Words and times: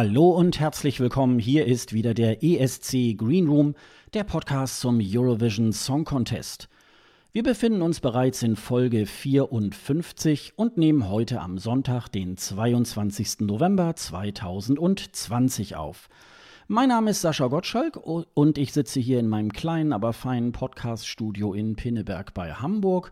Hallo 0.00 0.30
und 0.30 0.60
herzlich 0.60 1.00
willkommen. 1.00 1.40
Hier 1.40 1.66
ist 1.66 1.92
wieder 1.92 2.14
der 2.14 2.44
ESC 2.44 3.16
Green 3.18 3.48
Room, 3.48 3.74
der 4.14 4.22
Podcast 4.22 4.78
zum 4.78 5.00
Eurovision 5.02 5.72
Song 5.72 6.04
Contest. 6.04 6.68
Wir 7.32 7.42
befinden 7.42 7.82
uns 7.82 7.98
bereits 7.98 8.44
in 8.44 8.54
Folge 8.54 9.06
54 9.06 10.52
und 10.54 10.76
nehmen 10.76 11.08
heute 11.08 11.40
am 11.40 11.58
Sonntag, 11.58 12.06
den 12.10 12.36
22. 12.36 13.40
November 13.40 13.96
2020 13.96 15.74
auf. 15.74 16.08
Mein 16.68 16.90
Name 16.90 17.10
ist 17.10 17.22
Sascha 17.22 17.48
Gottschalk 17.48 17.96
und 17.96 18.56
ich 18.56 18.72
sitze 18.72 19.00
hier 19.00 19.18
in 19.18 19.26
meinem 19.26 19.52
kleinen, 19.52 19.92
aber 19.92 20.12
feinen 20.12 20.52
Podcast-Studio 20.52 21.54
in 21.54 21.74
Pinneberg 21.74 22.34
bei 22.34 22.52
Hamburg 22.52 23.10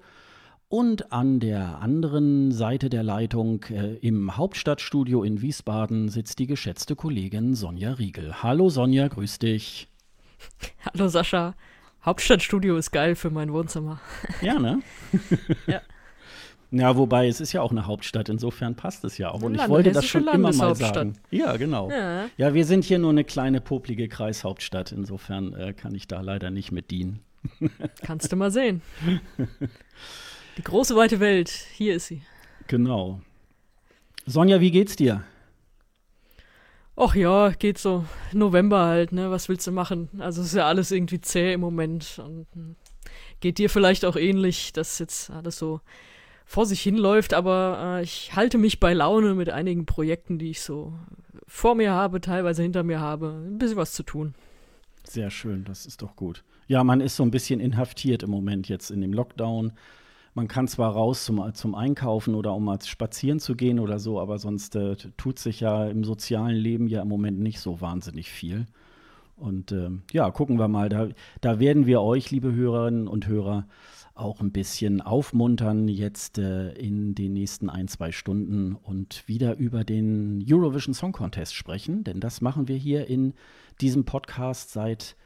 und 0.69 1.13
an 1.13 1.39
der 1.39 1.81
anderen 1.81 2.51
Seite 2.51 2.91
der 2.91 3.03
Leitung 3.03 3.65
äh, 3.65 3.95
im 3.97 4.37
Hauptstadtstudio 4.37 5.23
in 5.23 5.41
Wiesbaden 5.41 6.09
sitzt 6.09 6.39
die 6.39 6.47
geschätzte 6.47 6.97
Kollegin 6.97 7.55
Sonja 7.55 7.93
Riegel. 7.93 8.43
Hallo 8.43 8.69
Sonja, 8.69 9.09
grüß 9.09 9.39
dich. 9.39 9.89
Hallo 10.93 11.09
Sascha. 11.09 11.55
Hauptstadtstudio 12.05 12.77
ist 12.77 12.91
geil 12.91 13.15
für 13.15 13.31
mein 13.31 13.53
Wohnzimmer. 13.53 14.01
Ja, 14.43 14.59
ne? 14.59 14.83
ja. 15.67 15.81
Ja, 16.73 16.97
wobei 16.97 17.29
es 17.29 17.41
ist 17.41 17.53
ja 17.53 17.63
auch 17.63 17.71
eine 17.71 17.87
Hauptstadt, 17.87 18.29
insofern 18.29 18.75
passt 18.75 19.05
es 19.05 19.19
ja 19.19 19.31
auch. 19.31 19.41
Und 19.41 19.55
ich 19.55 19.69
wollte 19.69 19.93
das 19.93 20.05
schon 20.05 20.27
immer 20.27 20.53
mal 20.53 20.75
sagen. 20.75 21.17
Ja, 21.31 21.57
genau. 21.57 21.89
Ja. 21.91 22.27
ja. 22.37 22.55
wir 22.55 22.65
sind 22.65 22.85
hier 22.85 22.99
nur 22.99 23.11
eine 23.11 23.23
kleine, 23.23 23.61
poplige 23.61 24.09
Kreishauptstadt. 24.09 24.91
Insofern 24.91 25.55
äh, 25.55 25.73
kann 25.75 25.95
ich 25.95 26.09
da 26.09 26.21
leider 26.21 26.51
nicht 26.51 26.73
mit 26.73 26.91
dienen. 26.91 27.21
Kannst 28.03 28.33
du 28.33 28.37
mal 28.37 28.51
sehen. 28.51 28.83
Die 30.57 30.63
große 30.63 30.97
weite 30.97 31.21
Welt, 31.21 31.51
hier 31.51 31.97
ist 31.97 32.07
sie. 32.07 32.23
Genau. 32.67 33.21
Sonja, 34.25 34.61
wie 34.61 34.71
geht's 34.71 34.97
dir? 34.97 35.23
Ach 36.97 37.15
ja, 37.15 37.51
geht 37.51 37.77
so. 37.77 38.07
November 38.33 38.87
halt, 38.87 39.13
ne? 39.13 39.31
Was 39.31 39.51
willst 39.51 39.67
du 39.67 39.73
machen? 39.73 40.09
Also 40.19 40.41
ist 40.41 40.55
ja 40.55 40.67
alles 40.67 40.91
irgendwie 40.91 41.21
zäh 41.21 41.53
im 41.53 41.61
Moment. 41.61 42.21
Und 42.25 42.47
hm, 42.55 42.77
geht 43.41 43.59
dir 43.59 43.69
vielleicht 43.69 44.07
auch 44.07 44.17
ähnlich, 44.17 44.73
dass 44.73 44.99
jetzt 44.99 45.31
alles 45.31 45.59
so 45.59 45.81
vor 46.47 46.65
sich 46.65 46.81
hinläuft, 46.81 47.35
aber 47.35 47.99
äh, 47.99 48.03
ich 48.03 48.35
halte 48.35 48.57
mich 48.57 48.81
bei 48.81 48.95
Laune 48.95 49.35
mit 49.35 49.51
einigen 49.51 49.85
Projekten, 49.85 50.39
die 50.39 50.51
ich 50.51 50.63
so 50.63 50.95
vor 51.47 51.75
mir 51.75 51.93
habe, 51.93 52.21
teilweise 52.21 52.63
hinter 52.63 52.83
mir 52.83 53.01
habe. 53.01 53.43
Ein 53.47 53.59
bisschen 53.59 53.77
was 53.77 53.93
zu 53.93 54.05
tun. 54.05 54.35
Sehr 55.05 55.31
schön, 55.31 55.65
das 55.65 55.87
ist 55.87 56.03
doch 56.03 56.17
gut. 56.17 56.45
Ja, 56.67 56.83
man 56.83 57.01
ist 57.01 57.17
so 57.17 57.25
ein 57.25 57.31
bisschen 57.31 57.61
inhaftiert 57.61 58.23
im 58.23 58.31
Moment 58.31 58.69
jetzt 58.69 58.91
in 58.91 59.01
dem 59.01 59.13
Lockdown 59.13 59.73
man 60.37 60.49
kann 60.49 60.69
zwar 60.69 60.93
raus 60.93 61.25
zum, 61.25 61.55
zum 61.55 61.75
Einkaufen 61.75 62.35
oder 62.35 62.53
um 62.55 62.67
mal 62.67 62.79
spazieren 62.83 63.41
zu 63.41 63.57
gehen 63.57 63.81
oder 63.81 63.99
so, 63.99 64.21
aber 64.21 64.39
sonst 64.39 64.77
äh, 64.77 64.95
tut 65.17 65.39
sich 65.39 65.61
ja 65.61 65.87
im 65.87 66.05
sozialen 66.05 66.55
Leben 66.55 66.89
ja 66.89 67.01
im 67.01 67.09
Moment 67.09 67.41
nicht 67.41 67.59
so 67.59 67.81
wahnsinnig 67.81 68.31
viel. 68.31 68.67
Und 69.37 69.73
äh, 69.73 69.89
ja, 70.13 70.31
gucken 70.31 70.59
wir 70.59 70.69
mal. 70.69 70.91
Da, 70.91 71.09
da 71.41 71.59
werden 71.59 71.87
wir 71.87 72.03
euch, 72.03 72.31
liebe 72.31 72.53
Hörerinnen 72.53 73.09
und 73.09 73.27
Hörer, 73.27 73.67
auch 74.15 74.41
ein 74.41 74.53
bisschen 74.53 75.01
aufmuntern 75.01 75.89
jetzt 75.89 76.37
äh, 76.37 76.71
in 76.73 77.15
den 77.15 77.33
nächsten 77.33 77.71
ein, 77.71 77.89
zwei 77.89 78.13
Stunden 78.13 78.75
und 78.75 79.27
wieder 79.27 79.57
über 79.57 79.85
den 79.85 80.45
Eurovision 80.47 80.93
Song 80.93 81.13
Contest 81.13 81.55
sprechen. 81.55 82.05
Denn 82.05 82.21
das 82.21 82.43
machen 82.43 82.69
wir 82.69 82.77
hier 82.77 83.09
in 83.09 83.33
diesem 83.81 84.05
Podcast 84.05 84.71
seit 84.71 85.17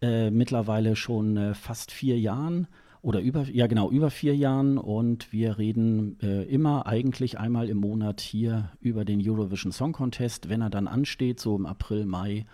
äh, 0.00 0.30
mittlerweile 0.30 0.94
schon 0.94 1.36
äh, 1.36 1.54
fast 1.54 1.90
vier 1.90 2.18
Jahren 2.20 2.68
oder 3.02 3.20
über, 3.20 3.42
ja 3.48 3.66
genau, 3.66 3.90
über 3.90 4.10
vier 4.10 4.36
Jahren 4.36 4.78
und 4.78 5.32
wir 5.32 5.58
reden 5.58 6.18
äh, 6.20 6.44
immer 6.44 6.86
eigentlich 6.86 7.38
einmal 7.38 7.68
im 7.68 7.78
Monat 7.78 8.20
hier 8.20 8.70
über 8.80 9.04
den 9.04 9.20
Eurovision 9.20 9.72
Song 9.72 9.92
Contest. 9.92 10.48
Wenn 10.48 10.62
er 10.62 10.70
dann 10.70 10.86
ansteht, 10.86 11.40
so 11.40 11.56
im 11.56 11.66
April, 11.66 12.06
Mai, 12.06 12.46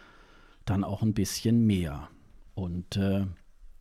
dann 0.65 0.85
auch 0.85 1.03
ein 1.03 1.13
bisschen 1.13 1.67
mehr. 1.67 2.09
Und 2.55 2.97
äh, 2.97 3.27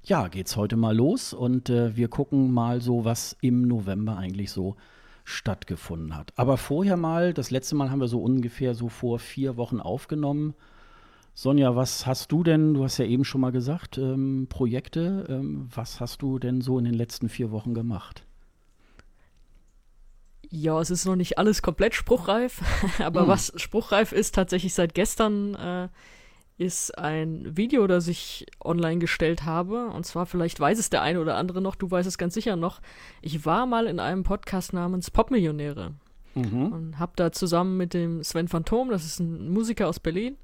ja, 0.04 0.28
geht's 0.28 0.58
heute 0.58 0.76
mal 0.76 0.96
los 0.96 1.34
und 1.34 1.70
äh, 1.70 1.96
wir 1.96 2.10
gucken 2.10 2.52
mal 2.52 2.82
so, 2.82 3.06
was 3.06 3.38
im 3.42 3.62
November 3.62 4.18
eigentlich 4.18 4.52
so 4.52 4.76
stattgefunden 5.24 6.16
hat. 6.16 6.34
Aber 6.36 6.58
vorher 6.58 6.98
mal, 6.98 7.34
das 7.34 7.50
letzte 7.50 7.76
Mal 7.76 7.92
haben 7.92 8.02
wir 8.02 8.08
so 8.08 8.22
ungefähr 8.22 8.76
so 8.76 8.90
vor 8.90 9.20
vier 9.20 9.56
Wochen 9.56 9.80
aufgenommen. 9.80 10.54
Sonja, 11.40 11.76
was 11.76 12.08
hast 12.08 12.32
du 12.32 12.42
denn, 12.42 12.74
du 12.74 12.84
hast 12.84 12.98
ja 12.98 13.06
eben 13.06 13.24
schon 13.24 13.42
mal 13.42 13.52
gesagt, 13.52 14.00
ähm, 14.00 14.48
Projekte, 14.50 15.24
ähm, 15.30 15.70
was 15.72 16.00
hast 16.00 16.24
du 16.24 16.40
denn 16.40 16.62
so 16.62 16.80
in 16.80 16.86
den 16.86 16.96
letzten 16.96 17.30
vier 17.30 17.52
Wochen 17.52 17.76
gemacht? 17.76 18.26
Ja, 20.50 20.82
es 20.82 20.90
ist 20.90 21.06
noch 21.06 21.16
nicht 21.16 21.38
alles 21.38 21.62
komplett 21.62 21.94
spruchreif, 21.94 22.64
aber 23.00 23.22
hm. 23.22 23.28
was 23.28 23.54
spruchreif 23.56 24.14
ist 24.14 24.34
tatsächlich 24.34 24.74
seit 24.74 24.96
gestern, 24.96 25.54
äh, 25.54 25.90
ist 26.58 26.98
ein 26.98 27.56
Video, 27.56 27.86
das 27.86 28.08
ich 28.08 28.48
online 28.60 28.98
gestellt 28.98 29.46
habe. 29.46 29.90
Und 29.90 30.08
zwar, 30.08 30.26
vielleicht 30.26 30.60
weiß 30.60 30.80
es 30.80 30.90
der 30.90 31.04
eine 31.04 31.22
oder 31.22 31.36
andere 31.36 31.62
noch, 31.62 31.76
du 31.76 31.92
weißt 31.92 32.08
es 32.08 32.18
ganz 32.18 32.34
sicher 32.34 32.56
noch. 32.56 32.82
Ich 33.22 33.46
war 33.46 33.68
mal 33.68 33.86
in 33.86 34.00
einem 34.00 34.24
Podcast 34.24 34.74
namens 34.74 35.12
Popmillionäre 35.12 35.94
mhm. 36.34 36.72
und 36.74 36.98
habe 36.98 37.12
da 37.16 37.32
zusammen 37.32 37.78
mit 37.78 37.94
dem 37.94 38.24
Sven 38.24 38.48
Phantom, 38.48 38.90
das 38.90 39.06
ist 39.06 39.20
ein 39.20 39.52
Musiker 39.52 39.88
aus 39.88 40.00
Berlin, 40.00 40.36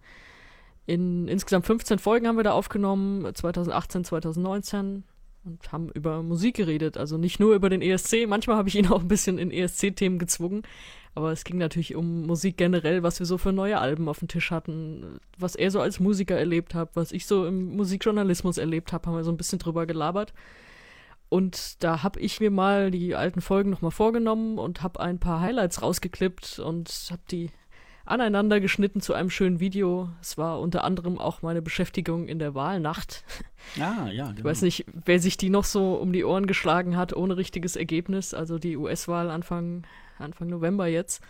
in 0.85 1.27
insgesamt 1.27 1.65
15 1.65 1.99
Folgen 1.99 2.27
haben 2.27 2.37
wir 2.37 2.43
da 2.43 2.51
aufgenommen, 2.51 3.33
2018, 3.33 4.03
2019 4.03 5.03
und 5.45 5.71
haben 5.71 5.89
über 5.89 6.23
Musik 6.23 6.55
geredet, 6.55 6.97
also 6.97 7.17
nicht 7.17 7.39
nur 7.39 7.53
über 7.53 7.69
den 7.69 7.81
ESC. 7.81 8.27
Manchmal 8.27 8.57
habe 8.57 8.69
ich 8.69 8.75
ihn 8.75 8.87
auch 8.87 9.01
ein 9.01 9.07
bisschen 9.07 9.37
in 9.37 9.51
ESC-Themen 9.51 10.19
gezwungen, 10.19 10.63
aber 11.15 11.31
es 11.31 11.43
ging 11.43 11.57
natürlich 11.57 11.95
um 11.95 12.25
Musik 12.25 12.57
generell, 12.57 13.03
was 13.03 13.19
wir 13.19 13.25
so 13.25 13.37
für 13.37 13.51
neue 13.51 13.79
Alben 13.79 14.07
auf 14.07 14.19
dem 14.19 14.27
Tisch 14.27 14.51
hatten, 14.51 15.19
was 15.37 15.55
er 15.55 15.71
so 15.71 15.79
als 15.79 15.99
Musiker 15.99 16.37
erlebt 16.37 16.73
hat, 16.73 16.95
was 16.95 17.11
ich 17.11 17.25
so 17.25 17.45
im 17.45 17.75
Musikjournalismus 17.75 18.57
erlebt 18.57 18.93
habe, 18.93 19.07
haben 19.07 19.15
wir 19.15 19.23
so 19.23 19.31
ein 19.31 19.37
bisschen 19.37 19.59
drüber 19.59 19.85
gelabert. 19.85 20.33
Und 21.29 21.83
da 21.83 22.03
habe 22.03 22.19
ich 22.19 22.39
mir 22.39 22.51
mal 22.51 22.91
die 22.91 23.15
alten 23.15 23.41
Folgen 23.41 23.71
nochmal 23.71 23.91
vorgenommen 23.91 24.59
und 24.59 24.83
habe 24.83 24.99
ein 24.99 25.19
paar 25.19 25.41
Highlights 25.41 25.81
rausgeklippt 25.81 26.59
und 26.59 26.89
habe 27.09 27.23
die 27.31 27.49
aneinander 28.05 28.59
geschnitten 28.59 29.01
zu 29.01 29.13
einem 29.13 29.29
schönen 29.29 29.59
Video. 29.59 30.09
Es 30.21 30.37
war 30.37 30.59
unter 30.59 30.83
anderem 30.83 31.17
auch 31.17 31.41
meine 31.41 31.61
Beschäftigung 31.61 32.27
in 32.27 32.39
der 32.39 32.55
Wahlnacht. 32.55 33.23
Ah, 33.79 34.09
ja, 34.11 34.27
genau. 34.27 34.39
Ich 34.39 34.43
weiß 34.43 34.61
nicht, 34.63 34.85
wer 35.05 35.19
sich 35.19 35.37
die 35.37 35.49
noch 35.49 35.63
so 35.63 35.95
um 35.95 36.11
die 36.11 36.25
Ohren 36.25 36.47
geschlagen 36.47 36.97
hat, 36.97 37.15
ohne 37.15 37.37
richtiges 37.37 37.77
Ergebnis. 37.77 38.33
Also 38.33 38.59
die 38.59 38.75
US-Wahl 38.75 39.29
Anfang, 39.29 39.83
Anfang 40.19 40.49
November 40.49 40.87
jetzt. 40.87 41.23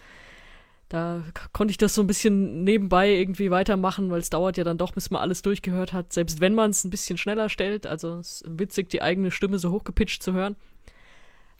Da 0.89 1.23
konnte 1.53 1.72
ich 1.72 1.78
das 1.78 1.95
so 1.95 2.01
ein 2.01 2.07
bisschen 2.07 2.63
nebenbei 2.63 3.09
irgendwie 3.09 3.50
weitermachen, 3.50 4.11
weil 4.11 4.19
es 4.19 4.29
dauert 4.29 4.57
ja 4.57 4.63
dann 4.63 4.78
doch, 4.78 4.91
bis 4.91 5.09
man 5.09 5.22
alles 5.22 5.41
durchgehört 5.41 5.94
hat, 5.94 6.13
selbst 6.13 6.41
wenn 6.41 6.53
man 6.53 6.72
es 6.72 6.84
ein 6.84 6.90
bisschen 6.90 7.17
schneller 7.17 7.50
stellt. 7.50 7.88
Also 7.88 8.17
es 8.17 8.41
ist 8.41 8.59
witzig, 8.59 8.90
die 8.90 9.01
eigene 9.01 9.31
Stimme 9.31 9.59
so 9.59 9.72
hochgepitcht 9.72 10.22
zu 10.22 10.34
hören. 10.34 10.55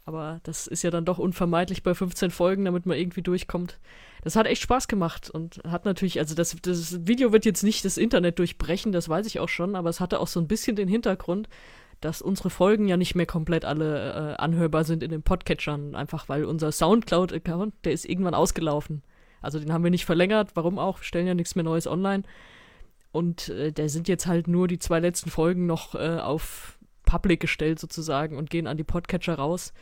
Aber 0.06 0.40
das 0.42 0.66
ist 0.66 0.82
ja 0.82 0.90
dann 0.90 1.06
doch 1.06 1.18
unvermeidlich 1.18 1.82
bei 1.82 1.94
15 1.94 2.30
Folgen, 2.30 2.66
damit 2.66 2.84
man 2.84 2.98
irgendwie 2.98 3.22
durchkommt. 3.22 3.78
Das 4.22 4.36
hat 4.36 4.46
echt 4.46 4.62
Spaß 4.62 4.86
gemacht 4.86 5.30
und 5.30 5.62
hat 5.66 5.86
natürlich, 5.86 6.18
also 6.18 6.34
das, 6.34 6.56
das 6.60 7.06
Video 7.06 7.32
wird 7.32 7.46
jetzt 7.46 7.62
nicht 7.62 7.84
das 7.84 7.96
Internet 7.96 8.38
durchbrechen, 8.38 8.92
das 8.92 9.08
weiß 9.08 9.26
ich 9.26 9.40
auch 9.40 9.48
schon, 9.48 9.74
aber 9.74 9.88
es 9.88 10.00
hatte 10.00 10.20
auch 10.20 10.26
so 10.26 10.40
ein 10.40 10.48
bisschen 10.48 10.76
den 10.76 10.88
Hintergrund, 10.88 11.48
dass 12.00 12.20
unsere 12.20 12.50
Folgen 12.50 12.86
ja 12.86 12.98
nicht 12.98 13.14
mehr 13.14 13.26
komplett 13.26 13.64
alle 13.64 14.34
äh, 14.36 14.42
anhörbar 14.42 14.84
sind 14.84 15.02
in 15.02 15.10
den 15.10 15.22
Podcatchern, 15.22 15.94
einfach 15.94 16.28
weil 16.28 16.44
unser 16.44 16.70
Soundcloud-Account, 16.70 17.74
der 17.84 17.92
ist 17.92 18.04
irgendwann 18.04 18.34
ausgelaufen. 18.34 19.02
Also 19.40 19.58
den 19.58 19.72
haben 19.72 19.84
wir 19.84 19.90
nicht 19.90 20.04
verlängert, 20.04 20.50
warum 20.54 20.78
auch, 20.78 21.00
wir 21.00 21.04
stellen 21.04 21.26
ja 21.26 21.34
nichts 21.34 21.54
mehr 21.54 21.64
Neues 21.64 21.86
online. 21.86 22.24
Und 23.12 23.48
äh, 23.50 23.72
der 23.72 23.88
sind 23.88 24.08
jetzt 24.08 24.26
halt 24.26 24.48
nur 24.48 24.68
die 24.68 24.78
zwei 24.78 25.00
letzten 25.00 25.30
Folgen 25.30 25.66
noch 25.66 25.94
äh, 25.94 26.18
auf 26.18 26.78
Public 27.04 27.40
gestellt 27.40 27.78
sozusagen 27.78 28.36
und 28.36 28.50
gehen 28.50 28.66
an 28.66 28.76
die 28.76 28.84
Podcatcher 28.84 29.34
raus. 29.34 29.72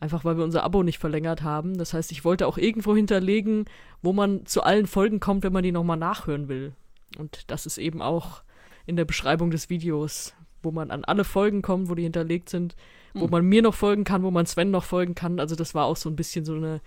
Einfach 0.00 0.24
weil 0.24 0.38
wir 0.38 0.44
unser 0.44 0.64
Abo 0.64 0.82
nicht 0.82 0.98
verlängert 0.98 1.42
haben. 1.42 1.76
Das 1.76 1.92
heißt, 1.92 2.10
ich 2.10 2.24
wollte 2.24 2.46
auch 2.46 2.56
irgendwo 2.56 2.96
hinterlegen, 2.96 3.66
wo 4.00 4.14
man 4.14 4.46
zu 4.46 4.62
allen 4.62 4.86
Folgen 4.86 5.20
kommt, 5.20 5.44
wenn 5.44 5.52
man 5.52 5.62
die 5.62 5.72
nochmal 5.72 5.98
nachhören 5.98 6.48
will. 6.48 6.72
Und 7.18 7.50
das 7.50 7.66
ist 7.66 7.76
eben 7.76 8.00
auch 8.00 8.42
in 8.86 8.96
der 8.96 9.04
Beschreibung 9.04 9.50
des 9.50 9.68
Videos, 9.68 10.34
wo 10.62 10.70
man 10.70 10.90
an 10.90 11.04
alle 11.04 11.24
Folgen 11.24 11.60
kommt, 11.60 11.90
wo 11.90 11.94
die 11.94 12.02
hinterlegt 12.02 12.48
sind, 12.48 12.76
wo 13.12 13.28
man 13.28 13.44
mir 13.44 13.60
noch 13.60 13.74
folgen 13.74 14.04
kann, 14.04 14.22
wo 14.22 14.30
man 14.30 14.46
Sven 14.46 14.70
noch 14.70 14.84
folgen 14.84 15.14
kann. 15.14 15.38
Also 15.38 15.54
das 15.54 15.74
war 15.74 15.84
auch 15.84 15.96
so 15.96 16.08
ein 16.08 16.16
bisschen 16.16 16.44
so 16.44 16.54
eine, 16.54 16.80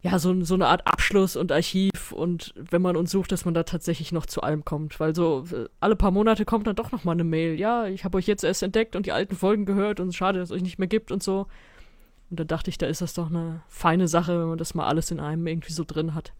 ja, 0.00 0.18
so, 0.18 0.44
so 0.44 0.54
eine 0.54 0.68
Art 0.68 0.86
Abschluss 0.86 1.36
und 1.36 1.50
Archiv 1.50 2.12
und 2.12 2.54
wenn 2.56 2.82
man 2.82 2.96
uns 2.96 3.10
sucht, 3.10 3.32
dass 3.32 3.44
man 3.44 3.54
da 3.54 3.64
tatsächlich 3.64 4.12
noch 4.12 4.26
zu 4.26 4.42
allem 4.42 4.64
kommt. 4.64 5.00
Weil 5.00 5.14
so 5.14 5.44
äh, 5.52 5.66
alle 5.80 5.96
paar 5.96 6.12
Monate 6.12 6.44
kommt 6.44 6.66
dann 6.66 6.76
doch 6.76 6.92
noch 6.92 7.04
mal 7.04 7.12
eine 7.12 7.24
Mail. 7.24 7.58
Ja, 7.58 7.86
ich 7.86 8.04
habe 8.04 8.16
euch 8.16 8.26
jetzt 8.26 8.44
erst 8.44 8.62
entdeckt 8.62 8.96
und 8.96 9.06
die 9.06 9.12
alten 9.12 9.34
Folgen 9.34 9.66
gehört 9.66 10.00
und 10.00 10.14
schade, 10.14 10.38
dass 10.38 10.50
es 10.50 10.56
euch 10.56 10.62
nicht 10.62 10.78
mehr 10.78 10.88
gibt 10.88 11.10
und 11.10 11.22
so. 11.22 11.46
Und 12.30 12.40
da 12.40 12.44
dachte 12.44 12.70
ich, 12.70 12.78
da 12.78 12.86
ist 12.86 13.00
das 13.00 13.14
doch 13.14 13.30
eine 13.30 13.62
feine 13.68 14.08
Sache, 14.08 14.38
wenn 14.40 14.48
man 14.48 14.58
das 14.58 14.74
mal 14.74 14.86
alles 14.86 15.10
in 15.10 15.20
einem 15.20 15.46
irgendwie 15.46 15.72
so 15.72 15.84
drin 15.84 16.14
hat. 16.14 16.32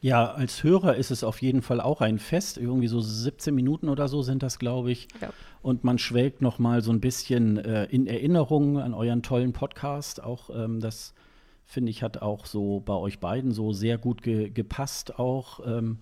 Ja, 0.00 0.32
als 0.32 0.62
Hörer 0.62 0.96
ist 0.96 1.10
es 1.10 1.24
auf 1.24 1.40
jeden 1.42 1.62
Fall 1.62 1.80
auch 1.80 2.00
ein 2.00 2.18
Fest. 2.18 2.58
Irgendwie 2.58 2.86
so 2.86 3.00
17 3.00 3.54
Minuten 3.54 3.88
oder 3.88 4.08
so 4.08 4.22
sind 4.22 4.42
das, 4.42 4.58
glaube 4.58 4.90
ich. 4.90 5.08
Ja. 5.20 5.30
Und 5.62 5.84
man 5.84 5.98
schwelgt 5.98 6.42
noch 6.42 6.58
mal 6.58 6.82
so 6.82 6.92
ein 6.92 7.00
bisschen 7.00 7.58
äh, 7.58 7.84
in 7.86 8.06
Erinnerung 8.06 8.78
an 8.78 8.94
euren 8.94 9.22
tollen 9.22 9.52
Podcast. 9.52 10.22
Auch 10.22 10.50
ähm, 10.50 10.80
das 10.80 11.14
finde 11.64 11.90
ich 11.90 12.02
hat 12.02 12.22
auch 12.22 12.46
so 12.46 12.80
bei 12.80 12.94
euch 12.94 13.18
beiden 13.18 13.52
so 13.52 13.72
sehr 13.72 13.98
gut 13.98 14.22
ge 14.22 14.50
gepasst. 14.50 15.18
Auch 15.18 15.60
ähm, 15.66 15.98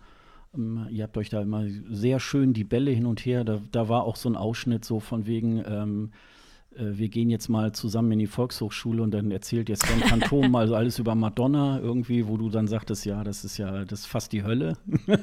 ähm, 0.54 0.86
ihr 0.90 1.04
habt 1.04 1.16
euch 1.16 1.30
da 1.30 1.40
immer 1.40 1.64
sehr 1.90 2.20
schön 2.20 2.52
die 2.52 2.64
Bälle 2.64 2.90
hin 2.90 3.06
und 3.06 3.24
her. 3.24 3.44
Da, 3.44 3.60
da 3.70 3.88
war 3.88 4.04
auch 4.04 4.16
so 4.16 4.28
ein 4.28 4.36
Ausschnitt 4.36 4.84
so 4.84 5.00
von 5.00 5.26
wegen 5.26 5.64
ähm, 5.66 6.10
äh, 6.12 6.33
wir 6.78 7.08
gehen 7.08 7.30
jetzt 7.30 7.48
mal 7.48 7.72
zusammen 7.72 8.12
in 8.12 8.18
die 8.18 8.26
Volkshochschule 8.26 9.02
und 9.02 9.12
dann 9.12 9.30
erzählt 9.30 9.68
jetzt 9.68 9.86
Sven 9.86 10.00
Phantom 10.00 10.50
mal 10.50 10.74
alles 10.74 10.98
über 10.98 11.14
Madonna 11.14 11.80
irgendwie, 11.80 12.26
wo 12.26 12.36
du 12.36 12.50
dann 12.50 12.66
sagtest, 12.66 13.06
ja, 13.06 13.22
das 13.22 13.44
ist 13.44 13.58
ja, 13.58 13.84
das 13.84 14.00
ist 14.00 14.06
fast 14.06 14.32
die 14.32 14.42
Hölle. 14.42 14.76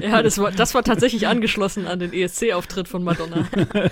ja, 0.00 0.22
das 0.22 0.38
war, 0.38 0.50
das 0.50 0.74
war 0.74 0.82
tatsächlich 0.82 1.26
angeschlossen 1.26 1.86
an 1.86 1.98
den 1.98 2.12
ESC-Auftritt 2.12 2.88
von 2.88 3.04
Madonna. 3.04 3.48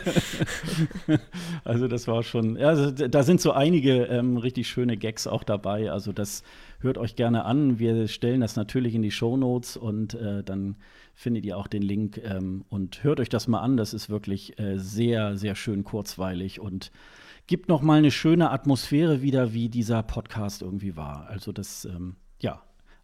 also 1.65 1.89
das 1.89 2.09
war 2.09 2.23
schon, 2.23 2.57
ja, 2.57 2.69
also 2.69 2.91
da 2.91 3.23
sind 3.23 3.41
so 3.41 3.53
einige 3.53 4.05
ähm, 4.05 4.37
richtig 4.37 4.69
schöne 4.69 4.97
Gags 4.97 5.27
auch 5.27 5.45
dabei. 5.45 5.91
Also 5.91 6.13
das 6.13 6.43
hört 6.81 6.99
euch 6.99 7.17
gerne 7.17 7.45
an. 7.45 7.79
Wir 7.79 8.09
stellen 8.09 8.41
das 8.41 8.57
natürlich 8.57 8.95
in 8.95 9.03
die 9.03 9.11
Show 9.11 9.37
Notes 9.37 9.77
und 9.77 10.15
äh, 10.15 10.43
dann 10.43 10.77
findet 11.17 11.47
ihr 11.47 11.57
auch 11.57 11.67
den 11.67 11.83
Link 11.83 12.21
ähm, 12.23 12.65
und 12.69 13.03
hört 13.03 13.21
euch 13.21 13.31
das 13.31 13.49
mal 13.49 13.61
an. 13.61 13.79
Das 13.79 13.95
ist 13.95 14.11
wirklich 14.11 14.59
äh, 14.59 14.77
sehr, 14.77 15.37
sehr 15.39 15.55
schön 15.55 15.83
kurzweilig 15.83 16.61
und 16.61 16.93
gibt 17.47 17.69
noch 17.69 17.81
mal 17.81 17.99
eine 17.99 18.11
schöne 18.11 18.51
Atmosphäre 18.51 19.23
wieder, 19.23 19.55
wie 19.55 19.71
dieser 19.71 20.03
Podcast 20.03 20.61
irgendwie 20.61 20.95
war. 20.95 21.27
Also 21.29 21.53
das, 21.53 21.87
ähm, 21.87 22.17
ja, 22.39 22.61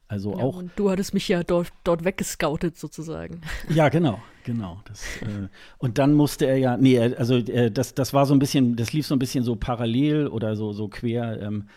also 0.09 0.37
ja, 0.37 0.44
auch. 0.44 0.59
Und 0.59 0.73
du 0.76 0.91
hattest 0.91 1.14
mich 1.14 1.26
ja 1.26 1.43
dort, 1.43 1.69
dort 1.85 2.05
weggescoutet 2.05 2.76
sozusagen. 2.76 3.41
Ja, 3.70 3.88
genau, 3.88 4.20
genau. 4.44 4.82
Das, 4.85 5.05
äh, 5.23 5.49
und 5.79 5.97
dann 5.97 6.12
musste 6.12 6.44
er 6.44 6.58
ja, 6.58 6.76
nee, 6.76 6.99
also 6.99 7.37
äh, 7.37 7.70
das, 7.70 7.94
das 7.94 8.12
war 8.12 8.26
so 8.26 8.35
ein 8.35 8.38
bisschen, 8.38 8.76
das 8.76 8.93
lief 8.93 9.06
so 9.06 9.17
ein 9.17 9.19
bisschen 9.19 9.43
so 9.43 9.56
parallel 9.56 10.26
oder 10.26 10.55
so, 10.55 10.73
so 10.73 10.88
quer. 10.88 11.41
Ähm, 11.41 11.69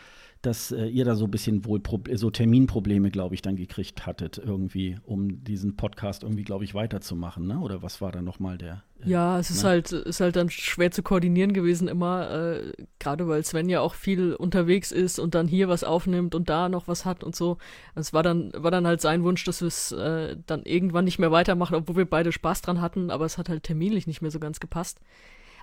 dass 0.46 0.72
äh, 0.72 0.86
ihr 0.86 1.06
da 1.06 1.16
so 1.16 1.26
ein 1.26 1.32
bisschen 1.32 1.66
wohl 1.66 1.80
Pro 1.80 2.00
so 2.14 2.30
Terminprobleme, 2.30 3.10
glaube 3.10 3.36
ich, 3.36 3.42
dann 3.42 3.56
gekriegt 3.56 4.06
hattet, 4.06 4.38
irgendwie, 4.38 4.98
um 5.04 5.44
diesen 5.44 5.76
Podcast 5.76 6.24
irgendwie, 6.24 6.44
glaube 6.44 6.64
ich, 6.64 6.76
weiterzumachen, 6.76 7.48
ne? 7.48 7.60
Oder 7.60 7.82
was 7.82 8.02
war 8.02 8.12
da 8.12 8.22
nochmal 8.22 8.58
der? 8.58 8.84
Äh, 9.04 9.10
ja, 9.10 9.40
es 9.40 9.50
ne? 9.50 9.56
ist 9.56 9.64
halt, 9.64 9.92
ist 9.92 10.20
halt 10.20 10.36
dann 10.36 10.50
schwer 10.50 10.92
zu 10.92 11.04
koordinieren 11.04 11.54
gewesen 11.54 11.88
immer, 11.88 12.30
äh, 12.32 12.74
gerade 13.00 13.28
weil 13.28 13.44
Sven 13.44 13.70
ja 13.70 13.82
auch 13.82 13.96
viel 13.96 14.36
unterwegs 14.36 14.92
ist 14.92 15.20
und 15.20 15.36
dann 15.36 15.48
hier 15.48 15.68
was 15.68 15.84
aufnimmt 15.84 16.36
und 16.36 16.50
da 16.50 16.70
noch 16.70 16.88
was 16.88 17.06
hat 17.06 17.24
und 17.24 17.36
so. 17.36 17.58
Es 17.96 18.14
war 18.14 18.24
dann, 18.24 18.52
war 18.56 18.72
dann 18.72 18.86
halt 18.86 19.02
sein 19.02 19.24
Wunsch, 19.24 19.44
dass 19.46 19.62
wir 19.62 19.68
es 19.68 19.92
äh, 19.92 20.38
dann 20.46 20.64
irgendwann 20.64 21.06
nicht 21.06 21.20
mehr 21.20 21.32
weitermachen, 21.32 21.76
obwohl 21.76 21.98
wir 21.98 22.10
beide 22.10 22.32
Spaß 22.32 22.62
dran 22.62 22.82
hatten, 22.82 23.10
aber 23.10 23.26
es 23.26 23.38
hat 23.38 23.50
halt 23.50 23.64
terminlich 23.64 24.06
nicht 24.06 24.22
mehr 24.22 24.32
so 24.32 24.40
ganz 24.40 24.60
gepasst 24.60 25.00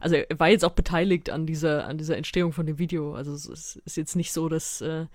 also 0.03 0.17
er 0.17 0.41
war 0.41 0.49
jetzt 0.49 0.65
auch 0.65 0.73
beteiligt 0.73 1.31
an 1.31 1.47
dieser, 1.47 1.87
an 1.87 1.97
dieser 1.97 2.17
Entstehung 2.17 2.53
von 2.53 2.67
dem 2.67 2.79
Video. 2.79 3.15
Also 3.15 3.33
es 3.33 3.77
ist 3.77 3.97
jetzt 3.97 4.17
nicht 4.17 4.33
so, 4.33 4.49
dass, 4.49 4.81
äh, 4.81 5.07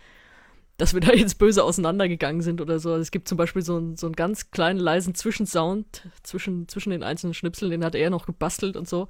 dass 0.78 0.94
wir 0.94 1.02
da 1.02 1.12
jetzt 1.12 1.38
böse 1.40 1.64
auseinandergegangen 1.64 2.42
sind 2.42 2.62
oder 2.62 2.80
so. 2.80 2.92
Also 2.92 3.02
es 3.02 3.12
gibt 3.12 3.28
zum 3.28 3.38
Beispiel 3.38 3.62
so, 3.62 3.78
ein, 3.78 3.98
so 3.98 4.08
einen 4.08 4.16
ganz 4.16 4.50
kleinen, 4.50 4.80
leisen 4.80 5.14
Zwischensound 5.14 6.08
zwischen, 6.24 6.70
zwischen 6.70 6.92
den 6.92 7.04
einzelnen 7.04 7.34
Schnipseln, 7.34 7.70
den 7.70 7.84
hat 7.84 7.96
er 7.96 8.10
noch 8.10 8.26
gebastelt 8.26 8.78
und 8.78 8.88
so. 8.88 9.10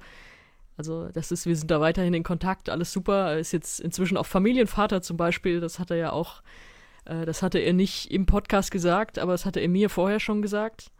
Also 0.76 1.08
das 1.12 1.30
ist, 1.30 1.46
wir 1.46 1.54
sind 1.54 1.70
da 1.70 1.80
weiterhin 1.80 2.14
in 2.14 2.24
Kontakt, 2.24 2.70
alles 2.70 2.92
super. 2.92 3.32
Er 3.32 3.38
ist 3.38 3.52
jetzt 3.52 3.78
inzwischen 3.78 4.16
auch 4.16 4.26
Familienvater 4.26 5.00
zum 5.00 5.16
Beispiel, 5.16 5.60
das 5.60 5.78
hat 5.78 5.92
er 5.92 5.96
ja 5.96 6.12
auch, 6.12 6.42
äh, 7.04 7.24
das 7.24 7.42
hatte 7.42 7.60
er 7.60 7.72
nicht 7.72 8.10
im 8.10 8.26
Podcast 8.26 8.72
gesagt, 8.72 9.20
aber 9.20 9.30
das 9.30 9.44
hatte 9.44 9.60
er 9.60 9.68
mir 9.68 9.90
vorher 9.90 10.18
schon 10.18 10.42
gesagt 10.42 10.90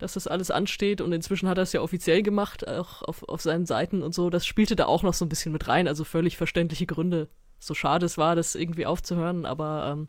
dass 0.00 0.14
das 0.14 0.26
alles 0.26 0.50
ansteht 0.50 1.00
und 1.00 1.12
inzwischen 1.12 1.48
hat 1.48 1.58
er 1.58 1.62
es 1.62 1.72
ja 1.72 1.80
offiziell 1.80 2.22
gemacht, 2.22 2.66
auch 2.66 3.02
auf, 3.02 3.22
auf 3.28 3.40
seinen 3.40 3.66
Seiten 3.66 4.02
und 4.02 4.14
so. 4.14 4.30
Das 4.30 4.46
spielte 4.46 4.76
da 4.76 4.86
auch 4.86 5.02
noch 5.02 5.14
so 5.14 5.24
ein 5.24 5.28
bisschen 5.28 5.52
mit 5.52 5.68
rein, 5.68 5.86
also 5.86 6.04
völlig 6.04 6.36
verständliche 6.36 6.86
Gründe. 6.86 7.28
So 7.58 7.74
schade 7.74 8.06
es 8.06 8.18
war, 8.18 8.34
das 8.34 8.54
irgendwie 8.54 8.86
aufzuhören, 8.86 9.44
aber 9.44 9.90
ähm, 9.92 10.08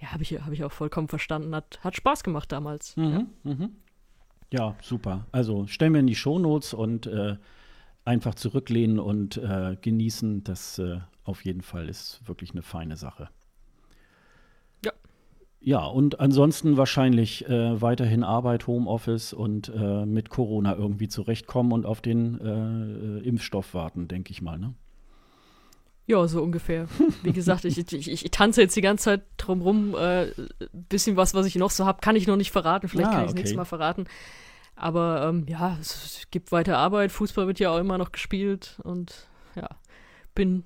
ja, 0.00 0.12
habe 0.12 0.22
ich, 0.22 0.32
hab 0.32 0.52
ich 0.52 0.64
auch 0.64 0.72
vollkommen 0.72 1.08
verstanden. 1.08 1.54
Hat, 1.54 1.78
hat 1.82 1.96
Spaß 1.96 2.24
gemacht 2.24 2.50
damals. 2.50 2.96
Mhm, 2.96 3.28
ja. 3.44 3.54
Mhm. 3.54 3.76
ja. 4.52 4.76
super. 4.82 5.26
Also 5.30 5.66
stellen 5.68 5.92
wir 5.92 6.00
in 6.00 6.08
die 6.08 6.16
Shownotes 6.16 6.74
und 6.74 7.06
äh, 7.06 7.36
einfach 8.04 8.34
zurücklehnen 8.34 8.98
und 8.98 9.36
äh, 9.36 9.76
genießen. 9.80 10.42
Das 10.42 10.78
äh, 10.80 10.98
auf 11.24 11.44
jeden 11.44 11.62
Fall 11.62 11.88
ist 11.88 12.20
wirklich 12.26 12.50
eine 12.50 12.62
feine 12.62 12.96
Sache. 12.96 13.28
Ja, 15.64 15.84
und 15.84 16.18
ansonsten 16.18 16.76
wahrscheinlich 16.76 17.48
äh, 17.48 17.80
weiterhin 17.80 18.24
Arbeit, 18.24 18.66
Homeoffice 18.66 19.32
und 19.32 19.68
äh, 19.68 20.04
mit 20.04 20.28
Corona 20.28 20.74
irgendwie 20.74 21.06
zurechtkommen 21.06 21.70
und 21.70 21.86
auf 21.86 22.00
den 22.00 22.40
äh, 22.40 23.26
Impfstoff 23.26 23.72
warten, 23.72 24.08
denke 24.08 24.32
ich 24.32 24.42
mal, 24.42 24.58
ne? 24.58 24.74
Ja, 26.06 26.26
so 26.26 26.42
ungefähr. 26.42 26.88
Wie 27.22 27.32
gesagt, 27.32 27.64
ich, 27.64 27.78
ich, 27.78 28.10
ich, 28.10 28.30
tanze 28.32 28.60
jetzt 28.60 28.74
die 28.74 28.80
ganze 28.80 29.04
Zeit 29.04 29.22
drumrum. 29.36 29.94
Äh, 29.96 30.32
bisschen 30.72 31.16
was, 31.16 31.32
was 31.32 31.46
ich 31.46 31.54
noch 31.54 31.70
so 31.70 31.86
habe, 31.86 32.00
kann 32.00 32.16
ich 32.16 32.26
noch 32.26 32.36
nicht 32.36 32.50
verraten. 32.50 32.88
Vielleicht 32.88 33.10
ah, 33.10 33.12
kann 33.12 33.20
ich 33.20 33.26
es 33.26 33.32
okay. 33.32 33.40
nächstes 33.40 33.56
Mal 33.56 33.64
verraten. 33.64 34.06
Aber 34.74 35.28
ähm, 35.28 35.46
ja, 35.48 35.78
es 35.80 36.26
gibt 36.32 36.50
weiter 36.50 36.76
Arbeit. 36.76 37.12
Fußball 37.12 37.46
wird 37.46 37.60
ja 37.60 37.70
auch 37.70 37.78
immer 37.78 37.98
noch 37.98 38.10
gespielt. 38.10 38.80
Und 38.82 39.28
ja, 39.54 39.68
bin 40.34 40.64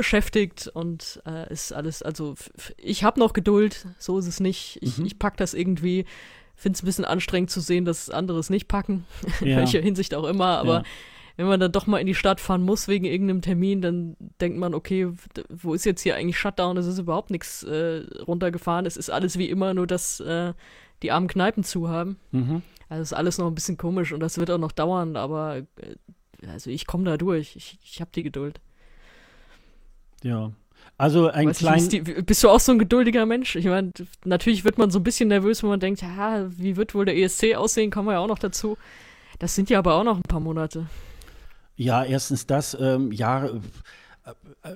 beschäftigt 0.00 0.66
und 0.66 1.20
äh, 1.26 1.52
ist 1.52 1.74
alles, 1.74 2.02
also 2.02 2.34
ich 2.78 3.04
habe 3.04 3.20
noch 3.20 3.34
Geduld, 3.34 3.84
so 3.98 4.18
ist 4.18 4.26
es 4.26 4.40
nicht. 4.40 4.78
Ich, 4.80 4.96
mhm. 4.96 5.04
ich 5.04 5.18
pack 5.18 5.36
das 5.36 5.52
irgendwie. 5.52 6.06
Finde 6.56 6.76
es 6.76 6.82
ein 6.82 6.86
bisschen 6.86 7.04
anstrengend 7.04 7.50
zu 7.50 7.60
sehen, 7.60 7.84
dass 7.84 8.08
andere 8.08 8.38
es 8.38 8.48
nicht 8.48 8.66
packen, 8.66 9.04
in 9.42 9.48
ja. 9.48 9.56
welcher 9.58 9.82
Hinsicht 9.82 10.14
auch 10.14 10.24
immer, 10.24 10.58
aber 10.58 10.78
ja. 10.78 10.82
wenn 11.36 11.48
man 11.48 11.60
dann 11.60 11.70
doch 11.70 11.86
mal 11.86 11.98
in 11.98 12.06
die 12.06 12.14
Stadt 12.14 12.40
fahren 12.40 12.62
muss 12.62 12.88
wegen 12.88 13.04
irgendeinem 13.04 13.42
Termin, 13.42 13.82
dann 13.82 14.16
denkt 14.40 14.56
man, 14.56 14.72
okay, 14.72 15.12
wo 15.50 15.74
ist 15.74 15.84
jetzt 15.84 16.00
hier 16.00 16.16
eigentlich 16.16 16.38
Shutdown? 16.38 16.78
Es 16.78 16.86
ist 16.86 16.98
überhaupt 16.98 17.28
nichts 17.28 17.62
äh, 17.62 18.06
runtergefahren, 18.26 18.86
es 18.86 18.96
ist 18.96 19.10
alles 19.10 19.36
wie 19.36 19.50
immer, 19.50 19.74
nur 19.74 19.86
dass 19.86 20.20
äh, 20.20 20.54
die 21.02 21.12
armen 21.12 21.28
Kneipen 21.28 21.62
zu 21.62 21.90
haben. 21.90 22.16
Mhm. 22.30 22.62
Also 22.88 23.02
ist 23.02 23.12
alles 23.12 23.36
noch 23.36 23.48
ein 23.48 23.54
bisschen 23.54 23.76
komisch 23.76 24.12
und 24.12 24.20
das 24.20 24.38
wird 24.38 24.50
auch 24.50 24.58
noch 24.58 24.72
dauern, 24.72 25.16
aber 25.16 25.58
äh, 25.58 26.46
also 26.46 26.70
ich 26.70 26.86
komme 26.86 27.04
da 27.04 27.18
durch, 27.18 27.54
ich, 27.54 27.78
ich 27.84 28.00
habe 28.00 28.10
die 28.14 28.22
Geduld. 28.22 28.60
Ja. 30.22 30.52
Also 30.96 31.28
ein 31.28 31.52
kleiner. 31.52 32.02
Bist 32.22 32.44
du 32.44 32.50
auch 32.50 32.60
so 32.60 32.72
ein 32.72 32.78
geduldiger 32.78 33.24
Mensch? 33.24 33.56
Ich 33.56 33.64
meine, 33.64 33.90
natürlich 34.24 34.64
wird 34.64 34.76
man 34.76 34.90
so 34.90 34.98
ein 34.98 35.02
bisschen 35.02 35.28
nervös, 35.28 35.62
wenn 35.62 35.70
man 35.70 35.80
denkt, 35.80 36.02
ja, 36.02 36.46
wie 36.50 36.76
wird 36.76 36.94
wohl 36.94 37.06
der 37.06 37.16
ESC 37.16 37.54
aussehen, 37.56 37.90
kommen 37.90 38.08
wir 38.08 38.14
ja 38.14 38.18
auch 38.18 38.28
noch 38.28 38.38
dazu. 38.38 38.76
Das 39.38 39.54
sind 39.54 39.70
ja 39.70 39.78
aber 39.78 39.94
auch 39.94 40.04
noch 40.04 40.16
ein 40.16 40.22
paar 40.22 40.40
Monate. 40.40 40.86
Ja, 41.76 42.04
erstens 42.04 42.46
das, 42.46 42.76
ähm, 42.78 43.12
ja, 43.12 43.48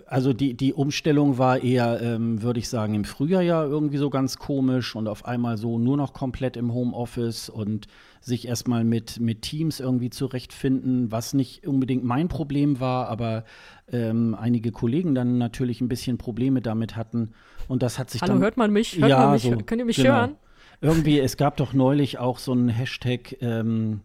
also 0.07 0.33
die, 0.33 0.55
die 0.55 0.73
Umstellung 0.73 1.39
war 1.39 1.63
eher, 1.63 2.01
ähm, 2.01 2.43
würde 2.43 2.59
ich 2.59 2.69
sagen, 2.69 2.95
im 2.95 3.05
Frühjahr 3.05 3.43
ja 3.43 3.65
irgendwie 3.65 3.99
so 3.99 4.11
ganz 4.11 4.39
komisch 4.39 4.95
und 4.97 5.09
auf 5.09 5.25
einmal 5.25 5.57
so 5.57 5.79
nur 5.79 5.97
noch 5.97 6.13
komplett 6.13 6.57
im 6.57 6.73
Homeoffice 6.73 7.49
und 7.49 7.87
sich 8.21 8.49
erstmal 8.49 8.85
mit, 8.85 9.21
mit 9.21 9.43
Teams 9.43 9.81
irgendwie 9.81 10.11
zurechtfinden, 10.11 11.13
was 11.13 11.35
nicht 11.35 11.67
unbedingt 11.67 12.05
mein 12.05 12.29
Problem 12.29 12.81
war, 12.81 13.09
aber 13.09 13.45
ähm, 13.93 14.35
einige 14.39 14.73
Kollegen 14.73 15.15
dann 15.15 15.39
natürlich 15.39 15.81
ein 15.81 15.89
bisschen 15.89 16.17
Probleme 16.17 16.61
damit 16.61 16.97
hatten. 16.97 17.33
Und 17.69 17.83
das 17.83 17.99
hat 17.99 18.11
sich 18.11 18.23
Hallo, 18.23 18.35
dann. 18.35 18.43
hört 18.43 18.57
man 18.57 18.73
mich? 18.73 18.99
Hört 18.99 19.11
ja, 19.11 19.19
man 19.19 19.33
mich? 19.33 19.43
So, 19.43 19.51
Könnt 19.51 19.81
ihr 19.81 19.85
mich 19.85 19.97
genau. 19.97 20.15
hören? 20.15 20.37
Irgendwie, 20.81 21.19
es 21.19 21.37
gab 21.37 21.57
doch 21.57 21.73
neulich 21.73 22.19
auch 22.19 22.39
so 22.39 22.53
einen 22.53 22.69
Hashtag 22.69 23.37
ähm, 23.41 24.01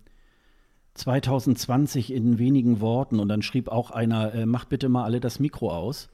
2020 0.99 2.13
in 2.13 2.37
wenigen 2.37 2.81
Worten 2.81 3.19
und 3.19 3.29
dann 3.29 3.41
schrieb 3.41 3.69
auch 3.69 3.91
einer, 3.91 4.33
äh, 4.33 4.45
macht 4.45 4.69
bitte 4.69 4.89
mal 4.89 5.03
alle 5.03 5.19
das 5.19 5.39
Mikro 5.39 5.71
aus. 5.71 6.09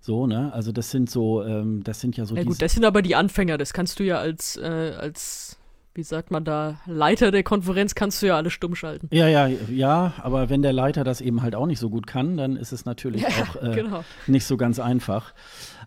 So, 0.00 0.26
ne? 0.26 0.52
Also 0.52 0.72
das 0.72 0.90
sind 0.90 1.10
so, 1.10 1.42
ähm, 1.42 1.82
das 1.82 2.00
sind 2.00 2.16
ja 2.16 2.26
so. 2.26 2.36
Ja 2.36 2.44
gut, 2.44 2.60
das 2.62 2.74
sind 2.74 2.84
aber 2.84 3.02
die 3.02 3.16
Anfänger, 3.16 3.58
das 3.58 3.72
kannst 3.72 3.98
du 3.98 4.04
ja 4.04 4.18
als, 4.18 4.56
äh, 4.56 4.92
als 4.96 5.56
wie 5.94 6.02
sagt 6.02 6.30
man 6.30 6.44
da, 6.44 6.78
Leiter 6.86 7.30
der 7.30 7.42
Konferenz 7.42 7.94
kannst 7.94 8.20
du 8.20 8.26
ja 8.26 8.36
alle 8.36 8.50
stumm 8.50 8.74
schalten. 8.74 9.08
Ja, 9.10 9.28
ja, 9.28 9.46
ja, 9.46 10.12
aber 10.22 10.50
wenn 10.50 10.60
der 10.60 10.74
Leiter 10.74 11.04
das 11.04 11.22
eben 11.22 11.42
halt 11.42 11.54
auch 11.54 11.66
nicht 11.66 11.78
so 11.78 11.88
gut 11.88 12.06
kann, 12.06 12.36
dann 12.36 12.56
ist 12.56 12.72
es 12.72 12.84
natürlich 12.84 13.22
ja, 13.22 13.28
auch 13.28 13.62
äh, 13.62 13.74
genau. 13.74 14.04
nicht 14.26 14.44
so 14.44 14.58
ganz 14.58 14.78
einfach. 14.78 15.32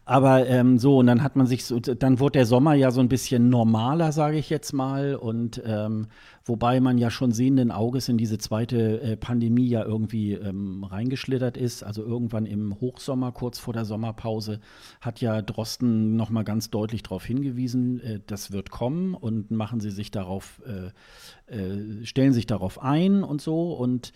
Aber 0.05 0.47
ähm, 0.47 0.79
so, 0.79 0.97
und 0.97 1.05
dann 1.05 1.21
hat 1.21 1.35
man 1.35 1.45
sich 1.45 1.65
so, 1.65 1.79
dann 1.79 2.19
wurde 2.19 2.39
der 2.39 2.47
Sommer 2.47 2.73
ja 2.73 2.89
so 2.89 2.99
ein 2.99 3.09
bisschen 3.09 3.49
normaler, 3.49 4.11
sage 4.11 4.37
ich 4.37 4.49
jetzt 4.49 4.73
mal. 4.73 5.13
Und 5.13 5.61
ähm, 5.63 6.07
wobei 6.49 6.81
man 6.81 6.97
ja 6.97 7.11
schon 7.11 7.31
sehenden 7.31 7.71
Auges 7.71 8.09
in 8.09 8.17
diese 8.17 8.39
zweite 8.39 9.01
äh, 9.01 9.15
Pandemie 9.15 9.67
ja 9.67 9.85
irgendwie 9.85 10.33
ähm, 10.33 10.83
reingeschlittert 10.83 11.55
ist. 11.55 11.83
Also 11.83 12.03
irgendwann 12.03 12.45
im 12.45 12.79
Hochsommer, 12.81 13.31
kurz 13.31 13.59
vor 13.59 13.73
der 13.73 13.85
Sommerpause, 13.85 14.59
hat 14.99 15.21
ja 15.21 15.41
Drosten 15.41 16.15
nochmal 16.15 16.43
ganz 16.43 16.71
deutlich 16.71 17.03
darauf 17.03 17.23
hingewiesen, 17.23 18.01
äh, 18.01 18.19
das 18.25 18.51
wird 18.51 18.71
kommen 18.71 19.13
und 19.13 19.51
machen 19.51 19.79
Sie 19.79 19.91
sich 19.91 20.11
darauf, 20.11 20.61
äh, 20.65 21.55
äh, 21.55 22.05
stellen 22.05 22.33
sich 22.33 22.47
darauf 22.47 22.81
ein 22.81 23.23
und 23.23 23.41
so. 23.41 23.71
Und 23.71 24.11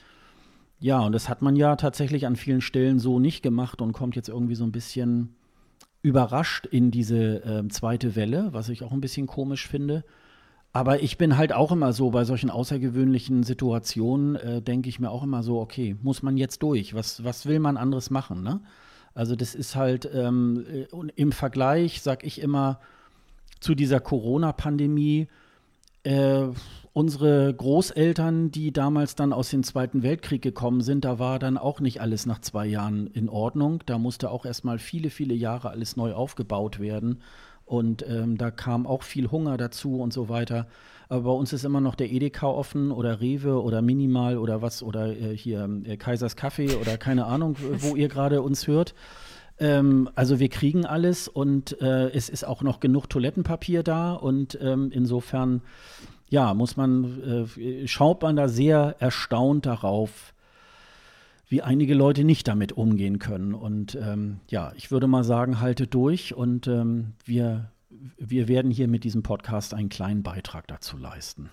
ja, 0.80 1.00
und 1.00 1.14
das 1.14 1.30
hat 1.30 1.42
man 1.42 1.56
ja 1.56 1.76
tatsächlich 1.76 2.26
an 2.26 2.36
vielen 2.36 2.62
Stellen 2.62 3.00
so 3.00 3.20
nicht 3.20 3.44
gemacht 3.44 3.82
und 3.82 3.94
kommt 3.94 4.16
jetzt 4.16 4.28
irgendwie 4.28 4.56
so 4.56 4.66
ein 4.66 4.72
bisschen 4.72 5.36
überrascht 6.02 6.66
in 6.66 6.92
diese 6.92 7.44
äh, 7.46 7.68
zweite 7.70 8.16
Welle, 8.16 8.50
was 8.52 8.70
ich 8.70 8.84
auch 8.84 8.92
ein 8.92 9.02
bisschen 9.02 9.28
komisch 9.28 9.68
finde. 9.68 10.04
Aber 10.76 11.04
ich 11.04 11.20
bin 11.20 11.38
halt 11.38 11.54
auch 11.54 11.72
immer 11.72 11.94
so, 11.94 12.10
bei 12.10 12.26
solchen 12.26 12.50
außergewöhnlichen 12.50 13.44
Situationen 13.44 14.36
äh, 14.36 14.62
denke 14.62 14.90
ich 14.90 15.00
mir 15.00 15.12
auch 15.12 15.22
immer 15.22 15.44
so, 15.44 15.60
okay, 15.60 15.96
muss 16.02 16.24
man 16.24 16.36
jetzt 16.36 16.64
durch? 16.64 16.96
Was, 16.96 17.24
was 17.24 17.46
will 17.46 17.60
man 17.60 17.78
anderes 17.78 18.10
machen? 18.10 18.42
Ne? 18.42 18.60
Also 19.14 19.36
das 19.36 19.54
ist 19.54 19.76
halt 19.76 20.10
ähm, 20.12 20.66
äh, 20.68 20.88
im 21.16 21.32
Vergleich, 21.32 22.02
sag 22.02 22.24
ich 22.24 22.42
immer, 22.42 22.80
zu 23.60 23.76
dieser 23.76 24.00
Corona-Pandemie, 24.00 25.28
äh, 26.02 26.48
unsere 26.92 27.54
Großeltern, 27.54 28.50
die 28.50 28.74
damals 28.74 29.16
dann 29.16 29.32
aus 29.32 29.52
dem 29.52 29.64
Zweiten 29.64 30.02
Weltkrieg 30.02 30.42
gekommen 30.42 30.82
sind, 30.82 31.06
da 31.06 31.20
war 31.20 31.38
dann 31.38 31.60
auch 31.60 31.82
nicht 31.82 32.02
alles 32.02 32.26
nach 32.26 32.40
zwei 32.40 32.66
Jahren 32.66 33.08
in 33.08 33.30
Ordnung. 33.30 33.84
Da 33.86 34.00
musste 34.00 34.32
auch 34.32 34.46
erstmal 34.46 34.80
viele, 34.80 35.12
viele 35.12 35.36
Jahre 35.36 35.70
alles 35.70 35.98
neu 35.98 36.14
aufgebaut 36.14 36.80
werden. 36.80 37.22
Und 37.74 38.06
ähm, 38.08 38.38
da 38.38 38.52
kam 38.52 38.86
auch 38.86 39.02
viel 39.02 39.32
Hunger 39.32 39.58
dazu 39.58 40.00
und 40.00 40.14
so 40.14 40.30
weiter. 40.30 40.68
Aber 41.10 41.22
bei 41.24 41.32
uns 41.32 41.54
ist 41.54 41.66
immer 41.66 41.82
noch 41.82 41.96
der 41.96 42.12
Edeka 42.12 42.46
offen 42.46 42.92
oder 42.92 43.20
Rewe 43.20 43.60
oder 43.60 43.82
Minimal 43.82 44.38
oder 44.38 44.62
was 44.62 44.84
oder 44.84 45.08
äh, 45.08 45.36
hier 45.36 45.68
äh, 45.86 45.98
Kaisers 45.98 46.36
Kaffee 46.36 46.76
oder 46.76 47.00
keine 47.00 47.26
Ahnung, 47.26 47.56
wo 47.80 47.96
ihr 47.96 48.10
gerade 48.10 48.44
uns 48.44 48.68
hört. 48.68 48.94
Ähm, 49.58 50.08
also 50.14 50.40
wir 50.40 50.50
kriegen 50.50 50.86
alles 50.86 51.28
und 51.28 51.82
äh, 51.82 52.12
es 52.12 52.30
ist 52.30 52.46
auch 52.46 52.62
noch 52.62 52.80
genug 52.80 53.10
Toilettenpapier 53.10 53.82
da 53.82 54.14
und 54.14 54.56
ähm, 54.62 54.92
insofern 54.94 55.64
ja, 56.30 56.54
muss 56.54 56.78
man, 56.78 57.48
äh, 57.58 57.88
schaut 57.88 58.22
man 58.22 58.36
da 58.36 58.50
sehr 58.50 58.98
erstaunt 59.00 59.66
darauf, 59.66 60.33
wie 61.54 61.62
einige 61.62 61.94
Leute 61.94 62.24
nicht 62.24 62.48
damit 62.48 62.72
umgehen 62.72 63.20
können. 63.20 63.54
Und 63.54 63.94
ähm, 63.94 64.40
ja, 64.50 64.72
ich 64.76 64.90
würde 64.90 65.06
mal 65.06 65.24
sagen, 65.24 65.60
halte 65.60 65.86
durch 65.86 66.34
und 66.34 66.66
ähm, 66.66 67.14
wir, 67.26 67.70
wir 68.18 68.48
werden 68.48 68.72
hier 68.72 68.88
mit 68.88 69.04
diesem 69.04 69.22
Podcast 69.22 69.76
einen 69.76 69.90
kleinen 69.90 70.24
Beitrag 70.24 70.66
dazu 70.66 70.98
leisten. 70.98 71.52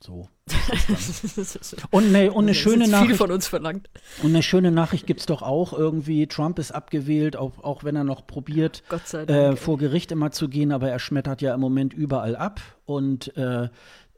So. 0.00 0.28
und 1.90 2.04
eine, 2.04 2.32
und 2.32 2.44
eine 2.44 2.54
schöne 2.54 2.86
Nachricht. 2.86 3.10
Viel 3.10 3.16
von 3.16 3.32
uns 3.32 3.48
verlangt. 3.48 3.90
Und 4.22 4.30
eine 4.30 4.44
schöne 4.44 4.70
Nachricht 4.70 5.08
gibt 5.08 5.18
es 5.18 5.26
doch 5.26 5.42
auch 5.42 5.72
irgendwie. 5.72 6.28
Trump 6.28 6.60
ist 6.60 6.70
abgewählt, 6.70 7.34
auch, 7.34 7.64
auch 7.64 7.82
wenn 7.82 7.96
er 7.96 8.04
noch 8.04 8.28
probiert, 8.28 8.84
äh, 9.12 9.56
vor 9.56 9.76
Gericht 9.76 10.12
immer 10.12 10.30
zu 10.30 10.48
gehen, 10.48 10.70
aber 10.70 10.88
er 10.88 11.00
schmettert 11.00 11.42
ja 11.42 11.52
im 11.52 11.60
Moment 11.60 11.94
überall 11.94 12.36
ab. 12.36 12.60
Und 12.84 13.36
äh, 13.36 13.70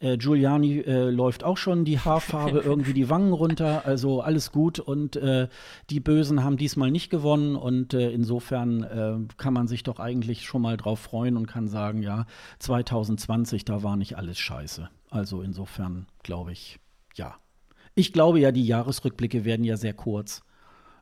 äh, 0.04 0.18
Giuliani 0.18 0.80
äh, 0.80 1.08
läuft 1.08 1.44
auch 1.44 1.56
schon 1.56 1.84
die 1.84 1.98
Haarfarbe 1.98 2.58
irgendwie 2.64 2.92
die 2.92 3.08
Wangen 3.08 3.32
runter, 3.32 3.86
also 3.86 4.20
alles 4.20 4.52
gut. 4.52 4.78
Und 4.78 5.16
äh, 5.16 5.48
die 5.88 6.00
Bösen 6.00 6.44
haben 6.44 6.58
diesmal 6.58 6.90
nicht 6.90 7.08
gewonnen. 7.08 7.56
Und 7.56 7.94
äh, 7.94 8.10
insofern 8.10 8.82
äh, 8.82 9.34
kann 9.38 9.54
man 9.54 9.66
sich 9.66 9.82
doch 9.82 9.98
eigentlich 9.98 10.44
schon 10.44 10.62
mal 10.62 10.76
drauf 10.76 11.00
freuen 11.00 11.36
und 11.36 11.46
kann 11.46 11.68
sagen, 11.68 12.02
ja, 12.02 12.26
2020, 12.58 13.64
da 13.64 13.82
war 13.82 13.96
nicht 13.96 14.18
alles 14.18 14.38
scheiße. 14.38 14.90
Also 15.10 15.40
insofern 15.40 16.06
glaube 16.22 16.52
ich, 16.52 16.78
ja. 17.14 17.36
Ich 17.94 18.12
glaube 18.12 18.40
ja, 18.40 18.52
die 18.52 18.66
Jahresrückblicke 18.66 19.44
werden 19.44 19.64
ja 19.64 19.76
sehr 19.76 19.94
kurz, 19.94 20.42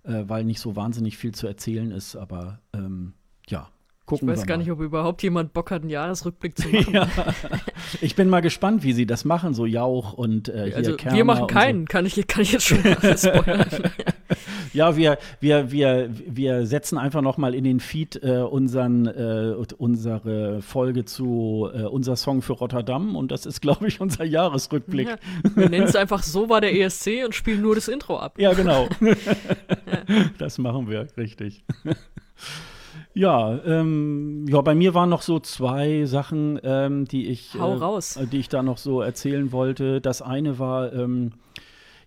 äh, 0.04 0.24
weil 0.26 0.44
nicht 0.44 0.60
so 0.60 0.76
wahnsinnig 0.76 1.16
viel 1.16 1.34
zu 1.34 1.48
erzählen 1.48 1.90
ist. 1.90 2.14
Aber 2.14 2.60
ähm, 2.72 3.14
ja, 3.48 3.68
Gucken 4.04 4.28
ich 4.28 4.36
weiß 4.36 4.46
gar 4.46 4.56
nicht, 4.56 4.70
ob 4.70 4.80
überhaupt 4.80 5.22
jemand 5.22 5.52
Bock 5.52 5.70
hat, 5.70 5.82
einen 5.82 5.90
Jahresrückblick 5.90 6.58
zu 6.58 6.68
machen. 6.72 6.92
ja. 6.92 7.08
Ich 8.00 8.16
bin 8.16 8.28
mal 8.28 8.40
gespannt, 8.40 8.82
wie 8.82 8.92
sie 8.92 9.06
das 9.06 9.24
machen, 9.24 9.54
so 9.54 9.64
Jauch 9.64 10.12
und 10.12 10.48
äh, 10.48 10.66
hier 10.66 10.76
also, 10.76 10.96
Wir 10.98 11.24
machen 11.24 11.46
keinen, 11.46 11.82
so. 11.82 11.86
kann, 11.86 12.06
ich, 12.06 12.26
kann 12.26 12.42
ich 12.42 12.52
jetzt 12.52 12.66
schon 12.66 12.78
spoilern. 13.16 13.68
ja, 14.72 14.96
wir, 14.96 15.18
wir, 15.38 15.70
wir, 15.70 16.10
wir 16.26 16.66
setzen 16.66 16.98
einfach 16.98 17.22
noch 17.22 17.36
mal 17.38 17.54
in 17.54 17.62
den 17.62 17.78
Feed 17.78 18.20
äh, 18.24 18.38
unseren, 18.38 19.06
äh, 19.06 19.54
unsere 19.78 20.62
Folge 20.62 21.04
zu 21.04 21.70
äh, 21.72 21.82
unser 21.82 22.16
Song 22.16 22.42
für 22.42 22.54
Rotterdam 22.54 23.14
und 23.14 23.30
das 23.30 23.46
ist, 23.46 23.60
glaube 23.60 23.86
ich, 23.86 24.00
unser 24.00 24.24
Jahresrückblick. 24.24 25.08
Ja. 25.08 25.16
Wir 25.54 25.68
nennen 25.68 25.86
es 25.86 25.94
einfach 25.94 26.24
so 26.24 26.48
war 26.48 26.60
der 26.60 26.74
ESC 26.74 27.24
und 27.24 27.36
spielen 27.36 27.62
nur 27.62 27.76
das 27.76 27.86
Intro 27.86 28.18
ab. 28.18 28.38
Ja, 28.38 28.52
genau. 28.52 28.88
ja. 29.00 29.14
Das 30.38 30.58
machen 30.58 30.88
wir, 30.88 31.06
richtig. 31.16 31.64
Ja, 33.14 33.60
ähm, 33.66 34.46
ja, 34.48 34.60
bei 34.62 34.74
mir 34.74 34.94
waren 34.94 35.10
noch 35.10 35.22
so 35.22 35.38
zwei 35.38 36.06
Sachen, 36.06 36.58
ähm, 36.62 37.04
die 37.04 37.28
ich, 37.28 37.54
äh, 37.54 37.58
raus. 37.58 38.18
die 38.32 38.38
ich 38.38 38.48
da 38.48 38.62
noch 38.62 38.78
so 38.78 39.02
erzählen 39.02 39.52
wollte. 39.52 40.00
Das 40.00 40.22
eine 40.22 40.58
war, 40.58 40.92
ähm, 40.94 41.32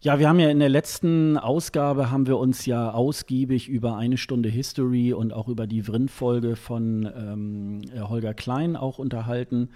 ja, 0.01 0.17
wir 0.17 0.27
haben 0.27 0.39
ja 0.39 0.49
in 0.49 0.59
der 0.59 0.69
letzten 0.69 1.37
Ausgabe 1.37 2.09
haben 2.09 2.25
wir 2.25 2.37
uns 2.37 2.65
ja 2.65 2.91
ausgiebig 2.91 3.69
über 3.69 3.97
eine 3.97 4.17
Stunde 4.17 4.49
History 4.49 5.13
und 5.13 5.31
auch 5.31 5.47
über 5.47 5.67
die 5.67 5.83
Vrind-Folge 5.83 6.55
von 6.55 7.07
ähm, 7.15 7.81
Holger 8.09 8.33
Klein 8.33 8.75
auch 8.75 8.97
unterhalten. 8.97 9.69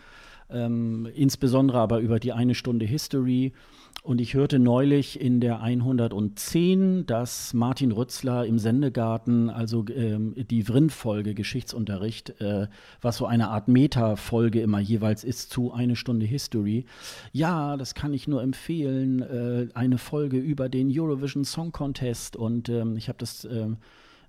Ähm, 0.52 1.08
insbesondere 1.14 1.78
aber 1.78 2.00
über 2.00 2.20
die 2.20 2.34
eine 2.34 2.56
Stunde 2.56 2.86
History. 2.86 3.54
Und 4.02 4.22
ich 4.22 4.34
hörte 4.34 4.60
neulich 4.60 5.20
in 5.20 5.42
der 5.42 5.62
110, 5.62 7.06
dass 7.06 7.54
Martin 7.54 7.92
Rützler 7.92 8.46
im 8.46 8.58
Sendegarten, 8.58 9.50
also 9.50 9.86
ähm, 9.94 10.34
die 10.36 10.64
Vrind-Folge 10.64 11.36
Geschichtsunterricht, 11.36 12.40
äh, 12.42 12.68
was 13.02 13.18
so 13.18 13.26
eine 13.26 13.50
Art 13.50 13.68
Meta-Folge 13.68 14.62
immer 14.62 14.80
jeweils 14.80 15.24
ist 15.24 15.52
zu 15.52 15.74
eine 15.74 15.96
Stunde 15.96 16.26
History. 16.26 16.86
Ja, 17.34 17.76
das 17.76 17.94
kann 17.94 18.14
ich 18.14 18.28
nur 18.28 18.42
empfehlen. 18.42 19.22
Äh, 19.22 19.68
eine 19.74 19.98
Folge 19.98 20.38
über 20.38 20.70
den 20.70 20.90
Eurovision 20.90 21.44
Song 21.44 21.72
Contest. 21.72 22.38
Und 22.38 22.70
ähm, 22.70 22.96
ich 22.96 23.10
habe 23.10 23.18
das. 23.20 23.46
Ähm, 23.46 23.78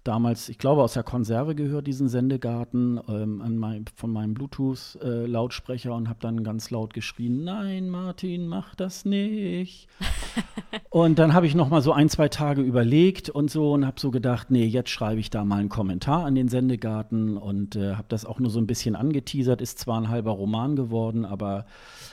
damals, 0.05 0.49
ich 0.49 0.59
glaube, 0.59 0.83
aus 0.83 0.95
der 0.95 1.03
Konserve 1.03 1.55
gehört, 1.55 1.87
diesen 1.87 2.09
Sendegarten 2.09 3.01
ähm, 3.09 3.59
mein, 3.59 3.85
von 3.95 4.13
meinem 4.13 4.35
Bluetooth-Lautsprecher 4.35 5.91
äh, 5.91 5.95
und 5.95 6.09
habe 6.09 6.19
dann 6.21 6.43
ganz 6.43 6.71
laut 6.71 6.95
geschrien, 6.95 7.45
nein, 7.45 7.91
Martin, 7.91 8.47
mach 8.47 8.75
das 8.75 9.05
nicht. 9.05 9.89
und 10.91 11.19
dann 11.19 11.35
habe 11.35 11.47
ich 11.47 11.55
noch 11.55 11.69
mal 11.69 11.83
so 11.83 11.93
ein, 11.93 12.09
zwei 12.09 12.29
Tage 12.29 12.63
überlegt 12.63 13.31
und 13.31 13.51
so 13.51 13.73
und 13.73 13.87
habe 13.87 14.01
so 14.01 14.11
gedacht, 14.11 14.51
nee, 14.51 14.67
jetzt 14.67 14.91
schreibe 14.91 15.21
ich 15.21 15.31
da 15.31 15.45
mal 15.45 15.61
einen 15.61 15.69
Kommentar 15.69 16.25
an 16.25 16.35
den 16.35 16.49
Sendegarten 16.49 17.37
und 17.37 17.77
äh, 17.77 17.95
habe 17.95 18.07
das 18.09 18.25
auch 18.25 18.39
nur 18.39 18.51
so 18.51 18.61
ein 18.61 18.67
bisschen 18.67 18.97
angeteasert, 18.97 19.61
ist 19.61 19.79
zwar 19.79 20.01
ein 20.01 20.09
halber 20.09 20.33
Roman 20.33 20.77
geworden, 20.77 21.25
aber 21.25 21.67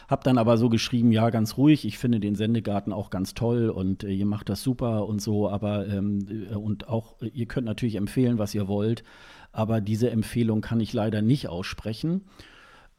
habe 0.07 0.23
dann 0.23 0.37
aber 0.37 0.57
so 0.57 0.69
geschrieben, 0.69 1.11
ja, 1.11 1.29
ganz 1.29 1.57
ruhig, 1.57 1.85
ich 1.85 1.97
finde 1.97 2.19
den 2.19 2.35
Sendegarten 2.35 2.93
auch 2.93 3.09
ganz 3.09 3.33
toll 3.33 3.69
und 3.69 4.03
äh, 4.03 4.11
ihr 4.11 4.25
macht 4.25 4.49
das 4.49 4.63
super 4.63 5.07
und 5.07 5.21
so, 5.21 5.49
aber 5.49 5.87
ähm, 5.87 6.47
äh, 6.51 6.55
und 6.55 6.87
auch, 6.87 7.15
ihr 7.21 7.45
könnt 7.45 7.65
natürlich 7.65 7.95
empfehlen, 7.95 8.37
was 8.37 8.55
ihr 8.55 8.67
wollt, 8.67 9.03
aber 9.51 9.81
diese 9.81 10.09
Empfehlung 10.09 10.61
kann 10.61 10.79
ich 10.79 10.93
leider 10.93 11.21
nicht 11.21 11.49
aussprechen. 11.49 12.21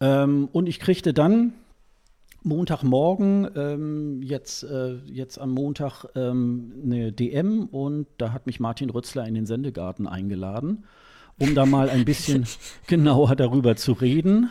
Ähm, 0.01 0.49
und 0.53 0.69
ich 0.69 0.81
kriegte 0.81 1.15
dann 1.15 1.55
Montagmorgen, 2.43 3.49
ähm, 3.57 4.23
jetzt, 4.23 4.63
äh, 4.63 4.97
jetzt 5.07 5.39
am 5.39 5.51
Montag 5.51 6.05
ähm, 6.15 6.73
eine 6.85 7.13
DM 7.13 7.67
und 7.67 8.07
da 8.19 8.33
hat 8.33 8.47
mich 8.47 8.61
Martin 8.61 8.91
Rützler 8.91 9.27
in 9.27 9.35
den 9.35 9.47
Sendegarten 9.47 10.07
eingeladen, 10.07 10.85
um 11.39 11.55
da 11.55 11.67
mal 11.67 11.91
ein 11.91 12.05
bisschen 12.05 12.47
genauer 12.87 13.35
darüber 13.35 13.77
zu 13.77 13.93
reden. 13.93 14.51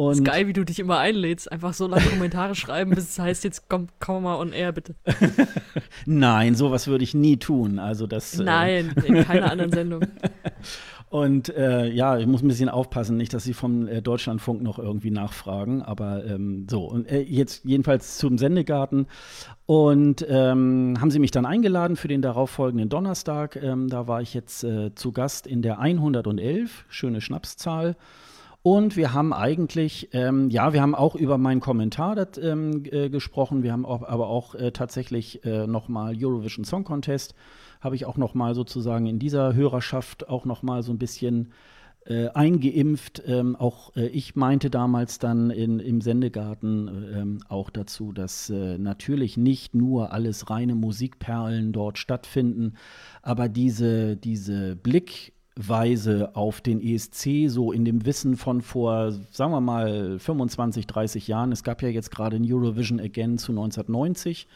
Und 0.00 0.12
ist 0.12 0.24
geil, 0.24 0.46
wie 0.46 0.54
du 0.54 0.64
dich 0.64 0.78
immer 0.78 0.96
einlädst. 0.96 1.52
Einfach 1.52 1.74
so 1.74 1.86
lange 1.86 2.06
Kommentare 2.06 2.54
schreiben, 2.54 2.92
bis 2.94 3.10
es 3.10 3.18
heißt, 3.18 3.44
jetzt 3.44 3.68
komm, 3.68 3.88
komm 3.98 4.22
mal 4.22 4.36
on 4.36 4.54
air, 4.54 4.72
bitte. 4.72 4.94
Nein, 6.06 6.54
sowas 6.54 6.86
würde 6.86 7.04
ich 7.04 7.12
nie 7.12 7.36
tun. 7.36 7.78
Also 7.78 8.06
das. 8.06 8.40
Äh, 8.40 8.44
Nein, 8.44 8.94
äh, 8.96 9.06
in 9.06 9.24
keiner 9.24 9.50
anderen 9.52 9.72
Sendung. 9.72 10.06
Und 11.10 11.54
äh, 11.54 11.90
ja, 11.90 12.16
ich 12.16 12.26
muss 12.26 12.40
ein 12.40 12.48
bisschen 12.48 12.70
aufpassen, 12.70 13.18
nicht, 13.18 13.34
dass 13.34 13.44
sie 13.44 13.52
vom 13.52 13.88
äh, 13.88 14.00
Deutschlandfunk 14.00 14.62
noch 14.62 14.78
irgendwie 14.78 15.10
nachfragen. 15.10 15.82
Aber 15.82 16.24
ähm, 16.24 16.66
so, 16.70 16.86
und 16.86 17.06
äh, 17.10 17.20
jetzt 17.20 17.66
jedenfalls 17.66 18.16
zum 18.16 18.38
Sendegarten. 18.38 19.06
Und 19.66 20.24
ähm, 20.30 20.96
haben 20.98 21.10
sie 21.10 21.18
mich 21.18 21.30
dann 21.30 21.44
eingeladen 21.44 21.96
für 21.96 22.08
den 22.08 22.22
darauffolgenden 22.22 22.88
Donnerstag. 22.88 23.56
Ähm, 23.62 23.90
da 23.90 24.08
war 24.08 24.22
ich 24.22 24.32
jetzt 24.32 24.64
äh, 24.64 24.94
zu 24.94 25.12
Gast 25.12 25.46
in 25.46 25.60
der 25.60 25.78
111, 25.78 26.86
schöne 26.88 27.20
Schnapszahl. 27.20 27.96
Und 28.62 28.96
wir 28.96 29.14
haben 29.14 29.32
eigentlich, 29.32 30.10
ähm, 30.12 30.50
ja, 30.50 30.74
wir 30.74 30.82
haben 30.82 30.94
auch 30.94 31.14
über 31.14 31.38
meinen 31.38 31.60
Kommentar 31.60 32.14
dat, 32.14 32.36
ähm, 32.36 32.84
äh, 32.90 33.08
gesprochen. 33.08 33.62
Wir 33.62 33.72
haben 33.72 33.86
auch, 33.86 34.02
aber 34.02 34.28
auch 34.28 34.54
äh, 34.54 34.70
tatsächlich 34.70 35.44
äh, 35.44 35.66
nochmal 35.66 36.14
Eurovision 36.18 36.64
Song 36.64 36.84
Contest, 36.84 37.34
habe 37.80 37.96
ich 37.96 38.04
auch 38.04 38.18
nochmal 38.18 38.54
sozusagen 38.54 39.06
in 39.06 39.18
dieser 39.18 39.54
Hörerschaft 39.54 40.28
auch 40.28 40.44
nochmal 40.44 40.82
so 40.82 40.92
ein 40.92 40.98
bisschen 40.98 41.52
äh, 42.04 42.28
eingeimpft. 42.28 43.22
Ähm, 43.26 43.56
auch 43.56 43.96
äh, 43.96 44.08
ich 44.08 44.36
meinte 44.36 44.68
damals 44.68 45.18
dann 45.18 45.48
in, 45.48 45.80
im 45.80 46.02
Sendegarten 46.02 46.88
ähm, 47.14 47.38
auch 47.48 47.70
dazu, 47.70 48.12
dass 48.12 48.50
äh, 48.50 48.76
natürlich 48.76 49.38
nicht 49.38 49.74
nur 49.74 50.12
alles 50.12 50.50
reine 50.50 50.74
Musikperlen 50.74 51.72
dort 51.72 51.96
stattfinden, 51.96 52.74
aber 53.22 53.48
diese, 53.48 54.18
diese 54.18 54.76
Blickweise 55.60 56.34
auf 56.34 56.62
den 56.62 56.80
ESC, 56.80 57.48
so 57.48 57.70
in 57.70 57.84
dem 57.84 58.06
Wissen 58.06 58.36
von 58.36 58.62
vor, 58.62 59.12
sagen 59.30 59.52
wir 59.52 59.60
mal, 59.60 60.18
25, 60.18 60.86
30 60.86 61.28
Jahren. 61.28 61.52
Es 61.52 61.64
gab 61.64 61.82
ja 61.82 61.88
jetzt 61.88 62.10
gerade 62.10 62.36
ein 62.36 62.50
Eurovision 62.50 62.98
Again 62.98 63.36
zu 63.36 63.52
1990. 63.52 64.48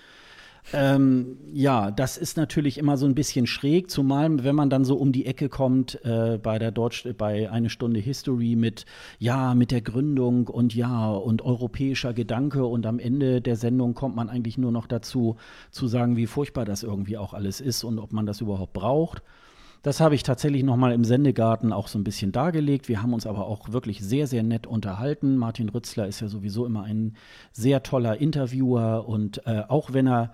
Ähm, 0.72 1.36
ja, 1.52 1.90
das 1.90 2.16
ist 2.16 2.38
natürlich 2.38 2.78
immer 2.78 2.96
so 2.96 3.04
ein 3.04 3.14
bisschen 3.14 3.46
schräg, 3.46 3.90
zumal 3.90 4.44
wenn 4.44 4.54
man 4.54 4.70
dann 4.70 4.86
so 4.86 4.96
um 4.96 5.12
die 5.12 5.26
Ecke 5.26 5.50
kommt 5.50 6.02
äh, 6.06 6.38
bei 6.42 6.58
der 6.58 6.70
Deutsch, 6.70 7.06
bei 7.18 7.50
eine 7.50 7.68
Stunde 7.68 8.00
History 8.00 8.56
mit 8.56 8.86
ja, 9.18 9.54
mit 9.54 9.70
der 9.70 9.82
Gründung 9.82 10.48
und 10.48 10.74
ja 10.74 11.10
und 11.10 11.42
europäischer 11.42 12.14
Gedanke 12.14 12.64
und 12.64 12.86
am 12.86 12.98
Ende 12.98 13.42
der 13.42 13.56
Sendung 13.56 13.92
kommt 13.92 14.16
man 14.16 14.30
eigentlich 14.30 14.56
nur 14.56 14.72
noch 14.72 14.86
dazu 14.86 15.36
zu 15.70 15.86
sagen, 15.86 16.16
wie 16.16 16.26
furchtbar 16.26 16.64
das 16.64 16.82
irgendwie 16.82 17.18
auch 17.18 17.34
alles 17.34 17.60
ist 17.60 17.84
und 17.84 17.98
ob 17.98 18.14
man 18.14 18.24
das 18.24 18.40
überhaupt 18.40 18.72
braucht. 18.72 19.22
Das 19.84 20.00
habe 20.00 20.14
ich 20.14 20.22
tatsächlich 20.22 20.62
nochmal 20.62 20.94
im 20.94 21.04
Sendegarten 21.04 21.70
auch 21.70 21.88
so 21.88 21.98
ein 21.98 22.04
bisschen 22.04 22.32
dargelegt. 22.32 22.88
Wir 22.88 23.02
haben 23.02 23.12
uns 23.12 23.26
aber 23.26 23.46
auch 23.46 23.70
wirklich 23.70 24.00
sehr, 24.00 24.26
sehr 24.26 24.42
nett 24.42 24.66
unterhalten. 24.66 25.36
Martin 25.36 25.68
Rützler 25.68 26.06
ist 26.06 26.20
ja 26.20 26.28
sowieso 26.28 26.64
immer 26.64 26.84
ein 26.84 27.12
sehr 27.52 27.82
toller 27.82 28.16
Interviewer 28.16 29.06
und 29.06 29.46
äh, 29.46 29.62
auch 29.68 29.92
wenn 29.92 30.08
er 30.08 30.32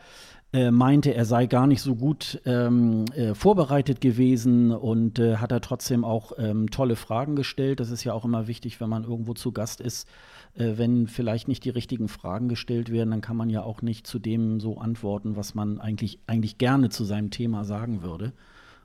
äh, 0.52 0.71
meinte, 0.71 1.12
er 1.14 1.25
sei 1.25 1.47
gar 1.47 1.66
nicht 1.66 1.83
so 1.83 1.97
gut 1.97 2.40
ähm, 2.47 3.07
äh, 3.16 3.35
vorbereitet 3.35 4.00
gewesen 4.00 4.71
und 4.71 5.19
äh, 5.19 5.38
hat 5.38 5.50
er 5.50 5.61
trotzdem 5.61 6.04
auch 6.04 6.30
ähm, 6.38 6.71
tolle 6.71 6.95
Fragen 6.95 7.35
gestellt. 7.35 7.80
Das 7.80 7.90
ist 7.90 8.04
ja 8.04 8.12
auch 8.12 8.25
immer 8.25 8.47
wichtig, 8.47 8.80
wenn 8.80 8.88
man 8.88 9.02
irgendwo 9.02 9.35
zu 9.35 9.50
Gast 9.50 9.80
ist. 9.80 10.07
Äh, 10.54 10.75
wenn 10.76 11.09
vielleicht 11.09 11.49
nicht 11.49 11.64
die 11.64 11.71
richtigen 11.71 12.07
Fragen 12.07 12.49
gestellt 12.49 12.92
werden, 12.92 13.11
dann 13.11 13.21
kann 13.21 13.37
man 13.37 13.50
ja 13.50 13.64
auch 13.64 13.83
nicht 13.83 14.07
zu 14.07 14.21
dem 14.21 14.61
so 14.61 14.78
antworten, 14.78 15.35
was 15.35 15.57
man 15.57 15.80
eigentlich, 15.80 16.21
eigentlich 16.28 16.57
gerne 16.57 16.88
zu 16.88 17.02
seinem 17.02 17.33
Thema 17.33 17.64
sagen 17.64 18.04
würde. 18.04 18.33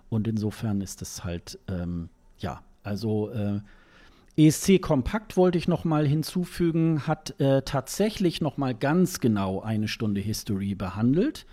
Und 0.10 0.28
insofern 0.28 0.82
ist 0.82 1.02
es 1.02 1.24
halt, 1.24 1.60
ähm, 1.68 2.10
ja, 2.38 2.62
also 2.84 3.30
äh, 3.32 3.60
ESC 4.38 4.82
Kompakt 4.82 5.38
wollte 5.38 5.58
ich 5.58 5.68
noch 5.68 5.86
mal 5.86 6.06
hinzufügen, 6.06 7.08
hat 7.08 7.40
äh, 7.40 7.62
tatsächlich 7.64 8.42
noch 8.42 8.58
mal 8.58 8.76
ganz 8.76 9.20
genau 9.20 9.62
eine 9.62 9.88
Stunde 9.88 10.22
History 10.22 10.76
behandelt. 10.76 11.46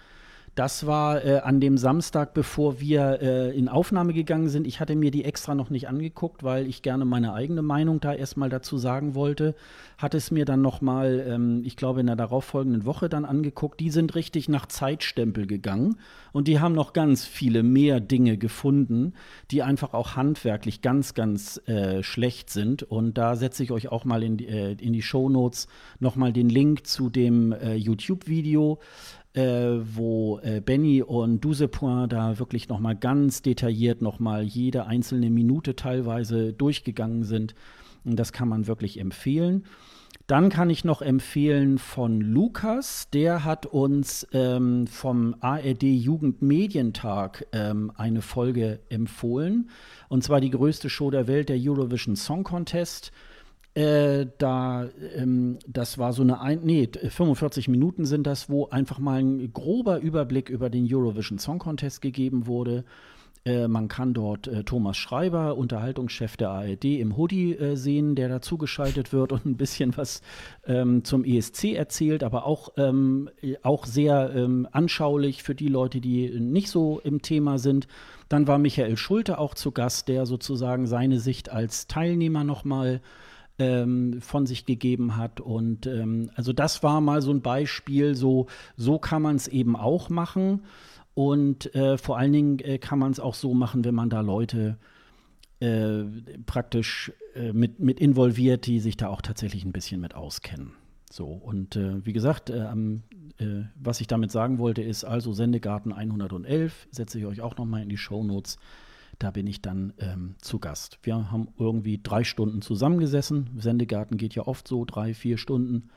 Das 0.54 0.86
war 0.86 1.24
äh, 1.24 1.38
an 1.38 1.60
dem 1.60 1.78
Samstag, 1.78 2.34
bevor 2.34 2.78
wir 2.78 3.22
äh, 3.22 3.56
in 3.56 3.70
Aufnahme 3.70 4.12
gegangen 4.12 4.48
sind. 4.48 4.66
Ich 4.66 4.80
hatte 4.80 4.96
mir 4.96 5.10
die 5.10 5.24
extra 5.24 5.54
noch 5.54 5.70
nicht 5.70 5.88
angeguckt, 5.88 6.42
weil 6.42 6.66
ich 6.66 6.82
gerne 6.82 7.06
meine 7.06 7.32
eigene 7.32 7.62
Meinung 7.62 8.00
da 8.00 8.12
erstmal 8.12 8.50
dazu 8.50 8.76
sagen 8.76 9.14
wollte. 9.14 9.54
Hatte 9.96 10.18
es 10.18 10.30
mir 10.30 10.44
dann 10.44 10.60
noch 10.60 10.82
mal, 10.82 11.24
ähm, 11.26 11.62
ich 11.64 11.76
glaube 11.76 12.00
in 12.00 12.06
der 12.06 12.16
darauffolgenden 12.16 12.84
Woche 12.84 13.08
dann 13.08 13.24
angeguckt. 13.24 13.80
Die 13.80 13.88
sind 13.88 14.14
richtig 14.14 14.50
nach 14.50 14.66
Zeitstempel 14.66 15.46
gegangen 15.46 15.96
und 16.32 16.48
die 16.48 16.60
haben 16.60 16.74
noch 16.74 16.92
ganz 16.92 17.24
viele 17.24 17.62
mehr 17.62 18.00
Dinge 18.00 18.36
gefunden, 18.36 19.14
die 19.50 19.62
einfach 19.62 19.94
auch 19.94 20.16
handwerklich 20.16 20.82
ganz, 20.82 21.14
ganz 21.14 21.66
äh, 21.66 22.02
schlecht 22.02 22.50
sind. 22.50 22.82
Und 22.82 23.16
da 23.16 23.36
setze 23.36 23.62
ich 23.62 23.70
euch 23.70 23.88
auch 23.88 24.04
mal 24.04 24.22
in 24.22 24.36
die, 24.36 24.48
äh, 24.48 24.72
in 24.72 24.92
die 24.92 25.02
Show 25.02 25.30
Notes 25.30 25.66
noch 25.98 26.14
mal 26.14 26.30
den 26.30 26.50
Link 26.50 26.86
zu 26.86 27.08
dem 27.08 27.52
äh, 27.52 27.74
YouTube-Video 27.74 28.80
äh, 29.34 29.78
wo 29.96 30.38
äh, 30.42 30.60
Benny 30.60 31.02
und 31.02 31.40
Dusepoint 31.40 32.12
da 32.12 32.38
wirklich 32.38 32.68
nochmal 32.68 32.96
ganz 32.96 33.42
detailliert 33.42 34.02
nochmal 34.02 34.42
jede 34.42 34.86
einzelne 34.86 35.30
Minute 35.30 35.74
teilweise 35.76 36.52
durchgegangen 36.52 37.24
sind. 37.24 37.54
Und 38.04 38.16
das 38.16 38.32
kann 38.32 38.48
man 38.48 38.66
wirklich 38.66 38.98
empfehlen. 38.98 39.64
Dann 40.26 40.50
kann 40.50 40.70
ich 40.70 40.84
noch 40.84 41.02
empfehlen 41.02 41.78
von 41.78 42.20
Lukas, 42.20 43.08
der 43.10 43.44
hat 43.44 43.66
uns 43.66 44.26
ähm, 44.32 44.86
vom 44.86 45.34
ARD 45.40 45.82
Jugendmedientag 45.82 47.46
ähm, 47.52 47.90
eine 47.96 48.22
Folge 48.22 48.80
empfohlen. 48.88 49.68
Und 50.08 50.22
zwar 50.22 50.40
die 50.40 50.50
größte 50.50 50.90
Show 50.90 51.10
der 51.10 51.26
Welt, 51.26 51.48
der 51.48 51.58
Eurovision 51.58 52.16
Song 52.16 52.44
Contest. 52.44 53.12
Äh, 53.74 54.26
da, 54.36 54.88
ähm, 55.16 55.58
das 55.66 55.96
war 55.96 56.12
so 56.12 56.22
eine, 56.22 56.40
ein, 56.40 56.60
nee, 56.62 56.88
45 56.88 57.68
Minuten 57.68 58.04
sind 58.04 58.26
das, 58.26 58.50
wo 58.50 58.68
einfach 58.68 58.98
mal 58.98 59.20
ein 59.20 59.52
grober 59.52 59.98
Überblick 60.00 60.50
über 60.50 60.68
den 60.68 60.86
Eurovision 60.92 61.38
Song 61.38 61.58
Contest 61.58 62.02
gegeben 62.02 62.46
wurde. 62.46 62.84
Äh, 63.44 63.68
man 63.68 63.88
kann 63.88 64.14
dort 64.14 64.46
äh, 64.46 64.62
Thomas 64.62 64.96
Schreiber, 64.96 65.56
Unterhaltungschef 65.56 66.36
der 66.36 66.50
ARD, 66.50 66.84
im 66.84 67.16
Hoodie 67.16 67.54
äh, 67.54 67.76
sehen, 67.76 68.14
der 68.14 68.28
dazugeschaltet 68.28 69.12
wird 69.12 69.32
und 69.32 69.46
ein 69.46 69.56
bisschen 69.56 69.96
was 69.96 70.22
ähm, 70.66 71.02
zum 71.02 71.24
ESC 71.24 71.72
erzählt, 71.72 72.22
aber 72.22 72.46
auch, 72.46 72.72
ähm, 72.76 73.30
auch 73.62 73.86
sehr 73.86 74.32
ähm, 74.34 74.68
anschaulich 74.70 75.42
für 75.42 75.54
die 75.54 75.68
Leute, 75.68 76.00
die 76.00 76.38
nicht 76.38 76.68
so 76.68 77.00
im 77.00 77.22
Thema 77.22 77.58
sind. 77.58 77.88
Dann 78.28 78.46
war 78.46 78.58
Michael 78.58 78.96
Schulte 78.96 79.38
auch 79.38 79.54
zu 79.54 79.72
Gast, 79.72 80.08
der 80.08 80.26
sozusagen 80.26 80.86
seine 80.86 81.18
Sicht 81.18 81.50
als 81.50 81.86
Teilnehmer 81.86 82.44
nochmal 82.44 83.00
ähm, 83.58 84.20
von 84.20 84.46
sich 84.46 84.66
gegeben 84.66 85.16
hat. 85.16 85.40
Und 85.40 85.86
ähm, 85.86 86.30
also 86.34 86.52
das 86.52 86.82
war 86.82 87.00
mal 87.00 87.22
so 87.22 87.32
ein 87.32 87.42
Beispiel, 87.42 88.14
so, 88.14 88.46
so 88.76 88.98
kann 88.98 89.22
man 89.22 89.36
es 89.36 89.48
eben 89.48 89.76
auch 89.76 90.08
machen. 90.08 90.62
Und 91.14 91.74
äh, 91.74 91.98
vor 91.98 92.18
allen 92.18 92.32
Dingen 92.32 92.58
äh, 92.60 92.78
kann 92.78 92.98
man 92.98 93.12
es 93.12 93.20
auch 93.20 93.34
so 93.34 93.54
machen, 93.54 93.84
wenn 93.84 93.94
man 93.94 94.08
da 94.08 94.20
Leute 94.20 94.78
äh, 95.60 96.04
praktisch 96.46 97.12
äh, 97.34 97.52
mit, 97.52 97.78
mit 97.80 98.00
involviert, 98.00 98.66
die 98.66 98.80
sich 98.80 98.96
da 98.96 99.08
auch 99.08 99.22
tatsächlich 99.22 99.64
ein 99.64 99.72
bisschen 99.72 100.00
mit 100.00 100.14
auskennen. 100.14 100.72
So, 101.10 101.26
und 101.26 101.76
äh, 101.76 102.04
wie 102.06 102.14
gesagt, 102.14 102.48
äh, 102.48 102.66
was 103.74 104.00
ich 104.00 104.06
damit 104.06 104.30
sagen 104.30 104.58
wollte, 104.58 104.82
ist 104.82 105.04
also 105.04 105.34
Sendegarten 105.34 105.92
111, 105.92 106.88
setze 106.90 107.18
ich 107.18 107.26
euch 107.26 107.42
auch 107.42 107.56
nochmal 107.58 107.82
in 107.82 107.90
die 107.90 107.98
Show 107.98 108.24
Notes. 108.24 108.56
Da 109.18 109.30
bin 109.30 109.46
ich 109.46 109.62
dann 109.62 109.92
ähm, 109.98 110.34
zu 110.40 110.58
Gast. 110.58 110.98
Wir 111.02 111.30
haben 111.30 111.48
irgendwie 111.58 112.00
drei 112.02 112.24
Stunden 112.24 112.62
zusammengesessen. 112.62 113.50
Sendegarten 113.58 114.16
geht 114.16 114.34
ja 114.34 114.46
oft 114.46 114.66
so 114.66 114.84
drei, 114.84 115.14
vier 115.14 115.38
Stunden 115.38 115.90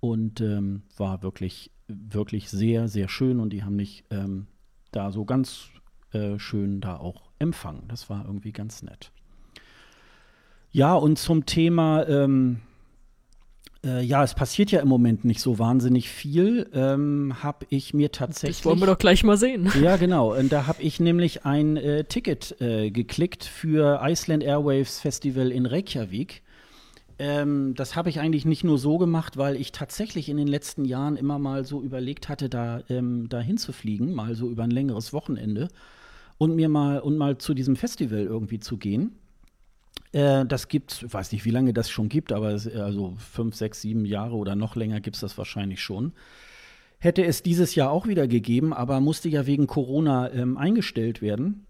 und 0.00 0.40
ähm, 0.40 0.82
war 0.96 1.22
wirklich, 1.22 1.70
wirklich 1.88 2.50
sehr, 2.50 2.88
sehr 2.88 3.08
schön 3.08 3.40
und 3.40 3.50
die 3.50 3.62
haben 3.62 3.76
mich 3.76 4.04
ähm, 4.10 4.46
da 4.90 5.12
so 5.12 5.24
ganz 5.24 5.68
äh, 6.12 6.38
schön 6.38 6.80
da 6.80 6.96
auch 6.96 7.30
empfangen. 7.38 7.84
Das 7.88 8.08
war 8.10 8.24
irgendwie 8.24 8.52
ganz 8.52 8.82
nett. 8.82 9.12
Ja, 10.70 10.94
und 10.94 11.18
zum 11.18 11.44
Thema 11.44 12.08
ähm, 12.08 12.62
äh, 13.84 14.02
ja, 14.02 14.22
es 14.22 14.34
passiert 14.34 14.70
ja 14.70 14.80
im 14.80 14.88
Moment 14.88 15.24
nicht 15.24 15.40
so 15.40 15.58
wahnsinnig 15.58 16.08
viel. 16.08 16.68
Ähm, 16.72 17.42
habe 17.42 17.66
ich 17.68 17.94
mir 17.94 18.12
tatsächlich. 18.12 18.58
Das 18.58 18.64
wollen 18.64 18.80
wir 18.80 18.86
doch 18.86 18.98
gleich 18.98 19.24
mal 19.24 19.36
sehen. 19.36 19.70
Ja, 19.82 19.96
genau. 19.96 20.36
Und 20.36 20.52
da 20.52 20.66
habe 20.66 20.80
ich 20.82 21.00
nämlich 21.00 21.44
ein 21.44 21.76
äh, 21.76 22.04
Ticket 22.04 22.60
äh, 22.60 22.90
geklickt 22.90 23.44
für 23.44 24.00
Iceland 24.02 24.44
Airwaves 24.44 25.00
Festival 25.00 25.50
in 25.50 25.66
Reykjavik. 25.66 26.42
Ähm, 27.18 27.74
das 27.74 27.96
habe 27.96 28.10
ich 28.10 28.20
eigentlich 28.20 28.44
nicht 28.44 28.64
nur 28.64 28.78
so 28.78 28.98
gemacht, 28.98 29.36
weil 29.36 29.56
ich 29.56 29.72
tatsächlich 29.72 30.28
in 30.28 30.36
den 30.36 30.46
letzten 30.46 30.84
Jahren 30.84 31.16
immer 31.16 31.38
mal 31.38 31.64
so 31.64 31.82
überlegt 31.82 32.28
hatte, 32.28 32.48
da, 32.48 32.82
ähm, 32.88 33.28
da 33.28 33.40
hinzufliegen, 33.40 34.14
mal 34.14 34.34
so 34.34 34.48
über 34.48 34.62
ein 34.62 34.70
längeres 34.70 35.12
Wochenende 35.12 35.68
und 36.38 36.54
mir 36.54 36.68
mal 36.68 37.00
und 37.00 37.16
mal 37.16 37.38
zu 37.38 37.54
diesem 37.54 37.76
Festival 37.76 38.20
irgendwie 38.20 38.60
zu 38.60 38.76
gehen. 38.76 39.16
Äh, 40.12 40.44
das 40.46 40.68
gibt, 40.68 41.02
ich 41.02 41.12
weiß 41.12 41.32
nicht, 41.32 41.44
wie 41.44 41.50
lange 41.50 41.72
das 41.72 41.90
schon 41.90 42.08
gibt, 42.08 42.32
aber 42.32 42.50
es, 42.50 42.68
also 42.68 43.14
fünf, 43.18 43.56
sechs, 43.56 43.80
sieben 43.80 44.04
Jahre 44.04 44.36
oder 44.36 44.54
noch 44.54 44.76
länger 44.76 45.00
gibt 45.00 45.16
es 45.16 45.20
das 45.20 45.36
wahrscheinlich 45.38 45.82
schon. 45.82 46.12
Hätte 46.98 47.24
es 47.24 47.42
dieses 47.42 47.74
Jahr 47.74 47.90
auch 47.90 48.06
wieder 48.06 48.28
gegeben, 48.28 48.72
aber 48.72 49.00
musste 49.00 49.28
ja 49.28 49.46
wegen 49.46 49.66
Corona 49.66 50.30
ähm, 50.30 50.56
eingestellt 50.56 51.20
werden. 51.20 51.66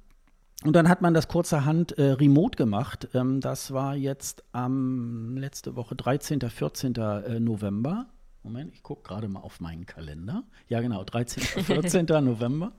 Und 0.64 0.76
dann 0.76 0.88
hat 0.88 1.02
man 1.02 1.14
das 1.14 1.26
kurzerhand 1.26 1.92
äh, 1.98 2.12
remote 2.12 2.56
gemacht. 2.56 3.08
Ähm, 3.14 3.40
das 3.40 3.72
war 3.72 3.96
jetzt 3.96 4.44
am 4.52 5.36
letzte 5.36 5.74
Woche, 5.74 5.96
13., 5.96 6.40
14. 6.40 6.94
Äh, 6.96 7.40
November. 7.40 8.06
Moment, 8.42 8.74
ich 8.74 8.82
gucke 8.82 9.02
gerade 9.08 9.28
mal 9.28 9.40
auf 9.40 9.60
meinen 9.60 9.86
Kalender. 9.86 10.44
Ja, 10.68 10.80
genau, 10.80 11.02
13., 11.04 11.42
14. 11.42 12.06
November. 12.24 12.72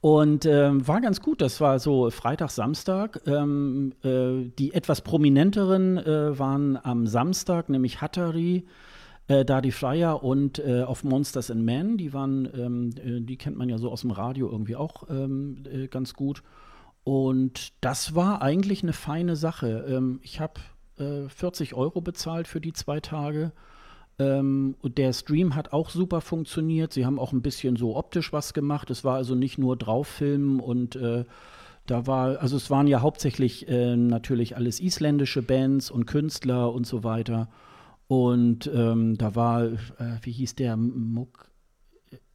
Und 0.00 0.46
ähm, 0.46 0.86
war 0.86 1.00
ganz 1.00 1.20
gut. 1.20 1.40
Das 1.40 1.60
war 1.60 1.78
so 1.78 2.10
Freitag, 2.10 2.50
Samstag. 2.50 3.20
Ähm, 3.26 3.92
äh, 4.04 4.48
die 4.58 4.72
etwas 4.72 5.00
prominenteren 5.00 5.98
äh, 5.98 6.38
waren 6.38 6.78
am 6.82 7.06
Samstag, 7.06 7.68
nämlich 7.68 8.00
Hattari, 8.00 8.64
äh, 9.26 9.44
Daddy 9.44 9.72
Flyer 9.72 10.22
und 10.22 10.60
äh, 10.60 10.82
auf 10.82 11.02
Monsters 11.02 11.50
and 11.50 11.64
Men. 11.64 11.96
Die 11.96 12.12
waren, 12.12 12.48
ähm, 12.54 12.90
äh, 12.96 13.20
die 13.20 13.36
kennt 13.36 13.56
man 13.56 13.68
ja 13.68 13.78
so 13.78 13.90
aus 13.90 14.02
dem 14.02 14.12
Radio 14.12 14.48
irgendwie 14.48 14.76
auch 14.76 15.08
ähm, 15.10 15.64
äh, 15.70 15.88
ganz 15.88 16.14
gut. 16.14 16.44
Und 17.02 17.72
das 17.80 18.14
war 18.14 18.40
eigentlich 18.40 18.82
eine 18.84 18.92
feine 18.92 19.34
Sache. 19.34 19.86
Ähm, 19.88 20.20
ich 20.22 20.40
habe 20.40 20.60
40 21.28 21.74
Euro 21.74 22.00
bezahlt 22.00 22.48
für 22.48 22.60
die 22.60 22.72
zwei 22.72 22.98
Tage. 22.98 23.52
Ähm, 24.18 24.74
der 24.82 25.12
Stream 25.12 25.54
hat 25.54 25.72
auch 25.72 25.90
super 25.90 26.20
funktioniert. 26.20 26.92
Sie 26.92 27.06
haben 27.06 27.18
auch 27.18 27.32
ein 27.32 27.42
bisschen 27.42 27.76
so 27.76 27.96
optisch 27.96 28.32
was 28.32 28.52
gemacht. 28.54 28.90
Es 28.90 29.04
war 29.04 29.16
also 29.16 29.34
nicht 29.34 29.58
nur 29.58 29.76
drauffilmen 29.76 30.60
und 30.60 30.96
äh, 30.96 31.24
da 31.86 32.06
war, 32.06 32.40
also 32.40 32.56
es 32.56 32.70
waren 32.70 32.86
ja 32.86 33.00
hauptsächlich 33.00 33.68
äh, 33.68 33.96
natürlich 33.96 34.56
alles 34.56 34.80
isländische 34.80 35.42
Bands 35.42 35.90
und 35.90 36.06
Künstler 36.06 36.72
und 36.72 36.86
so 36.86 37.02
weiter. 37.02 37.48
Und 38.08 38.70
ähm, 38.74 39.16
da 39.16 39.34
war, 39.34 39.64
äh, 39.64 39.76
wie 40.22 40.32
hieß 40.32 40.54
der, 40.56 40.76
Mug, 40.76 41.50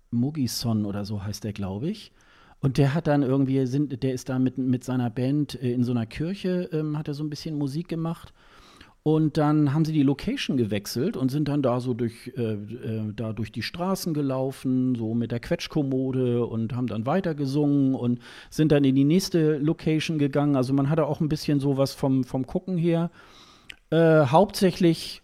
Mugisson 0.09 0.85
oder 0.85 1.05
so 1.05 1.23
heißt 1.23 1.43
der, 1.43 1.53
glaube 1.53 1.89
ich. 1.89 2.11
Und 2.61 2.77
der 2.77 2.93
hat 2.93 3.07
dann 3.07 3.23
irgendwie, 3.23 3.65
sind, 3.65 4.03
der 4.03 4.13
ist 4.13 4.29
da 4.29 4.39
mit, 4.39 4.57
mit 4.57 4.83
seiner 4.83 5.09
Band 5.09 5.61
äh, 5.61 5.73
in 5.73 5.83
so 5.83 5.91
einer 5.91 6.05
Kirche, 6.05 6.69
ähm, 6.71 6.97
hat 6.97 7.07
er 7.07 7.13
so 7.13 7.23
ein 7.23 7.29
bisschen 7.29 7.57
Musik 7.57 7.87
gemacht. 7.87 8.33
Und 9.05 9.35
dann 9.35 9.73
haben 9.73 9.83
sie 9.83 9.91
die 9.91 10.01
Location 10.01 10.55
gewechselt 10.55 11.17
und 11.17 11.29
sind 11.29 11.49
dann 11.49 11.61
da 11.61 11.81
so 11.81 11.93
durch, 11.93 12.31
äh, 12.37 12.53
äh, 12.53 13.13
da 13.13 13.33
durch 13.33 13.51
die 13.51 13.61
Straßen 13.61 14.13
gelaufen, 14.13 14.95
so 14.95 15.13
mit 15.13 15.31
der 15.31 15.41
Quetschkommode 15.41 16.45
und 16.45 16.73
haben 16.73 16.87
dann 16.87 17.05
weitergesungen 17.05 17.95
und 17.95 18.19
sind 18.49 18.71
dann 18.71 18.85
in 18.85 18.95
die 18.95 19.03
nächste 19.03 19.57
Location 19.57 20.19
gegangen. 20.19 20.55
Also 20.55 20.73
man 20.73 20.89
hatte 20.89 21.05
auch 21.05 21.19
ein 21.19 21.27
bisschen 21.27 21.59
sowas 21.59 21.93
vom, 21.93 22.23
vom 22.23 22.47
Gucken 22.47 22.77
her. 22.77 23.11
Äh, 23.89 24.27
hauptsächlich 24.27 25.21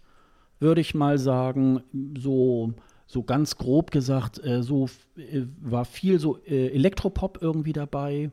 würde 0.58 0.82
ich 0.82 0.94
mal 0.94 1.16
sagen, 1.16 1.82
so, 2.18 2.74
so 3.06 3.22
ganz 3.22 3.56
grob 3.56 3.92
gesagt, 3.92 4.44
äh, 4.44 4.62
so 4.62 4.90
äh, 5.16 5.44
war 5.58 5.86
viel 5.86 6.20
so 6.20 6.36
Elektropop 6.44 7.38
irgendwie 7.40 7.72
dabei 7.72 8.30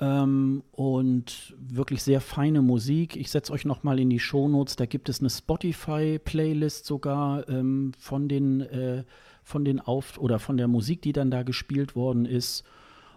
ähm, 0.00 0.62
und 0.72 1.54
wirklich 1.58 2.02
sehr 2.02 2.20
feine 2.20 2.62
Musik. 2.62 3.16
Ich 3.16 3.30
setze 3.30 3.52
euch 3.52 3.64
noch 3.64 3.82
mal 3.82 4.00
in 4.00 4.10
die 4.10 4.18
Shownotes. 4.18 4.76
Da 4.76 4.86
gibt 4.86 5.08
es 5.08 5.20
eine 5.20 5.30
Spotify-Playlist 5.30 6.86
sogar 6.86 7.48
ähm, 7.48 7.92
von 7.98 8.28
den 8.28 8.62
äh, 8.62 9.04
von 9.42 9.64
den 9.64 9.80
Auf 9.80 10.18
oder 10.18 10.38
von 10.38 10.56
der 10.56 10.68
Musik, 10.68 11.02
die 11.02 11.12
dann 11.12 11.30
da 11.30 11.42
gespielt 11.42 11.94
worden 11.94 12.24
ist. 12.24 12.64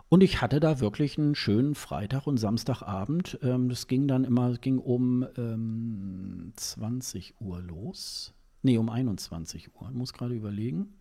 Und 0.09 0.21
ich 0.21 0.41
hatte 0.41 0.59
da 0.59 0.79
wirklich 0.79 1.17
einen 1.17 1.35
schönen 1.35 1.75
Freitag 1.75 2.27
und 2.27 2.37
Samstagabend. 2.37 3.39
Ähm, 3.41 3.69
das 3.69 3.87
ging 3.87 4.07
dann 4.07 4.25
immer, 4.25 4.53
ging 4.57 4.77
um 4.77 5.25
ähm, 5.37 6.51
20 6.55 7.35
Uhr 7.39 7.61
los. 7.61 8.33
Nee, 8.61 8.77
um 8.77 8.89
21 8.89 9.75
Uhr. 9.75 9.89
Ich 9.89 9.95
muss 9.95 10.13
gerade 10.13 10.35
überlegen. 10.35 10.93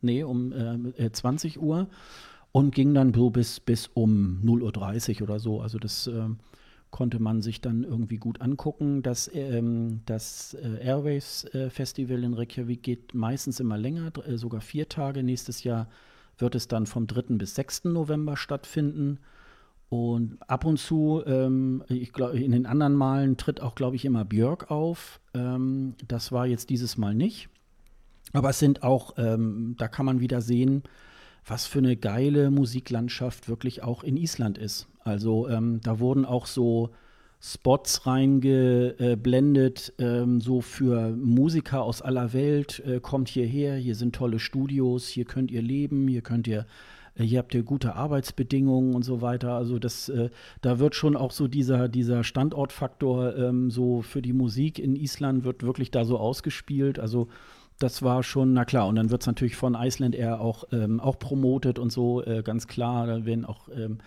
Nee, 0.00 0.22
um 0.22 0.52
äh, 0.52 1.10
20 1.10 1.56
äh, 1.56 1.58
Uhr 1.58 1.88
und 2.52 2.74
ging 2.74 2.94
dann 2.94 3.12
so 3.12 3.30
bis, 3.30 3.60
bis 3.60 3.88
um 3.88 4.40
0.30 4.44 5.16
Uhr 5.16 5.22
oder 5.28 5.38
so. 5.38 5.60
Also 5.60 5.78
das 5.78 6.06
äh, 6.06 6.28
konnte 6.90 7.20
man 7.20 7.42
sich 7.42 7.60
dann 7.60 7.84
irgendwie 7.84 8.16
gut 8.16 8.40
angucken. 8.40 9.02
Das, 9.02 9.30
ähm, 9.34 10.00
das 10.06 10.54
äh, 10.54 10.84
Airways 10.84 11.44
äh, 11.52 11.70
Festival 11.70 12.24
in 12.24 12.34
Reykjavik 12.34 12.82
geht 12.82 13.14
meistens 13.14 13.60
immer 13.60 13.76
länger, 13.76 14.12
äh, 14.26 14.36
sogar 14.36 14.60
vier 14.60 14.88
Tage. 14.88 15.22
Nächstes 15.22 15.64
Jahr 15.64 15.88
wird 16.38 16.54
es 16.54 16.68
dann 16.68 16.86
vom 16.86 17.06
3. 17.06 17.34
bis 17.36 17.54
6. 17.54 17.84
November 17.86 18.36
stattfinden. 18.36 19.18
Und 19.90 20.38
ab 20.48 20.64
und 20.64 20.78
zu, 20.78 21.22
ähm, 21.26 21.82
ich 21.88 22.12
glaube, 22.12 22.38
in 22.38 22.52
den 22.52 22.66
anderen 22.66 22.94
Malen 22.94 23.36
tritt 23.38 23.62
auch, 23.62 23.74
glaube 23.74 23.96
ich, 23.96 24.04
immer 24.04 24.24
Björk 24.24 24.70
auf. 24.70 25.20
Ähm, 25.34 25.94
das 26.06 26.30
war 26.30 26.46
jetzt 26.46 26.68
dieses 26.70 26.98
Mal 26.98 27.14
nicht. 27.14 27.48
Aber 28.34 28.50
es 28.50 28.58
sind 28.58 28.82
auch, 28.82 29.14
ähm, 29.16 29.76
da 29.78 29.88
kann 29.88 30.04
man 30.04 30.20
wieder 30.20 30.42
sehen, 30.42 30.82
was 31.48 31.66
für 31.66 31.78
eine 31.78 31.96
geile 31.96 32.50
Musiklandschaft 32.50 33.48
wirklich 33.48 33.82
auch 33.82 34.04
in 34.04 34.16
Island 34.16 34.58
ist. 34.58 34.86
Also 35.02 35.48
ähm, 35.48 35.80
da 35.82 35.98
wurden 35.98 36.24
auch 36.24 36.46
so 36.46 36.90
Spots 37.40 38.06
reingeblendet, 38.06 39.92
ähm, 39.98 40.40
so 40.40 40.60
für 40.60 41.10
Musiker 41.10 41.82
aus 41.82 42.02
aller 42.02 42.32
Welt. 42.32 42.82
Äh, 42.84 42.98
kommt 43.00 43.28
hierher, 43.28 43.76
hier 43.76 43.94
sind 43.94 44.14
tolle 44.14 44.40
Studios, 44.40 45.06
hier 45.06 45.24
könnt 45.24 45.52
ihr 45.52 45.62
leben, 45.62 46.08
hier 46.08 46.22
könnt 46.22 46.48
ihr, 46.48 46.66
äh, 47.14 47.22
hier 47.22 47.38
habt 47.38 47.54
ihr 47.54 47.62
gute 47.62 47.94
Arbeitsbedingungen 47.94 48.92
und 48.94 49.04
so 49.04 49.22
weiter. 49.22 49.52
Also 49.52 49.78
das, 49.78 50.08
äh, 50.08 50.30
da 50.62 50.80
wird 50.80 50.96
schon 50.96 51.16
auch 51.16 51.30
so 51.30 51.46
dieser, 51.46 51.88
dieser 51.88 52.24
Standortfaktor 52.24 53.36
ähm, 53.36 53.70
so 53.70 54.02
für 54.02 54.20
die 54.20 54.32
Musik 54.32 54.80
in 54.80 54.96
Island 54.96 55.44
wird 55.44 55.62
wirklich 55.62 55.92
da 55.92 56.04
so 56.04 56.18
ausgespielt. 56.18 56.98
Also 56.98 57.28
das 57.78 58.02
war 58.02 58.22
schon, 58.22 58.52
na 58.52 58.64
klar, 58.64 58.88
und 58.88 58.96
dann 58.96 59.10
wird 59.10 59.22
es 59.22 59.26
natürlich 59.26 59.56
von 59.56 59.74
Iceland 59.74 60.14
Air 60.14 60.40
auch, 60.40 60.64
ähm, 60.72 61.00
auch 61.00 61.18
promotet 61.18 61.78
und 61.78 61.92
so, 61.92 62.22
äh, 62.24 62.42
ganz 62.42 62.66
klar. 62.66 63.06
Da 63.06 63.24
werden 63.24 63.44
auch, 63.44 63.68
ähm, 63.68 63.98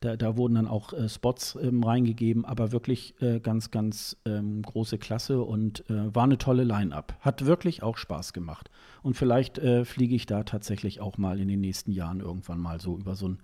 da, 0.00 0.16
da, 0.16 0.36
wurden 0.36 0.54
dann 0.54 0.66
auch 0.66 0.92
äh, 0.92 1.08
Spots 1.08 1.58
ähm, 1.60 1.82
reingegeben, 1.82 2.44
aber 2.44 2.72
wirklich 2.72 3.20
äh, 3.20 3.40
ganz, 3.40 3.70
ganz 3.70 4.16
ähm, 4.24 4.62
große 4.62 4.96
Klasse 4.96 5.42
und 5.42 5.88
äh, 5.90 6.14
war 6.14 6.24
eine 6.24 6.38
tolle 6.38 6.64
Line-Up. 6.64 7.16
Hat 7.20 7.44
wirklich 7.44 7.82
auch 7.82 7.98
Spaß 7.98 8.32
gemacht. 8.32 8.70
Und 9.02 9.14
vielleicht 9.14 9.58
äh, 9.58 9.84
fliege 9.84 10.14
ich 10.14 10.24
da 10.24 10.44
tatsächlich 10.44 11.00
auch 11.00 11.18
mal 11.18 11.40
in 11.40 11.48
den 11.48 11.60
nächsten 11.60 11.92
Jahren 11.92 12.20
irgendwann 12.20 12.60
mal 12.60 12.80
so 12.80 12.96
über 12.96 13.14
so 13.14 13.28
ein 13.28 13.38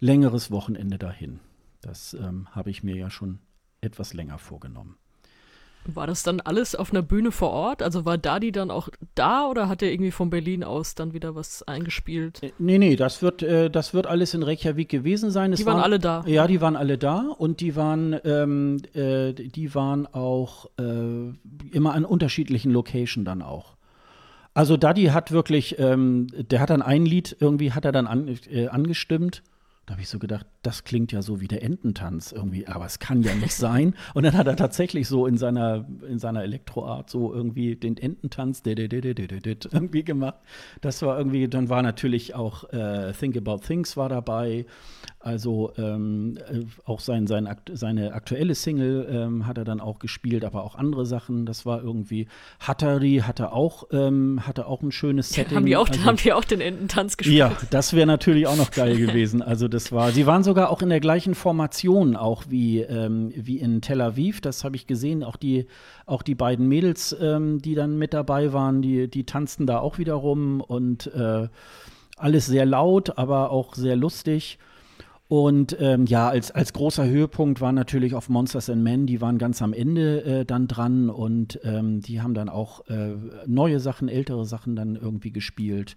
längeres 0.00 0.50
Wochenende 0.50 0.98
dahin. 0.98 1.38
Das 1.82 2.14
ähm, 2.14 2.48
habe 2.50 2.70
ich 2.70 2.82
mir 2.82 2.96
ja 2.96 3.10
schon 3.10 3.38
etwas 3.80 4.12
länger 4.12 4.38
vorgenommen. 4.38 4.96
War 5.86 6.06
das 6.06 6.22
dann 6.22 6.40
alles 6.40 6.74
auf 6.74 6.92
einer 6.92 7.02
Bühne 7.02 7.32
vor 7.32 7.50
Ort? 7.50 7.82
Also 7.82 8.04
war 8.04 8.18
Dadi 8.18 8.52
dann 8.52 8.70
auch 8.70 8.90
da 9.14 9.46
oder 9.46 9.68
hat 9.68 9.82
er 9.82 9.90
irgendwie 9.90 10.10
von 10.10 10.28
Berlin 10.28 10.62
aus 10.62 10.94
dann 10.94 11.14
wieder 11.14 11.34
was 11.34 11.62
eingespielt? 11.62 12.42
Äh, 12.42 12.52
nee, 12.58 12.78
nee, 12.78 12.96
das 12.96 13.22
wird, 13.22 13.42
äh, 13.42 13.70
das 13.70 13.94
wird 13.94 14.06
alles 14.06 14.34
in 14.34 14.42
Reykjavik 14.42 14.88
gewesen 14.88 15.30
sein. 15.30 15.52
Es 15.52 15.60
die 15.60 15.66
waren, 15.66 15.76
waren, 15.76 15.84
alle 15.84 15.98
da. 15.98 16.22
Ja, 16.26 16.46
die 16.46 16.60
waren 16.60 16.76
alle 16.76 16.98
da 16.98 17.34
und 17.36 17.60
die 17.60 17.76
waren, 17.76 18.16
ähm, 18.24 18.82
äh, 18.94 19.32
die 19.32 19.74
waren 19.74 20.06
auch 20.06 20.66
äh, 20.78 21.30
immer 21.72 21.94
an 21.94 22.04
unterschiedlichen 22.04 22.72
Locations 22.72 23.24
dann 23.24 23.40
auch. 23.40 23.76
Also 24.52 24.76
Dadi 24.76 25.06
hat 25.06 25.32
wirklich, 25.32 25.78
ähm, 25.78 26.26
der 26.32 26.60
hat 26.60 26.70
dann 26.70 26.82
ein 26.82 27.06
Lied 27.06 27.36
irgendwie, 27.40 27.72
hat 27.72 27.84
er 27.84 27.92
dann 27.92 28.06
an, 28.06 28.36
äh, 28.50 28.68
angestimmt 28.68 29.42
da 29.86 29.94
habe 29.94 30.02
ich 30.02 30.08
so 30.08 30.20
gedacht, 30.20 30.46
das 30.62 30.84
klingt 30.84 31.10
ja 31.10 31.20
so 31.20 31.40
wie 31.40 31.48
der 31.48 31.64
Ententanz 31.64 32.30
irgendwie, 32.30 32.66
aber 32.68 32.84
es 32.84 33.00
kann 33.00 33.22
ja 33.22 33.34
nicht 33.34 33.54
sein. 33.54 33.94
Und 34.14 34.22
dann 34.24 34.36
hat 34.36 34.46
er 34.46 34.54
tatsächlich 34.54 35.08
so 35.08 35.26
in 35.26 35.36
seiner, 35.36 35.84
in 36.08 36.20
seiner 36.20 36.44
Elektroart 36.44 37.10
so 37.10 37.34
irgendwie 37.34 37.74
den 37.74 37.96
Ententanz 37.96 38.62
irgendwie 38.64 40.04
gemacht. 40.04 40.38
Das 40.80 41.02
war 41.02 41.18
irgendwie, 41.18 41.48
dann 41.48 41.68
war 41.70 41.82
natürlich 41.82 42.34
auch 42.34 42.70
äh, 42.72 43.12
Think 43.12 43.36
About 43.36 43.66
Things 43.66 43.96
war 43.96 44.08
dabei. 44.08 44.66
Also 45.18 45.72
ähm, 45.76 46.38
äh, 46.50 46.60
auch 46.84 47.00
sein, 47.00 47.26
sein, 47.26 47.46
seine 47.72 48.14
aktuelle 48.14 48.54
Single 48.54 49.06
ähm, 49.10 49.46
hat 49.46 49.58
er 49.58 49.64
dann 49.64 49.80
auch 49.80 49.98
gespielt, 49.98 50.46
aber 50.46 50.64
auch 50.64 50.76
andere 50.76 51.04
Sachen. 51.04 51.44
Das 51.44 51.66
war 51.66 51.82
irgendwie 51.82 52.26
Hattari 52.58 53.22
hatte 53.26 53.52
auch, 53.52 53.88
ähm, 53.92 54.46
hatte 54.46 54.66
auch 54.66 54.80
ein 54.82 54.92
schönes 54.92 55.30
Setting. 55.30 55.56
haben, 55.56 55.66
die 55.66 55.76
auch, 55.76 55.88
also, 55.88 56.04
haben 56.04 56.16
die 56.16 56.32
auch 56.32 56.44
den 56.44 56.62
Ententanz 56.62 57.18
gespielt? 57.18 57.36
Ja, 57.36 57.56
das 57.70 57.92
wäre 57.92 58.06
natürlich 58.06 58.46
auch 58.46 58.56
noch 58.56 58.70
geil 58.70 58.96
gewesen. 59.06 59.42
Also 59.42 59.68
das 59.68 59.79
war, 59.92 60.12
sie 60.12 60.26
waren 60.26 60.42
sogar 60.42 60.70
auch 60.70 60.82
in 60.82 60.88
der 60.88 61.00
gleichen 61.00 61.34
Formation 61.34 62.16
auch 62.16 62.44
wie, 62.48 62.80
ähm, 62.80 63.32
wie 63.34 63.58
in 63.58 63.80
Tel 63.80 64.00
Aviv. 64.00 64.40
Das 64.40 64.64
habe 64.64 64.76
ich 64.76 64.86
gesehen. 64.86 65.24
Auch 65.24 65.36
die, 65.36 65.66
auch 66.06 66.22
die 66.22 66.34
beiden 66.34 66.68
Mädels, 66.68 67.16
ähm, 67.20 67.60
die 67.60 67.74
dann 67.74 67.98
mit 67.98 68.12
dabei 68.14 68.52
waren, 68.52 68.82
die, 68.82 69.08
die 69.08 69.24
tanzten 69.24 69.66
da 69.66 69.78
auch 69.78 69.98
wieder 69.98 70.14
rum 70.14 70.60
und 70.60 71.06
äh, 71.14 71.48
alles 72.16 72.46
sehr 72.46 72.66
laut, 72.66 73.18
aber 73.18 73.50
auch 73.50 73.74
sehr 73.74 73.96
lustig. 73.96 74.58
Und 75.28 75.76
ähm, 75.80 76.06
ja, 76.06 76.28
als, 76.28 76.50
als 76.50 76.72
großer 76.72 77.06
Höhepunkt 77.06 77.60
war 77.60 77.70
natürlich 77.70 78.14
auf 78.14 78.28
Monsters 78.28 78.68
and 78.68 78.82
Men, 78.82 79.06
die 79.06 79.20
waren 79.20 79.38
ganz 79.38 79.62
am 79.62 79.72
Ende 79.72 80.24
äh, 80.24 80.44
dann 80.44 80.66
dran 80.66 81.08
und 81.08 81.60
ähm, 81.62 82.00
die 82.00 82.20
haben 82.20 82.34
dann 82.34 82.48
auch 82.48 82.84
äh, 82.88 83.14
neue 83.46 83.78
Sachen, 83.78 84.08
ältere 84.08 84.44
Sachen 84.44 84.74
dann 84.74 84.96
irgendwie 84.96 85.30
gespielt. 85.30 85.96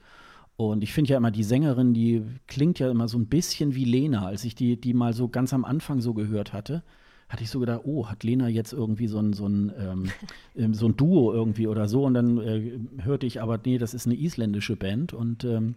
Und 0.56 0.84
ich 0.84 0.94
finde 0.94 1.12
ja 1.12 1.18
immer, 1.18 1.32
die 1.32 1.44
Sängerin, 1.44 1.94
die 1.94 2.24
klingt 2.48 2.80
ja 2.80 2.89
immer 2.89 3.08
so 3.08 3.18
ein 3.18 3.28
bisschen 3.28 3.76
wie 3.76 3.86
Lena. 3.86 4.26
Als 4.26 4.44
ich 4.44 4.56
die, 4.56 4.80
die 4.80 4.94
mal 4.94 5.13
so 5.13 5.28
ganz 5.28 5.54
am 5.54 5.66
Anfang 5.66 6.00
so 6.00 6.13
gehört 6.13 6.54
hatte, 6.54 6.84
hatte 7.28 7.44
ich 7.44 7.50
so 7.50 7.60
gedacht, 7.60 7.82
oh, 7.86 8.08
hat 8.08 8.24
Lena 8.24 8.48
jetzt 8.48 8.74
irgendwie 8.74 9.08
so 9.08 9.20
ein, 9.20 9.34
so 9.34 9.48
ein, 9.48 9.72
ähm, 9.80 10.10
ähm 10.56 10.74
so 10.74 10.88
ein 10.88 10.96
Duo 10.96 11.34
irgendwie 11.34 11.68
oder 11.68 11.88
so. 11.88 12.06
Und 12.06 12.13
dann 12.13 12.38
äh, 12.38 12.80
hörte 13.02 13.26
ich 13.26 13.42
aber, 13.42 13.60
nee, 13.66 13.78
das 13.78 13.94
ist 13.94 14.06
eine 14.06 14.16
isländische 14.16 14.76
Band. 14.76 15.13
Und 15.13 15.44
ähm, 15.44 15.76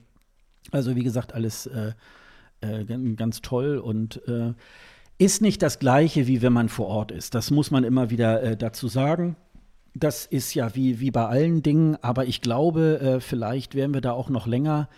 also 0.70 0.94
wie 0.94 1.04
gesagt, 1.04 1.34
alles 1.34 1.66
äh, 1.66 1.92
äh, 2.60 2.84
ganz 3.14 3.40
toll 3.40 3.78
und 3.78 4.26
äh, 4.28 4.52
ist 5.18 5.40
nicht 5.40 5.62
das 5.62 5.78
gleiche, 5.78 6.26
wie 6.26 6.42
wenn 6.42 6.52
man 6.52 6.68
vor 6.68 6.86
Ort 6.88 7.10
ist. 7.10 7.34
Das 7.34 7.50
muss 7.50 7.70
man 7.70 7.84
immer 7.84 8.10
wieder 8.10 8.42
äh, 8.42 8.56
dazu 8.56 8.88
sagen. 8.88 9.36
Das 9.98 10.26
ist 10.26 10.52
ja 10.52 10.74
wie, 10.74 11.00
wie 11.00 11.10
bei 11.10 11.26
allen 11.26 11.62
Dingen, 11.62 11.96
aber 12.02 12.26
ich 12.26 12.42
glaube, 12.42 13.00
äh, 13.00 13.20
vielleicht 13.20 13.74
werden 13.74 13.94
wir 13.94 14.02
da 14.02 14.12
auch 14.12 14.28
noch 14.28 14.46
länger 14.46 14.90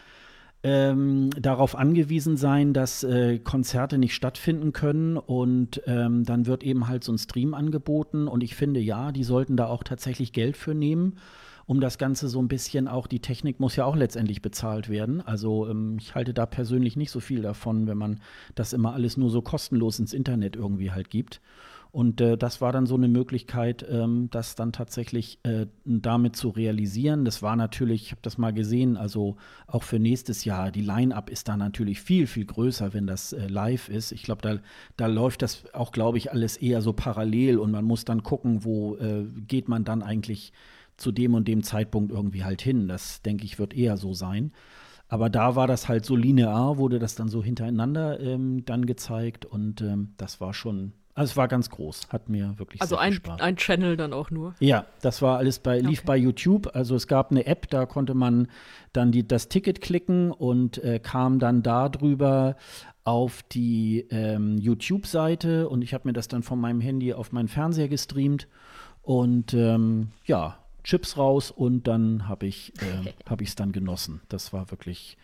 ähm, 0.64 1.30
darauf 1.40 1.76
angewiesen 1.76 2.36
sein, 2.36 2.72
dass 2.72 3.04
äh, 3.04 3.38
Konzerte 3.38 3.96
nicht 3.96 4.12
stattfinden 4.12 4.72
können 4.72 5.16
und 5.16 5.82
ähm, 5.86 6.24
dann 6.24 6.46
wird 6.46 6.64
eben 6.64 6.88
halt 6.88 7.04
so 7.04 7.12
ein 7.12 7.18
Stream 7.18 7.54
angeboten 7.54 8.26
und 8.26 8.42
ich 8.42 8.56
finde 8.56 8.80
ja, 8.80 9.12
die 9.12 9.22
sollten 9.22 9.56
da 9.56 9.68
auch 9.68 9.84
tatsächlich 9.84 10.32
Geld 10.32 10.56
für 10.56 10.74
nehmen 10.74 11.14
um 11.68 11.80
das 11.80 11.98
Ganze 11.98 12.28
so 12.30 12.40
ein 12.40 12.48
bisschen 12.48 12.88
auch, 12.88 13.06
die 13.06 13.20
Technik 13.20 13.60
muss 13.60 13.76
ja 13.76 13.84
auch 13.84 13.94
letztendlich 13.94 14.40
bezahlt 14.40 14.88
werden. 14.88 15.20
Also 15.20 15.68
ähm, 15.68 15.98
ich 16.00 16.14
halte 16.14 16.32
da 16.32 16.46
persönlich 16.46 16.96
nicht 16.96 17.10
so 17.10 17.20
viel 17.20 17.42
davon, 17.42 17.86
wenn 17.86 17.98
man 17.98 18.20
das 18.54 18.72
immer 18.72 18.94
alles 18.94 19.18
nur 19.18 19.28
so 19.28 19.42
kostenlos 19.42 19.98
ins 19.98 20.14
Internet 20.14 20.56
irgendwie 20.56 20.92
halt 20.92 21.10
gibt. 21.10 21.42
Und 21.90 22.20
äh, 22.20 22.36
das 22.36 22.60
war 22.60 22.72
dann 22.72 22.86
so 22.86 22.96
eine 22.96 23.08
Möglichkeit, 23.08 23.84
ähm, 23.88 24.28
das 24.30 24.54
dann 24.54 24.72
tatsächlich 24.72 25.38
äh, 25.42 25.66
damit 25.84 26.36
zu 26.36 26.50
realisieren. 26.50 27.24
Das 27.24 27.42
war 27.42 27.56
natürlich, 27.56 28.02
ich 28.02 28.10
habe 28.10 28.20
das 28.22 28.36
mal 28.36 28.52
gesehen, 28.52 28.96
also 28.96 29.36
auch 29.66 29.82
für 29.82 29.98
nächstes 29.98 30.44
Jahr, 30.44 30.70
die 30.70 30.82
Line-up 30.82 31.30
ist 31.30 31.48
da 31.48 31.56
natürlich 31.56 32.00
viel, 32.00 32.26
viel 32.26 32.44
größer, 32.44 32.92
wenn 32.92 33.06
das 33.06 33.32
äh, 33.32 33.46
live 33.46 33.88
ist. 33.88 34.12
Ich 34.12 34.22
glaube, 34.22 34.42
da, 34.42 34.58
da 34.96 35.06
läuft 35.06 35.42
das 35.42 35.64
auch, 35.72 35.92
glaube 35.92 36.18
ich, 36.18 36.30
alles 36.30 36.56
eher 36.56 36.82
so 36.82 36.92
parallel 36.92 37.58
und 37.58 37.70
man 37.70 37.84
muss 37.84 38.04
dann 38.04 38.22
gucken, 38.22 38.64
wo 38.64 38.96
äh, 38.96 39.24
geht 39.46 39.68
man 39.68 39.84
dann 39.84 40.02
eigentlich 40.02 40.52
zu 40.98 41.12
dem 41.12 41.34
und 41.34 41.48
dem 41.48 41.62
Zeitpunkt 41.62 42.12
irgendwie 42.12 42.44
halt 42.44 42.60
hin. 42.60 42.88
Das, 42.88 43.22
denke 43.22 43.44
ich, 43.44 43.58
wird 43.58 43.72
eher 43.72 43.96
so 43.96 44.12
sein. 44.12 44.52
Aber 45.08 45.30
da 45.30 45.56
war 45.56 45.66
das 45.66 45.88
halt 45.88 46.04
so 46.04 46.16
linear, 46.16 46.76
wurde 46.76 46.98
das 46.98 47.14
dann 47.14 47.28
so 47.28 47.42
hintereinander 47.42 48.20
ähm, 48.20 48.64
dann 48.66 48.84
gezeigt 48.84 49.46
und 49.46 49.80
ähm, 49.80 50.12
das 50.18 50.38
war 50.40 50.52
schon 50.52 50.92
also 51.18 51.32
es 51.32 51.36
war 51.36 51.48
ganz 51.48 51.68
groß, 51.70 52.08
hat 52.10 52.28
mir 52.28 52.54
wirklich 52.58 52.80
also 52.80 52.94
sehr 52.96 53.00
ein, 53.02 53.12
Spaß. 53.12 53.40
ein 53.40 53.56
Channel 53.56 53.96
dann 53.96 54.12
auch 54.12 54.30
nur. 54.30 54.54
Ja, 54.60 54.86
das 55.02 55.20
war 55.20 55.38
alles 55.38 55.58
bei, 55.58 55.78
lief 55.80 55.98
Okay. 56.00 56.06
bei 56.06 56.16
YouTube. 56.16 56.74
Also 56.74 56.94
es 56.94 57.06
gab 57.08 57.30
eine 57.30 57.46
App, 57.46 57.68
da 57.70 57.86
konnte 57.86 58.14
man 58.14 58.48
dann 58.92 59.10
die, 59.12 59.26
das 59.26 59.48
Ticket 59.48 59.80
klicken 59.80 60.30
und 60.30 60.78
äh, 60.84 60.98
kam 61.00 61.38
dann 61.38 61.62
darüber 61.62 62.56
auf 63.04 63.42
die 63.42 64.06
ähm, 64.10 64.58
YouTube-Seite 64.58 65.68
und 65.68 65.82
ich 65.82 65.94
habe 65.94 66.06
mir 66.08 66.12
das 66.12 66.28
dann 66.28 66.42
von 66.42 66.60
meinem 66.60 66.80
Handy 66.80 67.12
auf 67.14 67.32
meinen 67.32 67.48
Fernseher 67.48 67.88
gestreamt 67.88 68.46
und 69.02 69.54
ähm, 69.54 70.08
ja, 70.24 70.58
Chips 70.84 71.16
raus 71.16 71.50
und 71.50 71.88
dann 71.88 72.28
habe 72.28 72.46
ich 72.46 72.72
äh, 72.80 73.12
habe 73.28 73.42
ich 73.42 73.50
es 73.50 73.54
dann 73.56 73.72
genossen. 73.72 74.20
Das 74.28 74.52
war 74.52 74.70
wirklich 74.70 75.16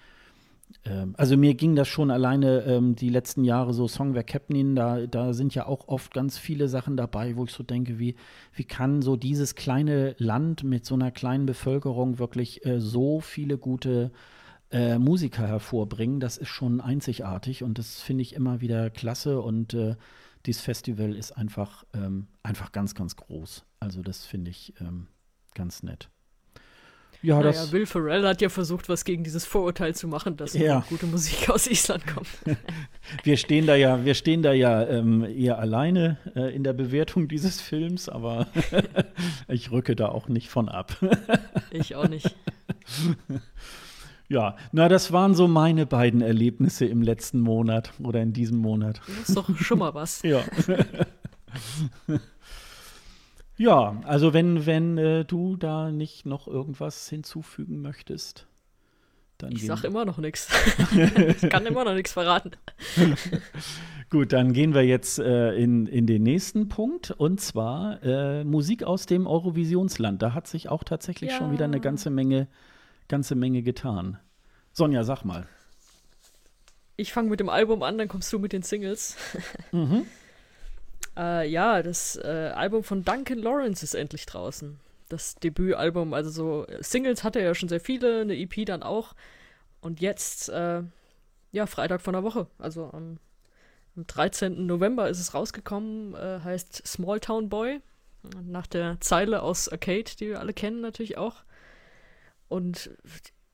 also 1.16 1.37
mir 1.37 1.55
ging 1.55 1.77
das 1.77 1.88
schon 1.88 2.11
alleine 2.11 2.62
ähm, 2.62 2.94
die 2.94 3.09
letzten 3.09 3.44
Jahre 3.44 3.72
so 3.72 3.88
Songwerk 3.88 4.27
Capnin, 4.27 4.77
da, 4.77 5.07
da 5.07 5.33
sind 5.33 5.55
ja 5.55 5.66
auch 5.66 5.88
oft 5.88 6.12
ganz 6.12 6.37
viele 6.37 6.68
Sachen 6.68 6.96
dabei, 6.96 7.37
wo 7.37 7.44
ich 7.44 7.53
so 7.53 7.62
denke, 7.62 7.98
wie, 7.98 8.16
wie 8.53 8.64
kann 8.64 9.00
so 9.00 9.16
dieses 9.16 9.55
kleine 9.55 10.14
Land 10.18 10.62
mit 10.62 10.85
so 10.85 10.94
einer 10.94 11.11
kleinen 11.11 11.46
Bevölkerung 11.46 12.18
wirklich 12.18 12.66
äh, 12.66 12.81
so 12.81 13.20
viele 13.20 13.57
gute 13.57 14.11
äh, 14.70 14.98
Musiker 14.98 15.46
hervorbringen. 15.46 16.20
Das 16.20 16.37
ist 16.37 16.48
schon 16.48 16.81
einzigartig 16.81 17.62
und 17.62 17.79
das 17.79 18.00
finde 18.00 18.22
ich 18.22 18.35
immer 18.35 18.61
wieder 18.61 18.90
klasse 18.90 19.40
und 19.40 19.72
äh, 19.74 19.96
dieses 20.46 20.61
Festival 20.61 21.14
ist 21.14 21.33
einfach, 21.33 21.85
ähm, 21.94 22.27
einfach 22.42 22.72
ganz, 22.72 22.94
ganz 22.94 23.16
groß. 23.16 23.64
Also 23.81 24.03
das 24.03 24.27
finde 24.27 24.50
ich 24.50 24.74
ähm, 24.81 25.07
ganz 25.55 25.83
nett. 25.83 26.11
Ja, 27.24 27.38
naja, 27.38 27.52
das. 27.52 27.72
Will 27.72 27.87
Ferrell 27.87 28.26
hat 28.26 28.42
ja 28.42 28.50
versucht, 28.50 28.90
was 28.90 29.04
gegen 29.04 29.24
dieses 29.24 29.46
Vorurteil 29.46 29.94
zu 29.94 30.06
machen, 30.06 30.37
dass 30.37 30.52
Ja. 30.52 30.84
gute 30.90 31.06
Musik 31.06 31.48
aus 31.48 31.66
Island 31.66 32.06
kommt. 32.06 32.28
Wir 33.22 33.38
stehen 33.38 33.66
da 33.66 33.74
ja, 33.74 34.04
wir 34.04 34.14
stehen 34.14 34.42
da 34.42 34.52
ja 34.52 34.87
ähm, 34.87 35.24
eher 35.24 35.58
alleine 35.58 36.18
äh, 36.34 36.54
in 36.54 36.64
der 36.64 36.72
Bewertung 36.72 37.28
dieses 37.28 37.60
Films, 37.60 38.08
aber 38.08 38.46
ich 39.48 39.70
rücke 39.70 39.94
da 39.96 40.08
auch 40.08 40.28
nicht 40.28 40.48
von 40.48 40.68
ab. 40.68 40.96
Ich 41.70 41.96
auch 41.96 42.08
nicht. 42.08 42.34
ja, 44.28 44.56
na, 44.72 44.88
das 44.88 45.12
waren 45.12 45.34
so 45.34 45.48
meine 45.48 45.84
beiden 45.87 46.22
Erlebnisse 46.22 46.87
im 46.87 47.02
letzten 47.02 47.40
Monat 47.40 47.92
oder 48.02 48.22
in 48.22 48.32
diesem 48.32 48.58
Monat. 48.58 49.00
Das 49.06 49.28
ist 49.28 49.37
doch 49.37 49.54
schon 49.58 49.78
mal 49.78 49.94
was. 49.94 50.22
Ja. 50.22 50.42
Ja, 53.57 54.01
also 54.05 54.33
wenn, 54.33 54.67
wenn 54.67 54.99
äh, 54.99 55.25
du 55.25 55.57
da 55.57 55.90
nicht 55.90 56.27
noch 56.27 56.47
irgendwas 56.49 57.09
hinzufügen 57.09 57.81
möchtest, 57.83 58.47
dann 59.38 59.53
Ich 59.53 59.59
gehen- 59.61 59.69
sag 59.69 59.85
immer 59.85 60.05
noch 60.05 60.19
nichts. 60.19 60.49
Ich 61.43 61.51
kann 61.51 61.67
immer 61.67 61.85
noch 61.85 61.95
nichts 61.95 62.12
verraten. 62.12 62.53
Gut, 64.11 64.33
dann 64.33 64.53
gehen 64.53 64.75
wir 64.75 64.83
jetzt 64.83 65.19
äh, 65.19 65.55
in, 65.57 65.87
in 65.87 66.07
den 66.07 66.23
nächsten 66.23 66.69
Punkt 66.69 67.11
und 67.11 67.40
zwar 67.40 68.01
äh, 68.05 68.45
Musik 68.45 68.85
aus 68.85 69.07
dem 69.07 69.27
Eurovisionsland. 69.27 70.23
Da 70.23 70.35
hat 70.35 70.47
sich 70.47 70.69
auch 70.69 70.85
tatsächlich 70.85 71.33
schon 71.33 71.51
wieder 71.53 71.64
eine 71.64 71.77
Ja. 71.77 71.83
ganze 71.83 72.11
Menge, 72.11 72.47
ganze 73.09 73.35
Menge 73.35 73.62
getan. 73.62 74.19
Sonja, 74.73 75.03
sag 75.05 75.25
mal. 75.25 75.47
Ich 76.97 77.12
fange 77.12 77.29
mit 77.31 77.40
dem 77.40 77.49
Album 77.49 77.83
an, 77.83 77.99
dann 77.99 78.07
kommst 78.07 78.33
du 78.33 78.38
mit 78.38 78.53
den 78.53 78.62
Singles. 78.62 79.17
äh, 81.16 81.48
ja, 81.48 81.83
das 81.83 82.16
äh, 82.16 82.53
Album 82.55 82.83
von 82.83 83.05
Duncan 83.05 83.38
Lawrence 83.38 83.85
ist 83.85 83.94
endlich 83.94 84.27
draußen. 84.27 84.79
Das 85.09 85.35
Debütalbum, 85.37 86.14
also 86.14 86.31
so 86.31 86.66
äh, 86.66 86.83
Singles 86.83 87.24
hatte 87.24 87.40
er 87.40 87.46
ja 87.46 87.55
schon 87.55 87.68
sehr 87.68 87.81
viele, 87.81 88.22
eine 88.22 88.37
EP 88.37 88.66
dann 88.66 88.83
auch. 88.83 89.14
Und 89.81 90.00
jetzt, 90.00 90.48
äh, 90.48 90.83
ja, 91.53 91.66
Freitag 91.66 92.00
von 92.00 92.14
der 92.14 92.22
Woche, 92.22 92.46
also 92.59 92.90
am, 92.92 93.18
am 93.96 94.07
13. 94.07 94.66
November 94.66 95.09
ist 95.09 95.20
es 95.20 95.35
rausgekommen, 95.35 96.14
äh, 96.14 96.40
heißt 96.42 96.87
Small 96.87 97.20
Town 97.20 97.48
Boy. 97.48 97.81
Nach 98.42 98.66
der 98.66 98.96
Zeile 99.00 99.42
aus 99.42 99.68
Arcade, 99.68 100.16
die 100.18 100.29
wir 100.29 100.40
alle 100.40 100.55
kennen 100.55 100.81
natürlich 100.81 101.18
auch. 101.18 101.44
Und 102.48 102.90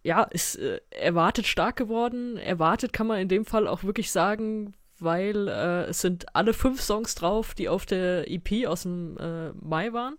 ja, 0.02 0.22
ist 0.22 0.56
äh, 0.56 0.80
erwartet 0.90 1.46
stark 1.46 1.76
geworden. 1.76 2.36
Erwartet 2.36 2.92
kann 2.92 3.06
man 3.06 3.18
in 3.20 3.28
dem 3.28 3.44
Fall 3.44 3.66
auch 3.66 3.82
wirklich 3.82 4.10
sagen, 4.10 4.74
weil 5.00 5.48
äh, 5.48 5.84
es 5.84 6.00
sind 6.00 6.34
alle 6.34 6.52
fünf 6.52 6.80
Songs 6.80 7.14
drauf, 7.14 7.54
die 7.54 7.68
auf 7.68 7.86
der 7.86 8.30
EP 8.30 8.66
aus 8.66 8.82
dem 8.82 9.16
äh, 9.18 9.52
Mai 9.52 9.92
waren. 9.92 10.16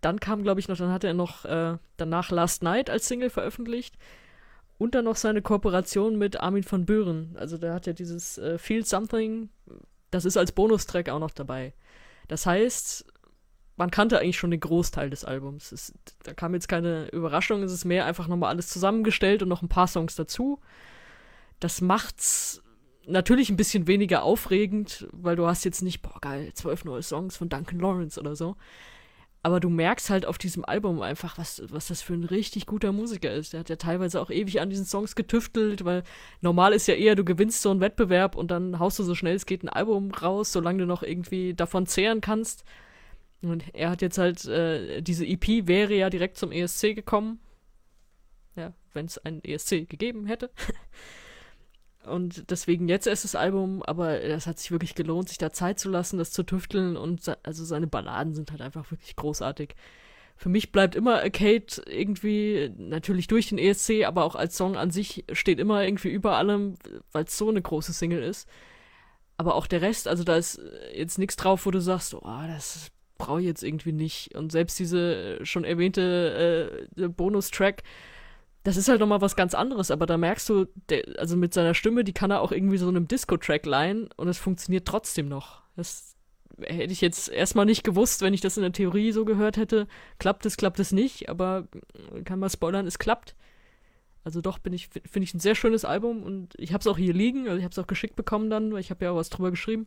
Dann 0.00 0.20
kam, 0.20 0.42
glaube 0.42 0.60
ich, 0.60 0.68
noch, 0.68 0.76
dann 0.76 0.92
hatte 0.92 1.06
er 1.06 1.14
noch 1.14 1.44
äh, 1.44 1.78
danach 1.96 2.30
Last 2.30 2.62
Night 2.62 2.90
als 2.90 3.08
Single 3.08 3.30
veröffentlicht. 3.30 3.96
Und 4.78 4.94
dann 4.94 5.06
noch 5.06 5.16
seine 5.16 5.40
Kooperation 5.40 6.18
mit 6.18 6.38
Armin 6.38 6.62
von 6.62 6.84
Buren. 6.84 7.34
Also 7.38 7.56
der 7.56 7.72
hat 7.72 7.86
ja 7.86 7.94
dieses 7.94 8.36
äh, 8.36 8.58
Feel 8.58 8.84
Something, 8.84 9.48
das 10.10 10.26
ist 10.26 10.36
als 10.36 10.52
Bonustrack 10.52 11.08
auch 11.08 11.18
noch 11.18 11.30
dabei. 11.30 11.72
Das 12.28 12.44
heißt, 12.44 13.06
man 13.76 13.90
kannte 13.90 14.18
eigentlich 14.18 14.38
schon 14.38 14.50
den 14.50 14.60
Großteil 14.60 15.10
des 15.10 15.24
Albums. 15.24 15.72
Es, 15.72 15.94
da 16.24 16.34
kam 16.34 16.54
jetzt 16.54 16.68
keine 16.68 17.08
Überraschung, 17.08 17.62
es 17.62 17.72
ist 17.72 17.84
mehr 17.84 18.04
einfach 18.04 18.26
nochmal 18.26 18.50
alles 18.50 18.68
zusammengestellt 18.68 19.42
und 19.42 19.48
noch 19.48 19.62
ein 19.62 19.68
paar 19.68 19.86
Songs 19.86 20.14
dazu. 20.14 20.60
Das 21.60 21.80
macht's 21.80 22.62
natürlich 23.06 23.50
ein 23.50 23.56
bisschen 23.56 23.86
weniger 23.86 24.22
aufregend, 24.22 25.08
weil 25.12 25.36
du 25.36 25.46
hast 25.46 25.64
jetzt 25.64 25.82
nicht, 25.82 26.02
boah, 26.02 26.18
geil, 26.20 26.52
zwölf 26.54 26.84
neue 26.84 27.02
Songs 27.02 27.36
von 27.36 27.48
Duncan 27.48 27.78
Lawrence 27.78 28.20
oder 28.20 28.36
so. 28.36 28.56
Aber 29.42 29.60
du 29.60 29.70
merkst 29.70 30.10
halt 30.10 30.26
auf 30.26 30.38
diesem 30.38 30.64
Album 30.64 31.00
einfach, 31.02 31.38
was, 31.38 31.62
was 31.70 31.86
das 31.86 32.02
für 32.02 32.14
ein 32.14 32.24
richtig 32.24 32.66
guter 32.66 32.90
Musiker 32.90 33.32
ist. 33.32 33.52
Der 33.52 33.60
hat 33.60 33.68
ja 33.68 33.76
teilweise 33.76 34.20
auch 34.20 34.30
ewig 34.30 34.60
an 34.60 34.70
diesen 34.70 34.86
Songs 34.86 35.14
getüftelt, 35.14 35.84
weil 35.84 36.02
normal 36.40 36.72
ist 36.72 36.88
ja 36.88 36.94
eher, 36.94 37.14
du 37.14 37.24
gewinnst 37.24 37.62
so 37.62 37.70
einen 37.70 37.80
Wettbewerb 37.80 38.34
und 38.34 38.50
dann 38.50 38.80
haust 38.80 38.98
du 38.98 39.04
so 39.04 39.14
schnell 39.14 39.36
es 39.36 39.46
geht 39.46 39.62
ein 39.62 39.68
Album 39.68 40.10
raus, 40.10 40.52
solange 40.52 40.80
du 40.80 40.86
noch 40.86 41.04
irgendwie 41.04 41.54
davon 41.54 41.86
zehren 41.86 42.20
kannst. 42.20 42.64
Und 43.40 43.62
er 43.72 43.90
hat 43.90 44.02
jetzt 44.02 44.18
halt, 44.18 44.44
äh, 44.46 45.00
diese 45.00 45.24
EP 45.24 45.68
wäre 45.68 45.94
ja 45.94 46.10
direkt 46.10 46.38
zum 46.38 46.50
ESC 46.50 46.96
gekommen. 46.96 47.38
Ja, 48.56 48.72
wenn 48.94 49.06
es 49.06 49.18
einen 49.18 49.44
ESC 49.44 49.88
gegeben 49.88 50.26
hätte. 50.26 50.50
Und 52.06 52.50
deswegen 52.50 52.88
jetzt 52.88 53.06
erst 53.06 53.24
das 53.24 53.34
Album, 53.34 53.82
aber 53.82 54.18
das 54.20 54.46
hat 54.46 54.58
sich 54.58 54.70
wirklich 54.70 54.94
gelohnt, 54.94 55.28
sich 55.28 55.38
da 55.38 55.52
Zeit 55.52 55.78
zu 55.78 55.90
lassen, 55.90 56.18
das 56.18 56.30
zu 56.30 56.42
tüfteln 56.42 56.96
und 56.96 57.20
also 57.42 57.64
seine 57.64 57.86
Balladen 57.86 58.34
sind 58.34 58.50
halt 58.50 58.60
einfach 58.60 58.90
wirklich 58.90 59.16
großartig. 59.16 59.74
Für 60.36 60.50
mich 60.50 60.70
bleibt 60.70 60.94
immer 60.94 61.22
Arcade 61.22 61.82
irgendwie, 61.86 62.70
natürlich 62.76 63.26
durch 63.26 63.48
den 63.48 63.58
ESC, 63.58 64.04
aber 64.04 64.24
auch 64.24 64.34
als 64.34 64.56
Song 64.56 64.76
an 64.76 64.90
sich 64.90 65.24
steht 65.32 65.58
immer 65.58 65.82
irgendwie 65.82 66.10
über 66.10 66.36
allem, 66.36 66.74
weil 67.12 67.24
es 67.24 67.38
so 67.38 67.48
eine 67.48 67.62
große 67.62 67.94
Single 67.94 68.22
ist. 68.22 68.46
Aber 69.38 69.54
auch 69.54 69.66
der 69.66 69.82
Rest, 69.82 70.08
also 70.08 70.24
da 70.24 70.36
ist 70.36 70.60
jetzt 70.94 71.18
nichts 71.18 71.36
drauf, 71.36 71.66
wo 71.66 71.70
du 71.70 71.80
sagst, 71.80 72.14
oh, 72.14 72.42
das 72.46 72.90
brauche 73.18 73.40
ich 73.40 73.46
jetzt 73.46 73.62
irgendwie 73.62 73.92
nicht. 73.92 74.34
Und 74.34 74.52
selbst 74.52 74.78
diese 74.78 75.44
schon 75.44 75.64
erwähnte 75.64 76.86
äh, 76.96 77.08
Bonustrack, 77.08 77.82
das 78.66 78.76
ist 78.76 78.88
halt 78.88 78.98
nochmal 78.98 79.20
was 79.20 79.36
ganz 79.36 79.54
anderes, 79.54 79.92
aber 79.92 80.06
da 80.06 80.16
merkst 80.16 80.48
du, 80.48 80.66
der, 80.88 81.04
also 81.18 81.36
mit 81.36 81.54
seiner 81.54 81.72
Stimme, 81.72 82.02
die 82.02 82.12
kann 82.12 82.32
er 82.32 82.40
auch 82.40 82.50
irgendwie 82.50 82.78
so 82.78 82.88
einem 82.88 83.06
Disco-Track 83.06 83.64
leihen 83.64 84.08
und 84.16 84.26
es 84.26 84.38
funktioniert 84.38 84.88
trotzdem 84.88 85.28
noch. 85.28 85.62
Das 85.76 86.16
hätte 86.60 86.92
ich 86.92 87.00
jetzt 87.00 87.28
erstmal 87.28 87.64
nicht 87.64 87.84
gewusst, 87.84 88.22
wenn 88.22 88.34
ich 88.34 88.40
das 88.40 88.56
in 88.56 88.64
der 88.64 88.72
Theorie 88.72 89.12
so 89.12 89.24
gehört 89.24 89.56
hätte. 89.56 89.86
Klappt 90.18 90.46
es, 90.46 90.56
klappt 90.56 90.80
es 90.80 90.90
nicht, 90.90 91.28
aber 91.28 91.68
kann 92.24 92.40
mal 92.40 92.50
spoilern, 92.50 92.88
es 92.88 92.98
klappt. 92.98 93.36
Also 94.24 94.40
doch 94.40 94.58
bin 94.58 94.72
ich, 94.72 94.88
finde 94.88 95.22
ich 95.22 95.32
ein 95.32 95.38
sehr 95.38 95.54
schönes 95.54 95.84
Album 95.84 96.24
und 96.24 96.54
ich 96.58 96.72
habe 96.72 96.80
es 96.80 96.88
auch 96.88 96.98
hier 96.98 97.14
liegen, 97.14 97.46
also 97.46 97.58
ich 97.58 97.62
habe 97.62 97.70
es 97.70 97.78
auch 97.78 97.86
geschickt 97.86 98.16
bekommen 98.16 98.50
dann, 98.50 98.72
weil 98.72 98.80
ich 98.80 98.90
habe 98.90 99.04
ja 99.04 99.12
auch 99.12 99.16
was 99.16 99.30
drüber 99.30 99.52
geschrieben. 99.52 99.86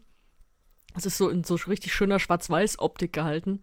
Es 0.96 1.06
ist 1.06 1.18
so 1.18 1.28
in 1.28 1.44
so 1.44 1.56
richtig 1.56 1.94
schöner 1.94 2.18
Schwarz-Weiß-Optik 2.20 3.12
gehalten. 3.12 3.60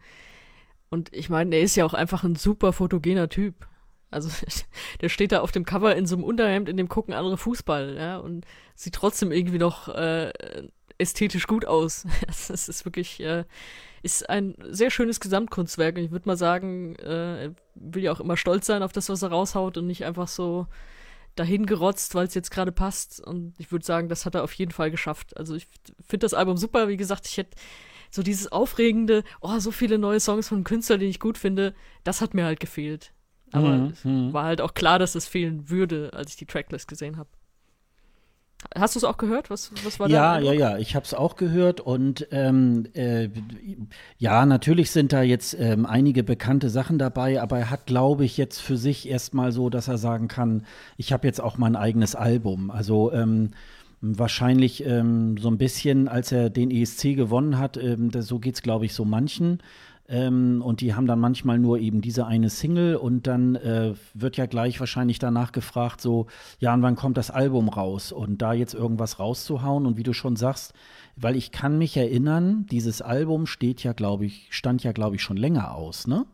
Und 0.90 1.10
ich 1.14 1.30
meine, 1.30 1.56
er 1.56 1.62
ist 1.62 1.74
ja 1.74 1.86
auch 1.86 1.94
einfach 1.94 2.22
ein 2.22 2.36
super 2.36 2.74
fotogener 2.74 3.30
Typ. 3.30 3.66
Also 4.10 4.30
der 5.00 5.08
steht 5.08 5.32
da 5.32 5.40
auf 5.40 5.52
dem 5.52 5.64
Cover 5.64 5.94
in 5.94 6.06
so 6.06 6.16
einem 6.16 6.24
Unterhemd, 6.24 6.68
in 6.68 6.76
dem 6.76 6.88
gucken 6.88 7.14
andere 7.14 7.36
Fußball, 7.36 7.96
ja, 7.96 8.18
und 8.18 8.46
sieht 8.74 8.94
trotzdem 8.94 9.32
irgendwie 9.32 9.58
noch 9.58 9.88
äh, 9.88 10.32
ästhetisch 10.98 11.46
gut 11.46 11.66
aus. 11.66 12.06
Es 12.28 12.50
ist 12.50 12.84
wirklich, 12.84 13.20
äh, 13.20 13.44
ist 14.02 14.28
ein 14.30 14.54
sehr 14.70 14.90
schönes 14.90 15.20
Gesamtkunstwerk. 15.20 15.96
Und 15.96 16.04
ich 16.04 16.10
würde 16.10 16.28
mal 16.28 16.36
sagen, 16.36 16.96
äh, 16.96 17.50
will 17.74 18.02
ja 18.02 18.12
auch 18.12 18.20
immer 18.20 18.36
stolz 18.36 18.66
sein 18.66 18.82
auf 18.82 18.92
das, 18.92 19.08
was 19.08 19.22
er 19.22 19.30
raushaut 19.30 19.78
und 19.78 19.86
nicht 19.86 20.04
einfach 20.04 20.28
so 20.28 20.66
dahin 21.34 21.66
gerotzt, 21.66 22.14
weil 22.14 22.26
es 22.26 22.34
jetzt 22.34 22.50
gerade 22.50 22.72
passt. 22.72 23.20
Und 23.20 23.54
ich 23.58 23.70
würde 23.72 23.84
sagen, 23.84 24.08
das 24.08 24.24
hat 24.24 24.34
er 24.34 24.44
auf 24.44 24.52
jeden 24.54 24.72
Fall 24.72 24.90
geschafft. 24.90 25.36
Also 25.36 25.54
ich 25.54 25.66
finde 26.06 26.24
das 26.24 26.34
Album 26.34 26.56
super. 26.56 26.88
Wie 26.88 26.96
gesagt, 26.96 27.26
ich 27.26 27.36
hätte 27.36 27.56
so 28.10 28.22
dieses 28.22 28.50
aufregende, 28.50 29.24
oh, 29.40 29.58
so 29.58 29.70
viele 29.70 29.98
neue 29.98 30.20
Songs 30.20 30.48
von 30.48 30.58
einem 30.58 30.64
Künstler, 30.64 30.98
den 30.98 31.10
ich 31.10 31.20
gut 31.20 31.36
finde, 31.36 31.74
das 32.04 32.20
hat 32.20 32.32
mir 32.32 32.44
halt 32.44 32.60
gefehlt. 32.60 33.12
Aber 33.52 33.68
mhm. 33.68 33.86
es 33.86 34.04
mhm. 34.04 34.32
war 34.32 34.44
halt 34.44 34.60
auch 34.60 34.74
klar, 34.74 34.98
dass 34.98 35.14
es 35.14 35.26
fehlen 35.26 35.70
würde, 35.70 36.10
als 36.12 36.30
ich 36.30 36.36
die 36.36 36.46
Tracklist 36.46 36.88
gesehen 36.88 37.16
habe. 37.16 37.28
Hast 38.74 38.94
du 38.94 38.98
es 38.98 39.04
auch 39.04 39.16
gehört? 39.16 39.50
Was, 39.50 39.70
was 39.84 40.00
war 40.00 40.08
Ja, 40.08 40.38
ja, 40.38 40.52
ja, 40.52 40.78
ich 40.78 40.96
habe 40.96 41.04
es 41.04 41.14
auch 41.14 41.36
gehört 41.36 41.80
und 41.80 42.26
ähm, 42.30 42.86
äh, 42.94 43.28
ja, 44.18 44.44
natürlich 44.46 44.90
sind 44.90 45.12
da 45.12 45.22
jetzt 45.22 45.54
ähm, 45.58 45.86
einige 45.86 46.24
bekannte 46.24 46.70
Sachen 46.70 46.98
dabei, 46.98 47.40
aber 47.40 47.58
er 47.58 47.70
hat, 47.70 47.86
glaube 47.86 48.24
ich, 48.24 48.36
jetzt 48.36 48.60
für 48.60 48.76
sich 48.76 49.08
erstmal 49.08 49.52
so, 49.52 49.70
dass 49.70 49.88
er 49.88 49.98
sagen 49.98 50.26
kann, 50.26 50.64
ich 50.96 51.12
habe 51.12 51.26
jetzt 51.26 51.40
auch 51.40 51.58
mein 51.58 51.76
eigenes 51.76 52.14
Album. 52.14 52.70
Also 52.70 53.12
ähm, 53.12 53.50
wahrscheinlich 54.00 54.84
ähm, 54.84 55.36
so 55.38 55.48
ein 55.48 55.58
bisschen, 55.58 56.08
als 56.08 56.32
er 56.32 56.50
den 56.50 56.70
ESC 56.70 57.14
gewonnen 57.14 57.58
hat, 57.58 57.76
ähm, 57.76 58.10
so 58.10 58.38
geht 58.38 58.56
es, 58.56 58.62
glaube 58.62 58.86
ich, 58.86 58.94
so 58.94 59.04
manchen. 59.04 59.62
Ähm, 60.08 60.62
und 60.64 60.80
die 60.80 60.94
haben 60.94 61.06
dann 61.06 61.18
manchmal 61.18 61.58
nur 61.58 61.78
eben 61.78 62.00
diese 62.00 62.26
eine 62.26 62.48
Single 62.48 62.96
und 62.96 63.26
dann 63.26 63.56
äh, 63.56 63.94
wird 64.14 64.36
ja 64.36 64.46
gleich 64.46 64.78
wahrscheinlich 64.78 65.18
danach 65.18 65.52
gefragt, 65.52 66.00
so, 66.00 66.26
ja, 66.58 66.72
und 66.72 66.82
wann 66.82 66.94
kommt 66.94 67.16
das 67.16 67.30
Album 67.30 67.68
raus? 67.68 68.12
Und 68.12 68.40
da 68.40 68.52
jetzt 68.52 68.74
irgendwas 68.74 69.18
rauszuhauen 69.18 69.84
und 69.84 69.96
wie 69.96 70.04
du 70.04 70.12
schon 70.12 70.36
sagst, 70.36 70.74
weil 71.16 71.34
ich 71.34 71.50
kann 71.50 71.78
mich 71.78 71.96
erinnern, 71.96 72.66
dieses 72.70 73.02
Album 73.02 73.46
steht 73.46 73.82
ja, 73.82 73.92
glaube 73.92 74.26
ich, 74.26 74.48
stand 74.50 74.84
ja, 74.84 74.92
glaube 74.92 75.16
ich, 75.16 75.22
schon 75.22 75.36
länger 75.36 75.74
aus, 75.74 76.06
ne? 76.06 76.26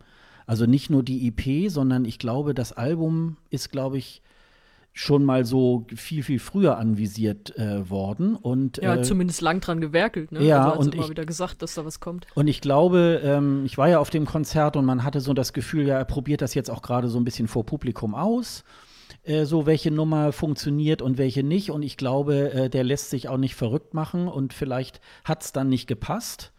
Also 0.44 0.66
nicht 0.66 0.90
nur 0.90 1.02
die 1.04 1.28
EP, 1.28 1.70
sondern 1.70 2.04
ich 2.04 2.18
glaube, 2.18 2.52
das 2.52 2.72
Album 2.72 3.36
ist, 3.50 3.70
glaube 3.70 3.96
ich, 3.96 4.22
schon 4.92 5.24
mal 5.24 5.44
so 5.44 5.86
viel, 5.94 6.22
viel 6.22 6.38
früher 6.38 6.76
anvisiert 6.76 7.56
äh, 7.56 7.88
worden. 7.88 8.36
Und, 8.36 8.76
ja, 8.76 8.96
äh, 8.96 9.02
zumindest 9.02 9.40
lang 9.40 9.60
dran 9.60 9.80
gewerkelt, 9.80 10.32
ne? 10.32 10.44
Ja, 10.44 10.70
also 10.70 10.80
und 10.80 10.94
immer 10.94 11.04
ich, 11.04 11.10
wieder 11.10 11.24
gesagt, 11.24 11.62
dass 11.62 11.74
da 11.74 11.84
was 11.84 11.98
kommt. 12.00 12.26
Und 12.34 12.46
ich 12.46 12.60
glaube, 12.60 13.20
ähm, 13.24 13.64
ich 13.64 13.78
war 13.78 13.88
ja 13.88 13.98
auf 13.98 14.10
dem 14.10 14.26
Konzert 14.26 14.76
und 14.76 14.84
man 14.84 15.02
hatte 15.02 15.20
so 15.20 15.32
das 15.32 15.54
Gefühl, 15.54 15.86
ja, 15.86 15.96
er 15.96 16.04
probiert 16.04 16.42
das 16.42 16.54
jetzt 16.54 16.70
auch 16.70 16.82
gerade 16.82 17.08
so 17.08 17.18
ein 17.18 17.24
bisschen 17.24 17.48
vor 17.48 17.64
Publikum 17.64 18.14
aus. 18.14 18.64
Äh, 19.24 19.46
so 19.46 19.64
welche 19.64 19.90
Nummer 19.90 20.32
funktioniert 20.32 21.00
und 21.00 21.16
welche 21.16 21.42
nicht. 21.42 21.70
Und 21.70 21.82
ich 21.82 21.96
glaube, 21.96 22.52
äh, 22.52 22.68
der 22.68 22.84
lässt 22.84 23.08
sich 23.08 23.28
auch 23.28 23.38
nicht 23.38 23.54
verrückt 23.54 23.94
machen 23.94 24.28
und 24.28 24.52
vielleicht 24.52 25.00
hat 25.24 25.42
es 25.42 25.52
dann 25.52 25.68
nicht 25.68 25.86
gepasst. 25.86 26.52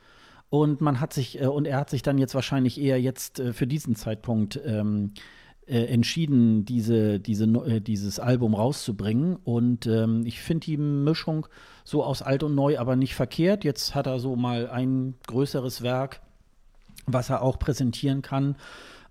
Und 0.49 0.81
man 0.81 0.99
hat 0.99 1.13
sich, 1.13 1.39
äh, 1.39 1.45
und 1.45 1.65
er 1.65 1.77
hat 1.77 1.91
sich 1.91 2.01
dann 2.01 2.17
jetzt 2.17 2.33
wahrscheinlich 2.33 2.79
eher 2.79 2.99
jetzt 2.99 3.41
für 3.51 3.67
diesen 3.67 3.95
Zeitpunkt 3.95 4.59
ähm, 4.65 5.11
äh, 5.15 5.19
entschieden, 5.65 6.65
diese, 6.65 7.19
diese, 7.19 7.45
äh, 7.45 7.79
dieses 7.79 8.19
Album 8.19 8.53
rauszubringen. 8.53 9.37
Und 9.43 9.87
ähm, 9.87 10.25
ich 10.25 10.41
finde 10.41 10.65
die 10.65 10.77
Mischung 10.77 11.47
so 11.83 12.03
aus 12.03 12.21
alt 12.21 12.43
und 12.43 12.55
neu 12.55 12.79
aber 12.79 12.95
nicht 12.95 13.15
verkehrt. 13.15 13.63
Jetzt 13.63 13.95
hat 13.95 14.07
er 14.07 14.19
so 14.19 14.35
mal 14.35 14.69
ein 14.69 15.15
größeres 15.27 15.81
Werk, 15.81 16.21
was 17.05 17.29
er 17.29 17.41
auch 17.41 17.59
präsentieren 17.59 18.21
kann. 18.21 18.55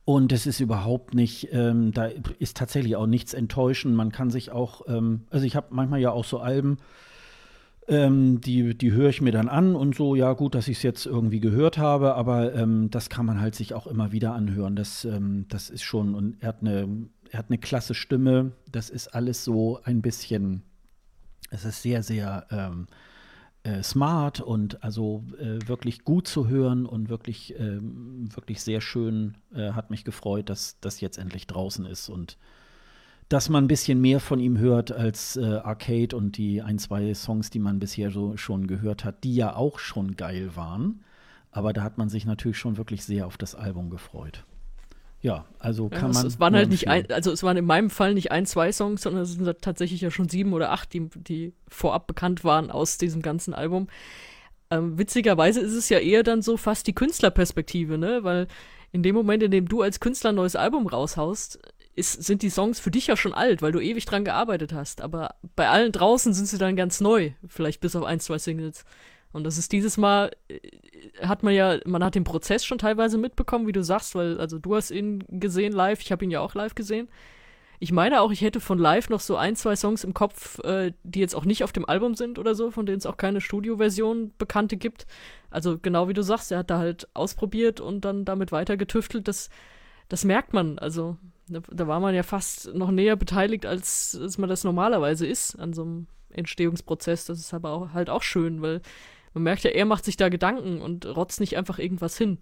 Und 0.05 0.33
es 0.33 0.47
ist 0.47 0.61
überhaupt 0.61 1.15
nicht, 1.15 1.49
ähm, 1.53 1.93
da 1.93 2.07
ist 2.39 2.57
tatsächlich 2.57 2.97
auch 2.97 3.07
nichts 3.07 3.35
enttäuschend. 3.35 3.95
Man 3.95 4.11
kann 4.11 4.31
sich 4.31 4.51
auch, 4.51 4.83
ähm, 4.89 5.23
also 5.31 5.47
ich 5.47 5.55
habe 5.55 5.69
manchmal 5.71 6.01
ja 6.01 6.11
auch 6.11 6.25
so 6.25 6.41
Alben, 6.41 6.79
ähm, 7.89 8.41
die, 8.41 8.77
die 8.77 8.93
höre 8.93 9.09
ich 9.09 9.21
mir 9.21 9.33
dann 9.33 9.49
an 9.49 9.75
und 9.75 9.97
so, 9.97 10.15
ja 10.15 10.33
gut, 10.33 10.55
dass 10.55 10.69
ich 10.69 10.79
es 10.79 10.83
jetzt 10.83 11.07
irgendwie 11.07 11.41
gehört 11.41 11.79
habe, 11.79 12.15
aber 12.15 12.55
ähm, 12.55 12.91
das 12.91 13.09
kann 13.09 13.27
man 13.27 13.41
halt 13.41 13.55
sich 13.55 13.75
auch 13.75 13.87
immer 13.87 14.13
wieder 14.13 14.35
anhören. 14.35 14.77
Das, 14.77 15.05
ähm, 15.05 15.47
das 15.49 15.71
ist 15.71 15.83
schon, 15.83 16.15
und 16.15 16.37
er 16.41 16.49
hat 16.49 16.61
eine, 16.61 17.09
er 17.31 17.39
hat 17.39 17.47
eine 17.49 17.59
klasse 17.59 17.95
Stimme, 17.95 18.53
das 18.71 18.91
ist 18.91 19.09
alles 19.09 19.45
so 19.45 19.81
ein 19.85 20.03
bisschen, 20.03 20.63
es 21.51 21.65
ist 21.65 21.83
sehr, 21.83 22.03
sehr 22.03 22.47
ähm, 22.51 22.87
äh, 23.65 23.83
smart 23.83 24.41
und 24.41 24.83
also 24.83 25.25
äh, 25.39 25.67
wirklich 25.69 26.05
gut 26.05 26.27
zu 26.27 26.49
hören 26.49 26.87
und 26.87 27.09
wirklich, 27.09 27.59
äh, 27.59 27.79
wirklich 27.81 28.63
sehr 28.63 28.81
schön. 28.81 29.37
Äh, 29.55 29.73
hat 29.73 29.91
mich 29.91 30.05
gefreut, 30.05 30.51
dass 30.51 30.79
das 30.81 31.01
jetzt 31.01 31.19
endlich 31.19 31.47
draußen 31.47 31.87
ist 31.87 32.09
und 32.09 32.39
dass 33.33 33.49
man 33.49 33.65
ein 33.65 33.69
bisschen 33.69 34.01
mehr 34.01 34.21
von 34.21 34.41
ihm 34.41 34.59
hört 34.59 34.93
als 34.93 35.37
äh, 35.37 35.45
Arcade 35.45 36.15
und 36.15 36.37
die 36.37 36.61
ein, 36.61 36.79
zwei 36.79 37.15
Songs, 37.15 37.49
die 37.49 37.61
man 37.61 37.79
bisher 37.79 38.11
so 38.11 38.37
schon 38.37 38.67
gehört 38.67 39.05
hat, 39.05 39.25
die 39.25 39.35
ja 39.35 39.57
auch 39.57 39.79
schon 39.79 40.17
geil 40.17 40.55
waren. 40.55 41.03
Aber 41.51 41.73
da 41.73 41.83
hat 41.83 41.97
man 41.97 42.11
sich 42.11 42.27
natürlich 42.27 42.59
schon 42.59 42.77
wirklich 42.77 43.05
sehr 43.05 43.27
auf 43.27 43.39
das 43.39 43.55
Album 43.55 43.89
gefreut. 43.89 44.45
Ja, 45.23 45.47
also 45.61 45.89
kann 45.89 46.13
ja, 46.13 46.19
man. 46.19 46.27
Es 46.27 46.41
waren 46.41 46.55
halt 46.55 46.69
nicht 46.69 46.89
ein, 46.89 47.11
also 47.11 47.31
es 47.31 47.43
waren 47.43 47.57
in 47.57 47.65
meinem 47.65 47.91
Fall 47.91 48.13
nicht 48.13 48.33
ein, 48.33 48.45
zwei 48.45 48.73
Songs, 48.73 49.03
sondern 49.03 49.23
es 49.23 49.33
sind 49.33 49.63
tatsächlich 49.63 50.01
ja 50.01 50.11
schon 50.11 50.29
sieben 50.29 50.53
oder 50.53 50.71
acht, 50.73 50.93
die, 50.93 51.09
die 51.15 51.55
vorab 51.69 52.07
bekannt 52.07 52.45
waren 52.45 52.71
aus 52.71 52.99
diesem 52.99 53.23
ganzen 53.23 53.55
Album. 53.55 53.87
Ähm, 54.71 54.99
witzigerweise 54.99 55.61
ist 55.61 55.75
es 55.75 55.89
ja 55.89 56.01
eher 56.01 56.23
dann 56.23 56.43
so 56.43 56.57
fast 56.57 56.87
die 56.87 56.95
Künstlerperspektive, 56.95 57.97
ne? 57.97 58.25
Weil 58.25 58.49
in 58.91 59.03
dem 59.03 59.15
Moment, 59.15 59.43
in 59.43 59.51
dem 59.51 59.69
du 59.69 59.81
als 59.81 60.01
Künstler 60.01 60.33
ein 60.33 60.37
neues 60.37 60.57
Album 60.57 60.87
raushaust, 60.87 61.59
ist, 61.95 62.23
sind 62.23 62.43
die 62.43 62.51
Songs 62.51 62.81
für 62.81 62.91
dich 62.91 63.07
ja 63.07 63.17
schon 63.17 63.35
alt, 63.35 63.63
weil 63.63 63.73
du 63.73 63.81
ewig 63.81 64.05
dran 64.05 64.25
gearbeitet 64.25 64.73
hast. 64.73 65.01
Aber 65.03 65.35
bei 65.57 65.69
allen 65.69 65.93
draußen 65.93 66.33
sind 66.33 66.47
sie 66.47 66.59
dann 66.59 66.77
ganz 66.77 67.01
neu, 67.01 67.33
vielleicht 67.47 67.81
bis 67.81 67.97
auf 67.97 68.05
ein, 68.05 68.21
zwei 68.21 68.39
Singles. 68.39 68.85
Und 69.33 69.45
das 69.45 69.59
ist 69.59 69.73
dieses 69.73 69.97
Mal, 69.97 70.31
äh, 70.49 70.59
hat 71.27 71.43
man 71.43 71.55
ja, 71.55 71.79
man 71.87 72.05
hat 72.05 72.15
den 72.15 72.25
Prozess 72.25 72.65
schon 72.65 72.79
teilweise 72.79 73.19
mitbekommen, 73.19 73.67
wie 73.67 73.73
du 73.73 73.83
sagst, 73.83 74.15
weil, 74.15 74.39
also 74.39 74.59
du 74.59 74.75
hast 74.75 74.91
ihn 74.91 75.25
gesehen 75.29 75.73
live, 75.73 76.01
ich 76.01 76.13
habe 76.13 76.25
ihn 76.25 76.31
ja 76.31 76.41
auch 76.41 76.55
live 76.55 76.75
gesehen. 76.75 77.09
Ich 77.79 77.91
meine 77.91 78.21
auch, 78.21 78.31
ich 78.31 78.43
hätte 78.43 78.61
von 78.61 78.79
live 78.79 79.09
noch 79.09 79.21
so 79.21 79.37
ein, 79.37 79.57
zwei 79.57 79.75
Songs 79.75 80.05
im 80.05 80.15
Kopf, 80.15 80.61
äh, 80.61 80.93
die 81.03 81.19
jetzt 81.19 81.35
auch 81.35 81.45
nicht 81.45 81.65
auf 81.65 81.73
dem 81.73 81.85
Album 81.85 82.15
sind 82.15 82.39
oder 82.39 82.55
so, 82.55 82.71
von 82.71 82.87
denen 82.87 82.99
es 82.99 83.07
auch 83.07 83.17
keine 83.17 83.41
Studioversion 83.41 84.33
bekannte 84.39 84.77
gibt. 84.77 85.07
Also 85.51 85.79
genau 85.79 86.09
wie 86.09 86.15
du 86.15 86.23
sagst, 86.23 86.53
er 86.53 86.59
hat 86.59 86.71
da 86.71 86.79
halt 86.79 87.09
ausprobiert 87.15 87.81
und 87.81 88.05
dann 88.05 88.25
damit 88.25 88.53
weiter 88.53 88.77
getüftelt. 88.77 89.27
Das, 89.27 89.51
das 90.09 90.25
merkt 90.25 90.53
man. 90.53 90.79
Also 90.79 91.17
da, 91.49 91.61
da, 91.71 91.87
war 91.87 92.01
man 92.01 92.15
ja 92.15 92.23
fast 92.23 92.75
noch 92.75 92.91
näher 92.91 93.17
beteiligt, 93.17 93.67
als, 93.67 94.19
als 94.21 94.39
man 94.39 94.49
das 94.49 94.65
normalerweise 94.65 95.27
ist 95.27 95.57
an 95.57 95.73
so 95.73 95.83
einem 95.83 96.07
Entstehungsprozess. 96.31 97.27
Das 97.27 97.39
ist 97.39 97.55
aber 97.55 97.71
auch, 97.71 97.93
halt 97.93 98.11
auch 98.11 98.23
schön, 98.23 98.63
weil 98.63 98.81
man 99.35 99.45
merkt 99.45 99.65
ja, 99.65 99.71
er 99.71 99.87
macht 99.87 100.05
sich 100.05 100.17
da 100.17 100.29
Gedanken 100.29 100.81
und 100.81 101.07
rotzt 101.07 101.41
nicht 101.41 101.57
einfach 101.57 101.79
irgendwas 101.79 102.17
hin. 102.17 102.39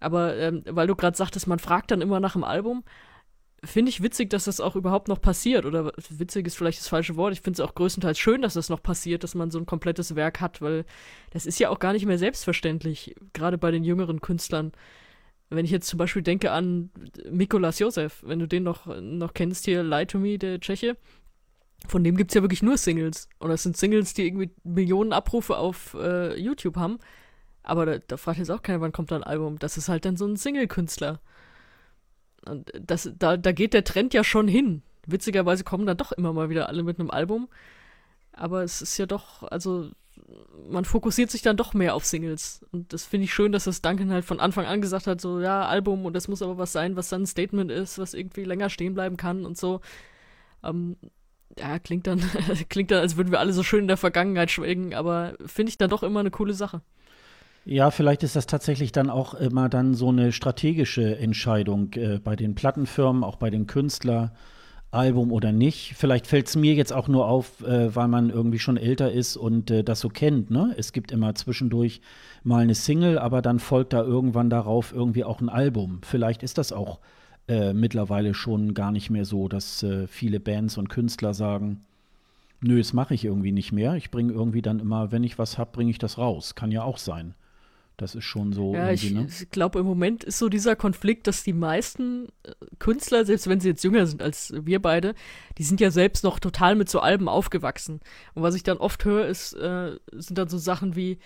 Aber 0.00 0.36
ähm, 0.36 0.62
weil 0.66 0.86
du 0.86 0.96
gerade 0.96 1.16
sagtest, 1.16 1.46
man 1.46 1.58
fragt 1.58 1.90
dann 1.90 2.00
immer 2.00 2.20
nach 2.20 2.32
dem 2.32 2.44
Album, 2.44 2.84
finde 3.62 3.90
ich 3.90 4.02
witzig, 4.02 4.30
dass 4.30 4.44
das 4.44 4.60
auch 4.60 4.76
überhaupt 4.76 5.08
noch 5.08 5.20
passiert. 5.20 5.66
Oder 5.66 5.92
witzig 6.08 6.46
ist 6.46 6.56
vielleicht 6.56 6.80
das 6.80 6.88
falsche 6.88 7.16
Wort. 7.16 7.32
Ich 7.32 7.42
finde 7.42 7.62
es 7.62 7.68
auch 7.68 7.74
größtenteils 7.74 8.18
schön, 8.18 8.42
dass 8.42 8.54
das 8.54 8.70
noch 8.70 8.82
passiert, 8.82 9.22
dass 9.22 9.34
man 9.34 9.50
so 9.50 9.58
ein 9.58 9.66
komplettes 9.66 10.16
Werk 10.16 10.40
hat, 10.40 10.62
weil 10.62 10.84
das 11.30 11.46
ist 11.46 11.58
ja 11.58 11.68
auch 11.68 11.78
gar 11.78 11.92
nicht 11.92 12.06
mehr 12.06 12.18
selbstverständlich, 12.18 13.14
gerade 13.32 13.58
bei 13.58 13.70
den 13.70 13.84
jüngeren 13.84 14.20
Künstlern 14.20 14.72
wenn 15.50 15.64
ich 15.64 15.70
jetzt 15.72 15.88
zum 15.88 15.98
Beispiel 15.98 16.22
denke 16.22 16.52
an 16.52 16.90
Mikolas 17.28 17.80
Josef, 17.80 18.22
wenn 18.24 18.38
du 18.38 18.46
den 18.46 18.62
noch, 18.62 18.86
noch 19.00 19.34
kennst 19.34 19.64
hier, 19.64 19.82
Lie 19.82 20.06
to 20.06 20.18
Me, 20.18 20.38
der 20.38 20.60
Tscheche, 20.60 20.96
von 21.88 22.04
dem 22.04 22.16
gibt 22.16 22.30
es 22.30 22.34
ja 22.34 22.42
wirklich 22.42 22.62
nur 22.62 22.78
Singles. 22.78 23.28
Und 23.38 23.50
das 23.50 23.62
sind 23.62 23.76
Singles, 23.76 24.14
die 24.14 24.26
irgendwie 24.26 24.50
Millionen 24.62 25.12
Abrufe 25.12 25.56
auf 25.56 25.94
äh, 25.94 26.38
YouTube 26.38 26.76
haben. 26.76 26.98
Aber 27.62 27.84
da, 27.84 27.98
da 27.98 28.16
fragt 28.16 28.38
jetzt 28.38 28.50
auch 28.50 28.62
keiner, 28.62 28.80
wann 28.80 28.92
kommt 28.92 29.10
da 29.10 29.16
ein 29.16 29.24
Album. 29.24 29.58
Das 29.58 29.76
ist 29.76 29.88
halt 29.88 30.04
dann 30.04 30.16
so 30.16 30.26
ein 30.26 30.36
Single-Künstler. 30.36 31.20
Und 32.46 32.70
das, 32.80 33.10
da, 33.18 33.36
da 33.36 33.52
geht 33.52 33.74
der 33.74 33.84
Trend 33.84 34.14
ja 34.14 34.24
schon 34.24 34.46
hin. 34.46 34.82
Witzigerweise 35.06 35.64
kommen 35.64 35.86
dann 35.86 35.96
doch 35.96 36.12
immer 36.12 36.32
mal 36.32 36.48
wieder 36.48 36.68
alle 36.68 36.82
mit 36.82 37.00
einem 37.00 37.10
Album. 37.10 37.48
Aber 38.32 38.62
es 38.62 38.82
ist 38.82 38.96
ja 38.98 39.06
doch, 39.06 39.42
also 39.42 39.90
man 40.68 40.84
fokussiert 40.84 41.30
sich 41.30 41.42
dann 41.42 41.56
doch 41.56 41.74
mehr 41.74 41.94
auf 41.94 42.04
Singles. 42.04 42.64
Und 42.72 42.92
das 42.92 43.04
finde 43.04 43.24
ich 43.24 43.34
schön, 43.34 43.52
dass 43.52 43.64
das 43.64 43.82
Duncan 43.82 44.10
halt 44.10 44.24
von 44.24 44.40
Anfang 44.40 44.66
an 44.66 44.80
gesagt 44.80 45.06
hat, 45.06 45.20
so, 45.20 45.40
ja, 45.40 45.66
Album 45.66 46.06
und 46.06 46.14
das 46.14 46.28
muss 46.28 46.42
aber 46.42 46.58
was 46.58 46.72
sein, 46.72 46.96
was 46.96 47.08
dann 47.08 47.22
ein 47.22 47.26
Statement 47.26 47.70
ist, 47.70 47.98
was 47.98 48.14
irgendwie 48.14 48.44
länger 48.44 48.70
stehen 48.70 48.94
bleiben 48.94 49.16
kann 49.16 49.44
und 49.44 49.56
so. 49.56 49.80
Ähm, 50.62 50.96
ja, 51.58 51.78
klingt 51.78 52.06
dann, 52.06 52.20
klingt 52.68 52.90
dann, 52.90 53.00
als 53.00 53.16
würden 53.16 53.32
wir 53.32 53.40
alle 53.40 53.52
so 53.52 53.62
schön 53.62 53.80
in 53.80 53.88
der 53.88 53.96
Vergangenheit 53.96 54.50
schwelgen, 54.50 54.94
aber 54.94 55.34
finde 55.44 55.70
ich 55.70 55.78
dann 55.78 55.90
doch 55.90 56.02
immer 56.02 56.20
eine 56.20 56.30
coole 56.30 56.54
Sache. 56.54 56.82
Ja, 57.64 57.90
vielleicht 57.90 58.22
ist 58.22 58.36
das 58.36 58.46
tatsächlich 58.46 58.90
dann 58.92 59.10
auch 59.10 59.34
immer 59.34 59.68
dann 59.68 59.94
so 59.94 60.08
eine 60.08 60.32
strategische 60.32 61.18
Entscheidung 61.18 61.92
äh, 61.94 62.18
bei 62.18 62.34
den 62.36 62.54
Plattenfirmen, 62.54 63.22
auch 63.22 63.36
bei 63.36 63.50
den 63.50 63.66
Künstlern 63.66 64.30
Album 64.92 65.30
oder 65.30 65.52
nicht. 65.52 65.94
Vielleicht 65.96 66.26
fällt 66.26 66.48
es 66.48 66.56
mir 66.56 66.74
jetzt 66.74 66.92
auch 66.92 67.06
nur 67.06 67.26
auf, 67.26 67.62
äh, 67.62 67.94
weil 67.94 68.08
man 68.08 68.30
irgendwie 68.30 68.58
schon 68.58 68.76
älter 68.76 69.12
ist 69.12 69.36
und 69.36 69.70
äh, 69.70 69.84
das 69.84 70.00
so 70.00 70.08
kennt. 70.08 70.50
Ne? 70.50 70.74
Es 70.76 70.92
gibt 70.92 71.12
immer 71.12 71.34
zwischendurch 71.34 72.00
mal 72.42 72.62
eine 72.62 72.74
Single, 72.74 73.18
aber 73.18 73.40
dann 73.40 73.60
folgt 73.60 73.92
da 73.92 74.02
irgendwann 74.02 74.50
darauf 74.50 74.92
irgendwie 74.92 75.24
auch 75.24 75.40
ein 75.40 75.48
Album. 75.48 76.00
Vielleicht 76.02 76.42
ist 76.42 76.58
das 76.58 76.72
auch 76.72 76.98
äh, 77.46 77.72
mittlerweile 77.72 78.34
schon 78.34 78.74
gar 78.74 78.90
nicht 78.90 79.10
mehr 79.10 79.24
so, 79.24 79.46
dass 79.46 79.82
äh, 79.82 80.08
viele 80.08 80.40
Bands 80.40 80.76
und 80.76 80.88
Künstler 80.88 81.34
sagen, 81.34 81.84
nö, 82.60 82.78
das 82.78 82.92
mache 82.92 83.14
ich 83.14 83.24
irgendwie 83.24 83.52
nicht 83.52 83.72
mehr. 83.72 83.94
Ich 83.94 84.10
bringe 84.10 84.32
irgendwie 84.32 84.62
dann 84.62 84.80
immer, 84.80 85.12
wenn 85.12 85.24
ich 85.24 85.38
was 85.38 85.56
habe, 85.56 85.70
bringe 85.72 85.90
ich 85.90 85.98
das 85.98 86.18
raus. 86.18 86.56
Kann 86.56 86.72
ja 86.72 86.82
auch 86.82 86.98
sein. 86.98 87.34
Das 88.00 88.14
ist 88.14 88.24
schon 88.24 88.54
so. 88.54 88.72
Ja, 88.72 88.90
ich, 88.90 89.10
ne? 89.10 89.26
ich 89.28 89.50
glaube, 89.50 89.78
im 89.78 89.84
Moment 89.84 90.24
ist 90.24 90.38
so 90.38 90.48
dieser 90.48 90.74
Konflikt, 90.74 91.26
dass 91.26 91.44
die 91.44 91.52
meisten 91.52 92.28
äh, 92.44 92.52
Künstler, 92.78 93.26
selbst 93.26 93.46
wenn 93.46 93.60
sie 93.60 93.68
jetzt 93.68 93.84
jünger 93.84 94.06
sind 94.06 94.22
als 94.22 94.54
wir 94.56 94.80
beide, 94.80 95.14
die 95.58 95.64
sind 95.64 95.82
ja 95.82 95.90
selbst 95.90 96.24
noch 96.24 96.38
total 96.38 96.76
mit 96.76 96.88
so 96.88 97.00
Alben 97.00 97.28
aufgewachsen. 97.28 98.00
Und 98.32 98.42
was 98.42 98.54
ich 98.54 98.62
dann 98.62 98.78
oft 98.78 99.04
höre, 99.04 99.26
ist, 99.26 99.52
äh, 99.52 99.98
sind 100.12 100.38
dann 100.38 100.48
so 100.48 100.56
Sachen 100.56 100.96
wie, 100.96 101.18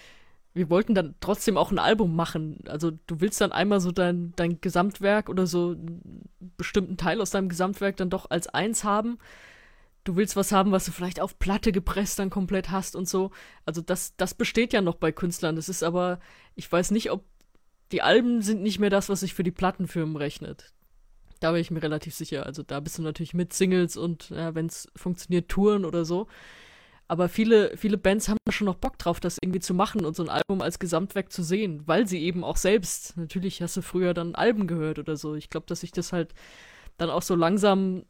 wir 0.53 0.69
wollten 0.69 0.97
dann 0.97 1.15
trotzdem 1.21 1.57
auch 1.57 1.71
ein 1.71 1.79
Album 1.79 2.17
machen. 2.17 2.65
Also 2.67 2.91
du 3.07 3.21
willst 3.21 3.41
dann 3.41 3.53
einmal 3.53 3.79
so 3.79 3.93
dein, 3.93 4.33
dein 4.35 4.61
Gesamtwerk 4.61 5.29
oder 5.29 5.47
so 5.47 5.77
einen 5.79 6.29
bestimmten 6.57 6.97
Teil 6.97 7.21
aus 7.21 7.31
deinem 7.31 7.49
Gesamtwerk 7.49 7.97
dann 7.99 8.11
doch 8.11 8.31
als 8.31 8.49
eins 8.49 8.83
haben 8.83 9.19
du 10.05 10.17
willst 10.17 10.37
was 10.37 10.53
haben, 10.53 10.71
was 10.71 10.85
du 10.85 10.93
vielleicht 10.93 11.21
auf 11.21 11.39
Platte 11.39 11.73
gepresst 11.73 12.19
dann 12.19 12.31
komplett 12.31 12.71
hast 12.71 12.95
und 12.95 13.09
so. 13.09 13.31
Also 13.65 13.81
das, 13.81 14.17
das 14.17 14.35
besteht 14.35 14.73
ja 14.73 14.81
noch 14.81 14.97
bei 14.97 15.13
Künstlern. 15.13 15.57
Das 15.57 15.69
ist 15.69 15.83
aber, 15.83 16.21
ich 16.55 16.71
weiß 16.71 16.91
nicht, 16.91 17.11
ob 17.11 17.25
die 17.91 18.03
Alben 18.03 18.43
sind 18.43 18.63
nicht 18.63 18.79
mehr 18.79 18.91
das, 18.91 19.09
was 19.09 19.21
sich 19.21 19.35
für 19.35 19.45
die 19.45 19.51
Plattenfirmen 19.51 20.17
rechnet. 20.17 20.73
Da 21.41 21.53
bin 21.53 21.61
ich 21.61 21.71
mir 21.71 21.83
relativ 21.83 22.15
sicher. 22.15 22.47
Also 22.47 22.63
da 22.63 22.81
bist 22.81 22.99
du 22.99 23.03
natürlich 23.03 23.35
mit 23.35 23.53
Singles 23.53 23.97
und 23.97 24.31
ja, 24.31 24.55
wenn 24.55 24.67
es 24.67 24.89
funktioniert, 24.95 25.49
Touren 25.49 25.85
oder 25.85 26.05
so. 26.05 26.29
Aber 27.07 27.29
viele, 27.29 27.77
viele 27.77 27.99
Bands 27.99 28.29
haben 28.29 28.39
schon 28.49 28.65
noch 28.65 28.77
Bock 28.77 28.99
drauf, 28.99 29.21
das 29.21 29.39
irgendwie 29.43 29.61
zu 29.61 29.75
machen 29.75 30.07
und 30.07 30.17
so 30.17 30.23
ein 30.23 30.31
Album 30.31 30.63
als 30.63 30.79
Gesamtwerk 30.79 31.31
zu 31.31 31.43
sehen, 31.43 31.83
weil 31.87 32.07
sie 32.07 32.23
eben 32.23 32.45
auch 32.45 32.57
selbst, 32.57 33.17
natürlich 33.19 33.61
hast 33.61 33.77
du 33.77 33.83
früher 33.83 34.15
dann 34.15 34.35
Alben 34.35 34.67
gehört 34.67 34.99
oder 34.99 35.17
so. 35.17 35.35
Ich 35.35 35.51
glaube, 35.51 35.67
dass 35.67 35.81
sich 35.81 35.93
das 35.93 36.13
halt 36.13 36.35
dann 36.97 37.11
auch 37.11 37.23
so 37.23 37.35
langsam 37.35 38.05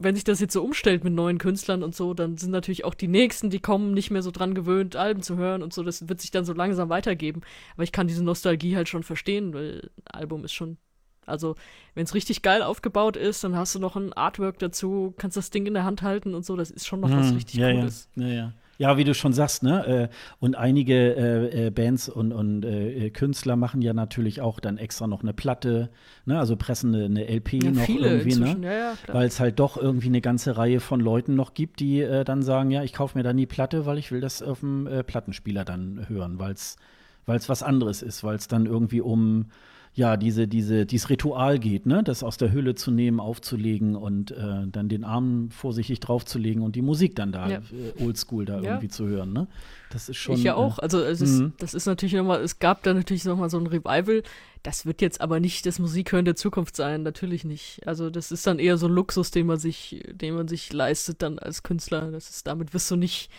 wenn 0.00 0.14
sich 0.14 0.24
das 0.24 0.40
jetzt 0.40 0.54
so 0.54 0.64
umstellt 0.64 1.04
mit 1.04 1.12
neuen 1.12 1.36
Künstlern 1.36 1.82
und 1.82 1.94
so, 1.94 2.14
dann 2.14 2.38
sind 2.38 2.50
natürlich 2.50 2.84
auch 2.86 2.94
die 2.94 3.06
nächsten, 3.06 3.50
die 3.50 3.60
kommen, 3.60 3.92
nicht 3.92 4.10
mehr 4.10 4.22
so 4.22 4.30
dran 4.30 4.54
gewöhnt, 4.54 4.96
Alben 4.96 5.22
zu 5.22 5.36
hören 5.36 5.62
und 5.62 5.74
so. 5.74 5.82
Das 5.82 6.08
wird 6.08 6.22
sich 6.22 6.30
dann 6.30 6.46
so 6.46 6.54
langsam 6.54 6.88
weitergeben. 6.88 7.42
Aber 7.74 7.82
ich 7.82 7.92
kann 7.92 8.08
diese 8.08 8.24
Nostalgie 8.24 8.76
halt 8.76 8.88
schon 8.88 9.02
verstehen, 9.02 9.52
weil 9.52 9.90
ein 9.96 10.06
Album 10.06 10.44
ist 10.44 10.54
schon. 10.54 10.78
Also, 11.26 11.54
wenn 11.94 12.04
es 12.04 12.14
richtig 12.14 12.40
geil 12.40 12.62
aufgebaut 12.62 13.16
ist, 13.16 13.44
dann 13.44 13.54
hast 13.54 13.74
du 13.74 13.78
noch 13.78 13.94
ein 13.94 14.14
Artwork 14.14 14.58
dazu, 14.58 15.14
kannst 15.18 15.36
das 15.36 15.50
Ding 15.50 15.66
in 15.66 15.74
der 15.74 15.84
Hand 15.84 16.00
halten 16.00 16.34
und 16.34 16.46
so. 16.46 16.56
Das 16.56 16.70
ist 16.70 16.86
schon 16.86 17.00
noch 17.00 17.10
was 17.10 17.28
hm, 17.28 17.34
richtig 17.34 17.56
ja, 17.56 17.70
Cooles. 17.70 18.08
Ja, 18.16 18.26
ja, 18.26 18.34
ja. 18.34 18.52
Ja, 18.80 18.96
wie 18.96 19.04
du 19.04 19.12
schon 19.12 19.34
sagst, 19.34 19.62
ne? 19.62 19.86
Äh, 19.86 20.08
und 20.38 20.56
einige 20.56 20.94
äh, 20.94 21.66
äh, 21.66 21.70
Bands 21.70 22.08
und, 22.08 22.32
und 22.32 22.64
äh, 22.64 23.10
Künstler 23.10 23.54
machen 23.54 23.82
ja 23.82 23.92
natürlich 23.92 24.40
auch 24.40 24.58
dann 24.58 24.78
extra 24.78 25.06
noch 25.06 25.22
eine 25.22 25.34
Platte, 25.34 25.90
ne? 26.24 26.38
Also 26.38 26.56
pressen 26.56 26.94
eine, 26.94 27.04
eine 27.04 27.28
LP 27.28 27.62
ja, 27.62 27.72
noch 27.72 27.86
irgendwie, 27.86 28.36
ne? 28.36 28.56
Ja, 28.62 28.72
ja, 28.72 28.94
weil 29.08 29.26
es 29.26 29.38
halt 29.38 29.58
doch 29.60 29.76
irgendwie 29.76 30.06
eine 30.06 30.22
ganze 30.22 30.56
Reihe 30.56 30.80
von 30.80 30.98
Leuten 30.98 31.34
noch 31.34 31.52
gibt, 31.52 31.80
die 31.80 32.00
äh, 32.00 32.24
dann 32.24 32.40
sagen, 32.40 32.70
ja, 32.70 32.82
ich 32.82 32.94
kaufe 32.94 33.18
mir 33.18 33.22
dann 33.22 33.36
die 33.36 33.44
Platte, 33.44 33.84
weil 33.84 33.98
ich 33.98 34.12
will 34.12 34.22
das 34.22 34.42
auf 34.42 34.60
dem 34.60 34.86
äh, 34.86 35.04
Plattenspieler 35.04 35.66
dann 35.66 36.06
hören, 36.08 36.38
weil 36.38 36.52
es 36.52 36.78
was 37.26 37.62
anderes 37.62 38.00
ist, 38.00 38.24
weil 38.24 38.36
es 38.36 38.48
dann 38.48 38.64
irgendwie 38.64 39.02
um 39.02 39.50
ja, 39.92 40.16
diese, 40.16 40.46
diese, 40.46 40.86
dieses 40.86 41.10
Ritual 41.10 41.58
geht, 41.58 41.84
ne? 41.84 42.04
das 42.04 42.22
aus 42.22 42.36
der 42.36 42.52
Hülle 42.52 42.76
zu 42.76 42.92
nehmen, 42.92 43.18
aufzulegen 43.18 43.96
und 43.96 44.30
äh, 44.30 44.66
dann 44.70 44.88
den 44.88 45.02
Arm 45.02 45.50
vorsichtig 45.50 45.98
draufzulegen 45.98 46.62
und 46.62 46.76
die 46.76 46.82
Musik 46.82 47.16
dann 47.16 47.32
da 47.32 47.48
ja. 47.48 47.58
äh, 47.58 48.02
oldschool 48.04 48.44
da 48.44 48.60
ja. 48.60 48.62
irgendwie 48.62 48.88
zu 48.88 49.08
hören. 49.08 49.32
Ne? 49.32 49.48
Das 49.90 50.08
ist 50.08 50.16
schon. 50.16 50.36
Ich 50.36 50.44
ja 50.44 50.54
auch. 50.54 50.78
Äh, 50.78 50.82
also 50.82 51.02
es 51.02 51.20
ist, 51.20 51.40
mhm. 51.40 51.54
das 51.58 51.74
ist 51.74 51.86
natürlich 51.86 52.14
nochmal, 52.14 52.40
es 52.40 52.60
gab 52.60 52.84
da 52.84 52.94
natürlich 52.94 53.24
nochmal 53.24 53.50
so 53.50 53.58
ein 53.58 53.66
Revival. 53.66 54.22
Das 54.62 54.86
wird 54.86 55.02
jetzt 55.02 55.20
aber 55.20 55.40
nicht 55.40 55.66
das 55.66 55.80
Musikhören 55.80 56.24
der 56.24 56.36
Zukunft 56.36 56.76
sein, 56.76 57.02
natürlich 57.02 57.44
nicht. 57.44 57.86
Also 57.86 58.10
das 58.10 58.30
ist 58.30 58.46
dann 58.46 58.60
eher 58.60 58.76
so 58.76 58.86
ein 58.86 58.92
Luxus, 58.92 59.32
den 59.32 59.46
man 59.46 59.58
sich, 59.58 60.04
den 60.12 60.34
man 60.34 60.46
sich 60.46 60.72
leistet 60.72 61.22
dann 61.22 61.40
als 61.40 61.64
Künstler. 61.64 62.12
Das 62.12 62.30
ist, 62.30 62.46
damit 62.46 62.74
wirst 62.74 62.90
du 62.90 62.96
nicht 62.96 63.30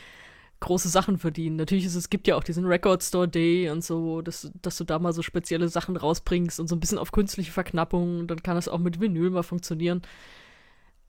große 0.61 0.87
Sachen 0.87 1.17
verdienen. 1.17 1.57
Natürlich 1.57 1.85
ist 1.85 1.95
es 1.95 2.09
gibt 2.09 2.27
ja 2.27 2.35
auch 2.35 2.43
diesen 2.43 2.65
Record 2.65 3.03
Store 3.03 3.27
Day 3.27 3.69
und 3.69 3.83
so, 3.83 4.21
dass, 4.21 4.51
dass 4.61 4.77
du 4.77 4.85
da 4.85 4.99
mal 4.99 5.11
so 5.11 5.21
spezielle 5.21 5.67
Sachen 5.67 5.97
rausbringst 5.97 6.59
und 6.59 6.67
so 6.67 6.75
ein 6.75 6.79
bisschen 6.79 6.97
auf 6.97 7.11
künstliche 7.11 7.51
Verknappung, 7.51 8.27
dann 8.27 8.41
kann 8.41 8.55
das 8.55 8.69
auch 8.69 8.79
mit 8.79 9.01
Vinyl 9.01 9.31
mal 9.31 9.43
funktionieren. 9.43 10.01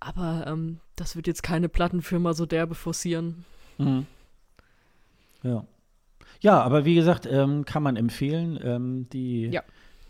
Aber 0.01 0.47
ähm, 0.49 0.81
das 0.97 1.15
wird 1.15 1.29
jetzt 1.29 1.43
keine 1.43 1.69
Plattenfirma 1.69 2.35
so 2.35 2.45
derbe 2.45 2.75
forcieren. 2.75 3.45
Mhm. 3.79 4.07
Ja. 5.45 5.65
Ja, 6.41 6.61
aber 6.61 6.85
wie 6.85 6.97
gesagt, 6.97 7.29
ähm, 7.31 7.65
kann 7.65 7.85
man 7.85 7.97
empfehlen. 7.97 8.59
Ähm, 8.61 9.09
die, 9.11 9.47
ja. 9.47 9.63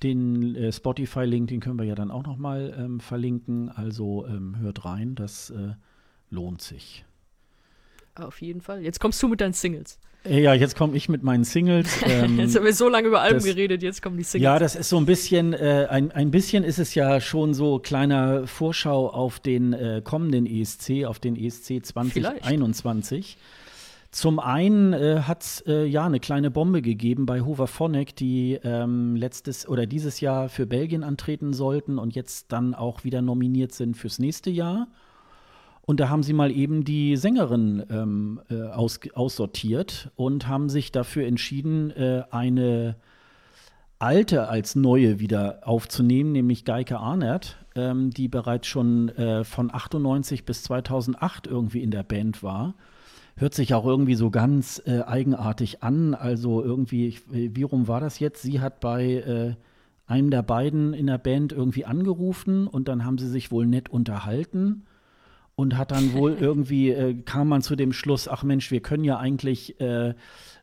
Den 0.02 0.56
äh, 0.56 0.72
Spotify-Link, 0.72 1.48
den 1.48 1.60
können 1.60 1.78
wir 1.78 1.84
ja 1.84 1.94
dann 1.94 2.10
auch 2.10 2.24
noch 2.24 2.38
mal 2.38 2.74
ähm, 2.78 3.00
verlinken. 3.00 3.68
Also 3.68 4.26
ähm, 4.26 4.56
hört 4.58 4.84
rein, 4.84 5.14
das 5.14 5.50
äh, 5.50 5.74
lohnt 6.30 6.62
sich. 6.62 7.04
Auf 8.14 8.40
jeden 8.42 8.60
Fall. 8.60 8.82
Jetzt 8.82 9.00
kommst 9.00 9.22
du 9.22 9.28
mit 9.28 9.40
deinen 9.40 9.54
Singles. 9.54 9.98
Ja, 10.24 10.54
jetzt 10.54 10.76
komme 10.76 10.96
ich 10.96 11.08
mit 11.08 11.22
meinen 11.22 11.44
Singles. 11.44 12.00
Ähm, 12.04 12.38
jetzt 12.38 12.54
haben 12.54 12.64
wir 12.64 12.74
so 12.74 12.88
lange 12.88 13.08
über 13.08 13.22
Alben 13.22 13.36
das, 13.36 13.44
geredet, 13.44 13.82
jetzt 13.82 14.02
kommen 14.02 14.16
die 14.16 14.22
Singles. 14.22 14.44
Ja, 14.44 14.58
das 14.58 14.76
ist 14.76 14.88
so 14.88 14.98
ein 14.98 15.06
bisschen, 15.06 15.52
äh, 15.52 15.88
ein, 15.90 16.12
ein 16.12 16.30
bisschen 16.30 16.62
ist 16.62 16.78
es 16.78 16.94
ja 16.94 17.20
schon 17.20 17.54
so 17.54 17.78
kleiner 17.78 18.46
Vorschau 18.46 19.08
auf 19.08 19.40
den 19.40 19.72
äh, 19.72 20.00
kommenden 20.04 20.46
ESC, 20.46 21.06
auf 21.06 21.18
den 21.18 21.36
ESC 21.36 21.84
2021. 21.84 23.36
Vielleicht. 23.36 23.38
Zum 24.12 24.38
einen 24.40 24.92
äh, 24.92 25.22
hat 25.22 25.42
es 25.42 25.64
äh, 25.66 25.86
ja 25.86 26.04
eine 26.04 26.20
kleine 26.20 26.50
Bombe 26.50 26.82
gegeben 26.82 27.24
bei 27.24 27.40
Hoverphonic, 27.40 28.14
die 28.14 28.60
ähm, 28.62 29.16
letztes 29.16 29.66
oder 29.66 29.86
dieses 29.86 30.20
Jahr 30.20 30.50
für 30.50 30.66
Belgien 30.66 31.02
antreten 31.02 31.54
sollten 31.54 31.98
und 31.98 32.14
jetzt 32.14 32.52
dann 32.52 32.74
auch 32.74 33.04
wieder 33.04 33.22
nominiert 33.22 33.72
sind 33.72 33.96
fürs 33.96 34.18
nächste 34.18 34.50
Jahr. 34.50 34.88
Und 35.84 35.98
da 35.98 36.08
haben 36.08 36.22
sie 36.22 36.32
mal 36.32 36.52
eben 36.52 36.84
die 36.84 37.16
Sängerin 37.16 37.84
ähm, 37.90 38.40
äh, 38.48 38.62
aus, 38.62 39.00
aussortiert 39.14 40.10
und 40.14 40.46
haben 40.46 40.68
sich 40.68 40.92
dafür 40.92 41.26
entschieden, 41.26 41.90
äh, 41.90 42.22
eine 42.30 42.96
alte 43.98 44.48
als 44.48 44.76
neue 44.76 45.18
wieder 45.18 45.60
aufzunehmen, 45.62 46.32
nämlich 46.32 46.64
Geike 46.64 46.98
Arnert, 46.98 47.56
ähm, 47.74 48.10
die 48.10 48.28
bereits 48.28 48.68
schon 48.68 49.08
äh, 49.10 49.42
von 49.42 49.74
98 49.74 50.44
bis 50.44 50.62
2008 50.62 51.48
irgendwie 51.48 51.82
in 51.82 51.90
der 51.90 52.04
Band 52.04 52.44
war. 52.44 52.74
Hört 53.36 53.54
sich 53.54 53.74
auch 53.74 53.84
irgendwie 53.84 54.14
so 54.14 54.30
ganz 54.30 54.80
äh, 54.86 55.00
eigenartig 55.02 55.82
an. 55.82 56.14
Also 56.14 56.62
irgendwie, 56.62 57.08
ich, 57.08 57.22
wie 57.28 57.62
rum 57.62 57.88
war 57.88 58.00
das 58.00 58.20
jetzt? 58.20 58.42
Sie 58.42 58.60
hat 58.60 58.78
bei 58.80 59.04
äh, 59.04 59.54
einem 60.06 60.30
der 60.30 60.42
beiden 60.42 60.94
in 60.94 61.06
der 61.08 61.18
Band 61.18 61.52
irgendwie 61.52 61.86
angerufen 61.86 62.68
und 62.68 62.86
dann 62.86 63.04
haben 63.04 63.18
sie 63.18 63.28
sich 63.28 63.50
wohl 63.50 63.66
nett 63.66 63.88
unterhalten 63.88 64.84
und 65.62 65.78
hat 65.78 65.92
dann 65.92 66.12
wohl 66.12 66.32
irgendwie, 66.32 66.90
äh, 66.90 67.14
kam 67.14 67.46
man 67.46 67.62
zu 67.62 67.76
dem 67.76 67.92
Schluss, 67.92 68.26
ach 68.26 68.42
Mensch, 68.42 68.72
wir 68.72 68.80
können 68.80 69.04
ja 69.04 69.18
eigentlich 69.18 69.80
äh, 69.80 70.14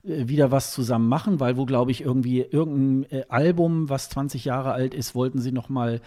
wieder 0.03 0.51
was 0.51 0.73
zusammen 0.73 1.07
machen, 1.07 1.39
weil 1.39 1.55
wo, 1.55 1.65
glaube 1.65 1.91
ich, 1.91 2.01
irgendwie 2.01 2.41
irgendein 2.41 3.19
äh, 3.19 3.23
Album, 3.29 3.87
was 3.87 4.09
20 4.09 4.43
Jahre 4.43 4.73
alt 4.73 4.93
ist, 4.93 5.15
wollten 5.15 5.39
sie 5.39 5.53
noch 5.53 5.69
mal 5.69 6.01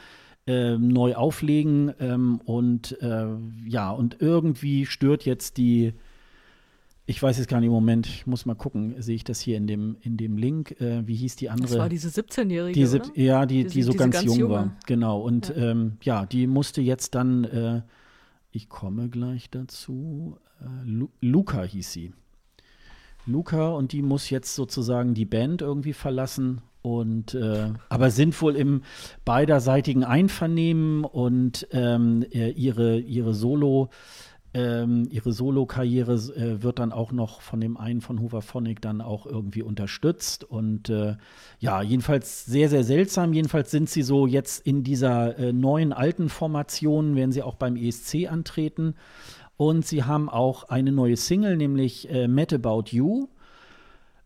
äh, 0.47 0.77
neu 0.77 1.15
auflegen 1.15 1.95
ähm, 2.01 2.43
und 2.45 3.01
äh, 3.01 3.29
ja, 3.67 3.91
und 3.91 4.19
irgendwie 4.21 4.85
stört 4.85 5.25
jetzt 5.25 5.57
die 5.57 5.95
ich 7.05 7.21
weiß 7.21 7.37
jetzt 7.39 7.49
gar 7.49 7.59
nicht 7.59 7.67
im 7.67 7.73
Moment, 7.73 8.07
ich 8.07 8.27
muss 8.27 8.47
mal 8.47 8.55
gucken, 8.55 8.95
sehe 9.03 9.17
ich 9.17 9.25
das 9.25 9.41
hier 9.41 9.57
in 9.57 9.67
dem, 9.67 9.97
in 10.03 10.17
dem 10.17 10.37
Link. 10.37 10.81
Äh, 10.81 11.07
wie 11.07 11.17
hieß 11.17 11.35
die 11.35 11.51
andere? 11.51 11.69
Das 11.69 11.79
war 11.79 11.89
diese 11.89 12.09
17-Jährige. 12.09 12.73
Diese, 12.73 13.03
Ja, 13.17 13.45
die, 13.45 13.65
diese, 13.65 13.75
die 13.75 13.83
so 13.83 13.95
ganz 13.95 14.15
ganz 14.15 14.25
jung 14.25 14.51
war. 14.51 14.77
Genau. 14.87 15.21
Und 15.21 15.49
ja. 15.49 15.71
Ähm, 15.71 15.97
ja. 16.03 16.27
die 16.27 16.47
musste 16.47 16.81
jetzt 16.81 17.17
dann 17.17 17.43
äh, 17.43 17.83
ich 18.53 18.69
komme 18.69 19.09
gleich 19.09 19.51
dazu. 19.51 20.39
Äh, 20.61 20.85
Lu 20.85 21.09
Luca 21.21 21.63
hieß 21.63 21.91
sie. 21.91 22.13
Luca 23.27 23.71
und 23.71 23.93
die 23.93 24.03
muss 24.03 24.31
jetzt 24.31 24.55
sozusagen 24.55 25.15
die 25.15 25.25
Band 25.25 25.63
irgendwie 25.63 25.93
verlassen 25.93 26.61
und 26.83 27.35
äh, 27.35 27.73
aber 27.89 28.11
sind 28.11 28.41
wohl 28.43 28.57
im 28.57 28.83
beiderseitigen 29.25 30.05
Einvernehmen 30.05 31.05
und 31.05 31.69
ähm, 31.71 32.27
äh, 32.33 32.51
ihre 32.51 32.99
ihre 32.99 33.35
Solo 33.35 33.91
ähm, 34.55 35.09
ihre 35.11 35.33
Solo-Karriere 35.33 36.15
äh, 36.15 36.63
wird 36.63 36.79
dann 36.79 36.93
auch 36.93 37.13
noch 37.13 37.41
von 37.41 37.61
dem 37.61 37.77
einen 37.77 38.01
von 38.01 38.21
Hooverphonic 38.21 38.83
dann 38.83 39.01
auch 39.01 39.27
irgendwie 39.27 39.63
unterstützt. 39.63 40.45
Und 40.45 40.91
äh, 40.91 41.17
ja, 41.59 41.83
jedenfalls 41.83 42.45
sehr, 42.45 42.69
sehr 42.69 42.85
seltsam. 42.85 43.33
Jedenfalls 43.33 43.71
sind 43.71 43.89
sie 43.89 44.03
so 44.03 44.27
jetzt 44.27 44.67
in 44.67 44.83
dieser 44.83 45.39
äh, 45.39 45.53
neuen 45.53 45.93
alten 45.93 46.29
Formation, 46.29 47.17
werden 47.17 47.33
sie 47.33 47.43
auch 47.43 47.57
beim 47.57 47.77
ESC 47.77 48.31
antreten. 48.31 48.95
Und 49.57 49.87
sie 49.87 50.05
haben 50.05 50.29
auch 50.29 50.65
eine 50.65 50.93
neue 50.93 51.17
Single, 51.17 51.57
nämlich 51.57 52.11
äh, 52.11 52.29
Mad 52.29 52.55
About 52.55 52.91
You. 52.91 53.29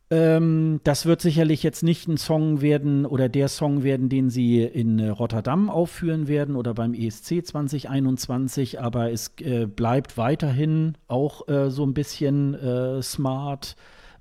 Ähm, 0.09 0.81
das 0.85 1.05
wird 1.05 1.21
sicherlich 1.21 1.65
jetzt 1.65 1.83
nicht 1.83 2.07
ein 2.07 2.17
Song 2.17 2.61
werden 2.61 3.07
oder 3.07 3.29
der 3.29 3.49
Song 3.49 3.83
werden, 3.83 4.09
den 4.09 4.31
sie 4.31 4.63
in 4.63 5.01
äh, 5.01 5.09
Rotterdam 5.09 5.69
aufführen 5.69 6.29
werden 6.29 6.55
oder 6.55 6.75
beim 6.75 6.95
ESC 6.95 7.45
2021, 7.45 8.81
aber 8.81 9.11
es 9.11 9.33
äh, 9.41 9.67
bleibt 9.67 10.17
weiterhin 10.17 10.97
auch 11.09 11.49
äh, 11.49 11.71
so 11.71 11.85
ein 11.85 11.93
bisschen 11.93 12.55
äh, 12.55 13.03
smart, 13.03 13.75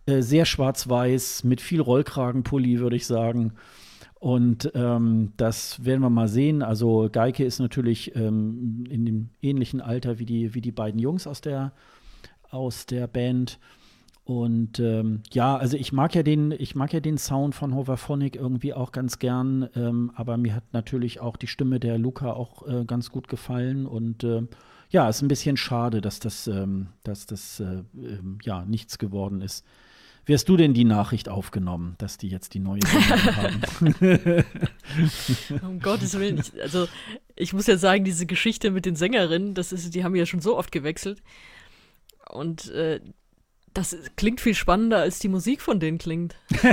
äh, 0.07 0.21
sehr 0.21 0.45
schwarz-weiß, 0.45 1.43
mit 1.43 1.61
viel 1.61 1.81
Rollkragenpulli, 1.81 2.79
würde 2.79 2.95
ich 2.95 3.05
sagen. 3.05 3.53
Und 4.15 4.71
ähm, 4.73 5.33
das 5.37 5.85
werden 5.85 6.01
wir 6.01 6.09
mal 6.09 6.27
sehen. 6.27 6.63
Also 6.63 7.09
Geike 7.11 7.45
ist 7.45 7.59
natürlich 7.59 8.15
ähm, 8.15 8.85
in 8.89 9.05
dem 9.05 9.29
ähnlichen 9.43 9.81
Alter 9.81 10.17
wie 10.17 10.25
die, 10.25 10.55
wie 10.55 10.61
die 10.61 10.71
beiden 10.71 10.99
Jungs 10.99 11.27
aus 11.27 11.41
der 11.41 11.73
aus 12.49 12.85
der 12.87 13.05
Band. 13.07 13.59
Und 14.25 14.79
ähm, 14.79 15.21
ja, 15.31 15.55
also 15.55 15.77
ich 15.77 15.93
mag 15.93 16.15
ja 16.15 16.23
den, 16.23 16.51
ich 16.51 16.73
mag 16.73 16.91
ja 16.91 16.99
den 16.99 17.19
Sound 17.19 17.53
von 17.53 17.75
Hoverphonic 17.75 18.35
irgendwie 18.35 18.73
auch 18.73 18.91
ganz 18.91 19.19
gern, 19.19 19.69
ähm, 19.75 20.11
aber 20.15 20.37
mir 20.37 20.55
hat 20.55 20.73
natürlich 20.73 21.19
auch 21.19 21.37
die 21.37 21.45
Stimme 21.45 21.79
der 21.79 21.99
Luca 21.99 22.33
auch 22.33 22.67
äh, 22.67 22.85
ganz 22.85 23.11
gut 23.11 23.27
gefallen. 23.27 23.85
Und 23.85 24.23
äh, 24.23 24.41
ja, 24.89 25.07
ist 25.07 25.21
ein 25.21 25.27
bisschen 25.27 25.57
schade, 25.57 26.01
dass 26.01 26.19
das, 26.19 26.47
ähm, 26.47 26.87
dass 27.03 27.27
das 27.27 27.59
äh, 27.59 27.83
ähm, 27.95 28.39
ja 28.43 28.65
nichts 28.65 28.97
geworden 28.97 29.41
ist. 29.41 29.63
Wie 30.25 30.33
hast 30.33 30.49
du 30.49 30.57
denn 30.57 30.73
die 30.73 30.85
Nachricht 30.85 31.29
aufgenommen, 31.29 31.93
dass 31.99 32.17
die 32.17 32.29
jetzt 32.29 32.55
die 32.55 32.59
neue 32.59 32.81
Sängerin 32.81 33.35
haben? 35.61 35.67
um 35.67 35.79
Gottes 35.79 36.17
Willen. 36.17 36.39
Ich, 36.39 36.59
also, 36.59 36.87
ich 37.35 37.53
muss 37.53 37.67
ja 37.67 37.77
sagen, 37.77 38.03
diese 38.03 38.25
Geschichte 38.25 38.71
mit 38.71 38.87
den 38.87 38.95
Sängerinnen, 38.95 39.53
das 39.53 39.71
ist, 39.71 39.93
die 39.93 40.03
haben 40.03 40.15
ja 40.15 40.25
schon 40.25 40.41
so 40.41 40.57
oft 40.57 40.71
gewechselt. 40.71 41.21
Und 42.27 42.71
äh, 42.71 43.01
das 43.75 43.95
klingt 44.15 44.39
viel 44.39 44.55
spannender, 44.55 44.99
als 44.99 45.19
die 45.19 45.27
Musik 45.27 45.61
von 45.61 45.79
denen 45.79 45.97
klingt. 45.97 46.35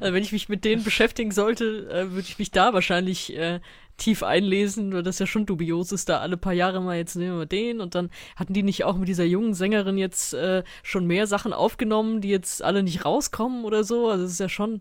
also 0.00 0.14
wenn 0.14 0.22
ich 0.22 0.32
mich 0.32 0.48
mit 0.48 0.64
denen 0.64 0.82
beschäftigen 0.82 1.30
sollte, 1.30 1.88
äh, 1.90 2.10
würde 2.10 2.26
ich 2.26 2.38
mich 2.38 2.50
da 2.50 2.72
wahrscheinlich 2.72 3.36
äh, 3.36 3.60
tief 3.98 4.22
einlesen, 4.22 4.94
weil 4.94 5.02
das 5.02 5.18
ja 5.18 5.26
schon 5.26 5.44
dubios 5.44 5.92
ist, 5.92 6.08
da 6.08 6.20
alle 6.20 6.38
paar 6.38 6.54
Jahre 6.54 6.80
mal 6.80 6.96
jetzt 6.96 7.16
nehmen 7.16 7.38
wir 7.38 7.46
den 7.46 7.80
und 7.80 7.94
dann 7.94 8.10
hatten 8.36 8.54
die 8.54 8.62
nicht 8.62 8.84
auch 8.84 8.96
mit 8.96 9.08
dieser 9.08 9.24
jungen 9.24 9.52
Sängerin 9.52 9.98
jetzt 9.98 10.32
äh, 10.32 10.62
schon 10.82 11.06
mehr 11.06 11.26
Sachen 11.26 11.52
aufgenommen, 11.52 12.22
die 12.22 12.30
jetzt 12.30 12.62
alle 12.62 12.82
nicht 12.82 13.04
rauskommen 13.04 13.64
oder 13.64 13.84
so. 13.84 14.08
Also 14.08 14.24
es 14.24 14.32
ist 14.32 14.40
ja 14.40 14.48
schon, 14.48 14.80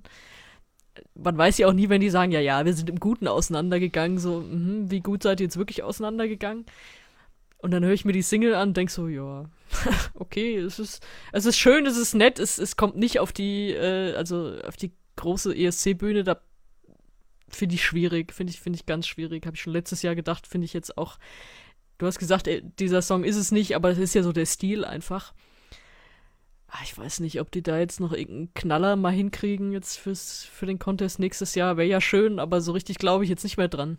man 1.16 1.38
weiß 1.38 1.58
ja 1.58 1.68
auch 1.68 1.74
nie, 1.74 1.90
wenn 1.90 2.00
die 2.00 2.10
sagen, 2.10 2.32
ja, 2.32 2.40
ja, 2.40 2.64
wir 2.64 2.74
sind 2.74 2.90
im 2.90 3.00
Guten 3.00 3.28
auseinandergegangen, 3.28 4.20
so, 4.20 4.40
mh, 4.40 4.90
wie 4.90 5.02
gut 5.02 5.24
seid 5.24 5.42
ihr 5.42 5.48
jetzt 5.48 5.58
wirklich 5.58 5.84
auseinandergegangen? 5.84 6.66
Und 7.60 7.72
dann 7.72 7.84
höre 7.84 7.94
ich 7.94 8.06
mir 8.06 8.14
die 8.14 8.22
Single 8.22 8.54
an 8.54 8.70
und 8.70 8.78
denke 8.78 8.92
so, 8.92 9.08
ja, 9.08 9.50
okay, 10.14 10.58
es 10.58 10.80
ist, 10.80 11.06
es 11.32 11.46
ist 11.46 11.58
schön, 11.58 11.86
es 11.86 11.98
ist 11.98 12.14
nett, 12.14 12.40
es, 12.40 12.60
es 12.60 12.78
kommt 12.78 12.96
nicht 12.96 13.20
auf 13.20 13.32
die, 13.32 13.72
äh, 13.72 14.14
also 14.14 14.54
auf 14.66 14.78
die 14.78 14.92
große 15.16 15.56
ESC-Bühne, 15.56 16.24
da 16.24 16.40
finde 17.50 17.76
ich 17.76 17.84
schwierig, 17.84 18.34
finde 18.34 18.52
ich, 18.52 18.60
finde 18.60 18.78
ich 18.78 18.86
ganz 18.86 19.08
schwierig. 19.08 19.46
Habe 19.46 19.56
ich 19.56 19.62
schon 19.62 19.74
letztes 19.74 20.02
Jahr 20.02 20.16
gedacht, 20.16 20.48
finde 20.48 20.66
ich 20.66 20.74
jetzt 20.74 20.98
auch. 20.98 21.18
Du 21.98 22.06
hast 22.06 22.20
gesagt, 22.20 22.48
ey, 22.48 22.62
dieser 22.62 23.02
Song 23.02 23.24
ist 23.24 23.38
es 23.38 23.52
nicht, 23.52 23.76
aber 23.76 23.90
es 23.90 23.98
ist 23.98 24.14
ja 24.14 24.24
so 24.24 24.32
der 24.32 24.46
Stil 24.46 24.86
einfach. 24.86 25.34
Ah, 26.68 26.80
ich 26.84 26.98
weiß 26.98 27.22
nicht, 27.22 27.40
ob 27.40 27.50
die 27.50 27.64
da 27.64 27.80
jetzt 27.80 28.00
noch 28.00 28.12
irgendeinen 28.12 28.54
Knaller 28.54 28.96
mal 28.98 29.14
hinkriegen 29.14 29.72
jetzt 29.72 29.98
fürs, 29.98 30.44
für 30.44 30.66
den 30.66 30.80
Contest 30.80 31.18
nächstes 31.18 31.56
Jahr. 31.56 31.78
Wäre 31.78 31.88
ja 31.88 32.02
schön, 32.02 32.40
aber 32.40 32.62
so 32.62 32.74
richtig 32.74 32.98
glaube 32.98 33.24
ich 33.24 33.30
jetzt 33.30 33.44
nicht 33.44 33.58
mehr 33.58 33.70
dran. 33.70 33.98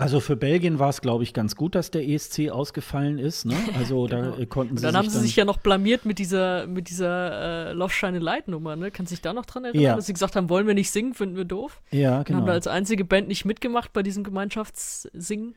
Also 0.00 0.18
für 0.20 0.34
Belgien 0.34 0.78
war 0.78 0.88
es, 0.88 1.02
glaube 1.02 1.24
ich, 1.24 1.34
ganz 1.34 1.56
gut, 1.56 1.74
dass 1.74 1.90
der 1.90 2.08
ESC 2.08 2.48
ausgefallen 2.48 3.18
ist. 3.18 3.44
Ne? 3.44 3.54
Also 3.78 4.04
genau. 4.08 4.30
da 4.30 4.46
konnten 4.46 4.78
sie. 4.78 4.86
Und 4.86 4.94
dann 4.94 4.96
haben 4.96 5.10
sie 5.10 5.16
dann 5.16 5.24
sich 5.24 5.36
ja 5.36 5.44
noch 5.44 5.58
blamiert 5.58 6.06
mit 6.06 6.18
dieser, 6.18 6.66
mit 6.66 6.88
dieser 6.88 7.68
äh, 7.68 7.72
Love 7.74 7.92
Shine 7.92 8.18
Light 8.18 8.48
Nummer. 8.48 8.76
Ne? 8.76 8.90
Kannst 8.90 9.12
du 9.12 9.14
dich 9.14 9.20
da 9.20 9.34
noch 9.34 9.44
dran 9.44 9.64
erinnern, 9.64 9.82
ja. 9.82 9.96
dass 9.96 10.06
sie 10.06 10.14
gesagt 10.14 10.36
haben, 10.36 10.48
wollen 10.48 10.66
wir 10.66 10.72
nicht 10.72 10.90
singen, 10.90 11.12
finden 11.12 11.36
wir 11.36 11.44
doof? 11.44 11.82
Ja, 11.90 12.22
genau. 12.22 12.38
Und 12.38 12.42
haben 12.42 12.46
da 12.46 12.52
als 12.54 12.66
einzige 12.66 13.04
Band 13.04 13.28
nicht 13.28 13.44
mitgemacht 13.44 13.92
bei 13.92 14.02
diesem 14.02 14.24
Gemeinschaftssingen. 14.24 15.54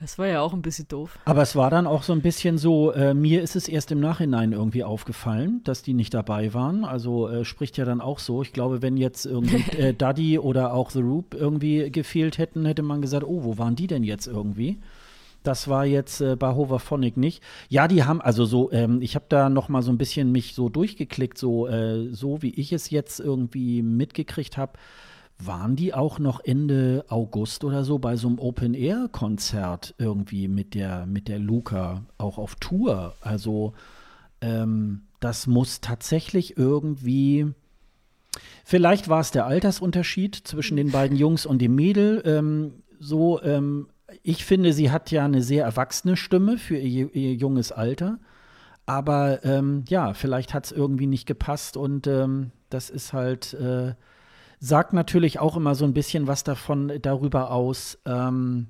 Das 0.00 0.18
war 0.18 0.26
ja 0.26 0.40
auch 0.40 0.54
ein 0.54 0.62
bisschen 0.62 0.88
doof. 0.88 1.18
Aber 1.26 1.42
es 1.42 1.54
war 1.54 1.68
dann 1.68 1.86
auch 1.86 2.02
so 2.02 2.14
ein 2.14 2.22
bisschen 2.22 2.56
so, 2.56 2.90
äh, 2.92 3.12
mir 3.12 3.42
ist 3.42 3.54
es 3.54 3.68
erst 3.68 3.92
im 3.92 4.00
Nachhinein 4.00 4.52
irgendwie 4.52 4.82
aufgefallen, 4.82 5.60
dass 5.64 5.82
die 5.82 5.92
nicht 5.92 6.14
dabei 6.14 6.54
waren. 6.54 6.86
Also 6.86 7.28
äh, 7.28 7.44
spricht 7.44 7.76
ja 7.76 7.84
dann 7.84 8.00
auch 8.00 8.18
so. 8.18 8.40
Ich 8.40 8.54
glaube, 8.54 8.80
wenn 8.80 8.96
jetzt 8.96 9.26
irgendwie 9.26 9.56
äh, 9.78 9.92
Daddy 9.92 10.38
oder 10.38 10.72
auch 10.72 10.88
The 10.88 11.00
Roop 11.00 11.34
irgendwie 11.34 11.90
gefehlt 11.90 12.38
hätten, 12.38 12.64
hätte 12.64 12.82
man 12.82 13.02
gesagt, 13.02 13.24
oh, 13.24 13.44
wo 13.44 13.58
waren 13.58 13.76
die 13.76 13.88
denn 13.88 14.02
jetzt 14.02 14.26
irgendwie? 14.26 14.78
Das 15.42 15.68
war 15.68 15.84
jetzt 15.84 16.22
äh, 16.22 16.34
bei 16.34 16.54
Hoverphonic 16.54 17.18
nicht. 17.18 17.42
Ja, 17.68 17.86
die 17.86 18.04
haben 18.04 18.22
also 18.22 18.46
so, 18.46 18.72
ähm, 18.72 19.02
ich 19.02 19.16
habe 19.16 19.26
da 19.28 19.50
noch 19.50 19.68
mal 19.68 19.82
so 19.82 19.90
ein 19.90 19.98
bisschen 19.98 20.32
mich 20.32 20.54
so 20.54 20.70
durchgeklickt, 20.70 21.36
so, 21.36 21.66
äh, 21.66 22.08
so 22.10 22.40
wie 22.40 22.54
ich 22.54 22.72
es 22.72 22.88
jetzt 22.88 23.20
irgendwie 23.20 23.82
mitgekriegt 23.82 24.56
habe 24.56 24.72
waren 25.46 25.76
die 25.76 25.94
auch 25.94 26.18
noch 26.18 26.40
Ende 26.44 27.04
August 27.08 27.64
oder 27.64 27.84
so 27.84 27.98
bei 27.98 28.16
so 28.16 28.28
einem 28.28 28.38
Open-Air-Konzert 28.38 29.94
irgendwie 29.98 30.48
mit 30.48 30.74
der, 30.74 31.06
mit 31.06 31.28
der 31.28 31.38
Luca 31.38 32.04
auch 32.18 32.38
auf 32.38 32.56
Tour? 32.56 33.14
Also 33.20 33.74
ähm, 34.40 35.02
das 35.20 35.46
muss 35.46 35.80
tatsächlich 35.80 36.56
irgendwie. 36.56 37.52
Vielleicht 38.64 39.08
war 39.08 39.20
es 39.20 39.30
der 39.30 39.46
Altersunterschied 39.46 40.34
zwischen 40.34 40.76
den 40.76 40.90
beiden 40.90 41.16
Jungs 41.16 41.46
und 41.46 41.60
dem 41.60 41.74
Mädel. 41.74 42.22
Ähm, 42.24 42.82
so, 42.98 43.42
ähm, 43.42 43.88
ich 44.22 44.44
finde, 44.44 44.72
sie 44.72 44.90
hat 44.90 45.10
ja 45.10 45.24
eine 45.24 45.42
sehr 45.42 45.64
erwachsene 45.64 46.16
Stimme 46.16 46.58
für 46.58 46.76
ihr, 46.76 47.14
ihr 47.14 47.34
junges 47.34 47.72
Alter. 47.72 48.18
Aber 48.86 49.44
ähm, 49.44 49.84
ja, 49.88 50.14
vielleicht 50.14 50.54
hat 50.54 50.66
es 50.66 50.72
irgendwie 50.72 51.06
nicht 51.06 51.26
gepasst 51.26 51.76
und 51.76 52.06
ähm, 52.06 52.50
das 52.70 52.90
ist 52.90 53.12
halt. 53.12 53.54
Äh, 53.54 53.94
sagt 54.60 54.92
natürlich 54.92 55.38
auch 55.40 55.56
immer 55.56 55.74
so 55.74 55.86
ein 55.86 55.94
bisschen 55.94 56.26
was 56.26 56.44
davon 56.44 56.92
darüber 57.00 57.50
aus, 57.50 57.98
ähm, 58.04 58.68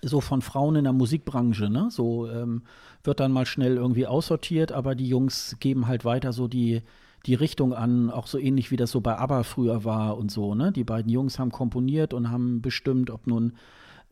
so 0.00 0.20
von 0.20 0.42
Frauen 0.42 0.74
in 0.76 0.84
der 0.84 0.94
Musikbranche, 0.94 1.70
ne? 1.70 1.88
So 1.90 2.28
ähm, 2.28 2.62
wird 3.04 3.20
dann 3.20 3.30
mal 3.30 3.46
schnell 3.46 3.76
irgendwie 3.76 4.06
aussortiert, 4.06 4.72
aber 4.72 4.94
die 4.94 5.06
Jungs 5.06 5.56
geben 5.60 5.86
halt 5.86 6.04
weiter 6.04 6.32
so 6.32 6.48
die, 6.48 6.82
die 7.26 7.34
Richtung 7.34 7.72
an, 7.72 8.10
auch 8.10 8.26
so 8.26 8.38
ähnlich 8.38 8.70
wie 8.72 8.76
das 8.76 8.90
so 8.90 9.00
bei 9.00 9.16
ABBA 9.16 9.44
früher 9.44 9.84
war 9.84 10.16
und 10.16 10.32
so, 10.32 10.54
ne? 10.54 10.72
Die 10.72 10.82
beiden 10.82 11.12
Jungs 11.12 11.38
haben 11.38 11.52
komponiert 11.52 12.14
und 12.14 12.30
haben 12.30 12.62
bestimmt, 12.62 13.10
ob 13.10 13.26
nun 13.26 13.52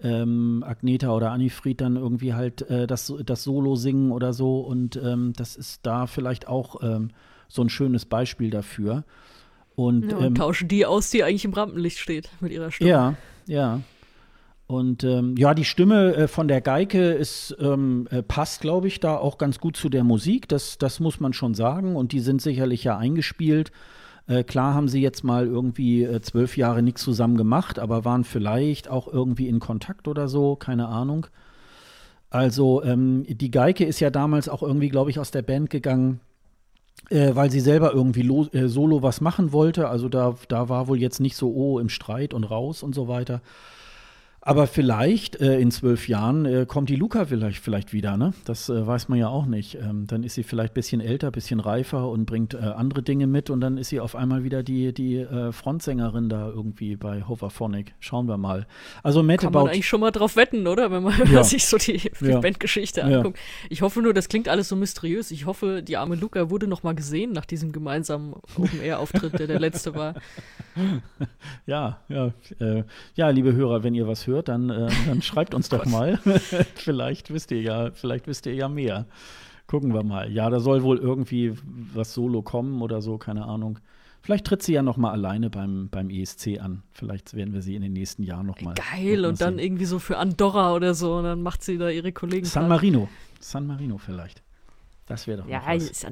ähm, 0.03 0.63
Agneta 0.67 1.11
oder 1.15 1.33
Anifried 1.33 1.81
dann 1.81 1.97
irgendwie 1.97 2.35
halt 2.35 2.63
äh, 2.71 2.87
das, 2.87 3.13
das 3.25 3.43
Solo 3.43 3.75
singen 3.75 4.13
oder 4.13 4.33
so 4.33 4.61
und 4.61 4.97
ähm, 4.97 5.33
das 5.35 5.57
ist 5.57 5.85
da 5.87 6.07
vielleicht 6.07 6.47
auch 6.47 6.83
ähm, 6.83 7.09
so 7.49 7.63
ein 7.63 7.69
schönes 7.71 8.05
Beispiel 8.05 8.51
dafür. 8.51 9.05
Und, 9.81 10.11
ja, 10.11 10.19
und 10.19 10.25
ähm, 10.25 10.35
tauschen 10.35 10.69
die 10.69 10.85
aus, 10.85 11.09
die 11.09 11.25
eigentlich 11.25 11.47
im 11.47 11.55
Rampenlicht 11.55 11.99
steht 11.99 12.29
mit 12.41 12.53
ihrer 12.53 12.71
Stimme. 12.71 12.91
Ja, 12.91 13.15
ja. 13.47 13.81
Und 14.67 15.05
ähm, 15.05 15.37
ja, 15.39 15.55
die 15.55 15.65
Stimme 15.65 16.15
äh, 16.15 16.29
von 16.29 16.49
der 16.49 16.61
Geike 16.61 17.13
ist, 17.13 17.57
ähm, 17.59 18.07
äh, 18.11 18.23
passt, 18.23 18.61
glaube 18.61 18.89
ich, 18.89 19.01
da 19.01 19.17
auch 19.17 19.39
ganz 19.39 19.59
gut 19.59 19.79
zu 19.79 19.89
der 19.89 20.05
Musik. 20.05 20.49
Das, 20.49 20.77
das 20.77 21.01
muss 21.01 21.19
man 21.19 21.33
schon 21.33 21.55
sagen. 21.55 21.97
Und 21.97 22.13
die 22.13 22.21
sind 22.21 22.43
sicherlich 22.43 22.85
ja 22.85 22.99
eingespielt. 22.99 23.73
Äh, 24.27 24.45
klar 24.45 24.75
haben 24.75 24.87
sie 24.87 25.01
jetzt 25.01 25.25
mal 25.25 25.47
irgendwie 25.47 26.05
äh, 26.05 26.21
zwölf 26.21 26.59
Jahre 26.59 26.83
nichts 26.83 27.03
zusammen 27.03 27.39
gemacht, 27.39 27.79
aber 27.79 28.05
waren 28.05 28.25
vielleicht 28.25 28.89
auch 28.89 29.09
irgendwie 29.09 29.49
in 29.49 29.61
Kontakt 29.61 30.09
oder 30.09 30.29
so, 30.29 30.57
keine 30.57 30.89
Ahnung. 30.89 31.27
Also 32.29 32.85
ähm, 32.85 33.25
die 33.27 33.51
Geike 33.51 33.87
ist 33.87 33.99
ja 33.99 34.11
damals 34.11 34.51
auch 34.51 34.63
irgendwie, 34.63 34.91
glaube 34.91 35.11
ich, 35.11 35.19
aus 35.19 35.31
der 35.31 35.43
Band 35.43 35.71
gegangen, 35.71 36.21
äh, 37.09 37.35
weil 37.35 37.51
sie 37.51 37.61
selber 37.61 37.93
irgendwie 37.93 38.29
äh, 38.53 38.69
solo 38.69 39.03
was 39.03 39.21
machen 39.21 39.53
wollte. 39.53 39.89
Also 39.89 40.09
da, 40.09 40.37
da 40.49 40.69
war 40.69 40.89
wohl 40.89 41.01
jetzt 41.01 41.21
nicht 41.21 41.37
so, 41.37 41.53
oh, 41.53 41.79
im 41.79 41.89
Streit 41.89 42.35
und 42.35 42.45
raus 42.45 42.83
und 42.83 42.95
so 42.95 43.09
weiter. 43.09 43.41
Aber 44.51 44.67
vielleicht 44.67 45.41
äh, 45.41 45.61
in 45.61 45.71
zwölf 45.71 46.09
Jahren 46.09 46.45
äh, 46.45 46.67
kommt 46.67 46.89
die 46.89 46.97
Luca 46.97 47.25
vielleicht, 47.27 47.63
vielleicht 47.63 47.93
wieder, 47.93 48.17
ne? 48.17 48.35
Das 48.47 48.69
äh, 48.69 48.85
weiß 48.85 49.09
man 49.09 49.17
ja 49.17 49.29
auch 49.29 49.47
nicht. 49.47 49.77
Ähm, 49.77 50.09
dann 50.09 50.25
ist 50.25 50.35
sie 50.35 50.43
vielleicht 50.43 50.73
ein 50.73 50.75
bisschen 50.75 51.01
älter, 51.01 51.29
ein 51.29 51.33
bisschen 51.33 51.61
reifer 51.61 52.09
und 52.09 52.27
bringt 52.27 52.55
äh, 52.55 52.57
andere 52.57 53.05
Dinge 53.05 53.29
mit 53.29 53.49
und 53.49 53.61
dann 53.61 53.79
ist 53.79 53.91
sie 53.91 54.01
auf 54.01 54.17
einmal 54.17 54.43
wieder 54.43 54.65
die, 54.65 54.93
die 54.93 55.19
äh, 55.19 55.53
Frontsängerin 55.53 56.29
da 56.29 56.49
irgendwie 56.49 56.97
bei 56.97 57.23
Hoverphonic. 57.29 57.95
Schauen 58.01 58.27
wir 58.27 58.39
mal. 58.39 58.67
Also 59.05 59.23
Matt 59.23 59.39
Kann 59.39 59.53
man 59.53 59.69
eigentlich 59.69 59.87
schon 59.87 60.01
mal 60.01 60.11
drauf 60.11 60.35
wetten, 60.35 60.67
oder? 60.67 60.91
Wenn 60.91 61.05
man, 61.05 61.15
ja. 61.33 61.45
sich 61.45 61.67
so 61.67 61.79
die, 61.79 62.11
die 62.21 62.25
ja. 62.25 62.41
Bandgeschichte 62.41 63.05
anguckt. 63.05 63.39
Ja. 63.39 63.67
Ich 63.71 63.83
hoffe 63.83 64.03
nur, 64.03 64.15
das 64.15 64.29
klingt 64.29 64.49
alles 64.49 64.69
so 64.69 64.75
mysteriös. 64.75 65.31
Ich 65.31 65.47
hoffe, 65.47 65.81
die 65.81 65.97
arme 65.97 66.17
Luca 66.17 66.51
wurde 66.51 66.67
noch 66.67 66.83
mal 66.83 66.97
gesehen 66.97 67.31
nach 67.31 67.47
diesem 67.47 67.71
gemeinsamen 67.71 68.35
Open-Air-Auftritt, 68.57 69.39
der 69.39 69.47
der 69.47 69.61
letzte 69.61 69.95
war. 69.95 70.15
Ja, 71.67 71.99
ja. 72.09 72.33
Äh, 72.59 72.85
ja, 73.15 73.29
liebe 73.29 73.53
Hörer, 73.53 73.83
wenn 73.83 73.95
ihr 73.95 74.07
was 74.07 74.27
hört, 74.27 74.40
hört, 74.41 74.49
dann, 74.49 74.71
äh, 74.71 74.91
dann 75.07 75.23
schreibt 75.23 75.55
uns 75.55 75.69
doch 75.69 75.87
mal. 75.87 76.19
vielleicht 76.75 77.33
wisst 77.33 77.51
ihr 77.51 77.61
ja, 77.61 77.91
vielleicht 77.93 78.27
wisst 78.27 78.47
ihr 78.47 78.55
ja 78.55 78.69
mehr. 78.69 79.07
Gucken 79.67 79.95
wir 79.95 80.03
mal. 80.03 80.31
Ja, 80.33 80.51
da 80.51 80.59
soll 80.59 80.83
wohl 80.83 80.99
irgendwie 80.99 81.55
was 81.95 82.13
Solo 82.13 82.43
kommen 82.43 82.83
oder 82.83 83.01
so, 83.01 83.19
keine 83.19 83.45
Ahnung. 83.45 83.79
Vielleicht 84.23 84.47
tritt 84.47 84.63
sie 84.63 84.73
ja 84.73 84.83
noch 84.83 84.97
mal 84.97 85.13
alleine 85.13 85.49
beim, 85.49 85.89
beim 85.91 86.11
ESC 86.11 86.61
an. 86.61 86.83
Vielleicht 86.93 87.35
werden 87.35 87.55
wir 87.55 87.63
sie 87.63 87.75
in 87.75 87.83
den 87.83 87.93
nächsten 87.93 88.23
Jahren 88.23 88.47
noch 88.47 88.61
mal. 88.61 88.75
Geil, 88.75 89.25
und 89.25 89.41
dann 89.41 89.55
sehen. 89.55 89.65
irgendwie 89.65 89.87
so 89.87 89.99
für 89.99 90.19
Andorra 90.19 90.75
oder 90.75 90.95
so 90.95 91.15
und 91.15 91.25
dann 91.25 91.43
macht 91.43 91.63
sie 91.63 91.79
da 91.79 91.89
ihre 91.89 92.13
Kollegen. 92.13 92.45
San 92.45 92.69
Marino. 92.69 93.09
San 93.39 93.67
Marino 93.67 93.97
vielleicht. 93.97 94.43
Das 95.07 95.27
wäre 95.27 95.39
doch 95.43 95.49
ja, 95.49 95.63
was. 95.67 96.05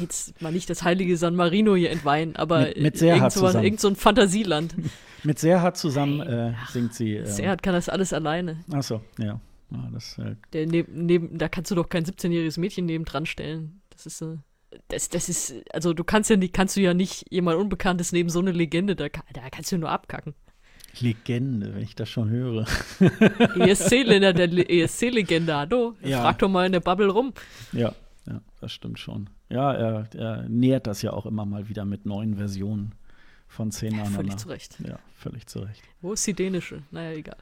jetzt 0.00 0.40
mal 0.40 0.52
nicht 0.52 0.70
das 0.70 0.82
heilige 0.84 1.16
San 1.16 1.34
Marino 1.34 1.74
hier 1.74 1.90
entweihen, 1.90 2.36
aber 2.36 2.60
mit, 2.60 2.80
mit 2.80 3.02
irgend, 3.02 3.32
so, 3.32 3.46
irgend 3.46 3.80
so 3.80 3.88
ein 3.88 3.96
Fantasieland. 3.96 4.74
mit 5.24 5.38
Serhat 5.38 5.76
zusammen 5.76 6.20
äh, 6.20 6.54
singt 6.70 6.94
sie. 6.94 7.16
Äh, 7.16 7.26
Serhat 7.26 7.62
kann 7.62 7.74
das 7.74 7.88
alles 7.88 8.12
alleine. 8.12 8.60
Ach 8.72 8.82
so, 8.82 9.00
ja. 9.18 9.40
ja 9.70 9.88
das, 9.92 10.18
äh, 10.18 10.36
Der 10.52 10.66
neben, 10.66 11.06
neben, 11.06 11.38
da 11.38 11.48
kannst 11.48 11.70
du 11.70 11.74
doch 11.74 11.88
kein 11.88 12.04
17-jähriges 12.04 12.58
Mädchen 12.58 12.86
neben 12.86 13.04
dran 13.04 13.26
stellen. 13.26 13.82
Das 13.90 14.06
ist 14.06 14.22
äh, 14.22 14.36
das, 14.88 15.08
das 15.08 15.28
ist, 15.28 15.54
also 15.72 15.92
du 15.92 16.04
kannst 16.04 16.30
ja 16.30 16.36
nicht, 16.36 16.52
kannst 16.52 16.76
du 16.76 16.80
ja 16.80 16.94
nicht 16.94 17.26
jemand 17.30 17.58
Unbekanntes 17.58 18.12
neben 18.12 18.28
so 18.28 18.38
eine 18.38 18.52
Legende, 18.52 18.96
da, 18.96 19.08
da 19.08 19.50
kannst 19.50 19.72
du 19.72 19.78
nur 19.78 19.90
abkacken. 19.90 20.34
Legende, 21.00 21.74
wenn 21.74 21.82
ich 21.82 21.94
das 21.94 22.10
schon 22.10 22.28
höre. 22.28 22.66
ESC-Länder 23.58 24.34
der 24.34 24.70
ESC-Legende, 24.70 25.54
hallo. 25.56 25.94
Ja. 26.02 26.20
Frag 26.20 26.38
doch 26.40 26.50
mal 26.50 26.66
in 26.66 26.72
der 26.72 26.80
Bubble 26.80 27.08
rum. 27.08 27.32
Ja, 27.72 27.94
ja, 28.26 28.40
das 28.60 28.72
stimmt 28.72 28.98
schon. 28.98 29.30
Ja, 29.48 29.72
er, 29.72 30.08
er 30.14 30.48
nähert 30.48 30.86
das 30.86 31.02
ja 31.02 31.12
auch 31.12 31.24
immer 31.24 31.46
mal 31.46 31.68
wieder 31.68 31.84
mit 31.84 32.04
neuen 32.04 32.36
Versionen 32.36 32.94
von 33.52 33.70
Szenen. 33.70 33.98
Ja, 33.98 34.04
völlig 34.06 34.36
zu 34.36 34.48
Recht. 34.48 34.78
Ja, 34.86 34.98
völlig 35.14 35.46
zu 35.46 35.60
Recht. 35.60 35.82
Wo 36.00 36.14
ist 36.14 36.26
die 36.26 36.32
dänische? 36.32 36.82
Naja, 36.90 37.16
egal. 37.16 37.36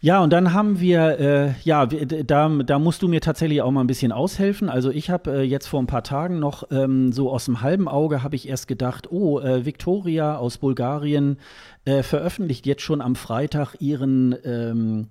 Ja, 0.00 0.22
und 0.22 0.34
dann 0.34 0.52
haben 0.52 0.80
wir, 0.80 1.18
äh, 1.18 1.54
ja, 1.64 1.86
da, 1.86 2.48
da 2.48 2.78
musst 2.78 3.00
du 3.00 3.08
mir 3.08 3.22
tatsächlich 3.22 3.62
auch 3.62 3.70
mal 3.70 3.80
ein 3.80 3.86
bisschen 3.86 4.12
aushelfen. 4.12 4.68
Also 4.68 4.90
ich 4.90 5.08
habe 5.08 5.38
äh, 5.38 5.42
jetzt 5.42 5.66
vor 5.66 5.80
ein 5.80 5.86
paar 5.86 6.02
Tagen 6.02 6.38
noch 6.38 6.70
ähm, 6.70 7.10
so 7.10 7.30
aus 7.32 7.46
dem 7.46 7.62
halben 7.62 7.88
Auge 7.88 8.22
habe 8.22 8.36
ich 8.36 8.46
erst 8.46 8.68
gedacht, 8.68 9.10
oh, 9.10 9.40
äh, 9.40 9.64
Victoria 9.64 10.36
aus 10.36 10.58
Bulgarien 10.58 11.38
äh, 11.86 12.02
veröffentlicht 12.02 12.66
jetzt 12.66 12.82
schon 12.82 13.00
am 13.00 13.16
Freitag 13.16 13.76
ihren 13.80 14.36
ähm, 14.44 15.08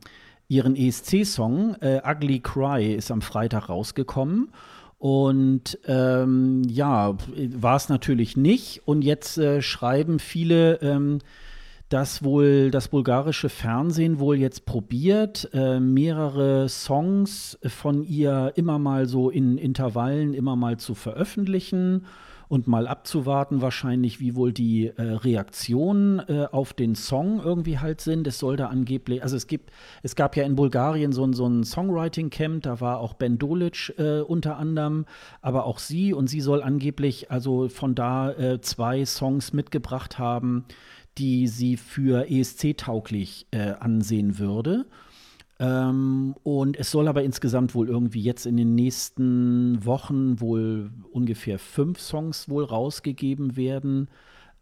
ihren 0.47 0.75
ESC-Song 0.75 1.75
äh, 1.81 2.01
Ugly 2.05 2.41
Cry 2.41 2.93
ist 2.93 3.09
am 3.09 3.23
Freitag 3.23 3.69
rausgekommen. 3.69 4.49
Und 5.03 5.79
ähm, 5.85 6.61
ja, 6.65 7.17
war 7.57 7.75
es 7.75 7.89
natürlich 7.89 8.37
nicht. 8.37 8.83
Und 8.85 9.01
jetzt 9.01 9.37
äh, 9.37 9.61
schreiben 9.61 10.17
viele 10.17 10.75
ähm, 10.81 11.19
dass 11.89 12.23
wohl 12.23 12.71
das 12.71 12.87
bulgarische 12.87 13.49
Fernsehen 13.49 14.17
wohl 14.17 14.37
jetzt 14.37 14.65
probiert, 14.65 15.49
äh, 15.53 15.81
mehrere 15.81 16.69
Songs 16.69 17.59
von 17.67 18.01
ihr 18.03 18.53
immer 18.55 18.79
mal 18.79 19.05
so 19.05 19.29
in 19.29 19.57
Intervallen 19.57 20.33
immer 20.33 20.55
mal 20.55 20.77
zu 20.77 20.95
veröffentlichen 20.95 22.05
und 22.53 22.67
mal 22.67 22.85
abzuwarten, 22.85 23.63
wahrscheinlich, 23.63 24.19
wie 24.19 24.35
wohl 24.35 24.53
die 24.53 24.85
äh, 24.85 25.01
Reaktionen 25.01 26.19
äh, 26.19 26.45
auf 26.51 26.73
den 26.73 26.93
Song 26.93 27.41
irgendwie 27.43 27.79
halt 27.79 27.99
sind. 27.99 28.27
Es 28.27 28.37
soll 28.37 28.57
da 28.57 28.67
angeblich, 28.67 29.23
also 29.23 29.35
es 29.35 29.47
gibt, 29.47 29.71
es 30.03 30.15
gab 30.15 30.37
ja 30.37 30.43
in 30.43 30.55
Bulgarien 30.55 31.13
so, 31.13 31.33
so 31.33 31.47
ein 31.47 31.63
Songwriting-Camp, 31.63 32.61
da 32.61 32.79
war 32.79 32.99
auch 32.99 33.15
Ben 33.15 33.39
Dolic 33.39 33.95
äh, 33.97 34.19
unter 34.19 34.57
anderem, 34.57 35.07
aber 35.41 35.65
auch 35.65 35.79
sie 35.79 36.13
und 36.13 36.27
sie 36.27 36.41
soll 36.41 36.61
angeblich 36.61 37.31
also 37.31 37.69
von 37.69 37.95
da 37.95 38.29
äh, 38.33 38.61
zwei 38.61 39.03
Songs 39.03 39.51
mitgebracht 39.51 40.19
haben, 40.19 40.65
die 41.17 41.47
sie 41.47 41.75
für 41.75 42.29
ESC-tauglich 42.29 43.47
äh, 43.49 43.71
ansehen 43.79 44.37
würde. 44.37 44.85
Ähm, 45.63 46.35
und 46.43 46.77
es 46.77 46.91
soll 46.91 47.07
aber 47.07 47.23
insgesamt 47.23 47.73
wohl 47.73 47.87
irgendwie 47.87 48.21
jetzt 48.21 48.45
in 48.45 48.57
den 48.57 48.75
nächsten 48.75 49.85
Wochen 49.85 50.41
wohl 50.41 50.91
ungefähr 51.11 51.57
fünf 51.57 52.01
Songs 52.01 52.49
wohl 52.49 52.65
rausgegeben 52.65 53.55
werden. 53.55 54.09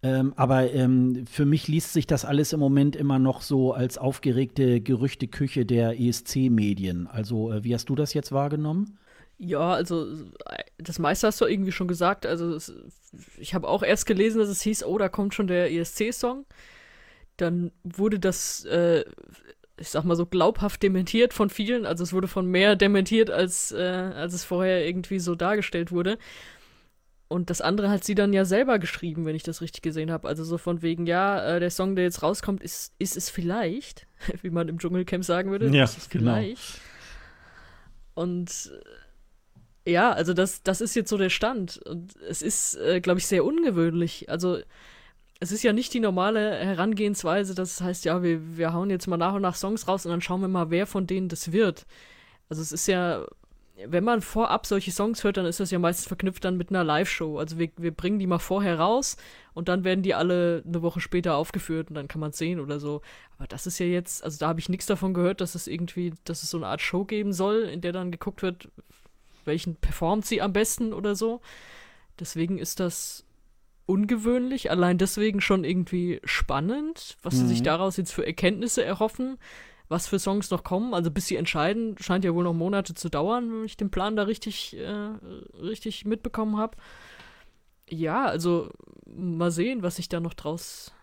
Ähm, 0.03 0.33
aber 0.35 0.71
ähm, 0.71 1.25
für 1.25 1.45
mich 1.45 1.67
liest 1.67 1.93
sich 1.93 2.05
das 2.05 2.23
alles 2.23 2.53
im 2.53 2.59
Moment 2.59 2.95
immer 2.95 3.17
noch 3.17 3.41
so 3.41 3.73
als 3.73 3.97
aufgeregte 3.97 4.79
Gerüchteküche 4.81 5.65
der 5.65 5.99
ESC-Medien. 5.99 7.07
Also, 7.07 7.51
äh, 7.51 7.63
wie 7.63 7.73
hast 7.73 7.89
du 7.89 7.95
das 7.95 8.13
jetzt 8.13 8.31
wahrgenommen? 8.31 8.99
Ja, 9.39 9.73
also 9.73 10.05
das 10.77 10.99
meiste 10.99 11.25
hast 11.25 11.41
du 11.41 11.45
irgendwie 11.45 11.71
schon 11.71 11.87
gesagt. 11.87 12.27
Also 12.27 12.53
es, 12.53 12.71
ich 13.39 13.55
habe 13.55 13.67
auch 13.67 13.81
erst 13.81 14.05
gelesen, 14.05 14.37
dass 14.37 14.49
es 14.49 14.61
hieß, 14.61 14.83
oh, 14.83 14.99
da 14.99 15.09
kommt 15.09 15.33
schon 15.33 15.47
der 15.47 15.71
ESC-Song. 15.71 16.45
Dann 17.37 17.71
wurde 17.83 18.19
das, 18.19 18.65
äh, 18.65 19.03
ich 19.81 19.89
sag 19.89 20.03
mal 20.03 20.15
so, 20.15 20.25
glaubhaft 20.25 20.83
dementiert 20.83 21.33
von 21.33 21.49
vielen. 21.49 21.85
Also 21.85 22.03
es 22.03 22.13
wurde 22.13 22.27
von 22.27 22.45
mehr 22.45 22.75
dementiert, 22.75 23.29
als, 23.29 23.71
äh, 23.71 23.81
als 23.81 24.33
es 24.33 24.45
vorher 24.45 24.85
irgendwie 24.87 25.19
so 25.19 25.35
dargestellt 25.35 25.91
wurde. 25.91 26.17
Und 27.27 27.49
das 27.49 27.61
andere 27.61 27.89
hat 27.89 28.03
sie 28.03 28.13
dann 28.13 28.33
ja 28.33 28.45
selber 28.45 28.77
geschrieben, 28.77 29.25
wenn 29.25 29.35
ich 29.35 29.43
das 29.43 29.61
richtig 29.61 29.81
gesehen 29.81 30.11
habe. 30.11 30.27
Also 30.27 30.43
so 30.43 30.57
von 30.57 30.81
wegen, 30.81 31.05
ja, 31.05 31.55
äh, 31.55 31.59
der 31.59 31.71
Song, 31.71 31.95
der 31.95 32.03
jetzt 32.03 32.23
rauskommt, 32.23 32.61
ist, 32.61 32.93
ist 32.99 33.17
es 33.17 33.29
vielleicht, 33.29 34.05
wie 34.41 34.49
man 34.49 34.67
im 34.67 34.79
Dschungelcamp 34.79 35.23
sagen 35.23 35.49
würde. 35.49 35.67
Ja, 35.75 35.85
ist 35.85 35.97
es 35.97 36.09
genau. 36.09 36.35
Vielleicht. 36.35 36.81
Und 38.13 38.71
ja, 39.87 40.11
also 40.11 40.33
das, 40.33 40.61
das 40.61 40.81
ist 40.81 40.95
jetzt 40.95 41.09
so 41.09 41.17
der 41.17 41.29
Stand. 41.29 41.77
Und 41.77 42.15
es 42.17 42.41
ist, 42.41 42.75
äh, 42.75 43.01
glaube 43.01 43.19
ich, 43.19 43.27
sehr 43.27 43.43
ungewöhnlich. 43.45 44.29
Also 44.29 44.59
es 45.41 45.51
ist 45.51 45.63
ja 45.63 45.73
nicht 45.73 45.91
die 45.95 45.99
normale 45.99 46.55
Herangehensweise, 46.55 47.55
das 47.55 47.81
heißt, 47.81 48.05
ja, 48.05 48.21
wir, 48.21 48.57
wir 48.57 48.73
hauen 48.73 48.91
jetzt 48.91 49.07
mal 49.07 49.17
nach 49.17 49.33
und 49.33 49.41
nach 49.41 49.55
Songs 49.55 49.87
raus 49.87 50.05
und 50.05 50.11
dann 50.11 50.21
schauen 50.21 50.41
wir 50.41 50.47
mal, 50.47 50.69
wer 50.69 50.85
von 50.85 51.07
denen 51.07 51.29
das 51.29 51.51
wird. 51.51 51.87
Also 52.47 52.61
es 52.61 52.71
ist 52.71 52.85
ja, 52.85 53.25
wenn 53.87 54.03
man 54.03 54.21
vorab 54.21 54.67
solche 54.67 54.91
Songs 54.91 55.23
hört, 55.23 55.37
dann 55.37 55.47
ist 55.47 55.59
das 55.59 55.71
ja 55.71 55.79
meistens 55.79 56.07
verknüpft 56.07 56.45
dann 56.45 56.57
mit 56.57 56.69
einer 56.69 56.83
Live-Show. 56.83 57.39
Also 57.39 57.57
wir, 57.57 57.69
wir 57.77 57.89
bringen 57.89 58.19
die 58.19 58.27
mal 58.27 58.37
vorher 58.37 58.79
raus 58.79 59.17
und 59.55 59.67
dann 59.67 59.83
werden 59.83 60.03
die 60.03 60.13
alle 60.13 60.61
eine 60.63 60.83
Woche 60.83 60.99
später 60.99 61.33
aufgeführt 61.33 61.89
und 61.89 61.95
dann 61.95 62.07
kann 62.07 62.21
man 62.21 62.29
es 62.29 62.37
sehen 62.37 62.59
oder 62.59 62.79
so. 62.79 63.01
Aber 63.39 63.47
das 63.47 63.65
ist 63.65 63.79
ja 63.79 63.87
jetzt, 63.87 64.23
also 64.23 64.37
da 64.37 64.47
habe 64.47 64.59
ich 64.59 64.69
nichts 64.69 64.85
davon 64.85 65.15
gehört, 65.15 65.41
dass 65.41 65.55
es 65.55 65.65
irgendwie, 65.65 66.13
dass 66.23 66.43
es 66.43 66.51
so 66.51 66.57
eine 66.57 66.67
Art 66.67 66.81
Show 66.81 67.03
geben 67.03 67.33
soll, 67.33 67.63
in 67.63 67.81
der 67.81 67.93
dann 67.93 68.11
geguckt 68.11 68.43
wird, 68.43 68.69
welchen 69.45 69.75
performt 69.75 70.23
sie 70.23 70.39
am 70.39 70.53
besten 70.53 70.93
oder 70.93 71.15
so. 71.15 71.41
Deswegen 72.19 72.59
ist 72.59 72.79
das 72.79 73.25
ungewöhnlich, 73.91 74.71
allein 74.71 74.97
deswegen 74.97 75.41
schon 75.41 75.63
irgendwie 75.63 76.21
spannend, 76.23 77.17
was 77.23 77.35
mhm. 77.35 77.39
sie 77.39 77.47
sich 77.47 77.59
mhm. 77.59 77.65
daraus 77.65 77.97
jetzt 77.97 78.13
für 78.13 78.25
Erkenntnisse 78.25 78.83
erhoffen, 78.83 79.37
was 79.89 80.07
für 80.07 80.19
Songs 80.19 80.49
noch 80.49 80.63
kommen. 80.63 80.93
Also 80.93 81.11
bis 81.11 81.27
sie 81.27 81.35
entscheiden, 81.35 81.95
scheint 81.99 82.23
ja 82.23 82.33
wohl 82.33 82.45
noch 82.45 82.53
Monate 82.53 82.93
zu 82.93 83.09
dauern, 83.09 83.51
wenn 83.51 83.65
ich 83.65 83.77
den 83.77 83.91
Plan 83.91 84.15
da 84.15 84.23
richtig, 84.23 84.77
äh, 84.77 85.09
richtig 85.61 86.05
mitbekommen 86.05 86.57
habe. 86.57 86.77
Ja, 87.89 88.25
also 88.25 88.69
mal 89.05 89.51
sehen, 89.51 89.83
was 89.83 89.97
sich 89.97 90.07
da 90.07 90.21
noch 90.21 90.33
draus, 90.33 90.93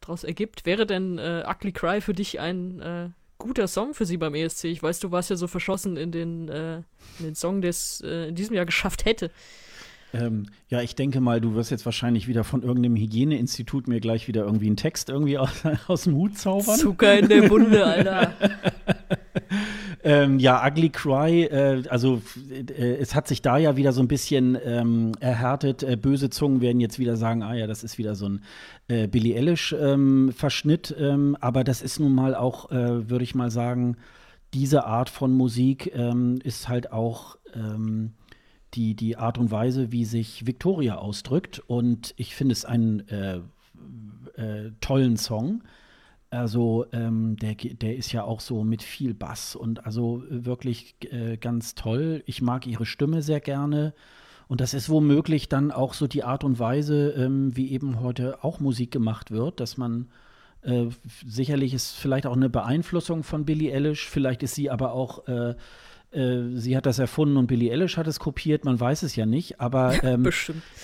draus 0.00 0.24
ergibt. 0.24 0.66
Wäre 0.66 0.86
denn 0.86 1.18
äh, 1.18 1.44
Ugly 1.48 1.70
Cry 1.72 2.00
für 2.00 2.14
dich 2.14 2.40
ein 2.40 2.80
äh, 2.80 3.10
guter 3.38 3.68
Song 3.68 3.94
für 3.94 4.06
sie 4.06 4.16
beim 4.16 4.34
ESC. 4.34 4.64
Ich 4.64 4.82
weiß, 4.82 4.98
du 4.98 5.12
warst 5.12 5.30
ja 5.30 5.36
so 5.36 5.46
verschossen 5.46 5.96
in 5.96 6.10
den, 6.10 6.48
äh, 6.48 6.78
in 7.18 7.26
den 7.26 7.34
Song, 7.36 7.60
der 7.60 7.70
es 7.70 8.00
äh, 8.00 8.28
in 8.28 8.34
diesem 8.34 8.56
Jahr 8.56 8.66
geschafft 8.66 9.04
hätte. 9.04 9.30
Ähm, 10.14 10.46
ja, 10.68 10.82
ich 10.82 10.94
denke 10.94 11.20
mal, 11.20 11.40
du 11.40 11.54
wirst 11.54 11.70
jetzt 11.70 11.84
wahrscheinlich 11.84 12.28
wieder 12.28 12.44
von 12.44 12.62
irgendeinem 12.62 12.96
Hygieneinstitut 12.96 13.88
mir 13.88 14.00
gleich 14.00 14.28
wieder 14.28 14.44
irgendwie 14.44 14.66
einen 14.66 14.76
Text 14.76 15.08
irgendwie 15.08 15.38
aus, 15.38 15.50
aus 15.88 16.04
dem 16.04 16.14
Hut 16.14 16.36
zaubern. 16.38 16.78
Zucker 16.78 17.18
in 17.18 17.28
der 17.28 17.48
Wunde, 17.48 17.84
Alter. 17.84 18.32
ähm, 20.04 20.38
ja, 20.38 20.66
Ugly 20.66 20.90
Cry, 20.90 21.44
äh, 21.44 21.82
also 21.88 22.20
äh, 22.50 22.96
es 22.96 23.14
hat 23.14 23.26
sich 23.26 23.40
da 23.40 23.56
ja 23.56 23.76
wieder 23.76 23.92
so 23.92 24.02
ein 24.02 24.08
bisschen 24.08 24.58
ähm, 24.64 25.12
erhärtet. 25.20 25.82
Äh, 25.82 25.96
böse 25.96 26.28
Zungen 26.28 26.60
werden 26.60 26.80
jetzt 26.80 26.98
wieder 26.98 27.16
sagen, 27.16 27.42
ah 27.42 27.54
ja, 27.54 27.66
das 27.66 27.82
ist 27.82 27.96
wieder 27.96 28.14
so 28.14 28.28
ein 28.28 28.42
äh, 28.88 29.06
Billie 29.06 29.36
Eilish-Verschnitt. 29.36 30.94
Ähm, 30.98 31.04
ähm, 31.06 31.36
aber 31.40 31.64
das 31.64 31.80
ist 31.80 32.00
nun 32.00 32.14
mal 32.14 32.34
auch, 32.34 32.70
äh, 32.70 33.08
würde 33.08 33.24
ich 33.24 33.34
mal 33.34 33.50
sagen, 33.50 33.96
diese 34.52 34.84
Art 34.84 35.08
von 35.08 35.32
Musik 35.32 35.92
ähm, 35.94 36.38
ist 36.44 36.68
halt 36.68 36.92
auch 36.92 37.38
die, 38.74 38.94
die 38.94 39.16
Art 39.16 39.38
und 39.38 39.50
Weise, 39.50 39.92
wie 39.92 40.04
sich 40.04 40.46
Victoria 40.46 40.96
ausdrückt. 40.96 41.62
Und 41.66 42.14
ich 42.16 42.34
finde 42.34 42.52
es 42.52 42.64
einen 42.64 43.08
äh, 43.08 43.40
äh, 44.36 44.72
tollen 44.80 45.16
Song. 45.16 45.62
Also 46.30 46.86
ähm, 46.92 47.36
der, 47.36 47.54
der 47.54 47.96
ist 47.96 48.12
ja 48.12 48.24
auch 48.24 48.40
so 48.40 48.64
mit 48.64 48.82
viel 48.82 49.12
Bass 49.12 49.54
und 49.54 49.84
also 49.84 50.22
wirklich 50.30 50.94
äh, 51.10 51.36
ganz 51.36 51.74
toll. 51.74 52.22
Ich 52.24 52.40
mag 52.40 52.66
ihre 52.66 52.86
Stimme 52.86 53.20
sehr 53.20 53.40
gerne. 53.40 53.92
Und 54.48 54.60
das 54.60 54.72
ist 54.72 54.88
womöglich 54.88 55.48
dann 55.48 55.70
auch 55.70 55.94
so 55.94 56.06
die 56.06 56.24
Art 56.24 56.42
und 56.42 56.58
Weise, 56.58 57.10
ähm, 57.10 57.54
wie 57.56 57.70
eben 57.70 58.00
heute 58.00 58.42
auch 58.42 58.60
Musik 58.60 58.90
gemacht 58.90 59.30
wird, 59.30 59.60
dass 59.60 59.76
man 59.76 60.08
äh, 60.62 60.86
sicherlich 61.26 61.74
ist 61.74 61.92
vielleicht 61.92 62.26
auch 62.26 62.36
eine 62.36 62.48
Beeinflussung 62.48 63.24
von 63.24 63.44
Billie 63.44 63.74
Eilish, 63.74 64.08
vielleicht 64.08 64.42
ist 64.42 64.54
sie 64.54 64.70
aber 64.70 64.92
auch 64.92 65.26
äh, 65.26 65.54
sie 66.12 66.76
hat 66.76 66.86
das 66.86 66.98
erfunden 66.98 67.36
und 67.36 67.46
Billie 67.46 67.72
Eilish 67.72 67.96
hat 67.96 68.06
es 68.06 68.20
kopiert, 68.20 68.64
man 68.64 68.78
weiß 68.78 69.02
es 69.02 69.16
ja 69.16 69.26
nicht, 69.26 69.60
aber 69.60 70.02
ähm, 70.04 70.28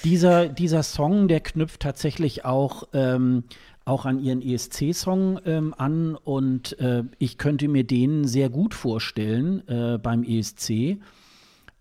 dieser, 0.04 0.48
dieser 0.48 0.82
Song, 0.82 1.28
der 1.28 1.40
knüpft 1.40 1.80
tatsächlich 1.80 2.44
auch, 2.44 2.84
ähm, 2.92 3.44
auch 3.84 4.06
an 4.06 4.18
ihren 4.20 4.42
ESC-Song 4.42 5.40
ähm, 5.44 5.74
an 5.76 6.14
und 6.14 6.78
äh, 6.78 7.04
ich 7.18 7.38
könnte 7.38 7.68
mir 7.68 7.84
den 7.84 8.24
sehr 8.24 8.50
gut 8.50 8.74
vorstellen 8.74 9.66
äh, 9.68 9.98
beim 9.98 10.24
ESC. 10.24 10.98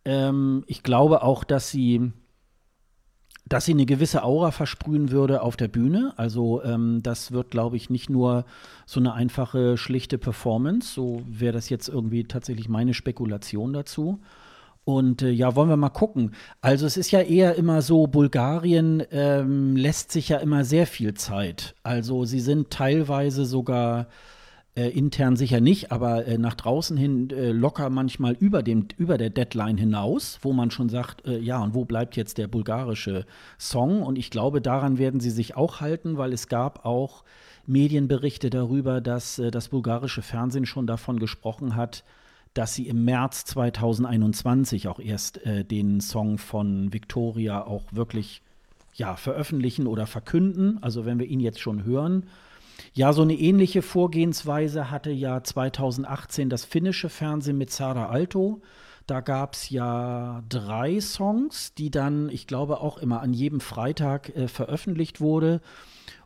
Ähm, 0.06 0.64
ich 0.68 0.84
glaube 0.84 1.22
auch, 1.22 1.44
dass 1.44 1.70
sie 1.70 2.12
dass 3.50 3.66
sie 3.66 3.74
eine 3.74 3.86
gewisse 3.86 4.24
Aura 4.24 4.52
versprühen 4.52 5.12
würde 5.12 5.42
auf 5.42 5.58
der 5.58 5.68
Bühne. 5.68 6.14
Also 6.18 6.64
ähm, 6.64 7.02
das 7.04 7.32
wird, 7.32 7.52
glaube 7.52 7.78
ich, 7.78 7.90
nicht 7.90 8.10
nur 8.10 8.46
so 8.86 9.00
eine 9.00 9.14
einfache, 9.14 9.78
schlichte 9.78 10.18
Performance. 10.18 10.94
So 10.94 11.22
wäre 11.28 11.54
das 11.54 11.70
jetzt 11.70 11.88
irgendwie 11.88 12.26
tatsächlich 12.26 12.70
meine 12.70 12.94
Spekulation 12.94 13.74
dazu. 13.74 14.20
Und 14.84 15.22
äh, 15.22 15.30
ja, 15.30 15.56
wollen 15.56 15.70
wir 15.70 15.78
mal 15.78 15.90
gucken. 15.90 16.32
Also 16.62 16.86
es 16.86 16.96
ist 16.96 17.12
ja 17.12 17.22
eher 17.22 17.56
immer 17.56 17.82
so, 17.82 18.08
Bulgarien 18.08 19.04
ähm, 19.12 19.76
lässt 19.76 20.12
sich 20.12 20.30
ja 20.30 20.38
immer 20.38 20.64
sehr 20.64 20.88
viel 20.88 21.14
Zeit. 21.14 21.76
Also 21.84 22.24
sie 22.26 22.40
sind 22.40 22.70
teilweise 22.70 23.46
sogar 23.46 24.08
Äh, 24.78 24.90
intern 24.90 25.36
sicher 25.36 25.60
nicht, 25.60 25.92
aber 25.92 26.28
äh, 26.28 26.38
nach 26.38 26.54
draußen 26.54 26.96
hin 26.98 27.32
äh, 27.32 27.52
locker 27.52 27.90
manchmal 27.90 28.36
über, 28.40 28.62
dem, 28.62 28.88
über 29.00 29.18
der 29.18 29.32
Deadline 29.32 29.80
hinaus, 29.80 30.38
wo 30.44 30.54
man 30.54 30.70
schon 30.70 30.88
sagt, 30.88 31.26
äh, 31.26 31.40
ja, 31.40 31.64
und 31.64 31.74
wo 31.74 31.84
bleibt 31.84 32.16
jetzt 32.16 32.38
der 32.38 32.48
bulgarische 32.48 33.26
Song? 33.58 34.04
Und 34.04 34.20
ich 34.20 34.30
glaube, 34.30 34.62
daran 34.62 35.00
werden 35.00 35.20
sie 35.20 35.32
sich 35.32 35.56
auch 35.58 35.82
halten, 35.82 36.20
weil 36.20 36.32
es 36.32 36.48
gab 36.48 36.86
auch 36.86 37.24
Medienberichte 37.66 38.52
darüber, 38.52 39.02
dass 39.02 39.40
äh, 39.40 39.50
das 39.50 39.70
bulgarische 39.70 40.22
Fernsehen 40.22 40.68
schon 40.68 40.86
davon 40.86 41.18
gesprochen 41.18 41.76
hat, 41.76 42.04
dass 42.54 42.76
sie 42.76 42.88
im 42.88 43.04
März 43.04 43.46
2021 43.46 44.90
auch 44.90 45.00
erst 45.00 45.44
äh, 45.44 45.66
den 45.66 46.02
Song 46.02 46.38
von 46.38 46.94
Victoria 46.94 47.66
auch 47.66 47.86
wirklich 47.94 48.44
ja, 48.94 49.16
veröffentlichen 49.16 49.88
oder 49.88 50.06
verkünden. 50.06 50.78
Also 50.84 51.04
wenn 51.04 51.18
wir 51.18 51.26
ihn 51.26 51.40
jetzt 51.40 51.62
schon 51.62 51.84
hören, 51.84 52.28
ja, 52.94 53.14
so 53.14 53.22
eine 53.22 53.36
ähnliche 53.36 53.82
Vorgehensweise 53.82 54.92
hatte 54.92 55.12
ja 55.12 55.44
2018 55.44 56.50
das 56.50 56.66
finnische 56.66 57.10
Fernsehen 57.10 57.58
mit 57.58 57.72
Sara 57.72 58.08
Alto. 58.08 58.62
Da 59.06 59.22
gab 59.22 59.54
es 59.54 59.70
ja 59.70 60.44
drei 60.50 61.00
Songs, 61.00 61.74
die 61.74 61.92
dann, 61.92 62.30
ich 62.30 62.46
glaube, 62.46 62.82
auch 62.82 62.98
immer 62.98 63.22
an 63.22 63.34
jedem 63.34 63.62
Freitag 63.62 64.36
äh, 64.36 64.48
veröffentlicht 64.48 65.22
wurde. 65.22 65.62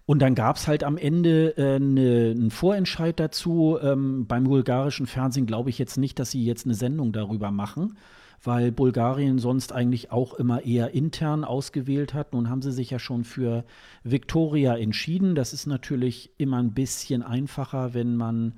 Und 0.06 0.20
dann 0.20 0.34
gab 0.34 0.56
es 0.56 0.68
halt 0.68 0.84
am 0.84 0.98
Ende 0.98 1.56
äh, 1.58 1.80
ne, 1.80 2.32
einen 2.32 2.52
Vorentscheid 2.52 3.20
dazu. 3.20 3.78
Ähm, 3.82 4.26
beim 4.26 4.46
bulgarischen 4.46 5.06
Fernsehen 5.06 5.46
glaube 5.46 5.70
ich 5.70 5.78
jetzt 5.78 5.98
nicht, 5.98 6.18
dass 6.20 6.32
sie 6.32 6.44
jetzt 6.44 6.66
eine 6.66 6.74
Sendung 6.74 7.12
darüber 7.12 7.52
machen 7.52 7.98
weil 8.44 8.72
Bulgarien 8.72 9.38
sonst 9.38 9.72
eigentlich 9.72 10.12
auch 10.12 10.34
immer 10.34 10.64
eher 10.66 10.92
intern 10.92 11.44
ausgewählt 11.44 12.14
hat. 12.14 12.34
Nun 12.34 12.50
haben 12.50 12.62
sie 12.62 12.72
sich 12.72 12.90
ja 12.90 13.00
schon 13.00 13.24
für 13.24 13.64
Victoria 14.04 14.76
entschieden. 14.76 15.36
Das 15.36 15.54
ist 15.54 15.68
natürlich 15.68 16.32
immer 16.38 16.58
ein 16.58 16.74
bisschen 16.74 17.22
einfacher, 17.22 17.94
wenn 17.94 18.16
man 18.16 18.56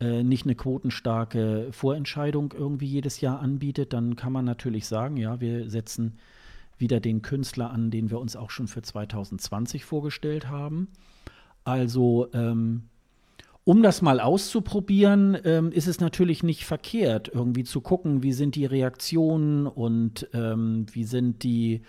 äh, 0.00 0.22
nicht 0.22 0.46
eine 0.46 0.54
quotenstarke 0.54 1.68
Vorentscheidung 1.72 2.54
irgendwie 2.56 2.86
jedes 2.86 3.20
Jahr 3.20 3.40
anbietet. 3.40 3.92
Dann 3.92 4.16
kann 4.16 4.32
man 4.32 4.46
natürlich 4.46 4.86
sagen, 4.86 5.16
ja, 5.16 5.40
wir 5.40 5.68
setzen 5.68 6.18
wieder 6.78 7.00
den 7.00 7.22
Künstler 7.22 7.70
an, 7.70 7.90
den 7.90 8.10
wir 8.10 8.20
uns 8.20 8.36
auch 8.36 8.50
schon 8.50 8.68
für 8.68 8.82
2020 8.82 9.84
vorgestellt 9.84 10.48
haben. 10.48 10.88
Also 11.64 12.28
ähm, 12.32 12.84
um 13.68 13.82
das 13.82 14.00
mal 14.00 14.18
auszuprobieren, 14.18 15.36
ähm, 15.44 15.72
ist 15.72 15.88
es 15.88 16.00
natürlich 16.00 16.42
nicht 16.42 16.64
verkehrt, 16.64 17.28
irgendwie 17.28 17.64
zu 17.64 17.82
gucken, 17.82 18.22
wie 18.22 18.32
sind 18.32 18.54
die 18.54 18.64
Reaktionen 18.64 19.66
und 19.66 20.26
ähm, 20.32 20.86
wie 20.90 21.04
sind 21.04 21.42
die, 21.42 21.82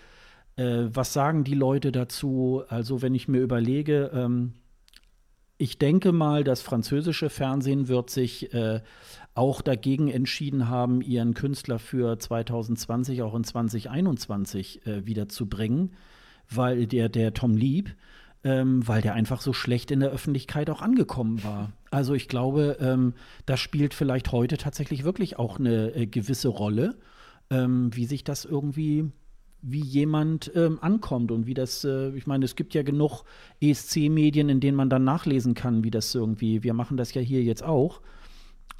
äh, 0.56 0.88
was 0.92 1.14
sagen 1.14 1.42
die 1.42 1.54
Leute 1.54 1.90
dazu. 1.90 2.64
Also 2.68 3.00
wenn 3.00 3.14
ich 3.14 3.28
mir 3.28 3.40
überlege, 3.40 4.10
ähm, 4.12 4.52
ich 5.56 5.78
denke 5.78 6.12
mal, 6.12 6.44
das 6.44 6.60
französische 6.60 7.30
Fernsehen 7.30 7.88
wird 7.88 8.10
sich 8.10 8.52
äh, 8.52 8.82
auch 9.32 9.62
dagegen 9.62 10.08
entschieden 10.08 10.68
haben, 10.68 11.00
ihren 11.00 11.32
Künstler 11.32 11.78
für 11.78 12.18
2020 12.18 13.22
auch 13.22 13.34
in 13.34 13.44
2021 13.44 14.86
äh, 14.86 15.06
wiederzubringen, 15.06 15.94
weil 16.50 16.86
der, 16.86 17.08
der 17.08 17.32
Tom 17.32 17.56
Lieb, 17.56 17.96
ähm, 18.44 18.86
weil 18.86 19.02
der 19.02 19.14
einfach 19.14 19.40
so 19.40 19.52
schlecht 19.52 19.90
in 19.90 20.00
der 20.00 20.10
Öffentlichkeit 20.10 20.70
auch 20.70 20.82
angekommen 20.82 21.44
war. 21.44 21.72
Also 21.90 22.14
ich 22.14 22.28
glaube, 22.28 22.78
ähm, 22.80 23.14
das 23.46 23.60
spielt 23.60 23.94
vielleicht 23.94 24.32
heute 24.32 24.56
tatsächlich 24.56 25.04
wirklich 25.04 25.38
auch 25.38 25.58
eine 25.58 25.94
äh, 25.94 26.06
gewisse 26.06 26.48
Rolle, 26.48 26.96
ähm, 27.50 27.94
wie 27.94 28.06
sich 28.06 28.24
das 28.24 28.44
irgendwie 28.44 29.10
wie 29.62 29.82
jemand 29.82 30.50
ähm, 30.54 30.78
ankommt 30.80 31.30
und 31.30 31.46
wie 31.46 31.54
das, 31.54 31.84
äh, 31.84 32.10
ich 32.10 32.26
meine, 32.26 32.44
es 32.46 32.56
gibt 32.56 32.72
ja 32.72 32.82
genug 32.82 33.24
ESC-Medien, 33.60 34.48
in 34.48 34.60
denen 34.60 34.76
man 34.76 34.88
dann 34.88 35.04
nachlesen 35.04 35.54
kann, 35.54 35.84
wie 35.84 35.90
das 35.90 36.14
irgendwie, 36.14 36.62
wir 36.62 36.72
machen 36.72 36.96
das 36.96 37.12
ja 37.12 37.20
hier 37.20 37.42
jetzt 37.42 37.62
auch. 37.62 38.00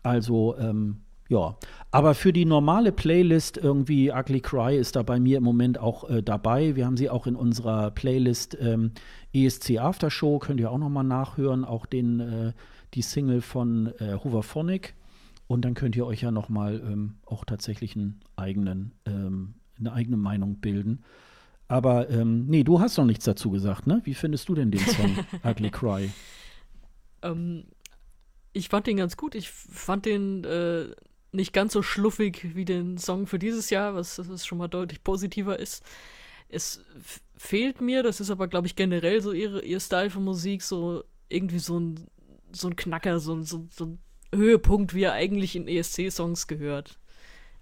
Also, 0.02 0.56
ähm, 0.58 1.02
ja, 1.30 1.56
aber 1.92 2.16
für 2.16 2.32
die 2.32 2.44
normale 2.44 2.90
Playlist 2.90 3.56
irgendwie 3.56 4.10
Ugly 4.10 4.40
Cry 4.40 4.76
ist 4.76 4.96
da 4.96 5.04
bei 5.04 5.20
mir 5.20 5.38
im 5.38 5.44
Moment 5.44 5.78
auch 5.78 6.10
äh, 6.10 6.24
dabei. 6.24 6.74
Wir 6.74 6.86
haben 6.86 6.96
sie 6.96 7.08
auch 7.08 7.28
in 7.28 7.36
unserer 7.36 7.92
Playlist 7.92 8.58
ähm, 8.60 8.90
ESC 9.32 9.78
Aftershow, 9.78 10.40
könnt 10.40 10.58
ihr 10.58 10.72
auch 10.72 10.78
noch 10.78 10.88
mal 10.88 11.04
nachhören, 11.04 11.64
auch 11.64 11.86
den, 11.86 12.18
äh, 12.18 12.52
die 12.94 13.02
Single 13.02 13.42
von 13.42 13.92
äh, 14.00 14.18
Hooverphonic. 14.24 14.96
Und 15.46 15.64
dann 15.64 15.74
könnt 15.74 15.94
ihr 15.94 16.04
euch 16.04 16.22
ja 16.22 16.32
noch 16.32 16.48
mal 16.48 16.82
ähm, 16.84 17.14
auch 17.26 17.44
tatsächlich 17.44 17.94
einen 17.94 18.18
eigenen, 18.34 18.90
ähm, 19.06 19.54
eine 19.78 19.92
eigene 19.92 20.16
Meinung 20.16 20.56
bilden. 20.56 21.04
Aber 21.68 22.10
ähm, 22.10 22.46
nee, 22.46 22.64
du 22.64 22.80
hast 22.80 22.98
noch 22.98 23.04
nichts 23.04 23.24
dazu 23.24 23.52
gesagt, 23.52 23.86
ne? 23.86 24.00
Wie 24.02 24.14
findest 24.14 24.48
du 24.48 24.56
denn 24.56 24.72
den 24.72 24.80
Song 24.80 25.16
Ugly 25.44 25.70
Cry? 25.70 26.10
Ähm, 27.22 27.66
ich 28.52 28.68
fand 28.68 28.88
den 28.88 28.96
ganz 28.96 29.16
gut. 29.16 29.36
Ich 29.36 29.48
fand 29.48 30.06
den 30.06 30.42
äh, 30.42 30.86
nicht 31.32 31.52
ganz 31.52 31.72
so 31.72 31.82
schluffig 31.82 32.54
wie 32.54 32.64
den 32.64 32.98
Song 32.98 33.26
für 33.26 33.38
dieses 33.38 33.70
Jahr, 33.70 33.94
was, 33.94 34.18
was 34.28 34.46
schon 34.46 34.58
mal 34.58 34.68
deutlich 34.68 35.02
positiver 35.02 35.58
ist. 35.58 35.84
Es 36.48 36.84
fehlt 37.36 37.80
mir, 37.80 38.02
das 38.02 38.20
ist 38.20 38.30
aber, 38.30 38.48
glaube 38.48 38.66
ich, 38.66 38.74
generell 38.74 39.20
so 39.20 39.32
ihre, 39.32 39.62
ihr 39.62 39.80
Style 39.80 40.10
von 40.10 40.24
Musik, 40.24 40.62
so 40.62 41.04
irgendwie 41.28 41.60
so 41.60 41.78
ein, 41.78 42.06
so 42.52 42.68
ein 42.68 42.76
Knacker, 42.76 43.20
so, 43.20 43.40
so, 43.42 43.68
so 43.70 43.86
ein 43.86 43.98
Höhepunkt, 44.34 44.94
wie 44.94 45.02
er 45.04 45.12
eigentlich 45.12 45.54
in 45.54 45.68
ESC-Songs 45.68 46.48
gehört. 46.48 46.98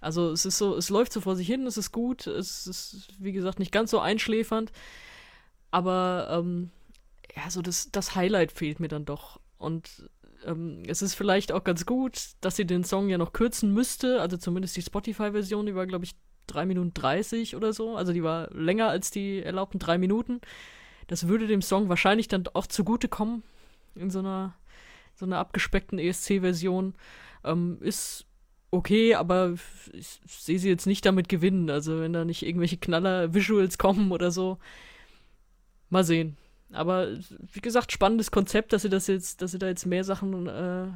Also 0.01 0.31
es 0.31 0.45
ist 0.45 0.57
so, 0.57 0.75
es 0.75 0.89
läuft 0.89 1.13
so 1.13 1.21
vor 1.21 1.35
sich 1.35 1.47
hin, 1.47 1.67
es 1.67 1.77
ist 1.77 1.91
gut, 1.91 2.25
es 2.25 2.65
ist, 2.67 3.09
wie 3.19 3.33
gesagt, 3.33 3.59
nicht 3.59 3.71
ganz 3.71 3.91
so 3.91 3.99
einschläfernd, 3.99 4.71
aber 5.71 6.27
ähm, 6.31 6.71
ja, 7.35 7.49
so 7.49 7.61
das, 7.61 7.91
das 7.91 8.15
Highlight 8.15 8.51
fehlt 8.51 8.79
mir 8.79 8.87
dann 8.87 9.05
doch. 9.05 9.39
Und 9.57 10.09
ähm, 10.45 10.83
es 10.87 11.01
ist 11.01 11.15
vielleicht 11.15 11.51
auch 11.51 11.63
ganz 11.63 11.85
gut, 11.85 12.31
dass 12.41 12.55
sie 12.55 12.65
den 12.65 12.83
Song 12.83 13.09
ja 13.09 13.17
noch 13.17 13.33
kürzen 13.33 13.73
müsste. 13.73 14.21
Also 14.21 14.37
zumindest 14.37 14.75
die 14.77 14.81
Spotify-Version, 14.81 15.65
die 15.65 15.75
war, 15.75 15.85
glaube 15.85 16.05
ich, 16.05 16.15
3 16.47 16.65
Minuten 16.65 16.93
30 16.93 17.55
oder 17.55 17.73
so. 17.73 17.95
Also 17.95 18.13
die 18.13 18.23
war 18.23 18.49
länger 18.53 18.89
als 18.89 19.11
die 19.11 19.41
erlaubten 19.41 19.79
3 19.79 19.97
Minuten. 19.97 20.41
Das 21.07 21.27
würde 21.27 21.47
dem 21.47 21.61
Song 21.61 21.89
wahrscheinlich 21.89 22.27
dann 22.27 22.45
auch 22.53 22.67
zugutekommen 22.67 23.43
in 23.95 24.09
so 24.09 24.19
einer, 24.19 24.55
so 25.15 25.25
einer 25.25 25.39
abgespeckten 25.39 25.99
ESC-Version. 25.99 26.95
Ähm, 27.43 27.77
ist 27.81 28.25
okay, 28.71 29.15
aber 29.15 29.55
ich 29.93 30.21
sehe 30.27 30.59
sie 30.59 30.69
jetzt 30.69 30.85
nicht 30.85 31.05
damit 31.05 31.29
gewinnen. 31.29 31.69
Also 31.69 31.99
wenn 31.99 32.13
da 32.13 32.25
nicht 32.25 32.45
irgendwelche 32.45 32.77
Knaller-Visuals 32.77 33.77
kommen 33.77 34.11
oder 34.11 34.31
so. 34.31 34.57
Mal 35.89 36.03
sehen. 36.03 36.37
Aber 36.71 37.07
wie 37.51 37.61
gesagt, 37.61 37.91
spannendes 37.91 38.31
Konzept, 38.31 38.73
dass 38.73 38.83
sie 38.83 38.89
das 38.89 39.07
jetzt, 39.07 39.41
dass 39.41 39.51
sie 39.51 39.59
da 39.59 39.67
jetzt 39.67 39.85
mehr 39.85 40.03
Sachen 40.03 40.47
äh, 40.47 40.87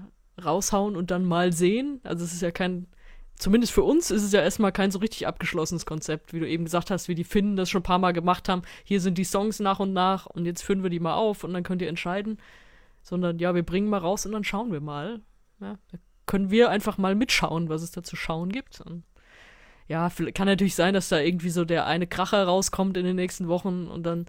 raushauen 0.41 0.95
und 0.95 1.11
dann 1.11 1.26
mal 1.26 1.51
sehen. 1.51 1.99
Also 2.03 2.24
es 2.24 2.34
ist 2.34 2.41
ja 2.41 2.51
kein, 2.51 2.88
zumindest 3.36 3.74
für 3.74 3.84
uns 3.84 4.11
ist 4.11 4.24
es 4.24 4.32
ja 4.32 4.41
erstmal 4.41 4.71
kein 4.71 4.91
so 4.91 4.99
richtig 4.99 5.28
abgeschlossenes 5.28 5.86
Konzept, 5.86 6.34
wie 6.34 6.39
du 6.39 6.47
eben 6.47 6.65
gesagt 6.65 6.91
hast, 6.91 7.07
wie 7.07 7.15
die 7.15 7.24
Finnen 7.24 7.55
das 7.55 7.69
schon 7.69 7.80
ein 7.80 7.84
paar 7.84 7.99
Mal 7.99 8.13
gemacht 8.13 8.49
haben. 8.49 8.61
Hier 8.84 9.01
sind 9.01 9.17
die 9.17 9.24
Songs 9.24 9.59
nach 9.59 9.80
und 9.80 9.93
nach 9.93 10.26
und 10.28 10.45
jetzt 10.45 10.61
führen 10.61 10.84
wir 10.84 10.89
die 10.89 10.99
mal 10.99 11.15
auf 11.15 11.43
und 11.43 11.53
dann 11.53 11.63
könnt 11.63 11.82
ihr 11.82 11.89
entscheiden. 11.89 12.38
Sondern 13.01 13.39
ja, 13.39 13.53
wir 13.53 13.63
bringen 13.63 13.89
mal 13.89 13.97
raus 13.97 14.26
und 14.26 14.32
dann 14.32 14.43
schauen 14.43 14.71
wir 14.71 14.80
mal. 14.80 15.21
Ja, 15.59 15.78
da 15.91 15.97
können 16.26 16.51
wir 16.51 16.69
einfach 16.69 16.97
mal 16.97 17.15
mitschauen, 17.15 17.67
was 17.67 17.82
es 17.82 17.91
da 17.91 18.01
zu 18.03 18.15
schauen 18.15 18.49
gibt. 18.49 18.80
Und 18.80 19.03
ja, 19.88 20.09
kann 20.34 20.47
natürlich 20.47 20.76
sein, 20.76 20.93
dass 20.93 21.09
da 21.09 21.19
irgendwie 21.19 21.49
so 21.49 21.65
der 21.65 21.86
eine 21.86 22.07
Kracher 22.07 22.45
rauskommt 22.45 22.95
in 22.95 23.05
den 23.05 23.17
nächsten 23.17 23.47
Wochen 23.49 23.88
und 23.88 24.03
dann 24.03 24.26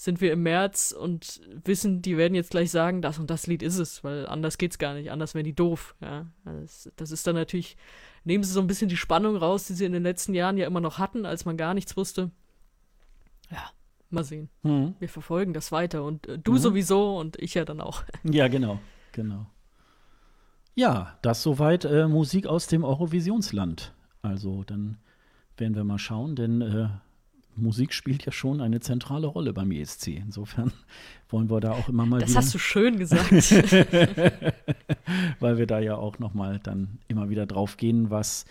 sind 0.00 0.22
wir 0.22 0.32
im 0.32 0.42
März 0.42 0.92
und 0.98 1.42
wissen, 1.62 2.00
die 2.00 2.16
werden 2.16 2.34
jetzt 2.34 2.52
gleich 2.52 2.70
sagen, 2.70 3.02
das 3.02 3.18
und 3.18 3.28
das 3.28 3.46
Lied 3.46 3.62
ist 3.62 3.76
es, 3.76 4.02
weil 4.02 4.26
anders 4.26 4.56
geht's 4.56 4.78
gar 4.78 4.94
nicht, 4.94 5.10
anders 5.10 5.34
wären 5.34 5.44
die 5.44 5.54
doof. 5.54 5.94
Ja, 6.00 6.24
das, 6.46 6.90
das 6.96 7.10
ist 7.10 7.26
dann 7.26 7.34
natürlich, 7.34 7.76
nehmen 8.24 8.42
sie 8.42 8.50
so 8.50 8.62
ein 8.62 8.66
bisschen 8.66 8.88
die 8.88 8.96
Spannung 8.96 9.36
raus, 9.36 9.66
die 9.66 9.74
sie 9.74 9.84
in 9.84 9.92
den 9.92 10.02
letzten 10.02 10.32
Jahren 10.32 10.56
ja 10.56 10.66
immer 10.66 10.80
noch 10.80 10.96
hatten, 10.96 11.26
als 11.26 11.44
man 11.44 11.58
gar 11.58 11.74
nichts 11.74 11.98
wusste. 11.98 12.30
Ja, 13.50 13.72
mal 14.08 14.24
sehen. 14.24 14.48
Mhm. 14.62 14.94
Wir 15.00 15.10
verfolgen 15.10 15.52
das 15.52 15.70
weiter 15.70 16.02
und 16.02 16.26
äh, 16.28 16.38
du 16.38 16.52
mhm. 16.52 16.58
sowieso 16.58 17.18
und 17.18 17.38
ich 17.38 17.52
ja 17.52 17.66
dann 17.66 17.82
auch. 17.82 18.02
Ja, 18.24 18.48
genau, 18.48 18.80
genau. 19.12 19.50
Ja, 20.74 21.18
das 21.20 21.42
soweit 21.42 21.84
äh, 21.84 22.08
Musik 22.08 22.46
aus 22.46 22.68
dem 22.68 22.84
Eurovisionsland. 22.84 23.92
Also 24.22 24.64
dann 24.64 24.96
werden 25.58 25.74
wir 25.74 25.84
mal 25.84 25.98
schauen, 25.98 26.36
denn 26.36 26.62
äh, 26.62 26.88
Musik 27.60 27.92
spielt 27.92 28.24
ja 28.26 28.32
schon 28.32 28.60
eine 28.60 28.80
zentrale 28.80 29.26
Rolle 29.26 29.52
beim 29.52 29.70
ESC. 29.70 30.08
Insofern 30.08 30.72
wollen 31.28 31.50
wir 31.50 31.60
da 31.60 31.72
auch 31.72 31.88
immer 31.88 32.06
mal. 32.06 32.20
Das 32.20 32.36
hast 32.36 32.54
du 32.54 32.58
schön 32.58 32.98
gesagt. 32.98 33.30
Weil 35.40 35.58
wir 35.58 35.66
da 35.66 35.80
ja 35.80 35.96
auch 35.96 36.18
noch 36.18 36.34
mal 36.34 36.60
dann 36.62 36.98
immer 37.08 37.30
wieder 37.30 37.46
drauf 37.46 37.76
gehen, 37.76 38.10
was 38.10 38.44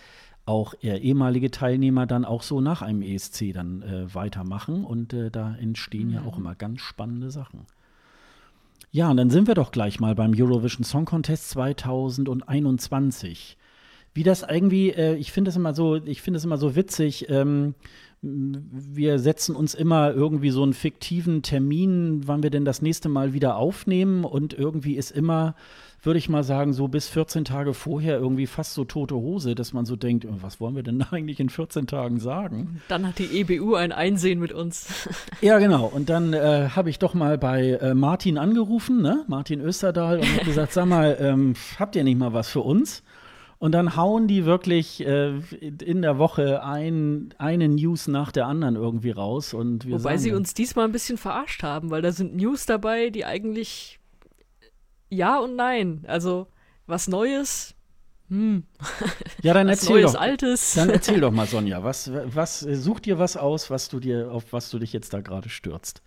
auch 0.46 0.74
ehemalige 0.82 1.50
Teilnehmer 1.50 2.06
dann 2.06 2.24
auch 2.24 2.42
so 2.42 2.60
nach 2.60 2.82
einem 2.82 3.02
ESC 3.02 3.52
dann 3.52 3.82
äh, 3.82 4.14
weitermachen. 4.14 4.84
Und 4.84 5.12
äh, 5.12 5.30
da 5.30 5.54
entstehen 5.56 6.08
mhm. 6.08 6.14
ja 6.14 6.22
auch 6.22 6.36
mhm. 6.36 6.44
immer 6.44 6.54
ganz 6.54 6.80
spannende 6.80 7.30
Sachen. 7.30 7.66
Ja, 8.92 9.10
und 9.10 9.18
dann 9.18 9.30
sind 9.30 9.46
wir 9.46 9.54
doch 9.54 9.70
gleich 9.70 10.00
mal 10.00 10.16
beim 10.16 10.32
Eurovision 10.36 10.84
Song 10.84 11.04
Contest 11.04 11.50
2021 11.50 13.56
wie 14.14 14.22
das 14.22 14.44
irgendwie, 14.48 14.90
äh, 14.90 15.14
ich 15.14 15.32
finde 15.32 15.50
es 15.50 15.56
immer 15.56 15.74
so, 15.74 15.96
ich 15.96 16.22
finde 16.22 16.38
es 16.38 16.44
immer 16.44 16.58
so 16.58 16.74
witzig, 16.74 17.28
ähm, 17.28 17.74
wir 18.22 19.18
setzen 19.18 19.56
uns 19.56 19.72
immer 19.72 20.12
irgendwie 20.12 20.50
so 20.50 20.62
einen 20.62 20.74
fiktiven 20.74 21.42
Termin, 21.42 22.22
wann 22.26 22.42
wir 22.42 22.50
denn 22.50 22.66
das 22.66 22.82
nächste 22.82 23.08
Mal 23.08 23.32
wieder 23.32 23.56
aufnehmen. 23.56 24.24
Und 24.24 24.52
irgendwie 24.52 24.96
ist 24.96 25.10
immer, 25.10 25.54
würde 26.02 26.18
ich 26.18 26.28
mal 26.28 26.44
sagen, 26.44 26.74
so 26.74 26.86
bis 26.86 27.08
14 27.08 27.46
Tage 27.46 27.72
vorher 27.72 28.18
irgendwie 28.18 28.46
fast 28.46 28.74
so 28.74 28.84
tote 28.84 29.14
Hose, 29.14 29.54
dass 29.54 29.72
man 29.72 29.86
so 29.86 29.96
denkt, 29.96 30.26
oh, 30.26 30.36
was 30.42 30.60
wollen 30.60 30.76
wir 30.76 30.82
denn 30.82 31.02
eigentlich 31.10 31.40
in 31.40 31.48
14 31.48 31.86
Tagen 31.86 32.20
sagen? 32.20 32.82
Dann 32.88 33.06
hat 33.06 33.18
die 33.18 33.40
EBU 33.40 33.74
ein 33.74 33.92
Einsehen 33.92 34.38
mit 34.38 34.52
uns. 34.52 35.08
ja, 35.40 35.58
genau. 35.58 35.86
Und 35.86 36.10
dann 36.10 36.34
äh, 36.34 36.68
habe 36.76 36.90
ich 36.90 36.98
doch 36.98 37.14
mal 37.14 37.38
bei 37.38 37.70
äh, 37.70 37.94
Martin 37.94 38.36
angerufen, 38.36 39.00
ne? 39.00 39.24
Martin 39.28 39.62
Österdahl, 39.62 40.18
und 40.18 40.30
habe 40.34 40.44
gesagt, 40.44 40.72
sag 40.74 40.84
mal, 40.84 41.16
ähm, 41.18 41.54
habt 41.78 41.96
ihr 41.96 42.04
nicht 42.04 42.18
mal 42.18 42.34
was 42.34 42.50
für 42.50 42.60
uns? 42.60 43.02
Und 43.60 43.72
dann 43.72 43.94
hauen 43.94 44.26
die 44.26 44.46
wirklich 44.46 45.06
äh, 45.06 45.38
in 45.60 46.00
der 46.00 46.16
Woche 46.16 46.64
ein, 46.64 47.34
eine 47.36 47.68
News 47.68 48.08
nach 48.08 48.32
der 48.32 48.46
anderen 48.46 48.74
irgendwie 48.74 49.10
raus. 49.10 49.52
Und 49.52 49.84
wir 49.84 49.98
Wobei 49.98 50.16
sie 50.16 50.32
uns 50.32 50.54
diesmal 50.54 50.86
ein 50.86 50.92
bisschen 50.92 51.18
verarscht 51.18 51.62
haben, 51.62 51.90
weil 51.90 52.00
da 52.00 52.10
sind 52.10 52.34
News 52.34 52.64
dabei, 52.64 53.10
die 53.10 53.26
eigentlich 53.26 54.00
ja 55.10 55.38
und 55.38 55.56
nein. 55.56 56.04
Also 56.06 56.46
was 56.86 57.06
Neues, 57.06 57.76
hm. 58.30 58.62
Ja, 59.42 59.52
dann 59.52 59.68
was 59.68 59.82
erzähl 59.82 60.00
Neues, 60.00 60.12
doch. 60.12 60.20
Altes. 60.20 60.74
Dann 60.74 60.88
erzähl 60.88 61.20
doch 61.20 61.30
mal, 61.30 61.46
Sonja, 61.46 61.84
was, 61.84 62.10
was, 62.12 62.60
such 62.60 63.00
dir 63.00 63.18
was 63.18 63.36
aus, 63.36 63.68
was 63.68 63.90
du 63.90 64.00
dir, 64.00 64.32
auf 64.32 64.52
was 64.52 64.70
du 64.70 64.78
dich 64.78 64.94
jetzt 64.94 65.12
da 65.12 65.20
gerade 65.20 65.50
stürzt. 65.50 66.00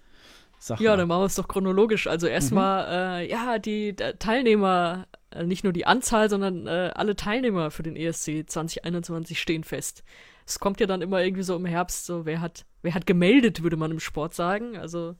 Sag 0.64 0.80
ja, 0.80 0.92
mal. 0.92 0.98
dann 0.98 1.10
machen 1.10 1.24
wir 1.24 1.26
es 1.26 1.36
doch 1.36 1.50
chronologisch. 1.50 2.08
Also 2.08 2.26
erstmal, 2.28 3.20
äh, 3.20 3.30
ja, 3.30 3.60
die 3.60 3.98
Teilnehmer, 3.98 5.08
äh, 5.32 5.44
nicht 5.44 5.66
nur 5.66 5.74
die 5.74 5.86
Anzahl, 5.86 6.30
sondern 6.30 6.68
äh, 6.68 6.90
alle 6.96 7.18
Teilnehmer 7.18 7.70
für 7.70 7.84
den 7.84 7.98
ESC 7.98 8.50
2021 8.50 9.42
stehen 9.42 9.66
fest. 9.66 10.06
Es 10.48 10.60
kommt 10.60 10.80
ja 10.80 10.88
dann 10.88 11.02
immer 11.02 11.22
irgendwie 11.22 11.44
so 11.44 11.58
im 11.58 11.66
Herbst, 11.66 12.06
so 12.06 12.26
wer 12.26 12.40
hat, 12.40 12.66
wer 12.82 12.94
hat 12.94 13.06
gemeldet, 13.06 13.62
würde 13.62 13.76
man 13.76 13.92
im 13.92 14.00
Sport 14.00 14.36
sagen. 14.36 14.78
Also 14.78 15.16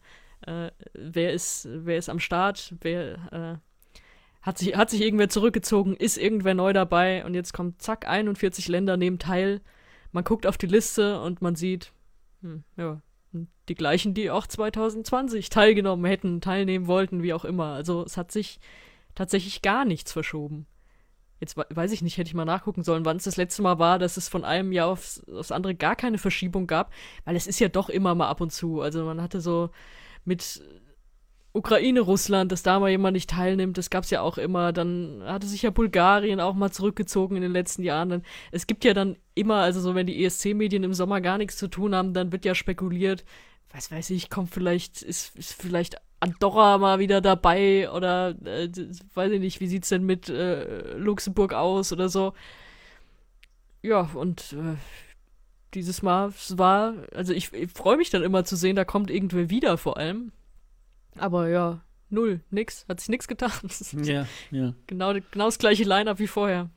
äh, 0.48 0.72
wer 0.94 1.34
ist, 1.34 1.68
wer 1.70 1.98
ist 1.98 2.08
am 2.08 2.22
Start, 2.22 2.74
wer 2.80 3.16
äh, 3.34 3.98
hat 4.42 4.58
sich, 4.58 4.78
hat 4.78 4.92
sich 4.92 5.02
irgendwer 5.02 5.28
zurückgezogen, 5.28 5.98
ist 5.98 6.18
irgendwer 6.18 6.54
neu 6.54 6.72
dabei 6.72 7.26
und 7.26 7.34
jetzt 7.34 7.52
kommt 7.52 7.82
zack, 7.82 8.08
41 8.08 8.70
Länder 8.70 8.96
nehmen 8.96 9.20
teil. 9.20 9.60
Man 10.14 10.24
guckt 10.24 10.48
auf 10.48 10.58
die 10.58 10.68
Liste 10.68 11.20
und 11.20 11.42
man 11.42 11.56
sieht, 11.56 11.92
hm, 12.42 12.64
ja, 12.78 13.02
die 13.70 13.76
gleichen, 13.76 14.14
die 14.14 14.32
auch 14.32 14.48
2020 14.48 15.50
teilgenommen 15.50 16.06
hätten, 16.06 16.42
teilnehmen 16.42 16.88
wollten, 16.88 17.24
wie 17.24 17.34
auch 17.34 17.46
immer. 17.46 17.74
Also 17.74 18.04
es 18.04 18.18
hat 18.18 18.32
sich 18.32 18.60
tatsächlich 19.16 19.62
gar 19.62 19.86
nichts 19.86 20.12
verschoben. 20.12 20.66
Jetzt 21.40 21.58
weiß 21.58 21.92
ich 21.92 22.02
nicht, 22.02 22.18
hätte 22.18 22.30
ich 22.30 22.34
mal 22.36 22.46
nachgucken 22.46 22.84
sollen, 22.84 23.04
wann 23.04 23.18
es 23.18 23.26
das 23.26 23.36
letzte 23.36 23.62
Mal 23.64 23.78
war, 23.78 24.00
dass 24.00 24.16
es 24.16 24.30
von 24.30 24.46
einem 24.46 24.72
Jahr 24.72 24.88
aufs, 24.88 25.24
aufs 25.28 25.52
andere 25.52 25.76
gar 25.76 25.96
keine 25.96 26.18
Verschiebung 26.18 26.68
gab, 26.68 26.94
weil 27.26 27.36
es 27.36 27.48
ist 27.48 27.60
ja 27.60 27.68
doch 27.68 27.90
immer 27.90 28.16
mal 28.16 28.30
ab 28.30 28.40
und 28.40 28.52
zu. 28.52 28.80
Also 28.80 29.04
man 29.04 29.22
hatte 29.22 29.42
so 29.42 29.70
mit 30.24 30.64
Ukraine, 31.54 32.00
Russland, 32.00 32.52
dass 32.52 32.64
da 32.64 32.80
mal 32.80 32.90
jemand 32.90 33.14
nicht 33.14 33.30
teilnimmt, 33.30 33.78
das 33.78 33.92
gab 33.92 34.04
es 34.06 34.10
ja 34.10 34.22
auch 34.22 34.40
immer. 34.40 34.74
Dann 34.74 35.22
hatte 35.24 35.46
sich 35.46 35.62
ja 35.62 35.70
Bulgarien 35.70 36.40
auch 36.40 36.56
mal 36.56 36.72
zurückgezogen 36.72 37.36
in 37.36 37.44
den 37.44 37.52
letzten 37.52 37.84
Jahren. 37.84 38.24
Es 38.52 38.66
gibt 38.66 38.84
ja 38.84 38.96
dann 38.96 39.18
immer, 39.36 39.58
also 39.58 39.80
so, 39.80 39.94
wenn 39.94 40.08
die 40.08 40.26
ESC-Medien 40.26 40.84
im 40.84 40.96
Sommer 40.96 41.22
gar 41.22 41.38
nichts 41.38 41.58
zu 41.58 41.68
tun 41.68 41.94
haben, 41.94 42.14
dann 42.14 42.32
wird 42.32 42.44
ja 42.44 42.56
spekuliert, 42.56 43.24
was 43.72 43.92
weiß 43.92 44.10
ich, 44.10 44.32
kommt 44.32 44.50
vielleicht, 44.50 45.04
ist, 45.04 45.36
ist 45.36 45.54
vielleicht 45.54 45.98
Andorra 46.20 46.80
mal 46.80 46.98
wieder 46.98 47.22
dabei 47.22 47.92
oder 47.92 48.30
äh, 48.46 48.70
weiß 49.14 49.32
ich 49.34 49.40
nicht, 49.40 49.60
wie 49.60 49.68
sieht's 49.68 49.90
denn 49.90 50.06
mit 50.06 50.30
äh, 50.30 50.96
Luxemburg 50.98 51.54
aus 51.54 51.94
oder 51.94 52.10
so. 52.10 52.34
Ja, 53.84 54.10
und 54.16 54.54
äh, 54.54 54.76
dieses 55.76 56.02
Mal 56.02 56.34
war, 56.50 56.94
also 57.14 57.34
ich, 57.34 57.54
ich 57.54 57.70
freue 57.72 57.98
mich 57.98 58.10
dann 58.10 58.24
immer 58.24 58.44
zu 58.44 58.56
sehen, 58.56 58.76
da 58.76 58.86
kommt 58.86 59.12
irgendwer 59.12 59.50
wieder 59.50 59.78
vor 59.78 59.98
allem. 59.98 60.32
Aber 61.18 61.50
ja, 61.50 61.82
null, 62.10 62.42
nix, 62.50 62.86
hat 62.88 63.00
sich 63.00 63.10
nix 63.10 63.28
getan. 63.28 63.52
Ja, 64.04 64.28
ja. 64.52 64.74
Genau, 64.88 65.14
genau 65.14 65.46
das 65.46 65.60
gleiche 65.60 65.84
Line-up 65.84 66.20
wie 66.20 66.28
vorher. 66.28 66.70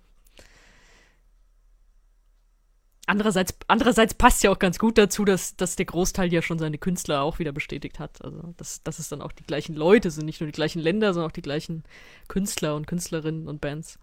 Andererseits, 3.09 3.55
andererseits 3.69 4.15
passt 4.15 4.43
ja 4.43 4.51
auch 4.51 4.59
ganz 4.59 4.81
gut 4.81 4.99
dazu, 4.99 5.25
dass, 5.25 5.55
dass 5.55 5.77
der 5.77 5.87
Großteil 5.87 6.33
ja 6.33 6.43
schon 6.43 6.59
seine 6.59 6.77
Künstler 6.77 7.23
auch 7.23 7.39
wieder 7.39 7.53
bestätigt 7.53 8.01
hat. 8.01 8.23
Also, 8.25 8.53
dass, 8.57 8.83
dass 8.83 8.99
es 8.99 9.09
dann 9.09 9.23
auch 9.23 9.31
die 9.31 9.45
gleichen 9.45 9.77
Leute 9.77 10.11
sind, 10.11 10.27
nicht 10.27 10.41
nur 10.41 10.49
die 10.49 10.53
gleichen 10.53 10.81
Länder, 10.81 11.15
sondern 11.15 11.31
auch 11.31 11.35
die 11.35 11.43
gleichen 11.43 11.85
Künstler 12.27 12.75
und 12.75 12.89
Künstlerinnen 12.89 13.47
und 13.47 13.61
Bands. 13.61 14.01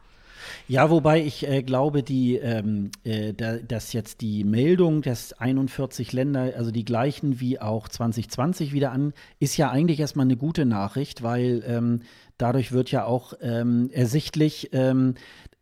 Ja, 0.68 0.90
wobei 0.90 1.24
ich 1.24 1.48
äh, 1.48 1.64
glaube, 1.64 2.04
die, 2.04 2.36
ähm, 2.36 2.92
äh, 3.04 3.34
da, 3.34 3.58
dass 3.58 3.94
jetzt 3.94 4.22
die 4.22 4.44
Meldung, 4.44 5.02
dass 5.02 5.34
41 5.34 6.14
Länder, 6.14 6.54
also 6.56 6.72
die 6.72 6.86
gleichen 6.86 7.40
wie 7.40 7.60
auch 7.60 7.88
2020 7.88 8.74
wieder 8.74 8.92
an, 8.92 9.14
ist 9.40 9.58
ja 9.58 9.70
eigentlich 9.72 10.00
erstmal 10.00 10.26
eine 10.26 10.38
gute 10.38 10.66
Nachricht, 10.66 11.24
weil 11.24 11.64
ähm, 11.68 12.02
dadurch 12.38 12.72
wird 12.72 12.92
ja 12.92 13.06
auch 13.06 13.34
ähm, 13.42 13.90
ersichtlich, 13.92 14.70
ähm, 14.74 15.16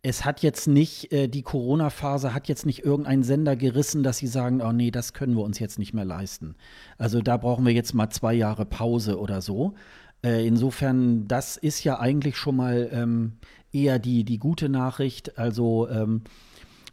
es 0.03 0.25
hat 0.25 0.41
jetzt 0.41 0.67
nicht, 0.67 1.11
äh, 1.11 1.27
die 1.27 1.43
Corona-Phase 1.43 2.33
hat 2.33 2.47
jetzt 2.47 2.65
nicht 2.65 2.83
irgendeinen 2.83 3.23
Sender 3.23 3.55
gerissen, 3.55 4.01
dass 4.01 4.17
sie 4.17 4.27
sagen, 4.27 4.61
oh 4.61 4.71
nee, 4.71 4.89
das 4.89 5.13
können 5.13 5.35
wir 5.35 5.43
uns 5.43 5.59
jetzt 5.59 5.77
nicht 5.77 5.93
mehr 5.93 6.05
leisten. 6.05 6.55
Also 6.97 7.21
da 7.21 7.37
brauchen 7.37 7.65
wir 7.65 7.73
jetzt 7.73 7.93
mal 7.93 8.09
zwei 8.09 8.33
Jahre 8.33 8.65
Pause 8.65 9.19
oder 9.19 9.41
so. 9.41 9.75
Äh, 10.23 10.45
insofern, 10.45 11.27
das 11.27 11.57
ist 11.57 11.83
ja 11.83 11.99
eigentlich 11.99 12.37
schon 12.37 12.55
mal 12.55 12.89
ähm, 12.91 13.33
eher 13.71 13.99
die, 13.99 14.23
die 14.23 14.37
gute 14.37 14.69
Nachricht. 14.69 15.37
Also 15.37 15.87
ähm, 15.89 16.21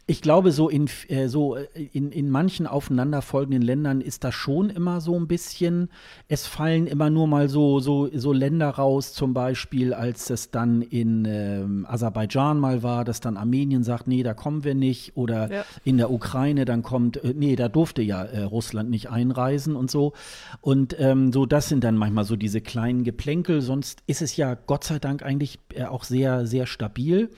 ich 0.09 0.23
glaube, 0.23 0.51
so 0.51 0.69
in, 0.69 0.89
äh, 1.07 1.27
so 1.27 1.55
äh, 1.55 1.67
in, 1.93 2.11
in 2.11 2.31
manchen 2.31 2.65
aufeinanderfolgenden 2.65 3.61
Ländern 3.61 4.01
ist 4.01 4.23
das 4.23 4.33
schon 4.33 4.71
immer 4.71 5.01
so 5.01 5.15
ein 5.15 5.27
bisschen. 5.27 5.89
Es 6.27 6.47
fallen 6.47 6.87
immer 6.87 7.11
nur 7.11 7.27
mal 7.27 7.47
so, 7.47 7.79
so, 7.79 8.09
so 8.11 8.33
Länder 8.33 8.69
raus, 8.71 9.13
zum 9.13 9.35
Beispiel, 9.35 9.93
als 9.93 10.31
es 10.31 10.49
dann 10.49 10.81
in 10.81 11.25
ähm, 11.29 11.85
Aserbaidschan 11.87 12.59
mal 12.59 12.81
war, 12.81 13.05
dass 13.05 13.19
dann 13.21 13.37
Armenien 13.37 13.83
sagt, 13.83 14.07
nee, 14.07 14.23
da 14.23 14.33
kommen 14.33 14.63
wir 14.63 14.73
nicht. 14.73 15.15
Oder 15.15 15.51
Ja. 15.51 15.65
in 15.83 15.97
der 15.97 16.09
Ukraine 16.11 16.65
dann 16.65 16.81
kommt, 16.81 17.23
äh, 17.23 17.35
nee, 17.37 17.55
da 17.55 17.69
durfte 17.69 18.01
ja 18.01 18.23
äh, 18.23 18.41
Russland 18.41 18.89
nicht 18.89 19.11
einreisen 19.11 19.75
und 19.75 19.91
so. 19.91 20.13
Und 20.59 20.95
ähm, 20.99 21.31
so, 21.31 21.45
das 21.45 21.69
sind 21.69 21.83
dann 21.83 21.95
manchmal 21.95 22.23
so 22.25 22.35
diese 22.35 22.61
kleinen 22.61 23.03
Geplänkel. 23.03 23.61
Sonst 23.61 24.01
ist 24.07 24.23
es 24.23 24.35
ja 24.37 24.55
Gott 24.55 24.83
sei 24.85 24.97
Dank 24.97 25.21
eigentlich 25.21 25.59
äh, 25.75 25.83
auch 25.83 26.03
sehr, 26.03 26.47
sehr 26.47 26.65
stabil. 26.65 27.29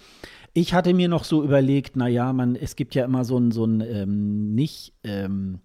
Ich 0.53 0.73
hatte 0.73 0.93
mir 0.93 1.07
noch 1.07 1.23
so 1.23 1.43
überlegt, 1.43 1.95
naja, 1.95 2.33
man, 2.33 2.55
es 2.55 2.75
gibt 2.75 2.93
ja 2.93 3.05
immer 3.05 3.23
so 3.23 3.37
einen 3.37 3.51
so 3.51 3.63
einen, 3.63 3.81
ähm, 3.81 4.53
nicht 4.53 4.93
ähm, 5.03 5.59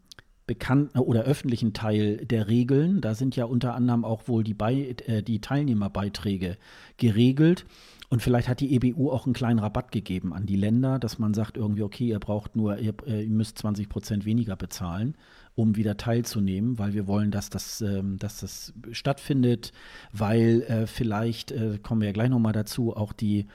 bekannten 0.47 1.01
oder 1.01 1.23
öffentlichen 1.23 1.73
Teil 1.73 2.19
der 2.25 2.47
Regeln. 2.47 3.01
Da 3.01 3.15
sind 3.15 3.35
ja 3.35 3.47
unter 3.47 3.75
anderem 3.75 4.05
auch 4.05 4.29
wohl 4.29 4.45
die, 4.45 4.55
Bei 4.55 4.97
äh, 5.07 5.23
die 5.23 5.41
Teilnehmerbeiträge 5.41 6.57
geregelt. 6.99 7.67
Und 8.09 8.23
vielleicht 8.23 8.47
hat 8.47 8.61
die 8.61 8.73
EBU 8.77 9.11
auch 9.11 9.27
einen 9.27 9.35
kleinen 9.35 9.59
Rabatt 9.59 9.91
gegeben 9.91 10.33
an 10.33 10.47
die 10.47 10.55
Länder, 10.55 11.01
dass 11.01 11.19
man 11.19 11.35
sagt 11.35 11.57
irgendwie, 11.57 11.83
okay, 11.83 12.07
ihr 12.07 12.21
braucht 12.21 12.55
nur, 12.55 12.79
ihr, 12.79 12.95
äh, 13.05 13.25
ihr 13.25 13.31
müsst 13.31 13.59
20 13.59 13.89
Prozent 13.89 14.25
weniger 14.25 14.55
bezahlen, 14.55 15.17
um 15.57 15.75
wieder 15.75 15.97
teilzunehmen, 15.97 16.79
weil 16.79 16.95
wir 16.95 17.09
wollen, 17.09 17.33
dass 17.33 17.51
das, 17.51 17.81
ähm, 17.81 18.19
dass 18.19 18.39
das 18.39 18.73
stattfindet, 18.93 19.73
weil 20.13 20.63
äh, 20.63 20.87
vielleicht, 20.87 21.51
äh, 21.51 21.81
kommen 21.83 22.03
wir 22.03 22.09
ja 22.09 22.13
gleich 22.13 22.31
nochmal 22.31 22.53
dazu, 22.53 22.97
auch 22.97 23.13
die 23.13 23.47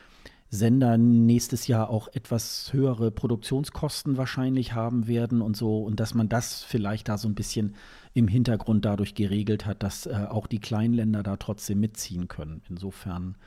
Sender 0.54 0.97
nächstes 0.97 1.68
Jahr 1.68 1.89
auch 1.89 2.10
etwas 2.10 2.74
höhere 2.74 3.10
Produktionskosten 3.10 4.18
wahrscheinlich 4.18 4.74
haben 4.74 5.08
werden 5.08 5.41
und 5.41 5.56
so 5.56 5.82
und 5.82 6.02
dass 6.02 6.14
man 6.14 6.28
das 6.28 6.62
vielleicht 6.62 7.08
da 7.08 7.18
so 7.18 7.30
ein 7.30 7.36
bisschen 7.36 7.76
im 8.14 8.28
Hintergrund 8.28 8.84
dadurch 8.84 9.16
geregelt 9.16 9.66
hat, 9.66 9.82
dass 9.82 10.08
äh, 10.08 10.28
auch 10.30 10.47
die 10.47 10.60
kleinen 10.60 10.93
Länder 10.93 11.24
da 11.24 11.38
trotzdem 11.38 11.80
mitziehen 11.80 12.28
können. 12.28 12.62
Insofern. 12.70 13.38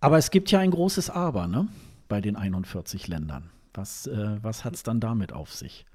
Aber 0.00 0.18
es 0.18 0.32
gibt 0.32 0.50
ja 0.50 0.58
ein 0.58 0.72
großes 0.72 1.10
Aber, 1.10 1.46
ne? 1.46 1.68
Bei 2.08 2.20
den 2.20 2.34
41 2.34 3.06
Ländern. 3.06 3.50
Was, 3.72 4.08
äh, 4.08 4.36
was 4.42 4.64
hat 4.64 4.74
es 4.74 4.82
dann 4.82 4.98
damit 4.98 5.32
auf 5.32 5.54
sich? 5.54 5.86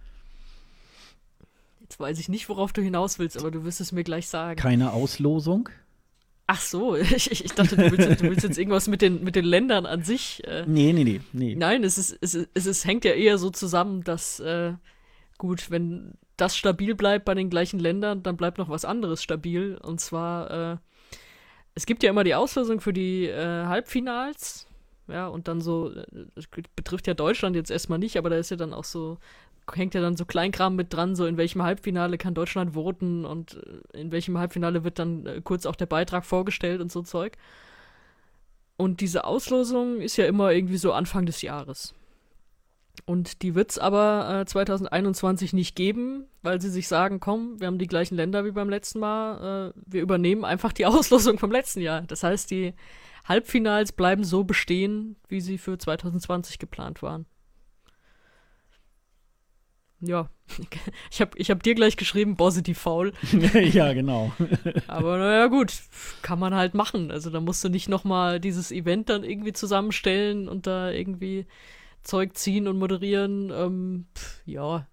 Jetzt 1.81 1.99
weiß 1.99 2.19
ich 2.19 2.29
nicht, 2.29 2.47
worauf 2.47 2.71
du 2.71 2.81
hinaus 2.81 3.19
willst, 3.19 3.37
aber 3.37 3.51
du 3.51 3.65
wirst 3.65 3.81
es 3.81 3.91
mir 3.91 4.05
gleich 4.05 4.29
sagen. 4.29 4.57
Keine 4.57 4.93
Auslosung? 4.93 5.67
Ach 6.47 6.61
so, 6.61 6.95
ich, 6.95 7.29
ich 7.29 7.53
dachte, 7.53 7.75
du 7.75 7.91
willst, 7.91 8.21
du 8.21 8.29
willst 8.29 8.43
jetzt 8.43 8.57
irgendwas 8.57 8.87
mit 8.87 9.01
den, 9.01 9.23
mit 9.23 9.35
den 9.35 9.45
Ländern 9.45 9.85
an 9.85 10.03
sich. 10.03 10.45
Äh, 10.47 10.63
Nee, 10.65 10.93
nee, 10.93 11.03
nee. 11.03 11.21
nee. 11.33 11.55
Nein, 11.55 11.83
es 11.83 11.97
ist, 11.97 12.17
es 12.21 12.33
ist, 12.33 12.49
es 12.53 12.65
ist, 12.65 12.85
hängt 12.85 13.03
ja 13.05 13.11
eher 13.11 13.37
so 13.37 13.49
zusammen, 13.49 14.03
dass, 14.03 14.39
äh, 14.39 14.73
gut, 15.37 15.69
wenn 15.69 16.13
das 16.37 16.55
stabil 16.55 16.95
bleibt 16.95 17.25
bei 17.25 17.33
den 17.33 17.49
gleichen 17.49 17.79
Ländern, 17.79 18.23
dann 18.23 18.37
bleibt 18.37 18.59
noch 18.59 18.69
was 18.69 18.85
anderes 18.85 19.21
stabil. 19.21 19.77
Und 19.77 19.99
zwar, 19.99 20.73
äh, 20.73 20.77
es 21.75 21.85
gibt 21.85 22.01
ja 22.03 22.09
immer 22.11 22.23
die 22.23 22.35
Auslösung 22.35 22.79
für 22.79 22.93
die 22.93 23.25
äh, 23.25 23.65
Halbfinals. 23.65 24.67
Ja, 25.09 25.27
und 25.27 25.47
dann 25.47 25.61
so, 25.61 25.91
äh, 25.91 26.05
das 26.35 26.47
betrifft 26.75 27.07
ja 27.07 27.13
Deutschland 27.13 27.55
jetzt 27.55 27.71
erstmal 27.71 27.99
nicht, 27.99 28.17
aber 28.17 28.29
da 28.29 28.37
ist 28.37 28.51
ja 28.51 28.57
dann 28.57 28.73
auch 28.73 28.83
so, 28.83 29.17
hängt 29.73 29.93
ja 29.93 30.01
dann 30.01 30.17
so 30.17 30.25
Kleinkram 30.25 30.75
mit 30.75 30.93
dran, 30.93 31.15
so 31.15 31.25
in 31.25 31.37
welchem 31.37 31.63
Halbfinale 31.63 32.17
kann 32.17 32.33
Deutschland 32.33 32.73
voten 32.73 33.25
und 33.25 33.61
äh, 33.93 33.99
in 33.99 34.11
welchem 34.11 34.37
Halbfinale 34.37 34.83
wird 34.83 34.99
dann 34.99 35.25
äh, 35.25 35.41
kurz 35.43 35.65
auch 35.65 35.75
der 35.75 35.85
Beitrag 35.85 36.25
vorgestellt 36.25 36.81
und 36.81 36.91
so 36.91 37.01
Zeug. 37.01 37.37
Und 38.77 39.01
diese 39.01 39.25
Auslosung 39.25 40.01
ist 40.01 40.17
ja 40.17 40.25
immer 40.25 40.51
irgendwie 40.51 40.77
so 40.77 40.93
Anfang 40.93 41.25
des 41.25 41.41
Jahres. 41.41 41.95
Und 43.05 43.41
die 43.41 43.55
wird 43.55 43.71
es 43.71 43.79
aber 43.79 44.41
äh, 44.41 44.45
2021 44.45 45.53
nicht 45.53 45.75
geben, 45.75 46.25
weil 46.41 46.61
sie 46.61 46.69
sich 46.69 46.87
sagen, 46.87 47.19
komm, 47.19 47.59
wir 47.59 47.67
haben 47.67 47.77
die 47.77 47.87
gleichen 47.87 48.15
Länder 48.15 48.45
wie 48.45 48.51
beim 48.51 48.69
letzten 48.69 48.99
Mal, 48.99 49.73
äh, 49.75 49.79
wir 49.85 50.01
übernehmen 50.01 50.45
einfach 50.45 50.73
die 50.73 50.85
Auslosung 50.87 51.37
vom 51.37 51.51
letzten 51.51 51.81
Jahr. 51.81 52.01
Das 52.01 52.23
heißt, 52.23 52.49
die 52.51 52.73
Halbfinals 53.25 53.91
bleiben 53.91 54.23
so 54.23 54.43
bestehen, 54.43 55.15
wie 55.27 55.41
sie 55.41 55.57
für 55.57 55.77
2020 55.77 56.59
geplant 56.59 57.01
waren. 57.01 57.25
Ja, 59.99 60.29
ich 61.11 61.21
habe 61.21 61.31
ich 61.37 61.49
hab 61.49 61.63
dir 61.63 61.75
gleich 61.75 61.97
geschrieben, 61.97 62.35
Bosse 62.35 62.61
die 62.61 62.75
faul. 62.75 63.13
ja, 63.53 63.93
genau. 63.93 64.31
Aber 64.87 65.17
naja, 65.17 65.47
gut, 65.47 65.73
kann 66.21 66.39
man 66.39 66.53
halt 66.53 66.73
machen. 66.73 67.11
Also 67.11 67.29
da 67.29 67.39
musst 67.39 67.63
du 67.63 67.69
nicht 67.69 67.89
nochmal 67.89 68.39
dieses 68.39 68.71
Event 68.71 69.09
dann 69.09 69.23
irgendwie 69.23 69.53
zusammenstellen 69.53 70.47
und 70.47 70.67
da 70.67 70.91
irgendwie 70.91 71.45
Zeug 72.03 72.37
ziehen 72.37 72.67
und 72.67 72.77
moderieren. 72.77 73.51
Ähm, 73.51 74.05
pff, 74.15 74.41
ja, 74.45 74.87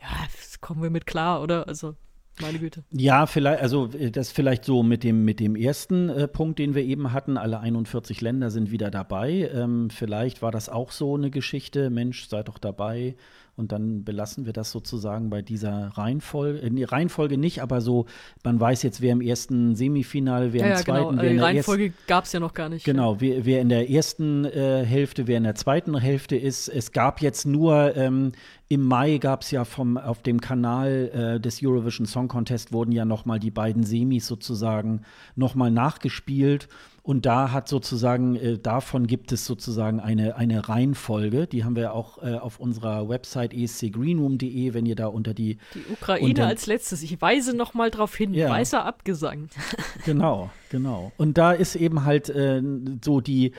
ja, 0.00 0.26
das 0.32 0.60
kommen 0.60 0.82
wir 0.82 0.90
mit 0.90 1.06
klar, 1.06 1.42
oder? 1.42 1.66
Also 1.66 1.96
meine 2.40 2.58
Güte. 2.58 2.84
Ja, 2.90 3.26
vielleicht, 3.26 3.62
also 3.62 3.88
äh, 3.92 4.10
das 4.10 4.30
vielleicht 4.30 4.64
so 4.64 4.82
mit 4.82 5.04
dem, 5.04 5.24
mit 5.24 5.40
dem 5.40 5.56
ersten 5.56 6.08
äh, 6.08 6.28
Punkt, 6.28 6.58
den 6.58 6.74
wir 6.74 6.84
eben 6.84 7.12
hatten. 7.12 7.36
Alle 7.36 7.60
41 7.60 8.20
Länder 8.20 8.50
sind 8.50 8.70
wieder 8.70 8.90
dabei. 8.90 9.50
Ähm, 9.52 9.90
vielleicht 9.90 10.42
war 10.42 10.52
das 10.52 10.68
auch 10.68 10.90
so 10.90 11.16
eine 11.16 11.30
Geschichte. 11.30 11.90
Mensch, 11.90 12.28
seid 12.28 12.48
doch 12.48 12.58
dabei. 12.58 13.16
Und 13.56 13.72
dann 13.72 14.04
belassen 14.04 14.44
wir 14.44 14.52
das 14.52 14.70
sozusagen 14.70 15.30
bei 15.30 15.40
dieser 15.40 15.88
Reihenfolge. 15.96 16.60
Äh, 16.60 16.84
Reihenfolge 16.84 17.38
nicht, 17.38 17.62
aber 17.62 17.80
so, 17.80 18.04
man 18.44 18.60
weiß 18.60 18.82
jetzt, 18.82 19.00
wer 19.00 19.12
im 19.12 19.22
ersten 19.22 19.74
Semifinale, 19.74 20.52
wer 20.52 20.60
ja, 20.60 20.66
im 20.66 20.72
ja, 20.72 20.76
zweiten, 20.76 21.08
genau. 21.08 21.22
wer 21.22 21.30
in 21.30 21.36
Die 21.36 21.38
der 21.38 21.46
Reihenfolge 21.46 21.92
gab 22.06 22.24
es 22.24 22.32
ja 22.32 22.40
noch 22.40 22.52
gar 22.52 22.68
nicht. 22.68 22.84
Genau, 22.84 23.18
wer, 23.20 23.46
wer 23.46 23.62
in 23.62 23.70
der 23.70 23.88
ersten 23.88 24.44
äh, 24.44 24.84
Hälfte, 24.84 25.26
wer 25.26 25.38
in 25.38 25.44
der 25.44 25.54
zweiten 25.54 25.96
Hälfte 25.96 26.36
ist. 26.36 26.68
Es 26.68 26.92
gab 26.92 27.22
jetzt 27.22 27.46
nur, 27.46 27.96
ähm, 27.96 28.32
im 28.68 28.82
Mai 28.82 29.18
gab 29.18 29.40
es 29.42 29.50
ja 29.50 29.64
vom, 29.64 29.96
auf 29.96 30.22
dem 30.22 30.40
Kanal 30.40 31.36
äh, 31.36 31.40
des 31.40 31.62
Eurovision 31.62 32.06
Song 32.06 32.28
Contest 32.28 32.72
wurden 32.72 32.92
ja 32.92 33.04
noch 33.04 33.24
mal 33.24 33.38
die 33.38 33.50
beiden 33.50 33.84
Semis 33.84 34.26
sozusagen 34.26 35.02
noch 35.34 35.54
mal 35.54 35.70
nachgespielt. 35.70 36.68
Und 37.06 37.24
da 37.24 37.52
hat 37.52 37.68
sozusagen, 37.68 38.34
äh, 38.34 38.58
davon 38.58 39.06
gibt 39.06 39.30
es 39.30 39.46
sozusagen 39.46 40.00
eine, 40.00 40.34
eine 40.34 40.68
Reihenfolge. 40.68 41.46
Die 41.46 41.62
haben 41.62 41.76
wir 41.76 41.92
auch 41.92 42.20
äh, 42.20 42.34
auf 42.34 42.58
unserer 42.58 43.08
Website 43.08 43.54
escgreenroom.de, 43.54 44.74
wenn 44.74 44.86
ihr 44.86 44.96
da 44.96 45.06
unter 45.06 45.32
die. 45.32 45.58
Die 45.74 45.84
Ukraine 45.92 46.26
unter, 46.26 46.46
als 46.48 46.66
letztes. 46.66 47.04
Ich 47.04 47.20
weise 47.20 47.56
noch 47.56 47.74
mal 47.74 47.92
drauf 47.92 48.16
hin. 48.16 48.34
Ja. 48.34 48.50
Weißer 48.50 48.84
Abgesang. 48.84 49.48
Genau, 50.04 50.50
genau. 50.70 51.12
Und 51.16 51.38
da 51.38 51.52
ist 51.52 51.76
eben 51.76 52.04
halt 52.04 52.28
äh, 52.28 52.60
so 53.04 53.20
die. 53.20 53.52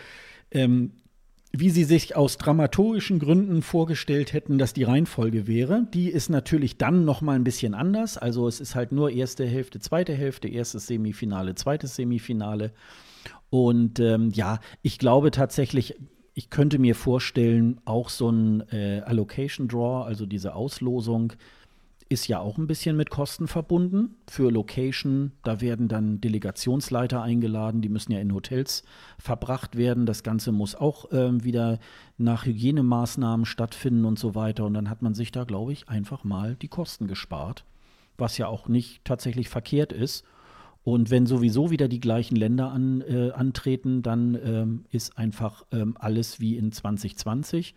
Ähm, 0.52 0.92
wie 1.54 1.70
sie 1.70 1.86
sich 1.86 2.18
aus 2.18 2.38
dramaturgischen 2.38 3.20
Gründen 3.20 3.62
vorgestellt 3.62 4.34
hätten, 4.34 4.58
dass 4.58 4.74
die 4.74 4.84
Reihenfolge 4.84 5.48
wäre. 5.48 5.88
Die 5.94 6.10
ist 6.10 6.30
natürlich 6.30 6.78
dann 6.78 7.06
noch 7.06 7.22
mal 7.22 7.38
ein 7.38 7.46
bisschen 7.46 7.74
anders. 7.74 8.18
Also 8.18 8.48
es 8.48 8.60
ist 8.60 8.76
halt 8.76 8.92
nur 8.92 9.10
erste 9.10 9.46
Hälfte, 9.46 9.80
zweite 9.80 10.14
Hälfte, 10.14 10.50
erstes 10.50 10.88
Semifinale, 10.88 11.56
zweites 11.56 11.96
Semifinale. 11.96 12.74
Und 13.50 14.00
ähm, 14.00 14.32
ja, 14.34 14.60
ich 14.82 15.00
glaube 15.00 15.32
tatsächlich, 15.32 15.96
ich 16.34 16.50
könnte 16.50 16.80
mir 16.80 16.96
vorstellen, 16.96 17.80
auch 17.86 18.10
so 18.10 18.30
ein 18.30 18.62
äh, 18.72 19.02
Allocation 19.06 19.68
Draw, 19.68 20.06
also 20.06 20.26
diese 20.26 20.54
Auslosung, 20.54 21.34
ist 22.10 22.28
ja 22.28 22.40
auch 22.40 22.58
ein 22.58 22.68
bisschen 22.68 22.96
mit 22.96 23.10
Kosten 23.10 23.48
verbunden. 23.48 24.16
Für 24.30 24.50
Location, 24.50 25.34
da 25.44 25.62
werden 25.62 25.88
dann 25.88 26.22
Delegationsleiter 26.22 27.22
eingeladen, 27.22 27.82
die 27.82 27.90
müssen 27.90 28.12
ja 28.12 28.20
in 28.20 28.34
Hotels 28.34 28.84
verbracht 29.18 29.78
werden. 29.78 30.06
Das 30.06 30.24
Ganze 30.24 30.52
muss 30.52 30.76
auch 30.76 31.12
äh, 31.12 31.44
wieder 31.44 31.80
nach 32.18 32.46
Hygienemaßnahmen 32.46 33.46
stattfinden 33.46 34.06
und 34.06 34.20
so 34.20 34.36
weiter. 34.36 34.66
Und 34.66 34.74
dann 34.74 34.90
hat 34.90 35.02
man 35.02 35.16
sich 35.16 35.32
da, 35.32 35.44
glaube 35.44 35.74
ich, 35.74 35.90
einfach 35.90 36.24
mal 36.24 36.56
die 36.56 36.70
Kosten 36.70 37.08
gespart, 37.08 37.66
was 38.18 38.38
ja 38.38 38.48
auch 38.48 38.68
nicht 38.68 39.04
tatsächlich 39.04 39.50
verkehrt 39.50 39.92
ist. 39.92 40.24
Und 40.88 41.12
wenn 41.12 41.26
sowieso 41.26 41.70
wieder 41.70 41.90
die 41.90 42.00
gleichen 42.00 42.38
Länder 42.38 42.72
an, 42.72 43.02
äh, 43.02 43.32
antreten, 43.32 44.04
dann 44.04 44.40
ähm, 44.42 44.86
ist 44.90 45.18
einfach 45.18 45.66
ähm, 45.74 45.98
alles 46.00 46.40
wie 46.40 46.56
in 46.56 46.72
2020. 46.72 47.76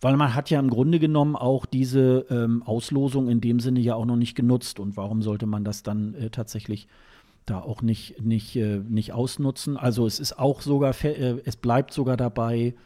Weil 0.00 0.16
man 0.16 0.36
hat 0.36 0.50
ja 0.50 0.60
im 0.60 0.70
Grunde 0.70 1.00
genommen 1.00 1.34
auch 1.34 1.66
diese 1.66 2.26
ähm, 2.30 2.62
Auslosung 2.62 3.28
in 3.28 3.40
dem 3.40 3.58
Sinne 3.58 3.80
ja 3.80 3.96
auch 3.96 4.04
noch 4.04 4.14
nicht 4.14 4.36
genutzt. 4.36 4.78
Und 4.78 4.96
warum 4.96 5.20
sollte 5.20 5.46
man 5.46 5.64
das 5.64 5.82
dann 5.82 6.14
äh, 6.14 6.30
tatsächlich 6.30 6.86
da 7.44 7.58
auch 7.58 7.82
nicht, 7.82 8.22
nicht, 8.22 8.54
äh, 8.54 8.78
nicht 8.88 9.12
ausnutzen? 9.12 9.76
Also 9.76 10.06
es 10.06 10.20
ist 10.20 10.38
auch 10.38 10.60
sogar, 10.60 10.94
äh, 11.04 11.40
es 11.44 11.56
bleibt 11.56 11.92
sogar 11.92 12.16
dabei, 12.16 12.76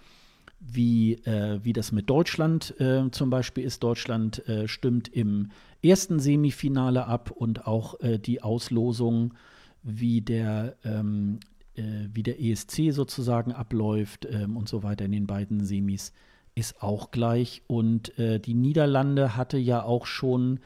wie, 0.61 1.17
äh, 1.27 1.61
wie 1.63 1.75
das 1.75 1.93
mit 1.93 2.09
Deutschland 2.09 2.75
äh, 2.81 3.11
zum 3.11 3.29
Beispiel 3.29 3.65
ist. 3.65 3.83
Deutschland 3.83 4.49
äh, 4.49 4.67
stimmt 4.67 5.09
im 5.09 5.51
ersten 5.83 6.21
Semifinale 6.21 7.05
ab 7.07 7.31
und 7.31 7.67
auch 7.67 7.97
die 8.03 8.43
Auslosung, 8.43 9.35
wie 9.83 10.21
der 10.21 10.77
ähm, 10.85 11.41
wie 12.13 12.25
der 12.25 12.41
ESC 12.41 12.91
sozusagen 12.93 13.53
abläuft 13.53 14.27
ähm, 14.29 14.57
und 14.57 14.69
so 14.69 14.83
weiter 14.83 15.05
in 15.05 15.13
den 15.13 15.29
beiden 15.29 15.65
Semis 15.65 16.13
ist 16.55 16.83
auch 16.83 17.11
gleich. 17.11 17.63
Und 17.67 18.19
äh, 18.19 18.41
die 18.41 18.55
Niederlande 18.55 19.37
hatte 19.37 19.59
ja 19.59 19.83
auch 19.83 20.07
schon 20.07 20.59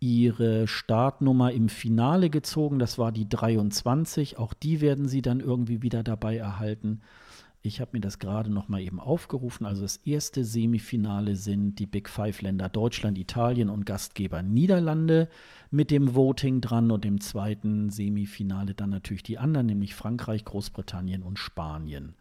ihre 0.00 0.68
Startnummer 0.68 1.52
im 1.52 1.68
Finale 1.68 2.30
gezogen. 2.30 2.78
Das 2.78 2.98
war 2.98 3.12
die 3.12 3.28
23. 3.28 4.38
Auch 4.38 4.52
die 4.52 4.80
werden 4.80 5.08
sie 5.08 5.22
dann 5.22 5.40
irgendwie 5.40 5.82
wieder 5.82 6.02
dabei 6.02 6.36
erhalten. 6.36 7.00
Ich 7.60 7.80
habe 7.80 7.90
mir 7.94 8.00
das 8.00 8.20
gerade 8.20 8.50
noch 8.50 8.68
mal 8.68 8.80
eben 8.80 9.00
aufgerufen. 9.00 9.66
Also 9.66 9.82
das 9.82 9.96
erste 9.96 10.44
Semifinale 10.44 11.34
sind 11.34 11.80
die 11.80 11.86
Big 11.86 12.08
Five 12.08 12.40
Länder 12.40 12.68
Deutschland, 12.68 13.18
Italien 13.18 13.68
und 13.68 13.84
Gastgeber 13.84 14.42
Niederlande 14.42 15.28
mit 15.70 15.90
dem 15.90 16.14
Voting 16.14 16.60
dran 16.60 16.90
und 16.92 17.04
im 17.04 17.20
zweiten 17.20 17.90
Semifinale 17.90 18.74
dann 18.74 18.90
natürlich 18.90 19.24
die 19.24 19.38
anderen, 19.38 19.66
nämlich 19.66 19.94
Frankreich, 19.94 20.44
Großbritannien 20.44 21.22
und 21.22 21.38
Spanien. 21.38 22.14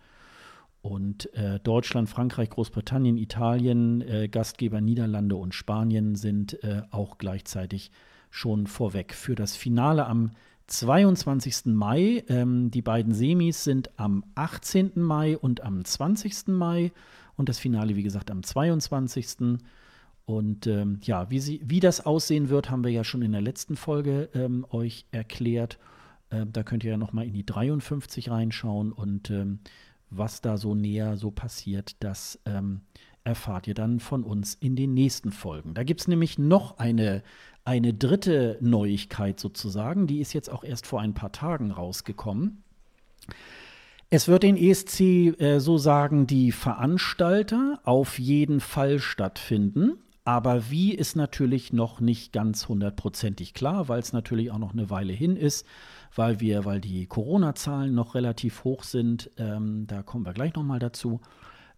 Und 0.82 1.34
äh, 1.36 1.60
Deutschland, 1.60 2.10
Frankreich, 2.10 2.50
Großbritannien, 2.50 3.18
Italien, 3.18 4.02
äh, 4.02 4.30
Gastgeber 4.30 4.82
Niederlande 4.82 5.36
und 5.36 5.54
Spanien 5.54 6.16
sind 6.16 6.64
äh, 6.64 6.82
auch 6.90 7.18
gleichzeitig 7.18 7.92
schon 8.32 8.68
vorweg. 8.68 9.14
Für 9.14 9.36
das 9.36 9.56
Finale 9.56 10.08
am 10.08 10.32
22. 10.68 11.66
Mai, 11.68 12.24
ähm, 12.28 12.70
die 12.72 12.82
beiden 12.82 13.14
Semis 13.14 13.64
sind 13.64 13.90
am 13.98 14.26
18. 14.36 14.92
Mai 14.96 15.38
und 15.38 15.64
am 15.64 15.84
20. 15.84 16.50
Mai 16.50 16.92
und 17.36 17.50
das 17.50 17.58
Finale, 17.58 17.96
wie 17.96 18.04
gesagt, 18.04 18.30
am 18.30 18.44
22. 18.44 19.60
Und 20.26 20.68
ähm, 20.68 21.00
ja, 21.04 21.30
wie, 21.30 21.40
sie, 21.40 21.62
wie 21.64 21.80
das 21.80 22.06
aussehen 22.06 22.50
wird, 22.50 22.70
haben 22.70 22.84
wir 22.84 22.92
ja 22.92 23.06
schon 23.06 23.22
in 23.22 23.32
der 23.32 23.42
letzten 23.42 23.78
Folge 23.78 24.30
ähm, 24.34 24.66
euch 24.70 25.06
erklärt. 25.12 25.80
Ähm, 26.32 26.52
da 26.52 26.64
könnt 26.64 26.84
ihr 26.84 26.92
ja 26.92 26.98
noch 26.98 27.14
mal 27.14 27.26
in 27.26 27.34
die 27.34 27.46
53 27.46 28.30
reinschauen 28.30 28.92
und 28.92 29.30
ähm, 29.30 29.60
was 30.10 30.42
da 30.42 30.58
so 30.58 30.76
näher 30.76 31.16
so 31.16 31.32
passiert, 31.32 31.96
das 32.02 32.40
ähm, 32.46 32.82
erfahrt 33.24 33.68
ihr 33.68 33.74
dann 33.74 34.00
von 34.00 34.24
uns 34.24 34.54
in 34.56 34.76
den 34.76 34.94
nächsten 34.94 35.32
Folgen. 35.32 35.74
Da 35.74 35.84
gibt 35.84 36.02
es 36.02 36.08
nämlich 36.08 36.38
noch 36.38 36.78
eine, 36.78 37.24
eine 37.68 37.94
dritte 37.94 38.58
Neuigkeit 38.62 39.42
sozusagen, 39.42 40.08
die 40.08 40.22
ist 40.22 40.32
jetzt 40.32 40.50
auch 40.50 40.64
erst 40.64 40.88
vor 40.88 41.02
ein 41.02 41.14
paar 41.14 41.34
Tagen 41.34 41.72
rausgekommen. 41.72 42.64
Es 44.10 44.30
wird 44.30 44.44
den 44.44 44.56
ESC, 44.56 45.02
äh, 45.02 45.60
so 45.60 45.78
sagen 45.78 46.28
die 46.28 46.54
Veranstalter, 46.54 47.82
auf 47.84 48.20
jeden 48.20 48.62
Fall 48.62 49.00
stattfinden. 49.00 49.98
Aber 50.24 50.72
wie 50.72 50.94
ist 50.94 51.18
natürlich 51.18 51.74
noch 51.74 52.00
nicht 52.00 52.32
ganz 52.32 52.70
hundertprozentig 52.70 53.54
klar, 53.54 53.90
weil 53.90 54.00
es 54.00 54.14
natürlich 54.14 54.50
auch 54.52 54.60
noch 54.60 54.72
eine 54.72 54.90
Weile 54.90 55.12
hin 55.12 55.36
ist, 55.36 55.66
weil 56.16 56.40
wir, 56.40 56.64
weil 56.64 56.80
die 56.80 57.06
Corona-Zahlen 57.06 57.94
noch 57.94 58.16
relativ 58.16 58.64
hoch 58.64 58.84
sind. 58.84 59.30
Ähm, 59.38 59.88
da 59.88 60.04
kommen 60.04 60.26
wir 60.26 60.34
gleich 60.34 60.54
nochmal 60.54 60.80
dazu. 60.80 61.20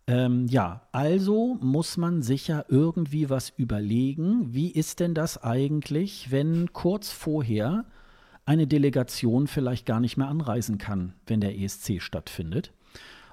Ähm, 0.09 0.47
ja, 0.47 0.81
also 0.91 1.59
muss 1.61 1.95
man 1.95 2.23
sich 2.23 2.47
ja 2.47 2.65
irgendwie 2.67 3.29
was 3.29 3.51
überlegen. 3.55 4.55
Wie 4.55 4.71
ist 4.71 4.99
denn 4.99 5.13
das 5.13 5.43
eigentlich, 5.43 6.31
wenn 6.31 6.73
kurz 6.73 7.11
vorher 7.11 7.85
eine 8.43 8.65
Delegation 8.65 9.45
vielleicht 9.45 9.85
gar 9.85 9.99
nicht 9.99 10.17
mehr 10.17 10.27
anreisen 10.27 10.79
kann, 10.79 11.13
wenn 11.27 11.41
der 11.41 11.59
ESC 11.59 12.01
stattfindet? 12.01 12.73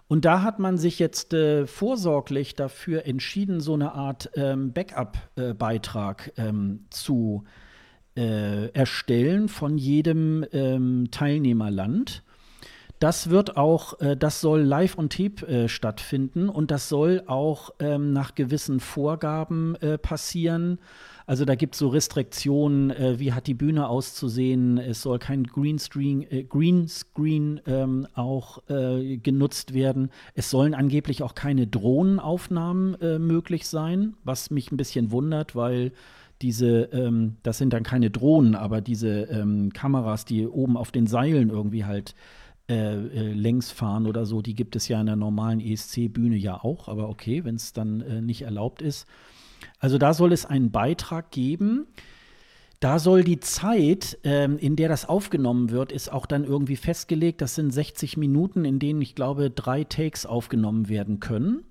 Und 0.07 0.27
da 0.27 0.43
hat 0.43 0.59
man 0.59 0.77
sich 0.77 0.99
jetzt 0.99 1.33
äh, 1.33 1.67
vorsorglich 1.67 2.55
dafür 2.55 3.07
entschieden, 3.07 3.61
so 3.61 3.73
eine 3.73 3.93
Art 3.93 4.31
ähm, 4.35 4.75
Backup-Beitrag 4.75 6.33
äh, 6.37 6.49
ähm, 6.49 6.85
zu 6.91 7.45
äh, 8.19 8.69
erstellen 8.73 9.49
von 9.49 9.79
jedem 9.79 10.45
ähm, 10.53 11.09
Teilnehmerland. 11.11 12.23
Das 12.99 13.29
wird 13.29 13.57
auch, 13.57 14.01
äh, 14.01 14.17
das 14.17 14.41
soll 14.41 14.61
live 14.63 14.97
on 14.97 15.11
tape 15.11 15.47
äh, 15.47 15.69
stattfinden 15.69 16.49
und 16.49 16.71
das 16.71 16.89
soll 16.89 17.23
auch 17.27 17.71
ähm, 17.79 18.13
nach 18.13 18.35
gewissen 18.35 18.81
Vorgaben 18.81 19.75
äh, 19.77 19.99
passieren. 19.99 20.79
Also 21.27 21.45
da 21.45 21.57
gibt 21.57 21.75
es 21.75 21.81
so 21.81 21.89
Restriktionen, 21.89 22.91
äh, 22.91 23.19
wie 23.19 23.33
hat 23.33 23.49
die 23.49 23.55
Bühne 23.55 23.89
auszusehen. 23.89 24.79
Es 24.79 25.03
soll 25.03 25.19
kein 25.19 25.45
Greenscreen, 25.45 26.23
äh, 26.31 26.45
Greenscreen 26.45 27.61
ähm, 27.67 28.07
auch 28.15 28.63
äh, 28.71 29.19
genutzt 29.19 29.75
werden. 29.75 30.11
Es 30.35 30.51
sollen 30.51 30.73
angeblich 30.73 31.23
auch 31.23 31.35
keine 31.35 31.67
Drohnenaufnahmen 31.67 32.97
möglich 33.19 33.67
sein, 33.67 34.15
was 34.25 34.51
mich 34.51 34.71
ein 34.71 34.77
bisschen 34.77 35.11
wundert, 35.11 35.55
weil 35.55 35.93
diese, 36.43 36.89
ähm, 36.93 37.37
das 37.43 37.59
sind 37.59 37.73
dann 37.73 37.83
keine 37.83 38.11
Drohnen, 38.11 38.55
aber 38.55 38.81
diese 38.81 39.23
ähm, 39.23 39.73
Kameras, 39.73 40.25
die 40.25 40.47
oben 40.47 40.77
auf 40.77 40.93
den 40.93 41.07
Seilen 41.07 41.51
irgendwie 41.51 41.85
halt 41.85 42.15
äh, 42.69 42.95
äh, 42.95 43.33
längs 43.33 43.71
fahren 43.71 44.07
oder 44.07 44.27
so, 44.27 44.43
die 44.43 44.55
gibt 44.55 44.75
es 44.75 44.89
ja 44.89 45.01
in 45.01 45.07
der 45.07 45.17
normalen 45.17 45.61
ESC-Bühne 45.61 46.37
ja 46.37 46.63
auch, 46.63 46.89
aber 46.89 47.09
okay, 47.09 47.45
wenn 47.45 47.55
es 47.55 47.73
dann 47.73 48.01
äh, 48.01 48.21
nicht 48.21 48.43
erlaubt 48.43 48.83
ist. 48.83 49.07
Also 49.79 49.99
da 49.99 50.15
soll 50.15 50.33
es 50.33 50.47
einen 50.47 50.71
Beitrag 50.71 51.31
geben. 51.31 51.87
Da 52.81 52.99
soll 52.99 53.25
die 53.25 53.41
Zeit, 53.41 54.19
ähm, 54.25 54.59
in 54.59 54.77
der 54.77 54.89
das 54.89 55.09
aufgenommen 55.09 55.71
wird, 55.71 55.93
ist 55.93 56.13
auch 56.13 56.27
dann 56.27 56.45
irgendwie 56.45 56.77
festgelegt. 56.77 57.41
Das 57.41 57.55
sind 57.55 57.73
60 57.73 58.17
Minuten, 58.17 58.65
in 58.65 58.79
denen 58.79 59.01
ich 59.01 59.15
glaube, 59.15 59.51
drei 59.51 59.85
Takes 59.85 60.27
aufgenommen 60.27 60.89
werden 60.89 61.21
können. 61.21 61.65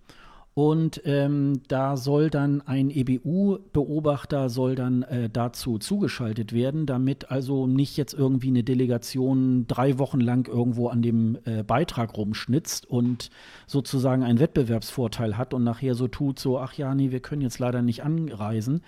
Und 0.58 1.02
ähm, 1.04 1.64
da 1.68 1.98
soll 1.98 2.30
dann 2.30 2.62
ein 2.62 2.90
EBU-Beobachter 2.90 4.48
soll 4.48 4.76
dann 4.76 5.04
äh, 5.04 5.30
dazu 5.30 5.80
zugeschaltet 5.80 6.54
werden, 6.54 6.86
damit 6.86 7.30
also 7.30 7.68
nicht 7.68 7.98
jetzt 7.98 8.14
irgendwie 8.14 8.48
eine 8.48 8.64
Delegation 8.64 9.68
drei 9.68 10.00
Wochen 10.00 10.22
lang 10.22 10.48
irgendwo 10.48 10.88
an 10.88 11.02
dem 11.02 11.38
äh, 11.44 11.64
Beitrag 11.64 12.16
rumschnitzt 12.16 12.90
und 12.90 13.32
sozusagen 13.68 14.24
einen 14.24 14.40
Wettbewerbsvorteil 14.40 15.38
hat 15.38 15.54
und 15.54 15.66
nachher 15.66 15.94
so 15.94 16.08
tut, 16.08 16.40
so, 16.40 16.58
ach 16.58 16.74
ja, 16.76 16.96
nee, 16.96 17.12
wir 17.12 17.20
können 17.20 17.42
jetzt 17.42 17.60
leider 17.60 17.82
nicht 17.82 18.06
anreisen 18.06 18.82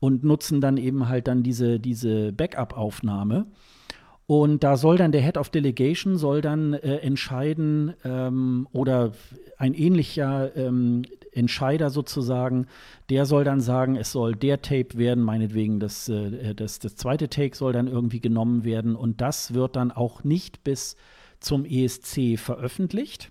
und 0.00 0.24
nutzen 0.24 0.60
dann 0.60 0.76
eben 0.76 1.08
halt 1.08 1.26
dann 1.26 1.42
diese, 1.42 1.80
diese 1.80 2.34
Backup-Aufnahme. 2.34 3.46
Und 4.26 4.64
da 4.64 4.76
soll 4.76 4.96
dann 4.96 5.12
der 5.12 5.20
Head 5.20 5.36
of 5.36 5.50
Delegation 5.50 6.16
soll 6.16 6.40
dann 6.40 6.72
äh, 6.72 6.96
entscheiden 6.96 7.92
ähm, 8.04 8.66
oder 8.72 9.12
ein 9.58 9.74
ähnlicher 9.74 10.56
ähm, 10.56 11.02
Entscheider 11.32 11.90
sozusagen, 11.90 12.66
der 13.10 13.26
soll 13.26 13.44
dann 13.44 13.60
sagen, 13.60 13.96
es 13.96 14.12
soll 14.12 14.34
der 14.34 14.62
Tape 14.62 14.96
werden, 14.96 15.22
meinetwegen 15.22 15.78
das, 15.78 16.08
äh, 16.08 16.54
das, 16.54 16.78
das 16.78 16.96
zweite 16.96 17.28
Take 17.28 17.54
soll 17.54 17.74
dann 17.74 17.86
irgendwie 17.86 18.20
genommen 18.20 18.64
werden. 18.64 18.96
Und 18.96 19.20
das 19.20 19.52
wird 19.52 19.76
dann 19.76 19.90
auch 19.90 20.24
nicht 20.24 20.64
bis 20.64 20.96
zum 21.40 21.66
ESC 21.66 22.38
veröffentlicht 22.38 23.30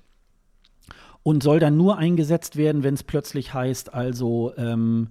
und 1.24 1.42
soll 1.42 1.60
dann 1.60 1.78
nur 1.78 1.98
eingesetzt 1.98 2.56
werden, 2.56 2.84
wenn 2.84 2.94
es 2.94 3.04
plötzlich 3.04 3.54
heißt, 3.54 3.94
also 3.94 4.54
ähm, 4.58 5.10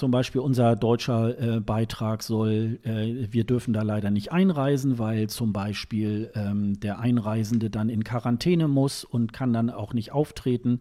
zum 0.00 0.10
Beispiel 0.10 0.40
unser 0.40 0.76
deutscher 0.76 1.38
äh, 1.38 1.60
Beitrag 1.60 2.22
soll, 2.22 2.80
äh, 2.84 3.30
wir 3.30 3.44
dürfen 3.44 3.74
da 3.74 3.82
leider 3.82 4.10
nicht 4.10 4.32
einreisen, 4.32 4.98
weil 4.98 5.28
zum 5.28 5.52
Beispiel 5.52 6.32
ähm, 6.34 6.80
der 6.80 7.00
Einreisende 7.00 7.68
dann 7.68 7.90
in 7.90 8.02
Quarantäne 8.02 8.66
muss 8.66 9.04
und 9.04 9.34
kann 9.34 9.52
dann 9.52 9.68
auch 9.68 9.92
nicht 9.92 10.10
auftreten. 10.10 10.80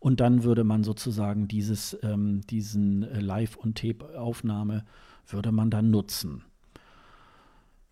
Und 0.00 0.18
dann 0.18 0.42
würde 0.42 0.64
man 0.64 0.82
sozusagen 0.82 1.46
dieses, 1.46 1.96
ähm, 2.02 2.40
diesen 2.50 3.04
äh, 3.04 3.20
Live- 3.20 3.56
und 3.56 3.78
Tape-Aufnahme 3.78 4.84
würde 5.28 5.52
man 5.52 5.70
dann 5.70 5.92
nutzen. 5.92 6.42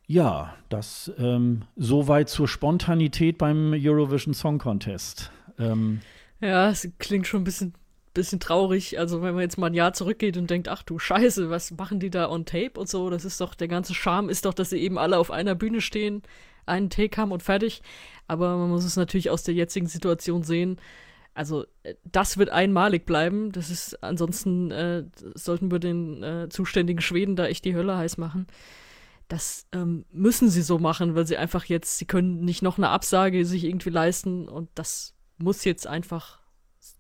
Ja, 0.09 0.57
das 0.71 1.13
ähm, 1.19 1.63
soweit 1.77 2.29
zur 2.29 2.49
Spontanität 2.49 3.39
beim 3.39 3.73
Eurovision 3.75 4.35
Song 4.35 4.59
Contest. 4.59 5.31
Ähm, 5.57 6.01
ja, 6.41 6.69
es 6.69 6.89
klingt 6.99 7.29
schon 7.29 7.43
ein 7.43 7.45
bisschen 7.45 7.75
bisschen 8.15 8.41
traurig. 8.41 8.99
Also 8.99 9.23
wenn 9.23 9.35
man 9.35 9.43
jetzt 9.43 9.59
mal 9.59 9.67
ein 9.67 9.75
Jahr 9.75 9.93
zurückgeht 9.93 10.37
und 10.37 10.49
denkt, 10.49 10.69
ach 10.69 10.83
du 10.83 10.99
Scheiße, 10.99 11.51
was 11.51 11.73
machen 11.73 12.01
die 12.01 12.11
da 12.11 12.31
on 12.31 12.47
Tape 12.47 12.79
und 12.79 12.89
so, 12.89 13.11
das 13.11 13.25
ist 13.25 13.41
doch, 13.41 13.55
der 13.55 13.69
ganze 13.69 13.95
Charme 13.95 14.31
ist 14.31 14.47
doch, 14.47 14.55
dass 14.55 14.71
sie 14.71 14.79
eben 14.79 14.99
alle 14.99 15.19
auf 15.19 15.31
einer 15.31 15.55
Bühne 15.55 15.81
stehen, 15.81 16.23
einen 16.65 16.91
Take 16.91 17.21
haben 17.21 17.33
und 17.33 17.43
fertig. 17.43 17.83
Aber 18.27 18.57
man 18.57 18.71
muss 18.71 18.85
es 18.85 18.97
natürlich 18.97 19.31
aus 19.31 19.43
der 19.43 19.55
jetzigen 19.55 19.87
Situation 19.87 20.43
sehen. 20.43 20.81
Also 21.35 21.65
äh, 21.83 21.95
das 22.05 22.39
wird 22.39 22.51
einmalig 22.51 23.05
bleiben. 23.05 23.53
Das 23.53 23.71
ist 23.71 24.03
ansonsten 24.03 24.71
äh, 24.71 25.05
sollten 25.35 25.71
wir 25.71 25.81
den 25.81 26.23
äh, 26.23 26.49
zuständigen 26.49 27.03
Schweden 27.03 27.37
da 27.37 27.47
echt 27.47 27.65
die 27.65 27.75
Hölle 27.75 27.97
heiß 27.97 28.17
machen. 28.17 28.47
Das 29.29 29.67
ähm, 29.73 30.05
müssen 30.13 30.51
sie 30.51 30.63
so 30.63 30.79
machen, 30.79 31.15
weil 31.15 31.27
sie 31.27 31.37
einfach 31.37 31.65
jetzt, 31.65 31.99
sie 31.99 32.05
können 32.05 32.45
nicht 32.45 32.63
noch 32.63 32.79
eine 32.79 32.91
Absage 32.91 33.45
sich 33.45 33.65
irgendwie 33.65 33.91
leisten 33.91 34.49
und 34.49 34.69
das 34.75 35.15
muss 35.39 35.65
jetzt 35.65 35.87
einfach 35.87 36.44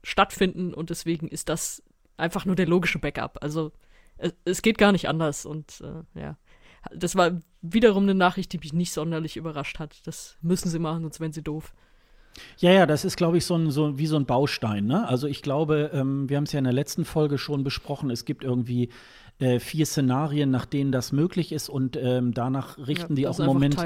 stattfinden 0.04 0.72
und 0.72 0.90
deswegen 0.90 1.26
ist 1.26 1.48
das 1.48 1.82
einfach 2.16 2.44
nur 2.44 2.54
der 2.54 2.68
logische 2.68 2.98
Backup. 2.98 3.38
Also 3.42 3.72
es, 4.18 4.34
es 4.44 4.62
geht 4.62 4.78
gar 4.78 4.92
nicht 4.92 5.08
anders 5.08 5.44
und 5.46 5.80
äh, 5.80 6.20
ja. 6.20 6.36
Das 6.94 7.16
war 7.16 7.40
wiederum 7.62 8.02
eine 8.02 8.14
Nachricht, 8.14 8.52
die 8.52 8.58
mich 8.58 8.74
nicht 8.74 8.92
sonderlich 8.92 9.38
überrascht 9.38 9.78
hat. 9.78 10.06
Das 10.06 10.36
müssen 10.42 10.68
sie 10.68 10.78
machen, 10.78 11.02
sonst 11.02 11.18
wären 11.18 11.32
sie 11.32 11.42
doof. 11.42 11.72
Ja, 12.58 12.72
ja, 12.72 12.86
das 12.86 13.04
ist, 13.04 13.16
glaube 13.16 13.38
ich, 13.38 13.46
so, 13.46 13.54
ein, 13.54 13.70
so 13.70 13.98
wie 13.98 14.06
so 14.06 14.16
ein 14.16 14.26
Baustein. 14.26 14.86
Ne? 14.86 15.08
Also 15.08 15.26
ich 15.26 15.40
glaube, 15.40 15.90
ähm, 15.92 16.28
wir 16.28 16.36
haben 16.36 16.44
es 16.44 16.52
ja 16.52 16.58
in 16.58 16.64
der 16.64 16.72
letzten 16.72 17.04
Folge 17.04 17.38
schon 17.38 17.64
besprochen, 17.64 18.10
es 18.10 18.24
gibt 18.24 18.44
irgendwie 18.44 18.90
äh, 19.40 19.58
vier 19.58 19.84
Szenarien, 19.84 20.50
nach 20.50 20.64
denen 20.64 20.92
das 20.92 21.10
möglich 21.10 21.50
ist 21.52 21.68
und 21.68 21.96
ähm, 21.96 22.34
danach 22.34 22.78
richten 22.78 23.14
ja, 23.14 23.16
die 23.16 23.26
auch 23.28 23.38
im 23.40 23.46
Moment 23.46 23.76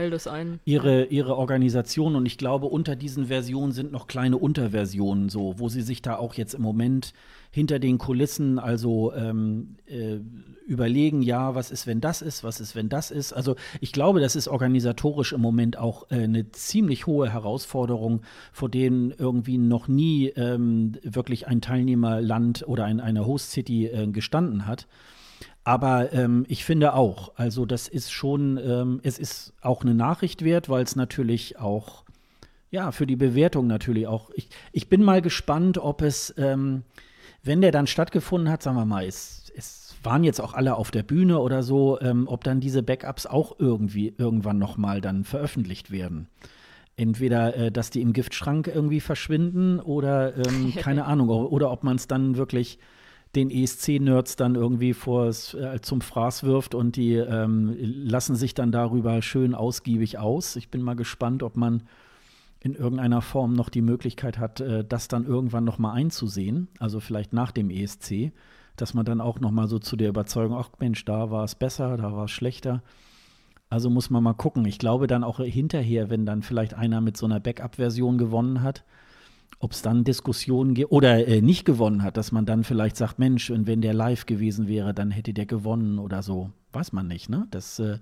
ihre, 0.66 1.04
ihre 1.06 1.36
Organisation 1.36 2.16
und 2.16 2.26
ich 2.26 2.36
glaube, 2.36 2.66
unter 2.66 2.96
diesen 2.96 3.26
Versionen 3.26 3.72
sind 3.72 3.90
noch 3.90 4.06
kleine 4.06 4.36
Unterversionen 4.36 5.30
so, 5.30 5.54
wo 5.56 5.68
sie 5.68 5.82
sich 5.82 6.02
da 6.02 6.16
auch 6.16 6.34
jetzt 6.34 6.54
im 6.54 6.62
Moment 6.62 7.14
hinter 7.50 7.78
den 7.78 7.96
Kulissen 7.96 8.58
also 8.58 9.14
ähm, 9.14 9.76
äh, 9.86 10.18
überlegen, 10.66 11.22
ja, 11.22 11.54
was 11.54 11.70
ist, 11.70 11.86
wenn 11.86 12.02
das 12.02 12.20
ist, 12.20 12.44
was 12.44 12.60
ist, 12.60 12.76
wenn 12.76 12.90
das 12.90 13.10
ist. 13.10 13.32
Also 13.32 13.56
ich 13.80 13.92
glaube, 13.92 14.20
das 14.20 14.36
ist 14.36 14.48
organisatorisch 14.48 15.32
im 15.32 15.40
Moment 15.40 15.78
auch 15.78 16.10
äh, 16.10 16.24
eine 16.24 16.50
ziemlich 16.50 17.06
hohe 17.06 17.32
Herausforderung, 17.32 18.20
vor 18.52 18.68
denen 18.68 19.12
irgendwie 19.16 19.56
noch 19.56 19.88
nie 19.88 20.26
ähm, 20.36 20.96
wirklich 21.02 21.48
ein 21.48 21.62
Teilnehmerland 21.62 22.68
oder 22.68 22.84
ein, 22.84 23.00
eine 23.00 23.24
Host-City 23.24 23.86
äh, 23.86 24.06
gestanden 24.08 24.66
hat. 24.66 24.86
Aber 25.68 26.14
ähm, 26.14 26.46
ich 26.48 26.64
finde 26.64 26.94
auch, 26.94 27.32
also 27.36 27.66
das 27.66 27.88
ist 27.88 28.10
schon, 28.10 28.56
ähm, 28.56 29.00
es 29.02 29.18
ist 29.18 29.52
auch 29.60 29.82
eine 29.82 29.92
Nachricht 29.92 30.42
wert, 30.42 30.70
weil 30.70 30.82
es 30.82 30.96
natürlich 30.96 31.58
auch, 31.58 32.04
ja, 32.70 32.90
für 32.90 33.06
die 33.06 33.16
Bewertung 33.16 33.66
natürlich 33.66 34.06
auch. 34.06 34.30
Ich, 34.34 34.48
ich 34.72 34.88
bin 34.88 35.02
mal 35.02 35.20
gespannt, 35.20 35.76
ob 35.76 36.00
es, 36.00 36.32
ähm, 36.38 36.84
wenn 37.42 37.60
der 37.60 37.70
dann 37.70 37.86
stattgefunden 37.86 38.50
hat, 38.50 38.62
sagen 38.62 38.78
wir 38.78 38.86
mal, 38.86 39.04
es, 39.04 39.52
es 39.54 39.94
waren 40.02 40.24
jetzt 40.24 40.40
auch 40.40 40.54
alle 40.54 40.74
auf 40.74 40.90
der 40.90 41.02
Bühne 41.02 41.38
oder 41.38 41.62
so, 41.62 42.00
ähm, 42.00 42.28
ob 42.28 42.44
dann 42.44 42.60
diese 42.60 42.82
Backups 42.82 43.26
auch 43.26 43.56
irgendwie 43.58 44.14
irgendwann 44.16 44.56
noch 44.56 44.78
mal 44.78 45.02
dann 45.02 45.24
veröffentlicht 45.24 45.90
werden. 45.90 46.28
Entweder, 46.96 47.54
äh, 47.54 47.70
dass 47.70 47.90
die 47.90 48.00
im 48.00 48.14
Giftschrank 48.14 48.68
irgendwie 48.74 49.00
verschwinden 49.00 49.80
oder 49.80 50.34
ähm, 50.34 50.72
keine 50.78 51.04
Ahnung, 51.04 51.28
oder 51.28 51.70
ob 51.70 51.84
man 51.84 51.96
es 51.96 52.08
dann 52.08 52.38
wirklich 52.38 52.78
den 53.34 53.50
ESC-Nerds 53.50 54.36
dann 54.36 54.54
irgendwie 54.54 54.94
vors, 54.94 55.54
äh, 55.54 55.80
zum 55.82 56.00
Fraß 56.00 56.44
wirft 56.44 56.74
und 56.74 56.96
die 56.96 57.14
ähm, 57.14 57.76
lassen 57.78 58.36
sich 58.36 58.54
dann 58.54 58.72
darüber 58.72 59.20
schön 59.22 59.54
ausgiebig 59.54 60.18
aus. 60.18 60.56
Ich 60.56 60.70
bin 60.70 60.82
mal 60.82 60.96
gespannt, 60.96 61.42
ob 61.42 61.56
man 61.56 61.82
in 62.60 62.74
irgendeiner 62.74 63.22
Form 63.22 63.52
noch 63.52 63.68
die 63.68 63.82
Möglichkeit 63.82 64.38
hat, 64.38 64.60
äh, 64.60 64.84
das 64.84 65.08
dann 65.08 65.26
irgendwann 65.26 65.64
noch 65.64 65.78
mal 65.78 65.92
einzusehen, 65.92 66.68
also 66.78 67.00
vielleicht 67.00 67.32
nach 67.32 67.52
dem 67.52 67.70
ESC, 67.70 68.32
dass 68.76 68.94
man 68.94 69.04
dann 69.04 69.20
auch 69.20 69.40
noch 69.40 69.50
mal 69.50 69.68
so 69.68 69.78
zu 69.78 69.96
der 69.96 70.08
Überzeugung, 70.08 70.56
ach 70.56 70.70
Mensch, 70.78 71.04
da 71.04 71.30
war 71.30 71.44
es 71.44 71.54
besser, 71.54 71.96
da 71.96 72.12
war 72.12 72.24
es 72.24 72.30
schlechter. 72.30 72.82
Also 73.70 73.90
muss 73.90 74.08
man 74.08 74.22
mal 74.22 74.32
gucken. 74.32 74.64
Ich 74.64 74.78
glaube 74.78 75.06
dann 75.06 75.24
auch 75.24 75.40
hinterher, 75.40 76.08
wenn 76.08 76.24
dann 76.24 76.42
vielleicht 76.42 76.72
einer 76.72 77.02
mit 77.02 77.18
so 77.18 77.26
einer 77.26 77.38
Backup-Version 77.38 78.16
gewonnen 78.16 78.62
hat, 78.62 78.84
ob 79.60 79.72
es 79.72 79.82
dann 79.82 80.04
Diskussionen 80.04 80.74
gibt 80.74 80.92
oder 80.92 81.26
äh, 81.26 81.40
nicht 81.40 81.64
gewonnen 81.64 82.02
hat, 82.02 82.16
dass 82.16 82.32
man 82.32 82.46
dann 82.46 82.64
vielleicht 82.64 82.96
sagt, 82.96 83.18
Mensch, 83.18 83.50
und 83.50 83.66
wenn 83.66 83.80
der 83.80 83.94
live 83.94 84.26
gewesen 84.26 84.68
wäre, 84.68 84.94
dann 84.94 85.10
hätte 85.10 85.32
der 85.32 85.46
gewonnen 85.46 85.98
oder 85.98 86.22
so. 86.22 86.50
Weiß 86.72 86.92
man 86.92 87.08
nicht, 87.08 87.28
ne? 87.28 87.46
Das 87.50 87.78
äh, 87.78 87.98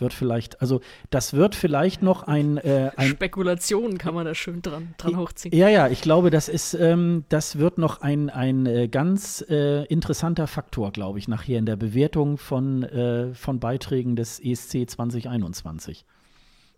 wird 0.00 0.12
vielleicht, 0.12 0.60
also 0.60 0.80
das 1.10 1.34
wird 1.34 1.54
vielleicht 1.54 2.02
noch 2.02 2.22
ein, 2.24 2.58
äh, 2.58 2.90
ein 2.96 3.08
Spekulationen 3.08 3.98
kann 3.98 4.14
man 4.14 4.24
da 4.24 4.34
schön 4.34 4.62
dran, 4.62 4.94
dran 4.98 5.16
hochziehen. 5.16 5.56
Ja, 5.56 5.68
ja, 5.68 5.88
ich 5.88 6.00
glaube, 6.00 6.30
das 6.30 6.48
ist, 6.48 6.74
ähm, 6.74 7.24
das 7.28 7.58
wird 7.58 7.78
noch 7.78 8.00
ein, 8.00 8.30
ein 8.30 8.66
äh, 8.66 8.88
ganz 8.88 9.44
äh, 9.48 9.84
interessanter 9.86 10.46
Faktor, 10.46 10.92
glaube 10.92 11.18
ich, 11.18 11.28
nachher 11.28 11.58
in 11.58 11.66
der 11.66 11.76
Bewertung 11.76 12.38
von, 12.38 12.82
äh, 12.84 13.34
von 13.34 13.60
Beiträgen 13.60 14.16
des 14.16 14.40
ESC 14.40 14.88
2021. 14.88 16.04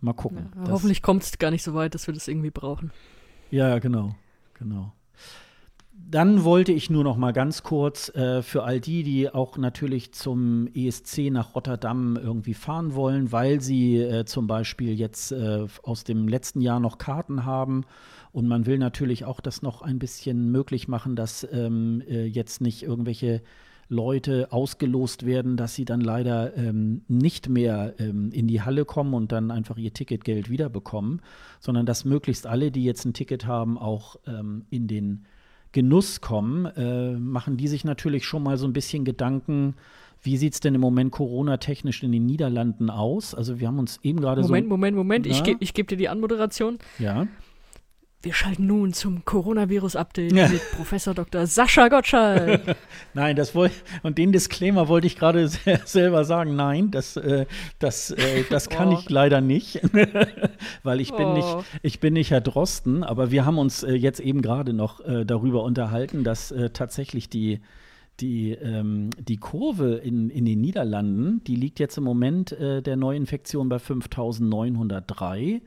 Mal 0.00 0.14
gucken. 0.14 0.50
Ja, 0.56 0.72
hoffentlich 0.72 1.02
kommt 1.02 1.22
es 1.22 1.38
gar 1.38 1.50
nicht 1.50 1.62
so 1.62 1.74
weit, 1.74 1.94
dass 1.94 2.06
wir 2.08 2.14
das 2.14 2.26
irgendwie 2.26 2.50
brauchen. 2.50 2.90
Ja, 3.52 3.78
genau, 3.80 4.14
genau. 4.54 4.94
Dann 5.92 6.42
wollte 6.42 6.72
ich 6.72 6.88
nur 6.88 7.04
noch 7.04 7.18
mal 7.18 7.34
ganz 7.34 7.62
kurz 7.62 8.08
äh, 8.14 8.40
für 8.40 8.64
all 8.64 8.80
die, 8.80 9.02
die 9.02 9.28
auch 9.28 9.58
natürlich 9.58 10.14
zum 10.14 10.68
ESC 10.74 11.30
nach 11.30 11.54
Rotterdam 11.54 12.16
irgendwie 12.16 12.54
fahren 12.54 12.94
wollen, 12.94 13.30
weil 13.30 13.60
sie 13.60 13.98
äh, 13.98 14.24
zum 14.24 14.46
Beispiel 14.46 14.98
jetzt 14.98 15.32
äh, 15.32 15.66
aus 15.82 16.04
dem 16.04 16.28
letzten 16.28 16.62
Jahr 16.62 16.80
noch 16.80 16.96
Karten 16.96 17.44
haben 17.44 17.84
und 18.32 18.48
man 18.48 18.64
will 18.64 18.78
natürlich 18.78 19.26
auch 19.26 19.42
das 19.42 19.60
noch 19.60 19.82
ein 19.82 19.98
bisschen 19.98 20.50
möglich 20.50 20.88
machen, 20.88 21.14
dass 21.14 21.46
ähm, 21.52 22.02
äh, 22.08 22.24
jetzt 22.24 22.62
nicht 22.62 22.82
irgendwelche 22.82 23.42
Leute 23.92 24.50
ausgelost 24.50 25.26
werden, 25.26 25.56
dass 25.56 25.74
sie 25.74 25.84
dann 25.84 26.00
leider 26.00 26.56
ähm, 26.56 27.02
nicht 27.08 27.48
mehr 27.48 27.94
ähm, 27.98 28.30
in 28.32 28.48
die 28.48 28.62
Halle 28.62 28.84
kommen 28.84 29.14
und 29.14 29.30
dann 29.30 29.50
einfach 29.50 29.76
ihr 29.76 29.92
Ticketgeld 29.92 30.50
wiederbekommen, 30.50 31.20
sondern 31.60 31.86
dass 31.86 32.04
möglichst 32.04 32.46
alle, 32.46 32.70
die 32.70 32.84
jetzt 32.84 33.04
ein 33.04 33.12
Ticket 33.12 33.46
haben, 33.46 33.78
auch 33.78 34.16
ähm, 34.26 34.64
in 34.70 34.88
den 34.88 35.26
Genuss 35.72 36.20
kommen, 36.20 36.66
äh, 36.66 37.12
machen 37.12 37.56
die 37.56 37.68
sich 37.68 37.84
natürlich 37.84 38.24
schon 38.24 38.42
mal 38.42 38.56
so 38.56 38.66
ein 38.66 38.72
bisschen 38.72 39.04
Gedanken, 39.04 39.74
wie 40.22 40.36
sieht 40.36 40.54
es 40.54 40.60
denn 40.60 40.74
im 40.74 40.80
Moment 40.80 41.10
Corona-technisch 41.10 42.02
in 42.02 42.12
den 42.12 42.26
Niederlanden 42.26 42.90
aus? 42.90 43.34
Also 43.34 43.58
wir 43.58 43.66
haben 43.66 43.78
uns 43.78 43.98
eben 44.02 44.20
gerade 44.20 44.42
so. 44.42 44.48
Moment, 44.48 44.68
Moment, 44.68 44.96
Moment, 44.96 45.26
ich, 45.26 45.42
ge 45.42 45.56
ich 45.58 45.74
gebe 45.74 45.88
dir 45.88 45.96
die 45.96 46.08
Anmoderation. 46.08 46.78
Ja. 46.98 47.26
Wir 48.22 48.32
schalten 48.32 48.68
nun 48.68 48.92
zum 48.92 49.24
Coronavirus-Update 49.24 50.32
ja. 50.32 50.48
mit 50.48 50.60
Professor 50.76 51.12
Dr. 51.12 51.44
Sascha 51.48 51.88
Gottschalk. 51.88 52.76
nein, 53.14 53.34
das 53.34 53.52
wollte 53.56 53.74
und 54.04 54.16
den 54.16 54.30
Disclaimer 54.30 54.86
wollte 54.86 55.08
ich 55.08 55.16
gerade 55.16 55.48
selber 55.84 56.24
sagen. 56.24 56.54
Nein, 56.54 56.92
das, 56.92 57.16
äh, 57.16 57.46
das, 57.80 58.12
äh, 58.12 58.44
das 58.48 58.68
kann 58.68 58.90
oh. 58.90 58.98
ich 58.98 59.10
leider 59.10 59.40
nicht, 59.40 59.80
weil 60.84 61.00
ich 61.00 61.12
bin 61.12 61.26
oh. 61.26 61.34
nicht, 61.34 61.56
ich 61.82 61.98
bin 61.98 62.14
nicht 62.14 62.30
Herr 62.30 62.40
Drosten. 62.40 63.02
Aber 63.02 63.32
wir 63.32 63.44
haben 63.44 63.58
uns 63.58 63.82
äh, 63.82 63.92
jetzt 63.92 64.20
eben 64.20 64.40
gerade 64.40 64.72
noch 64.72 65.00
äh, 65.00 65.24
darüber 65.24 65.64
unterhalten, 65.64 66.22
dass 66.22 66.52
äh, 66.52 66.70
tatsächlich 66.70 67.28
die 67.28 67.60
die, 68.20 68.52
ähm, 68.52 69.10
die 69.18 69.38
Kurve 69.38 69.94
in, 69.94 70.30
in 70.30 70.44
den 70.44 70.60
Niederlanden, 70.60 71.42
die 71.44 71.56
liegt 71.56 71.80
jetzt 71.80 71.96
im 71.96 72.04
Moment 72.04 72.52
äh, 72.52 72.82
der 72.82 72.96
Neuinfektion 72.96 73.68
bei 73.68 73.80
5903. 73.80 75.62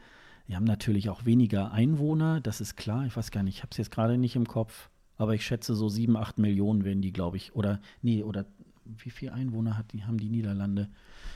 Die 0.47 0.55
haben 0.55 0.65
natürlich 0.65 1.09
auch 1.09 1.26
weniger 1.26 1.72
Einwohner, 1.72 2.39
das 2.41 2.61
ist 2.61 2.76
klar. 2.76 3.05
Ich 3.05 3.17
weiß 3.17 3.31
gar 3.31 3.43
nicht, 3.43 3.57
ich 3.57 3.61
habe 3.63 3.72
es 3.72 3.77
jetzt 3.77 3.91
gerade 3.91 4.17
nicht 4.17 4.35
im 4.35 4.47
Kopf, 4.47 4.89
aber 5.17 5.34
ich 5.34 5.45
schätze 5.45 5.76
so 5.76 5.89
7, 5.89 6.15
8 6.15 6.38
Millionen 6.38 6.84
werden 6.85 7.01
die, 7.01 7.13
glaube 7.13 7.38
ich. 7.38 7.55
Oder, 7.55 7.80
nee, 8.01 8.22
oder 8.23 8.45
wie 8.85 9.09
viele 9.09 9.34
Einwohner 9.34 9.77
hat 9.77 9.91
die, 9.93 10.03
haben 10.03 10.19
die 10.19 10.30
Niederlande? 10.30 10.89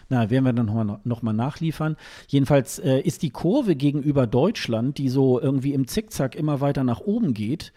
Na, 0.10 0.30
werden 0.30 0.46
wir 0.46 0.54
dann 0.54 0.66
nochmal 0.68 1.00
noch 1.04 1.22
mal 1.22 1.34
nachliefern. 1.34 1.96
Jedenfalls 2.28 2.80
äh, 2.80 3.00
ist 3.00 3.22
die 3.22 3.30
Kurve 3.30 3.76
gegenüber 3.76 4.28
Deutschland, 4.28 4.98
die 4.98 5.10
so 5.10 5.40
irgendwie 5.40 5.74
im 5.74 5.88
Zickzack 5.88 6.36
immer 6.36 6.62
weiter 6.62 6.84
nach 6.84 7.00
oben 7.00 7.34
geht, 7.34 7.74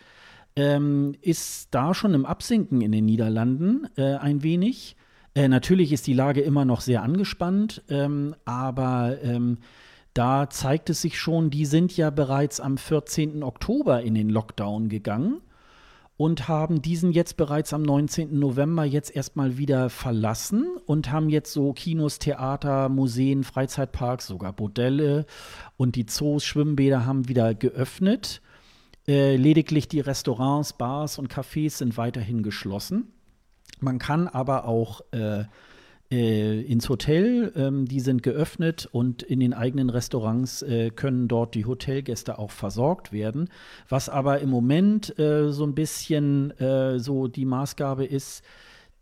ähm, 0.56 1.14
ist 1.20 1.68
da 1.70 1.94
schon 1.94 2.14
im 2.14 2.26
Absinken 2.26 2.80
in 2.80 2.92
den 2.92 3.06
Niederlanden 3.06 3.86
äh, 3.96 4.16
ein 4.16 4.42
wenig. 4.42 4.96
Äh, 5.34 5.48
natürlich 5.48 5.92
ist 5.92 6.06
die 6.06 6.12
Lage 6.12 6.42
immer 6.42 6.64
noch 6.64 6.80
sehr 6.80 7.02
angespannt, 7.02 7.82
ähm, 7.88 8.34
aber 8.44 9.16
ähm, 9.22 9.58
da 10.14 10.50
zeigt 10.50 10.90
es 10.90 11.02
sich 11.02 11.18
schon, 11.18 11.50
die 11.50 11.66
sind 11.66 11.96
ja 11.96 12.10
bereits 12.10 12.60
am 12.60 12.76
14. 12.76 13.42
Oktober 13.42 14.02
in 14.02 14.14
den 14.14 14.28
Lockdown 14.28 14.88
gegangen 14.88 15.40
und 16.16 16.48
haben 16.48 16.82
diesen 16.82 17.12
jetzt 17.12 17.36
bereits 17.36 17.72
am 17.72 17.82
19. 17.82 18.38
November 18.38 18.84
jetzt 18.84 19.14
erstmal 19.14 19.56
wieder 19.56 19.88
verlassen 19.90 20.66
und 20.86 21.10
haben 21.10 21.30
jetzt 21.30 21.52
so 21.52 21.72
Kinos, 21.72 22.18
Theater, 22.18 22.88
Museen, 22.88 23.42
Freizeitparks, 23.42 24.26
sogar 24.26 24.52
Bordelle 24.52 25.26
und 25.76 25.96
die 25.96 26.06
Zoos, 26.06 26.44
Schwimmbäder 26.44 27.06
haben 27.06 27.28
wieder 27.28 27.54
geöffnet. 27.54 28.42
Äh, 29.08 29.36
lediglich 29.36 29.88
die 29.88 30.00
Restaurants, 30.00 30.74
Bars 30.74 31.18
und 31.18 31.32
Cafés 31.32 31.78
sind 31.78 31.96
weiterhin 31.96 32.42
geschlossen. 32.42 33.08
Man 33.80 33.98
kann 33.98 34.28
aber 34.28 34.66
auch 34.66 35.00
äh, 35.10 35.44
ins 36.12 36.88
Hotel, 36.88 37.52
ähm, 37.56 37.86
die 37.86 38.00
sind 38.00 38.22
geöffnet 38.22 38.88
und 38.92 39.22
in 39.22 39.40
den 39.40 39.54
eigenen 39.54 39.90
Restaurants 39.90 40.62
äh, 40.62 40.90
können 40.90 41.28
dort 41.28 41.54
die 41.54 41.64
Hotelgäste 41.64 42.38
auch 42.38 42.50
versorgt 42.50 43.12
werden. 43.12 43.48
Was 43.88 44.08
aber 44.08 44.40
im 44.40 44.50
Moment 44.50 45.18
äh, 45.18 45.50
so 45.52 45.64
ein 45.64 45.74
bisschen 45.74 46.50
äh, 46.58 46.98
so 46.98 47.28
die 47.28 47.44
Maßgabe 47.44 48.04
ist, 48.04 48.42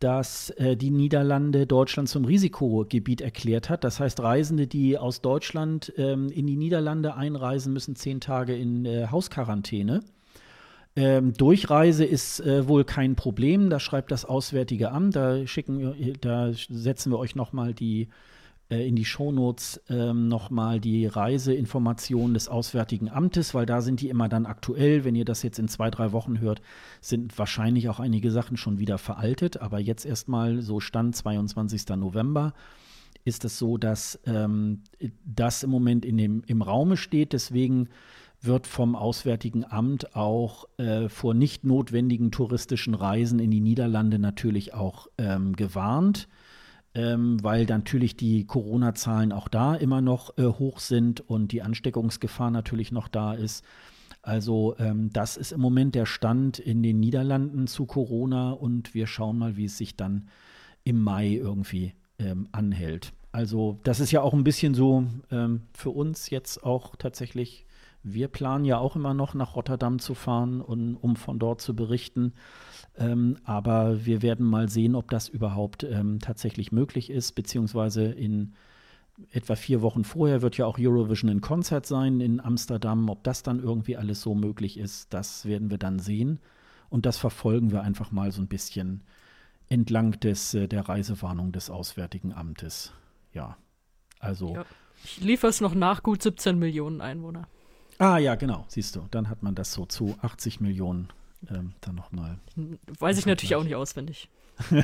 dass 0.00 0.50
äh, 0.50 0.76
die 0.76 0.90
Niederlande 0.90 1.66
Deutschland 1.66 2.08
zum 2.08 2.24
Risikogebiet 2.24 3.20
erklärt 3.20 3.68
hat. 3.68 3.84
Das 3.84 4.00
heißt, 4.00 4.20
Reisende, 4.20 4.66
die 4.66 4.96
aus 4.96 5.20
Deutschland 5.20 5.92
ähm, 5.96 6.30
in 6.30 6.46
die 6.46 6.56
Niederlande 6.56 7.14
einreisen, 7.14 7.72
müssen 7.72 7.96
zehn 7.96 8.20
Tage 8.20 8.56
in 8.56 8.86
äh, 8.86 9.08
Hausquarantäne. 9.10 10.00
Ähm, 11.00 11.32
Durchreise 11.32 12.04
ist 12.04 12.40
äh, 12.40 12.68
wohl 12.68 12.84
kein 12.84 13.16
Problem, 13.16 13.70
das 13.70 13.82
schreibt 13.82 14.10
das 14.10 14.26
Auswärtige 14.26 14.92
Amt. 14.92 15.16
Da, 15.16 15.46
schicken, 15.46 16.14
da 16.20 16.52
setzen 16.52 17.10
wir 17.10 17.18
euch 17.18 17.34
nochmal 17.34 17.72
die 17.72 18.08
äh, 18.70 18.86
in 18.86 18.96
die 18.96 19.06
Shownotes 19.06 19.80
ähm, 19.88 20.28
nochmal 20.28 20.78
die 20.78 21.06
Reiseinformationen 21.06 22.34
des 22.34 22.48
Auswärtigen 22.48 23.08
Amtes, 23.08 23.54
weil 23.54 23.64
da 23.64 23.80
sind 23.80 24.02
die 24.02 24.10
immer 24.10 24.28
dann 24.28 24.44
aktuell. 24.44 25.02
Wenn 25.02 25.14
ihr 25.14 25.24
das 25.24 25.42
jetzt 25.42 25.58
in 25.58 25.68
zwei, 25.68 25.90
drei 25.90 26.12
Wochen 26.12 26.38
hört, 26.38 26.60
sind 27.00 27.38
wahrscheinlich 27.38 27.88
auch 27.88 27.98
einige 27.98 28.30
Sachen 28.30 28.58
schon 28.58 28.78
wieder 28.78 28.98
veraltet. 28.98 29.62
Aber 29.62 29.78
jetzt 29.78 30.04
erstmal 30.04 30.60
so 30.60 30.80
Stand 30.80 31.16
22. 31.16 31.88
November 31.96 32.52
ist 33.24 33.46
es 33.46 33.58
so, 33.58 33.78
dass 33.78 34.20
ähm, 34.26 34.82
das 35.24 35.62
im 35.62 35.70
Moment 35.70 36.04
in 36.04 36.18
dem, 36.18 36.42
im 36.46 36.60
Raume 36.60 36.98
steht. 36.98 37.32
Deswegen 37.32 37.88
wird 38.42 38.66
vom 38.66 38.96
Auswärtigen 38.96 39.64
Amt 39.64 40.16
auch 40.16 40.66
äh, 40.78 41.08
vor 41.08 41.34
nicht 41.34 41.64
notwendigen 41.64 42.30
touristischen 42.30 42.94
Reisen 42.94 43.38
in 43.38 43.50
die 43.50 43.60
Niederlande 43.60 44.18
natürlich 44.18 44.74
auch 44.74 45.08
ähm, 45.18 45.54
gewarnt 45.56 46.28
ähm, 46.94 47.42
weil 47.42 47.66
natürlich 47.66 48.16
die 48.16 48.46
Corona-Zahlen 48.46 49.32
auch 49.32 49.48
da 49.48 49.74
immer 49.74 50.00
noch 50.00 50.36
äh, 50.38 50.44
hoch 50.44 50.80
sind 50.80 51.20
und 51.20 51.52
die 51.52 51.62
Ansteckungsgefahr 51.62 52.50
natürlich 52.50 52.90
noch 52.90 53.08
da 53.08 53.32
ist. 53.32 53.64
Also 54.22 54.74
ähm, 54.78 55.10
das 55.12 55.36
ist 55.36 55.52
im 55.52 55.60
Moment 55.60 55.94
der 55.94 56.06
Stand 56.06 56.58
in 56.58 56.82
den 56.82 57.00
Niederlanden 57.00 57.66
zu 57.66 57.86
Corona 57.86 58.50
und 58.50 58.92
wir 58.92 59.06
schauen 59.06 59.38
mal, 59.38 59.56
wie 59.56 59.66
es 59.66 59.78
sich 59.78 59.96
dann 59.96 60.28
im 60.84 61.02
Mai 61.02 61.34
irgendwie 61.34 61.94
ähm, 62.18 62.48
anhält. 62.52 63.12
Also 63.32 63.78
das 63.84 64.00
ist 64.00 64.10
ja 64.10 64.20
auch 64.20 64.34
ein 64.34 64.44
bisschen 64.44 64.74
so 64.74 65.06
ähm, 65.30 65.62
für 65.72 65.90
uns 65.90 66.28
jetzt 66.30 66.64
auch 66.64 66.96
tatsächlich, 66.96 67.64
wir 68.02 68.28
planen 68.28 68.64
ja 68.64 68.78
auch 68.78 68.96
immer 68.96 69.14
noch 69.14 69.34
nach 69.34 69.56
Rotterdam 69.56 69.98
zu 69.98 70.14
fahren, 70.14 70.60
und, 70.60 70.96
um 70.96 71.16
von 71.16 71.38
dort 71.38 71.60
zu 71.60 71.74
berichten. 71.74 72.32
Ähm, 72.96 73.36
aber 73.44 74.04
wir 74.04 74.22
werden 74.22 74.46
mal 74.46 74.68
sehen, 74.68 74.94
ob 74.94 75.10
das 75.10 75.28
überhaupt 75.28 75.84
ähm, 75.84 76.18
tatsächlich 76.18 76.72
möglich 76.72 77.10
ist, 77.10 77.32
beziehungsweise 77.32 78.04
in 78.04 78.54
etwa 79.32 79.54
vier 79.54 79.82
Wochen 79.82 80.04
vorher 80.04 80.40
wird 80.40 80.56
ja 80.56 80.66
auch 80.66 80.78
Eurovision 80.78 81.30
in 81.30 81.40
Konzert 81.40 81.86
sein 81.86 82.20
in 82.20 82.40
Amsterdam. 82.40 83.08
Ob 83.10 83.22
das 83.24 83.42
dann 83.42 83.60
irgendwie 83.60 83.96
alles 83.96 84.22
so 84.22 84.34
möglich 84.34 84.78
ist, 84.78 85.12
das 85.12 85.44
werden 85.44 85.70
wir 85.70 85.78
dann 85.78 85.98
sehen. 85.98 86.40
Und 86.88 87.06
das 87.06 87.18
verfolgen 87.18 87.70
wir 87.70 87.82
einfach 87.82 88.10
mal 88.10 88.32
so 88.32 88.40
ein 88.40 88.48
bisschen 88.48 89.02
entlang 89.68 90.18
des, 90.20 90.54
äh, 90.54 90.68
der 90.68 90.88
Reisewarnung 90.88 91.52
des 91.52 91.70
Auswärtigen 91.70 92.32
Amtes. 92.32 92.92
Ja, 93.32 93.56
also. 94.18 94.54
Ja. 94.54 94.64
Ich 95.04 95.20
liefere 95.20 95.48
es 95.48 95.60
noch 95.60 95.74
nach, 95.74 96.02
gut 96.02 96.22
17 96.22 96.58
Millionen 96.58 97.00
Einwohner. 97.00 97.48
Ah 98.00 98.16
ja, 98.16 98.34
genau, 98.34 98.64
siehst 98.66 98.96
du. 98.96 99.06
Dann 99.10 99.28
hat 99.28 99.42
man 99.42 99.54
das 99.54 99.74
so 99.74 99.84
zu 99.84 100.16
80 100.22 100.60
Millionen 100.60 101.08
ähm, 101.50 101.74
dann 101.82 101.96
nochmal. 101.96 102.38
Weiß 102.98 103.18
ich 103.18 103.26
natürlich 103.26 103.54
auch 103.54 103.62
nicht 103.62 103.74
auswendig. 103.74 104.30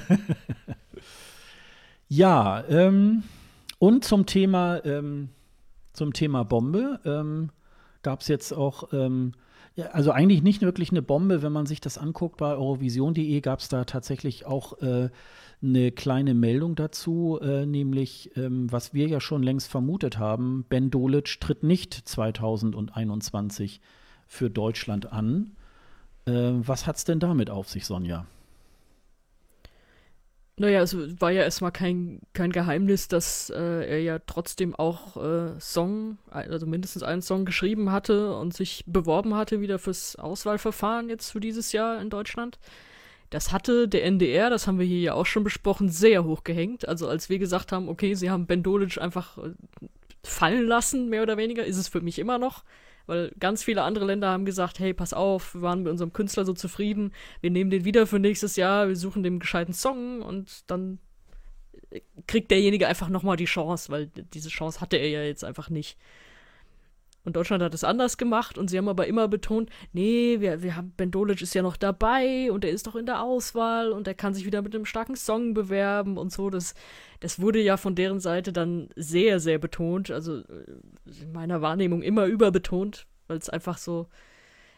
ja, 2.09 2.63
ähm, 2.69 3.23
und 3.79 4.05
zum 4.05 4.27
Thema, 4.27 4.85
ähm, 4.85 5.31
zum 5.95 6.13
Thema 6.13 6.45
Bombe 6.45 7.01
ähm, 7.07 7.49
gab 8.03 8.21
es 8.21 8.29
jetzt 8.29 8.53
auch, 8.53 8.93
ähm, 8.93 9.33
ja, 9.77 9.87
also 9.87 10.11
eigentlich 10.11 10.43
nicht 10.43 10.61
wirklich 10.61 10.91
eine 10.91 11.01
Bombe, 11.01 11.41
wenn 11.41 11.53
man 11.53 11.65
sich 11.65 11.81
das 11.81 11.97
anguckt 11.97 12.37
bei 12.37 12.53
Eurovision.de 12.53 13.41
gab 13.41 13.61
es 13.61 13.71
da 13.71 13.87
tatsächlich 13.87 14.45
auch 14.45 14.79
äh, 14.83 15.09
eine 15.63 15.91
kleine 15.93 16.35
Meldung 16.35 16.75
dazu, 16.75 17.39
äh, 17.41 17.67
nämlich, 17.67 18.37
ähm, 18.37 18.71
was 18.71 18.95
wir 18.95 19.07
ja 19.09 19.21
schon 19.21 19.43
längst 19.43 19.69
vermutet 19.69 20.19
haben, 20.19 20.65
Ben 20.69 20.91
Dolic 20.91 21.41
tritt 21.41 21.63
nicht 21.63 21.95
2021 21.95 23.81
für 24.27 24.51
Deutschland 24.51 25.13
an. 25.13 25.57
Äh, 26.27 26.33
was 26.33 26.87
hat's 26.87 27.05
denn 27.05 27.21
damit 27.21 27.51
auf 27.51 27.69
sich, 27.69 27.87
Sonja? 27.87 28.27
Naja, 30.59 30.81
es 30.81 30.97
war 31.21 31.31
ja 31.33 31.43
erstmal 31.43 31.71
kein, 31.71 32.21
kein 32.33 32.51
Geheimnis, 32.51 33.09
dass 33.09 33.51
äh, 33.51 33.87
er 33.87 34.01
ja 34.01 34.19
trotzdem 34.21 34.75
auch 34.75 35.19
äh, 35.19 35.61
Song, 35.61 36.17
also 36.31 36.67
mindestens 36.67 37.03
einen 37.03 37.21
Song 37.21 37.45
geschrieben 37.45 37.93
hatte 37.93 38.35
und 38.35 38.55
sich 38.55 38.83
beworben 38.87 39.35
hatte 39.35 39.61
wieder 39.61 39.79
fürs 39.79 40.17
Auswahlverfahren 40.17 41.11
jetzt 41.11 41.31
für 41.31 41.41
dieses 41.41 41.73
Jahr 41.73 42.01
in 42.01 42.09
Deutschland. 42.09 42.59
Das 43.31 43.53
hatte 43.53 43.89
der 43.89 44.05
NDR, 44.05 44.51
das 44.51 44.67
haben 44.67 44.79
wir 44.79 44.87
hier 44.87 45.01
ja 45.01 45.15
auch 45.15 45.27
schon 45.27 45.45
besprochen, 45.45 45.89
sehr 45.89 46.25
hoch 46.25 46.45
gehängt. 46.45 46.87
Also 46.89 47.09
als 47.09 47.29
wir 47.29 47.39
gesagt 47.39 47.73
haben, 47.73 47.89
okay, 47.89 48.15
sie 48.15 48.31
haben 48.31 48.47
Ben 48.47 48.63
Dolic 48.63 48.99
einfach 48.99 49.39
äh, 49.39 49.51
fallen 50.23 50.67
lassen, 50.67 51.09
mehr 51.09 51.23
oder 51.23 51.37
weniger, 51.37 51.65
ist 51.65 51.77
es 51.77 51.89
für 51.89 52.01
mich 52.01 52.19
immer 52.19 52.39
noch. 52.39 52.65
Weil 53.07 53.33
ganz 53.39 53.63
viele 53.63 53.83
andere 53.83 54.05
Länder 54.05 54.31
haben 54.31 54.45
gesagt, 54.45 54.81
hey, 54.81 54.93
pass 54.93 55.13
auf, 55.13 55.55
wir 55.55 55.63
waren 55.63 55.83
mit 55.83 55.93
unserem 55.93 56.13
Künstler 56.13 56.45
so 56.45 56.53
zufrieden, 56.53 57.13
wir 57.41 57.51
nehmen 57.51 57.71
den 57.71 57.85
wieder 57.85 58.07
für 58.07 58.19
nächstes 58.19 58.57
Jahr, 58.57 58.89
wir 58.89 58.97
suchen 58.97 59.23
dem 59.23 59.39
gescheiten 59.39 59.75
Song 59.75 60.23
und 60.23 60.69
dann 60.71 60.99
kriegt 62.27 62.51
derjenige 62.51 62.89
einfach 62.89 63.09
nochmal 63.09 63.37
die 63.37 63.45
Chance, 63.45 63.91
weil 63.91 64.07
diese 64.35 64.49
Chance 64.49 64.81
hatte 64.81 64.97
er 64.97 65.09
ja 65.09 65.23
jetzt 65.23 65.45
einfach 65.45 65.71
nicht. 65.71 65.97
Und 67.27 67.35
Deutschland 67.35 67.61
hat 67.61 67.75
es 67.75 67.83
anders 67.83 68.19
gemacht 68.19 68.57
und 68.57 68.71
sie 68.71 68.79
haben 68.79 68.89
aber 68.89 69.09
immer 69.09 69.27
betont, 69.27 69.69
nee, 69.93 70.37
wir, 70.39 70.63
wir 70.63 70.77
haben, 70.77 70.93
Ben 70.97 71.11
Dolic 71.11 71.43
ist 71.43 71.55
ja 71.55 71.63
noch 71.63 71.77
dabei 71.77 72.53
und 72.53 72.65
er 72.65 72.71
ist 72.71 72.87
doch 72.87 72.95
in 72.95 73.05
der 73.05 73.21
Auswahl 73.21 73.91
und 73.91 74.07
er 74.07 74.15
kann 74.15 74.33
sich 74.33 74.47
wieder 74.47 74.63
mit 74.63 74.77
einem 74.77 74.85
starken 74.85 75.17
Song 75.17 75.53
bewerben 75.53 76.19
und 76.19 76.31
so. 76.33 76.51
Das, 76.51 76.77
das 77.19 77.41
wurde 77.41 77.61
ja 77.61 77.77
von 77.79 77.97
deren 77.97 78.21
Seite 78.21 78.53
dann 78.53 78.91
sehr, 78.95 79.41
sehr 79.41 79.59
betont. 79.59 80.13
Also 80.13 80.37
äh, 80.39 81.21
in 81.21 81.33
meiner 81.33 81.61
Wahrnehmung 81.63 82.01
immer 82.01 82.27
überbetont, 82.27 83.09
weil 83.27 83.39
es 83.39 83.51
einfach 83.51 83.77
so, 83.77 84.07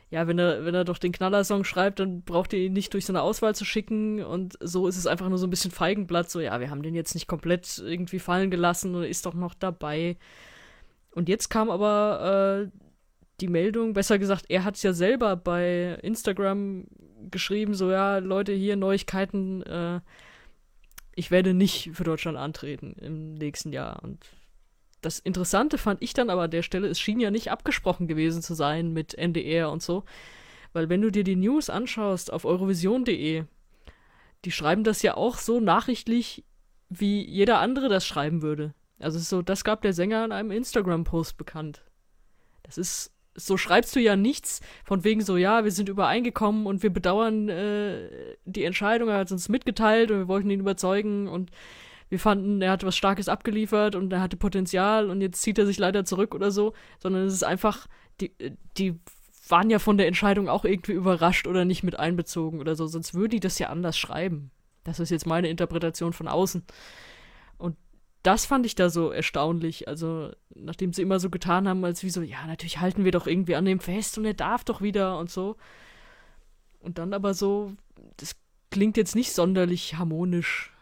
ja, 0.09 0.27
wenn 0.27 0.39
er, 0.39 0.65
wenn 0.65 0.75
er 0.75 0.85
doch 0.85 0.97
den 0.97 1.12
Knallersong 1.12 1.65
schreibt, 1.65 2.01
dann 2.01 2.23
braucht 2.23 2.55
ihr 2.55 2.61
ihn 2.61 2.73
nicht 2.73 2.95
durch 2.95 3.05
so 3.05 3.12
eine 3.12 3.20
Auswahl 3.20 3.55
zu 3.55 3.66
schicken 3.66 4.25
und 4.25 4.57
so 4.61 4.89
ist 4.89 4.97
es 4.97 5.07
einfach 5.07 5.29
nur 5.29 5.37
so 5.37 5.47
ein 5.47 5.51
bisschen 5.51 5.70
Feigenblatt, 5.70 6.31
so, 6.31 6.41
ja, 6.41 6.59
wir 6.61 6.70
haben 6.70 6.83
den 6.83 6.95
jetzt 6.95 7.12
nicht 7.12 7.27
komplett 7.27 7.77
irgendwie 7.85 8.19
fallen 8.19 8.51
gelassen 8.51 8.95
und 8.95 9.05
ist 9.05 9.27
doch 9.27 9.35
noch 9.35 9.53
dabei. 9.53 10.16
Und 11.13 11.29
jetzt 11.29 11.49
kam 11.49 11.71
aber 11.71 12.69
äh, 12.69 12.79
die 13.41 13.49
Meldung, 13.49 13.93
besser 13.93 14.19
gesagt, 14.19 14.47
er 14.49 14.65
hat 14.65 14.77
es 14.77 14.83
ja 14.83 14.93
selber 14.93 15.37
bei 15.37 15.99
Instagram 16.03 16.87
geschrieben, 17.31 17.75
so 17.75 17.91
ja, 17.91 18.19
Leute, 18.19 18.53
hier 18.53 18.77
Neuigkeiten, 18.77 19.63
äh, 19.63 20.01
ich 21.15 21.31
werde 21.31 21.55
nicht 21.55 21.91
für 21.95 22.05
Deutschland 22.05 22.39
antreten 22.39 22.95
im 23.01 23.35
nächsten 23.35 23.73
Jahr. 23.73 24.03
Und 24.03 24.25
das 25.01 25.19
Interessante 25.19 25.79
fand 25.79 26.03
ich 26.03 26.13
dann 26.13 26.31
aber 26.31 26.43
an 26.43 26.51
der 26.51 26.63
Stelle, 26.63 26.89
es 26.89 27.01
schien 27.01 27.21
ja 27.21 27.31
nicht 27.31 27.51
abgesprochen 27.51 28.07
gewesen 28.09 28.43
zu 28.43 28.55
sein 28.55 28.93
mit 28.93 29.15
NDR 29.15 29.71
und 29.71 29.83
so. 29.83 30.05
Weil 30.73 30.89
wenn 30.89 31.01
du 31.01 31.11
dir 31.11 31.25
die 31.25 31.37
News 31.37 31.71
anschaust 31.71 32.33
auf 32.33 32.45
eurovision.de, 32.45 33.45
die 34.45 34.53
schreiben 34.53 34.85
das 34.85 35.03
ja 35.03 35.17
auch 35.17 35.39
so 35.39 35.61
nachrichtlich, 35.61 36.45
wie 36.89 37.25
jeder 37.29 37.59
andere 37.59 37.89
das 37.89 38.07
schreiben 38.07 38.43
würde. 38.43 38.75
Also 39.01 39.19
so, 39.19 39.43
das 39.43 39.65
gab 39.65 39.83
der 39.83 39.93
Sänger 39.93 40.25
in 40.25 40.33
einem 40.33 40.51
Instagram-Post 40.51 41.37
bekannt. 41.37 41.85
Das 42.62 42.79
ist, 42.79 43.12
so 43.35 43.57
schreibst 43.57 43.95
du 43.95 44.01
ja 44.01 44.16
nichts 44.16 44.61
von 44.85 45.05
wegen 45.05 45.20
so, 45.20 45.37
ja, 45.37 45.65
wir 45.65 45.70
sind 45.70 45.89
übereingekommen 45.89 46.66
und 46.66 46.83
wir 46.83 46.91
bedauern 46.91 47.49
äh, 47.49 48.37
die 48.45 48.65
Entscheidung, 48.65 49.09
er 49.09 49.19
hat 49.19 49.33
uns 49.33 49.49
mitgeteilt 49.49 50.11
und 50.11 50.19
wir 50.19 50.29
wollten 50.29 50.51
ihn 50.51 50.61
überzeugen 50.61 51.29
und 51.29 51.51
wir 52.09 52.19
fanden, 52.19 52.62
er 52.62 52.73
hat 52.73 52.85
was 52.85 52.97
Starkes 52.97 53.29
abgeliefert 53.29 53.95
und 53.95 54.12
er 54.12 54.20
hatte 54.20 54.37
Potenzial 54.37 55.11
und 55.11 55.20
jetzt 55.20 55.43
zieht 55.43 55.59
er 55.59 55.66
sich 55.66 55.79
leider 55.79 56.05
zurück 56.05 56.35
oder 56.35 56.51
so, 56.51 56.73
sondern 56.99 57.27
es 57.27 57.35
ist 57.35 57.45
einfach, 57.45 57.87
die, 58.20 58.33
die 58.77 58.99
waren 59.49 59.70
ja 59.70 59.79
von 59.79 59.99
der 59.99 60.09
Entscheidung 60.09 60.49
auch 60.49 60.65
irgendwie 60.65 60.93
überrascht 60.93 61.47
oder 61.47 61.65
nicht 61.65 61.83
mit 61.83 61.99
einbezogen 61.99 62.61
oder 62.61 62.75
so, 62.75 62.87
sonst 62.87 63.15
würden 63.15 63.31
die 63.31 63.41
das 63.41 63.59
ja 63.59 63.69
anders 63.69 63.97
schreiben. 63.97 64.51
Das 64.85 65.01
ist 65.01 65.11
jetzt 65.11 65.27
meine 65.27 65.49
Interpretation 65.49 66.12
von 66.12 66.29
außen 66.29 66.65
das 68.23 68.47
fand 68.47 68.66
ich 68.66 68.74
da 68.74 68.90
so 68.90 69.11
erstaunlich. 69.11 69.89
Also, 69.89 70.32
nachdem 70.55 70.93
sie 70.93 71.03
immer 71.03 71.20
so 71.20 71.31
getan 71.31 71.69
haben, 71.69 71.85
als 71.85 72.03
wie 72.03 72.11
so, 72.11 72.23
ja, 72.23 72.47
natürlich 72.47 72.81
halten 72.81 73.05
wir 73.05 73.12
doch 73.12 73.27
irgendwie 73.27 73.57
an 73.57 73.65
dem 73.65 73.81
fest 73.81 74.19
und 74.19 74.24
er 74.24 74.35
darf 74.35 74.65
doch 74.65 74.81
wieder 74.81 75.19
und 75.19 75.31
so. 75.31 75.57
Und 76.81 76.99
dann 76.99 77.12
aber 77.12 77.35
so, 77.35 77.73
das 78.16 78.36
klingt 78.70 78.97
jetzt 78.97 79.15
nicht 79.15 79.32
sonderlich 79.32 79.97
harmonisch. 79.97 80.73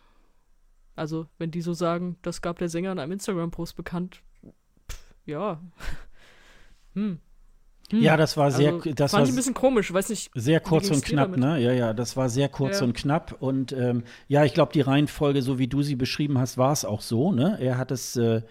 Also, 0.95 1.27
wenn 1.39 1.51
die 1.51 1.61
so 1.61 1.75
sagen, 1.75 2.17
das 2.23 2.41
gab 2.41 2.59
der 2.59 2.69
Sänger 2.69 2.93
in 2.93 2.99
einem 2.99 3.13
Instagram-Post 3.13 3.77
bekannt, 3.77 4.23
pff, 4.91 5.15
ja. 5.27 5.61
hm. 6.95 7.21
Hm. 7.91 8.01
Ja, 8.01 8.17
das 8.17 8.37
war 8.37 8.51
sehr, 8.51 8.75
also, 8.75 8.93
das 8.93 9.11
fand 9.13 9.21
war 9.21 9.29
ich 9.29 9.33
ein 9.33 9.37
bisschen 9.37 9.55
komisch, 9.55 9.93
weiß 9.93 10.09
nicht. 10.09 10.31
Sehr 10.35 10.61
kurz 10.61 10.91
und 10.91 11.05
knapp, 11.05 11.37
ne? 11.37 11.61
Ja, 11.61 11.73
ja, 11.73 11.93
das 11.93 12.17
war 12.17 12.29
sehr 12.29 12.49
kurz 12.49 12.81
ja. 12.81 12.85
und 12.87 12.95
knapp 12.95 13.37
und 13.41 13.73
ähm, 13.73 14.05
ja, 14.29 14.45
ich 14.45 14.55
glaube, 14.55 14.73
die 14.73 14.81
Reihenfolge, 14.81 15.43
so 15.43 15.59
wie 15.59 15.69
du 15.69 15.83
sie 15.83 15.97
beschrieben 15.97 16.39
hast, 16.39 16.59
war 16.59 16.73
es 16.73 16.85
auch 16.85 17.01
so, 17.01 17.33
ne? 17.33 17.59
Er 17.61 17.79
hat 17.79 17.91
es 17.91 18.17
äh, 18.17 18.43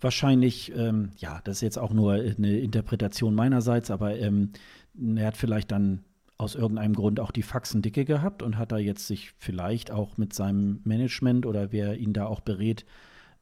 wahrscheinlich, 0.00 0.72
ähm, 0.76 1.10
ja, 1.16 1.40
das 1.44 1.56
ist 1.56 1.62
jetzt 1.62 1.78
auch 1.78 1.92
nur 1.92 2.14
eine 2.14 2.58
Interpretation 2.58 3.34
meinerseits, 3.34 3.90
aber 3.90 4.16
ähm, 4.18 4.52
er 5.16 5.26
hat 5.26 5.36
vielleicht 5.36 5.72
dann 5.72 6.04
aus 6.38 6.54
irgendeinem 6.54 6.94
Grund 6.94 7.18
auch 7.18 7.30
die 7.30 7.42
Faxen 7.42 7.82
dicke 7.82 8.04
gehabt 8.04 8.42
und 8.42 8.58
hat 8.58 8.72
da 8.72 8.76
jetzt 8.76 9.06
sich 9.06 9.32
vielleicht 9.38 9.90
auch 9.90 10.18
mit 10.18 10.34
seinem 10.34 10.80
Management 10.84 11.46
oder 11.46 11.72
wer 11.72 11.96
ihn 11.96 12.12
da 12.12 12.26
auch 12.26 12.40
berät, 12.40 12.84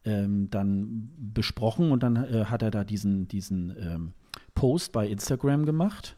ähm, 0.05 0.49
dann 0.51 1.11
besprochen 1.17 1.91
und 1.91 2.03
dann 2.03 2.17
äh, 2.17 2.45
hat 2.47 2.63
er 2.63 2.71
da 2.71 2.85
diesen, 2.85 3.27
diesen 3.27 3.75
ähm, 3.81 4.13
Post 4.55 4.93
bei 4.93 5.07
Instagram 5.09 5.67
gemacht. 5.67 6.17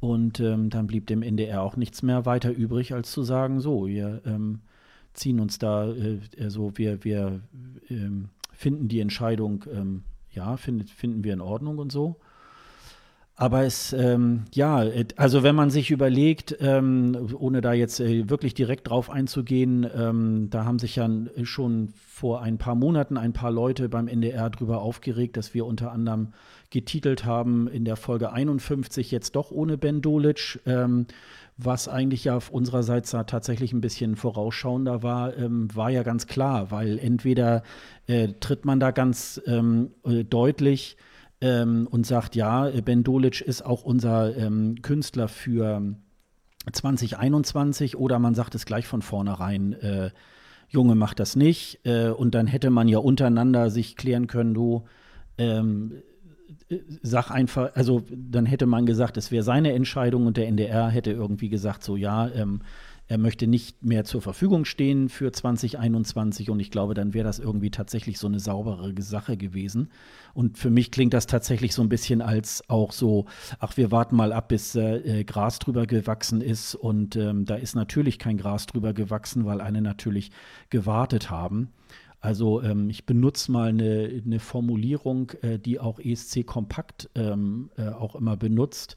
Und 0.00 0.40
ähm, 0.40 0.70
dann 0.70 0.86
blieb 0.86 1.06
dem 1.06 1.22
NDR 1.22 1.62
auch 1.62 1.76
nichts 1.76 2.02
mehr 2.02 2.24
weiter 2.24 2.50
übrig, 2.50 2.94
als 2.94 3.12
zu 3.12 3.22
sagen, 3.22 3.60
so, 3.60 3.86
wir 3.86 4.22
ähm, 4.24 4.60
ziehen 5.12 5.40
uns 5.40 5.58
da, 5.58 5.90
äh, 5.92 6.20
also 6.40 6.72
wir, 6.76 7.04
wir 7.04 7.40
ähm, 7.90 8.30
finden 8.52 8.88
die 8.88 9.00
Entscheidung, 9.00 9.64
ähm, 9.70 10.04
ja, 10.32 10.56
find, 10.56 10.88
finden 10.88 11.22
wir 11.22 11.34
in 11.34 11.42
Ordnung 11.42 11.78
und 11.78 11.92
so. 11.92 12.16
Aber 13.40 13.64
es, 13.64 13.94
ähm, 13.94 14.42
ja, 14.52 14.84
also 15.16 15.42
wenn 15.42 15.54
man 15.54 15.70
sich 15.70 15.90
überlegt, 15.90 16.58
ähm, 16.60 17.34
ohne 17.38 17.62
da 17.62 17.72
jetzt 17.72 17.98
äh, 17.98 18.28
wirklich 18.28 18.52
direkt 18.52 18.90
drauf 18.90 19.08
einzugehen, 19.08 19.88
ähm, 19.96 20.48
da 20.50 20.66
haben 20.66 20.78
sich 20.78 20.96
ja 20.96 21.08
schon 21.44 21.88
vor 22.06 22.42
ein 22.42 22.58
paar 22.58 22.74
Monaten 22.74 23.16
ein 23.16 23.32
paar 23.32 23.50
Leute 23.50 23.88
beim 23.88 24.08
NDR 24.08 24.50
drüber 24.50 24.82
aufgeregt, 24.82 25.38
dass 25.38 25.54
wir 25.54 25.64
unter 25.64 25.90
anderem 25.90 26.34
getitelt 26.68 27.24
haben 27.24 27.66
in 27.66 27.86
der 27.86 27.96
Folge 27.96 28.30
51 28.30 29.10
jetzt 29.10 29.34
doch 29.36 29.50
ohne 29.50 29.78
Ben 29.78 30.02
Dolic, 30.02 30.60
ähm, 30.66 31.06
was 31.56 31.88
eigentlich 31.88 32.24
ja 32.24 32.36
auf 32.36 32.50
unsererseits 32.50 33.10
tatsächlich 33.10 33.72
ein 33.72 33.80
bisschen 33.80 34.16
vorausschauender 34.16 35.02
war, 35.02 35.34
ähm, 35.38 35.74
war 35.74 35.88
ja 35.88 36.02
ganz 36.02 36.26
klar, 36.26 36.70
weil 36.70 36.98
entweder 36.98 37.62
äh, 38.06 38.28
tritt 38.38 38.66
man 38.66 38.80
da 38.80 38.90
ganz 38.90 39.40
ähm, 39.46 39.92
äh, 40.04 40.24
deutlich 40.24 40.98
ähm, 41.40 41.88
und 41.90 42.06
sagt, 42.06 42.36
ja, 42.36 42.70
Ben 42.84 43.02
Dolic 43.02 43.40
ist 43.40 43.62
auch 43.64 43.82
unser 43.82 44.36
ähm, 44.36 44.82
Künstler 44.82 45.28
für 45.28 45.96
2021 46.70 47.96
oder 47.96 48.18
man 48.18 48.34
sagt 48.34 48.54
es 48.54 48.66
gleich 48.66 48.86
von 48.86 49.02
vornherein, 49.02 49.72
äh, 49.74 50.10
Junge 50.68 50.94
macht 50.94 51.18
das 51.18 51.36
nicht. 51.36 51.80
Äh, 51.84 52.10
und 52.10 52.34
dann 52.34 52.46
hätte 52.46 52.70
man 52.70 52.88
ja 52.88 52.98
untereinander 52.98 53.70
sich 53.70 53.96
klären 53.96 54.26
können, 54.26 54.54
du 54.54 54.84
ähm, 55.38 56.02
sag 57.02 57.30
einfach, 57.30 57.74
also 57.74 58.02
dann 58.10 58.46
hätte 58.46 58.66
man 58.66 58.86
gesagt, 58.86 59.16
es 59.16 59.30
wäre 59.30 59.42
seine 59.42 59.72
Entscheidung 59.72 60.26
und 60.26 60.36
der 60.36 60.46
NDR 60.46 60.88
hätte 60.88 61.10
irgendwie 61.10 61.48
gesagt, 61.48 61.82
so 61.82 61.96
ja, 61.96 62.28
ähm, 62.28 62.60
er 63.10 63.18
möchte 63.18 63.48
nicht 63.48 63.82
mehr 63.82 64.04
zur 64.04 64.22
Verfügung 64.22 64.64
stehen 64.64 65.08
für 65.08 65.32
2021 65.32 66.48
und 66.48 66.60
ich 66.60 66.70
glaube, 66.70 66.94
dann 66.94 67.12
wäre 67.12 67.24
das 67.24 67.40
irgendwie 67.40 67.72
tatsächlich 67.72 68.20
so 68.20 68.28
eine 68.28 68.38
saubere 68.38 68.94
Sache 69.02 69.36
gewesen. 69.36 69.88
Und 70.32 70.58
für 70.58 70.70
mich 70.70 70.92
klingt 70.92 71.12
das 71.12 71.26
tatsächlich 71.26 71.74
so 71.74 71.82
ein 71.82 71.88
bisschen 71.88 72.22
als 72.22 72.62
auch 72.70 72.92
so, 72.92 73.26
ach, 73.58 73.76
wir 73.76 73.90
warten 73.90 74.14
mal 74.14 74.32
ab, 74.32 74.46
bis 74.46 74.76
äh, 74.76 75.24
Gras 75.24 75.58
drüber 75.58 75.88
gewachsen 75.88 76.40
ist 76.40 76.76
und 76.76 77.16
ähm, 77.16 77.46
da 77.46 77.56
ist 77.56 77.74
natürlich 77.74 78.20
kein 78.20 78.36
Gras 78.36 78.66
drüber 78.66 78.92
gewachsen, 78.92 79.44
weil 79.44 79.60
alle 79.60 79.82
natürlich 79.82 80.30
gewartet 80.68 81.30
haben. 81.30 81.72
Also 82.20 82.62
ähm, 82.62 82.90
ich 82.90 83.06
benutze 83.06 83.50
mal 83.50 83.70
eine, 83.70 84.22
eine 84.24 84.38
Formulierung, 84.38 85.32
äh, 85.42 85.58
die 85.58 85.80
auch 85.80 85.98
ESC 85.98 86.46
Kompakt 86.46 87.10
ähm, 87.16 87.70
äh, 87.76 87.88
auch 87.88 88.14
immer 88.14 88.36
benutzt 88.36 88.94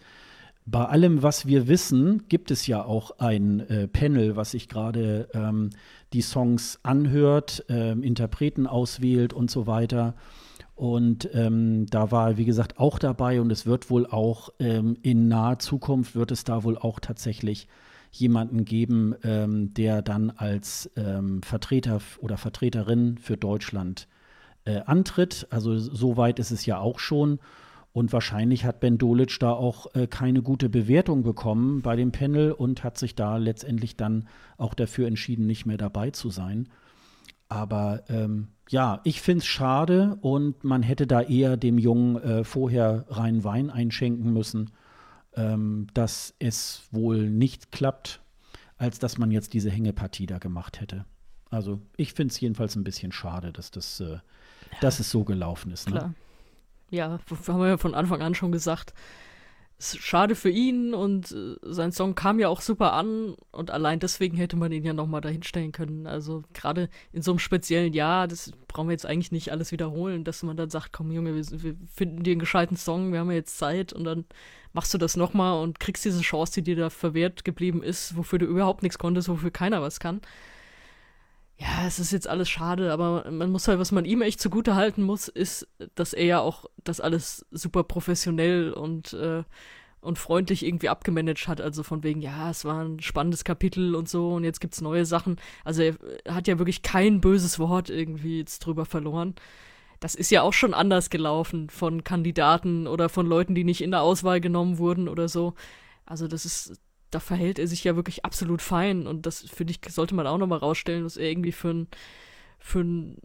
bei 0.66 0.86
allem, 0.86 1.22
was 1.22 1.46
wir 1.46 1.68
wissen, 1.68 2.24
gibt 2.30 2.50
es 2.50 2.68
ja 2.68 2.84
auch 2.84 3.20
ein 3.20 3.60
äh, 3.70 3.88
Panel, 3.88 4.36
was 4.36 4.52
sich 4.52 4.70
gerade 4.70 5.28
ähm, 5.34 5.72
die 6.14 6.22
Songs 6.22 6.80
anhört, 6.84 7.66
ähm, 7.68 8.02
Interpreten 8.02 8.66
auswählt 8.66 9.34
und 9.34 9.52
so 9.52 9.68
weiter. 9.68 10.16
Und 10.76 11.30
ähm, 11.34 11.86
da 11.88 12.12
war, 12.12 12.38
wie 12.38 12.46
gesagt, 12.46 12.80
auch 12.80 12.98
dabei 12.98 13.42
und 13.42 13.52
es 13.52 13.66
wird 13.66 13.90
wohl 13.90 14.08
auch 14.08 14.50
ähm, 14.60 14.98
in 15.02 15.28
naher 15.28 15.60
Zukunft 15.60 16.16
wird 16.16 16.32
es 16.32 16.46
da 16.46 16.64
wohl 16.64 16.78
auch 16.78 17.00
tatsächlich 17.00 17.68
jemanden 18.12 18.64
geben, 18.64 19.16
ähm, 19.24 19.74
der 19.74 20.02
dann 20.02 20.30
als 20.32 20.90
ähm, 20.96 21.42
Vertreter 21.44 22.00
oder 22.20 22.38
Vertreterin 22.38 23.18
für 23.18 23.38
Deutschland 23.38 24.08
äh, 24.66 24.82
antritt. 24.86 25.48
Also 25.50 25.78
so 25.78 26.16
weit 26.18 26.40
ist 26.40 26.52
es 26.52 26.66
ja 26.66 26.80
auch 26.80 27.00
schon. 27.00 27.40
Und 27.94 28.12
wahrscheinlich 28.12 28.66
hat 28.66 28.80
Ben 28.80 28.98
Dolic 28.98 29.40
da 29.40 29.52
auch 29.52 29.94
äh, 29.94 30.08
keine 30.08 30.42
gute 30.42 30.68
Bewertung 30.68 31.22
bekommen 31.22 31.84
bei 31.84 31.96
dem 31.96 32.12
Panel 32.12 32.52
und 32.52 32.84
hat 32.84 32.98
sich 32.98 33.16
da 33.16 33.38
letztendlich 33.38 33.96
dann 33.96 34.28
auch 34.58 34.74
dafür 34.74 35.08
entschieden, 35.08 35.46
nicht 35.46 35.68
mehr 35.68 35.78
dabei 35.78 36.10
zu 36.10 36.32
sein. 36.32 36.70
Aber 37.50 38.04
ähm, 38.10 38.48
ja, 38.70 39.00
ich 39.04 39.22
finde 39.22 39.40
es 39.40 39.46
schade 39.46 40.18
und 40.22 40.64
man 40.64 40.82
hätte 40.82 41.06
da 41.06 41.22
eher 41.22 41.56
dem 41.56 41.78
Jungen 41.78 42.16
äh, 42.18 42.44
vorher 42.44 43.06
rein 43.10 43.44
Wein 43.44 43.70
einschenken 43.70 44.34
müssen, 44.34 44.72
ähm, 45.36 45.86
dass 45.94 46.34
es 46.40 46.88
wohl 46.90 47.30
nicht 47.30 47.72
klappt, 47.72 48.22
als 48.78 48.98
dass 48.98 49.20
man 49.20 49.30
jetzt 49.30 49.54
diese 49.54 49.70
Hängepartie 49.70 50.26
da 50.26 50.40
gemacht 50.40 50.82
hätte. 50.82 51.06
Also 51.52 51.80
ich 51.96 52.14
finde 52.14 52.32
es 52.32 52.40
jedenfalls 52.40 52.76
ein 52.76 52.84
bisschen 52.84 53.12
schade, 53.12 53.54
dass 53.54 53.70
das, 53.70 54.00
äh, 54.00 54.14
ja. 54.14 54.22
dass 54.82 55.00
es 55.00 55.12
so 55.12 55.24
gelaufen 55.24 55.72
ist. 55.72 55.88
Ne? 55.88 55.98
Klar. 55.98 56.08
Ne? 56.08 56.16
Ja, 56.94 57.20
haben 57.48 57.60
wir 57.60 57.68
ja 57.68 57.78
von 57.78 57.96
Anfang 57.96 58.22
an 58.22 58.36
schon 58.36 58.52
gesagt, 58.52 58.94
ist 59.80 59.98
schade 60.00 60.36
für 60.36 60.50
ihn 60.50 60.94
und 60.94 61.32
äh, 61.32 61.56
sein 61.64 61.92
Song 61.92 62.16
kam 62.16 62.40
ja 62.40 62.48
auch 62.48 62.62
super 62.62 62.94
an 62.94 63.36
und 63.52 63.72
allein 63.72 64.00
deswegen 64.00 64.38
hätte 64.38 64.56
man 64.56 64.72
ihn 64.72 64.86
ja 64.86 64.94
nochmal 64.94 65.22
dahinstellen 65.22 65.72
können. 65.72 66.08
Also 66.08 66.44
gerade 66.54 66.90
in 67.12 67.22
so 67.22 67.32
einem 67.32 67.40
speziellen 67.40 67.94
Jahr, 67.94 68.28
das 68.28 68.52
brauchen 68.68 68.88
wir 68.88 68.94
jetzt 68.94 69.06
eigentlich 69.06 69.32
nicht 69.32 69.52
alles 69.52 69.72
wiederholen, 69.72 70.24
dass 70.24 70.44
man 70.44 70.56
dann 70.56 70.70
sagt, 70.70 70.94
komm 70.94 71.12
Junge, 71.12 71.36
wir, 71.36 71.64
wir 71.64 71.76
finden 71.94 72.24
dir 72.24 72.32
einen 72.32 72.40
gescheiten 72.40 72.78
Song, 72.78 73.12
wir 73.12 73.20
haben 73.20 73.32
ja 73.32 73.38
jetzt 73.38 73.58
Zeit 73.58 73.92
und 73.92 74.04
dann 74.06 74.26
machst 74.72 74.94
du 74.94 74.98
das 74.98 75.18
nochmal 75.18 75.62
und 75.62 75.80
kriegst 75.80 76.06
diese 76.06 76.22
Chance, 76.22 76.54
die 76.54 76.64
dir 76.64 76.76
da 76.76 76.90
verwehrt 76.90 77.44
geblieben 77.44 77.84
ist, 77.84 78.16
wofür 78.16 78.40
du 78.40 78.46
überhaupt 78.46 78.84
nichts 78.84 79.00
konntest, 79.00 79.28
wofür 79.28 79.52
keiner 79.52 79.82
was 79.82 80.00
kann. 80.00 80.22
Ja, 81.64 81.88
es 81.88 81.98
ist 81.98 82.12
jetzt 82.12 82.28
alles 82.28 82.50
schade, 82.50 82.92
aber 82.92 83.32
man 83.32 83.50
muss 83.50 83.70
halt, 83.70 83.80
was 83.80 83.94
man 83.94 84.04
ihm 84.04 84.22
echt 84.22 84.42
zugute 84.42 84.76
halten 84.76 85.02
muss, 85.02 85.30
ist, 85.30 85.66
dass 85.96 86.12
er 86.12 86.26
ja 86.26 86.40
auch 86.42 86.66
das 86.84 87.00
alles 87.00 87.46
super 87.52 87.84
professionell 87.86 88.74
und, 88.74 89.14
äh, 89.14 89.44
und 90.02 90.20
freundlich 90.20 90.66
irgendwie 90.66 90.90
abgemanagt 90.90 91.48
hat. 91.48 91.62
Also 91.62 91.84
von 91.84 92.04
wegen, 92.04 92.20
ja, 92.22 92.50
es 92.50 92.66
war 92.66 92.84
ein 92.84 93.00
spannendes 93.00 93.46
Kapitel 93.46 93.96
und 93.96 94.10
so 94.10 94.34
und 94.34 94.44
jetzt 94.44 94.60
gibt's 94.60 94.82
neue 94.82 95.06
Sachen. 95.06 95.38
Also 95.64 95.84
er 95.84 95.96
hat 96.28 96.50
ja 96.50 96.60
wirklich 96.60 96.82
kein 96.82 97.22
böses 97.22 97.60
Wort 97.60 97.90
irgendwie 97.90 98.40
jetzt 98.40 98.60
drüber 98.60 98.86
verloren. 98.86 99.36
Das 100.02 100.16
ist 100.16 100.32
ja 100.32 100.42
auch 100.42 100.52
schon 100.54 100.74
anders 100.74 101.10
gelaufen 101.10 101.70
von 101.70 102.04
Kandidaten 102.04 102.88
oder 102.88 103.08
von 103.08 103.26
Leuten, 103.26 103.56
die 103.56 103.64
nicht 103.64 103.82
in 103.82 103.92
der 103.92 104.02
Auswahl 104.02 104.42
genommen 104.42 104.80
wurden 104.80 105.08
oder 105.08 105.30
so. 105.30 105.54
Also 106.06 106.28
das 106.28 106.44
ist 106.46 106.74
da 107.14 107.20
verhält 107.20 107.60
er 107.60 107.68
sich 107.68 107.84
ja 107.84 107.96
wirklich 107.96 108.26
absolut 108.26 108.62
fein. 108.62 109.08
Und 109.08 109.26
das, 109.26 109.42
finde 109.42 109.72
ich, 109.72 109.94
sollte 109.94 110.16
man 110.16 110.28
auch 110.28 110.38
nochmal 110.38 110.60
rausstellen, 110.60 111.04
dass 111.04 111.18
er 111.18 111.30
irgendwie 111.30 111.52
für 111.52 111.70
ein, 111.70 111.88
für 112.60 112.82
ein 112.82 113.18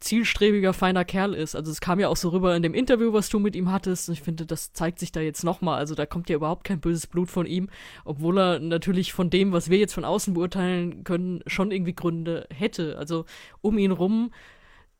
zielstrebiger, 0.00 0.72
feiner 0.72 1.04
Kerl 1.04 1.34
ist. 1.34 1.54
Also 1.54 1.70
es 1.70 1.80
kam 1.80 2.00
ja 2.00 2.08
auch 2.08 2.16
so 2.16 2.30
rüber 2.30 2.54
in 2.54 2.62
dem 2.62 2.74
Interview, 2.74 3.12
was 3.12 3.28
du 3.28 3.38
mit 3.38 3.56
ihm 3.56 3.70
hattest. 3.70 4.08
Und 4.08 4.14
ich 4.14 4.22
finde, 4.22 4.46
das 4.46 4.72
zeigt 4.72 4.98
sich 4.98 5.12
da 5.12 5.20
jetzt 5.20 5.44
nochmal. 5.44 5.78
Also 5.78 5.94
da 5.94 6.06
kommt 6.06 6.28
ja 6.28 6.36
überhaupt 6.36 6.64
kein 6.64 6.80
böses 6.80 7.06
Blut 7.06 7.30
von 7.30 7.46
ihm, 7.46 7.68
obwohl 8.04 8.38
er 8.38 8.58
natürlich 8.58 9.12
von 9.12 9.30
dem, 9.30 9.52
was 9.52 9.70
wir 9.70 9.78
jetzt 9.78 9.94
von 9.94 10.04
außen 10.04 10.34
beurteilen 10.34 11.04
können, 11.04 11.42
schon 11.46 11.70
irgendwie 11.70 11.94
Gründe 11.94 12.46
hätte. 12.50 12.98
Also 12.98 13.24
um 13.60 13.78
ihn 13.78 13.92
rum 13.92 14.32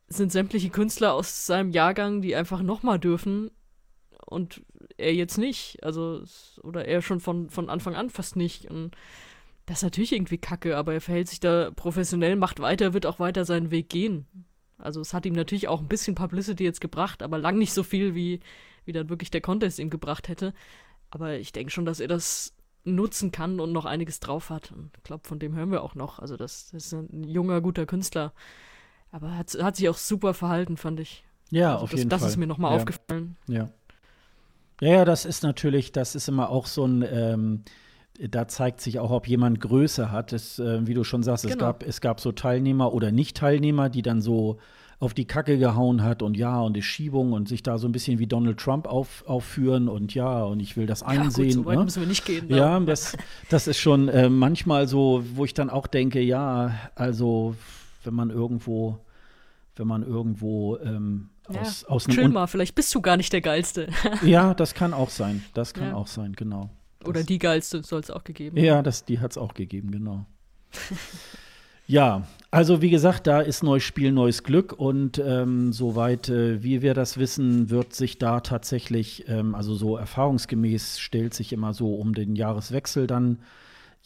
sind 0.09 0.33
sämtliche 0.33 0.71
Künstler 0.71 1.15
aus 1.15 1.47
seinem 1.47 1.71
Jahrgang, 1.71 2.23
die 2.23 2.37
einfach 2.37 2.63
nochmal 2.63 2.99
dürfen 2.99 3.51
und 4.25 4.63
er 4.99 5.15
jetzt 5.15 5.39
nicht. 5.39 5.83
Also, 5.83 6.23
oder 6.63 6.87
er 6.87 7.03
schon 7.03 7.21
von, 7.21 7.51
von 7.51 7.69
Anfang 7.69 7.95
an 7.95 8.11
fast 8.11 8.37
nicht. 8.37 8.71
Und 8.71 8.97
das 9.67 9.79
ist 9.79 9.83
natürlich 9.85 10.13
irgendwie 10.13 10.39
kacke, 10.39 10.77
aber 10.77 10.95
er 10.95 11.01
verhält 11.01 11.29
sich 11.29 11.41
da 11.41 11.71
professionell, 11.71 12.37
macht 12.37 12.61
weiter, 12.61 12.95
wird 12.95 13.07
auch 13.07 13.19
weiter 13.19 13.45
seinen 13.45 13.71
Weg 13.71 13.89
gehen. 13.89 14.27
Also, 14.79 15.01
es 15.01 15.15
hat 15.15 15.27
ihm 15.27 15.35
natürlich 15.35 15.69
auch 15.69 15.81
ein 15.81 15.89
bisschen 15.89 16.15
Publicity 16.15 16.65
jetzt 16.65 16.81
gebracht, 16.81 17.23
aber 17.23 17.39
lang 17.39 17.59
nicht 17.59 17.73
so 17.73 17.83
viel, 17.83 18.15
wie, 18.15 18.41
wie 18.85 18.93
dann 18.93 19.09
wirklich 19.09 19.31
der 19.31 19.41
Contest 19.41 19.79
ihm 19.79 19.91
gebracht 19.91 20.29
hätte. 20.29 20.53
Aber 21.11 21.35
ich 21.35 21.53
denke 21.53 21.73
schon, 21.73 21.87
dass 21.87 22.01
er 22.01 22.09
das 22.09 22.55
nutzen 22.85 23.33
kann 23.33 23.59
und 23.59 23.73
noch 23.73 23.85
einiges 23.85 24.21
drauf 24.21 24.51
hat. 24.51 24.71
Und 24.73 24.91
ich 24.97 25.03
glaube, 25.03 25.27
von 25.27 25.39
dem 25.39 25.55
hören 25.55 25.73
wir 25.73 25.83
auch 25.83 25.95
noch. 25.95 26.19
Also, 26.19 26.37
das, 26.37 26.71
das 26.71 26.87
ist 26.87 26.93
ein 26.93 27.25
junger, 27.25 27.61
guter 27.61 27.87
Künstler. 27.87 28.33
Aber 29.11 29.37
hat, 29.37 29.57
hat 29.61 29.77
sich 29.77 29.89
auch 29.89 29.97
super 29.97 30.35
verhalten, 30.35 30.77
fand 30.77 31.01
ich. 31.01 31.25
Ja, 31.51 31.73
also 31.73 31.85
auf 31.85 31.91
das, 31.91 31.99
jeden 32.01 32.11
das 32.11 32.21
Fall. 32.21 32.27
Das 32.27 32.33
ist 32.35 32.39
mir 32.39 32.47
nochmal 32.47 32.73
ja. 32.73 32.77
aufgefallen. 32.77 33.37
Ja. 33.49 33.71
Ja, 34.81 34.89
ja, 34.89 35.05
das 35.05 35.25
ist 35.25 35.43
natürlich, 35.43 35.93
das 35.93 36.15
ist 36.15 36.29
immer 36.29 36.51
auch 36.51 36.67
so 36.67 36.85
ein, 36.87 37.05
ähm, 37.11 37.63
da 38.31 38.49
zeigt 38.49 38.81
sich 38.81 38.99
auch, 38.99 39.11
ob 39.11 39.27
jemand 39.29 39.61
Größe 39.61 40.11
hat. 40.11 40.33
Es, 40.33 40.59
äh, 40.59 40.87
wie 40.87 40.95
du 40.95 41.05
schon 41.05 41.23
sagst, 41.23 41.45
es, 41.45 41.53
Genau. 41.53 41.65
gab, 41.67 41.83
es 41.83 42.01
gab 42.01 42.21
so 42.21 42.33
Teilnehmer 42.33 42.93
oder 42.93 43.13
Nicht-Teilnehmer, 43.13 43.89
die 43.91 44.03
dann 44.03 44.21
so 44.21 44.59
auf 44.99 45.13
die 45.13 45.27
Kacke 45.27 45.59
gehauen 45.59 46.03
hat 46.03 46.23
und 46.23 46.39
ja, 46.39 46.59
und 46.63 46.75
die 46.75 46.81
Schiebung 46.83 47.33
und 47.35 47.49
sich 47.49 47.63
da 47.63 47.77
so 47.77 47.87
ein 47.87 47.93
bisschen 47.93 48.19
wie 48.19 48.27
Donald 48.27 48.59
Trump 48.59 48.87
auf, 48.87 49.25
aufführen 49.27 49.89
und 49.91 50.15
ja, 50.15 50.43
und 50.45 50.61
ich 50.61 50.79
will 50.79 50.87
das 50.87 51.01
Ja, 51.01 51.09
gut, 51.09 51.19
einsehen. 51.19 51.51
so 51.51 51.65
weit 51.67 51.77
ne? 51.79 51.85
müssen 51.85 52.01
wir 52.01 52.09
nicht 52.09 52.25
gehen. 52.25 52.47
ne? 52.49 52.57
Ja, 52.57 52.81
das, 52.81 53.15
das 53.51 53.67
ist 53.69 53.79
schon 53.79 54.09
äh, 54.09 54.31
manchmal 54.31 54.89
so, 54.89 55.23
wo 55.35 55.45
ich 55.45 55.53
dann 55.53 55.69
auch 55.69 55.87
denke, 55.87 56.21
ja, 56.23 56.73
also 56.95 57.55
wenn 58.05 58.15
man 58.15 58.31
irgendwo, 58.31 58.99
wenn 59.77 59.87
man 59.87 60.03
irgendwo 60.03 60.79
ähm, 60.79 61.29
Ja, 61.53 61.61
aus, 61.61 61.85
aus 61.85 62.07
Chill 62.07 62.29
mal, 62.29 62.47
vielleicht 62.47 62.75
bist 62.75 62.95
du 62.95 63.01
gar 63.01 63.17
nicht 63.17 63.33
der 63.33 63.41
Geilste. 63.41 63.89
Ja, 64.25 64.55
das 64.55 64.75
kann 64.75 64.93
auch 64.93 65.11
sein. 65.11 65.45
Das 65.55 65.75
kann 65.75 65.89
Ja. 65.91 65.95
auch 65.95 66.07
sein, 66.09 66.33
genau. 66.35 66.71
Oder 67.05 67.21
Das- 67.21 67.27
die 67.27 67.39
Geilste 67.39 67.83
soll 67.83 68.01
es 68.01 68.11
auch 68.11 68.25
gegeben 68.25 68.57
Ja, 68.57 68.83
das, 68.83 69.05
die 69.05 69.21
hat 69.21 69.31
es 69.33 69.39
auch 69.39 69.55
gegeben, 69.55 69.91
genau. 69.93 70.27
ja, 71.87 72.27
also 72.51 72.83
wie 72.83 72.91
gesagt, 72.91 73.27
da 73.27 73.41
ist 73.41 73.63
neues 73.63 73.85
Spiel, 73.85 74.11
neues 74.13 74.43
Glück 74.43 74.73
und 74.73 75.19
ähm, 75.25 75.73
soweit 75.73 76.29
äh, 76.29 76.63
wie 76.63 76.83
wir 76.83 76.95
das 76.95 77.17
wissen, 77.19 77.71
wird 77.71 77.95
sich 77.95 78.19
da 78.19 78.41
tatsächlich, 78.41 79.29
ähm, 79.29 79.55
also 79.55 79.75
so 79.75 79.97
erfahrungsgemäß 79.97 80.99
stellt 80.99 81.35
sich 81.35 81.53
immer 81.53 81.75
so 81.75 81.95
um 81.95 82.15
den 82.15 82.35
Jahreswechsel 82.35 83.07
dann 83.07 83.39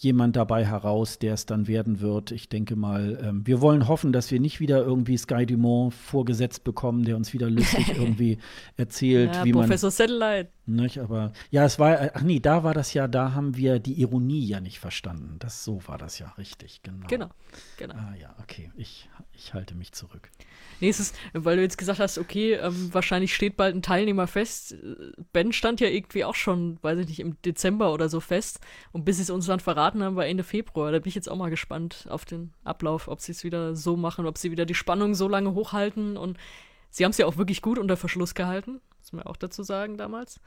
jemand 0.03 0.35
dabei 0.35 0.65
heraus, 0.65 1.19
der 1.19 1.35
es 1.35 1.45
dann 1.45 1.69
werden 1.69 2.01
wird. 2.01 2.33
Ich 2.33 2.49
denke 2.49 2.75
mal, 2.75 3.19
ähm, 3.23 3.47
wir 3.47 3.61
wollen 3.61 3.87
hoffen, 3.87 4.13
dass 4.13 4.31
wir 4.31 4.41
nicht 4.41 4.59
wieder 4.59 4.83
irgendwie 4.83 5.17
Sky 5.19 5.45
Dumont 5.45 5.93
vorgesetzt 5.93 6.65
bekommen, 6.65 7.05
der 7.05 7.17
uns 7.17 7.35
wieder 7.35 7.51
lustig 7.51 7.89
irgendwie 7.97 8.39
erzählt, 8.77 9.35
Ja, 9.35 9.45
wie 9.45 9.53
man 9.53 9.63
Professor 9.63 9.91
Satellite. 9.91 10.49
Nicht, 10.75 10.99
aber 10.99 11.33
ja, 11.51 11.65
es 11.65 11.79
war, 11.79 12.11
ach 12.15 12.23
nee, 12.23 12.41
da 12.41 12.65
war 12.65 12.75
das 12.75 12.95
ja, 12.95 13.09
da 13.09 13.33
haben 13.35 13.57
wir 13.57 13.79
die 13.79 14.01
Ironie 14.01 14.45
ja 14.45 14.61
nicht 14.61 14.79
verstanden. 14.81 15.37
Das, 15.39 15.65
so 15.65 15.81
war 15.87 15.99
das 15.99 16.19
ja 16.19 16.29
richtig, 16.39 16.83
genau. 16.83 17.07
Genau, 17.09 17.31
genau. 17.77 17.95
Ah 17.95 18.15
ja, 18.21 18.35
okay, 18.43 18.71
ich, 18.77 19.09
ich 19.33 19.55
halte 19.55 19.75
mich 19.75 19.93
zurück. 19.93 20.31
Nächstes, 20.81 21.13
weil 21.35 21.57
du 21.57 21.63
jetzt 21.63 21.77
gesagt 21.77 22.01
hast, 22.01 22.17
okay, 22.19 22.55
ähm, 22.55 22.93
wahrscheinlich 22.93 23.35
steht 23.35 23.57
bald 23.57 23.75
ein 23.75 23.83
Teilnehmer 23.83 24.27
fest. 24.27 24.73
Äh, 24.73 25.13
Ben 25.33 25.53
stand 25.53 25.81
ja 25.81 25.89
irgendwie 25.89 26.25
auch 26.25 26.35
schon, 26.35 26.79
weiß 26.83 26.99
ich 27.01 27.09
nicht, 27.09 27.21
im 27.21 27.41
Dezember 27.43 27.93
oder 27.93 28.09
so 28.09 28.21
fest. 28.21 28.61
Und 28.93 29.05
bis 29.05 29.17
sie 29.17 29.23
es 29.23 29.31
uns 29.31 29.47
dann 29.47 29.61
verraten 29.61 30.03
haben, 30.03 30.17
war 30.17 30.27
Ende 30.27 30.43
Februar. 30.43 30.91
Da 30.91 30.99
bin 30.99 31.09
ich 31.09 31.15
jetzt 31.15 31.29
auch 31.29 31.37
mal 31.37 31.51
gespannt 31.51 32.07
auf 32.09 32.25
den 32.25 32.55
Ablauf, 32.65 33.09
ob 33.09 33.21
sie 33.21 33.33
es 33.33 33.45
wieder 33.45 33.77
so 33.77 33.97
machen, 33.97 34.27
ob 34.27 34.39
sie 34.39 34.51
wieder 34.51 34.65
die 34.65 34.75
Spannung 34.75 35.15
so 35.15 35.29
lange 35.29 35.53
hochhalten. 35.53 36.17
Und 36.17 36.39
sie 36.89 37.05
haben 37.05 37.11
es 37.11 37.19
ja 37.19 37.27
auch 37.27 37.37
wirklich 37.37 37.61
gut 37.61 37.79
unter 37.79 37.99
Verschluss 37.99 38.35
gehalten, 38.35 38.81
muss 39.13 39.25
man 39.25 39.27
auch 39.27 39.37
dazu 39.37 39.63
sagen 39.63 39.97
damals. 39.97 40.41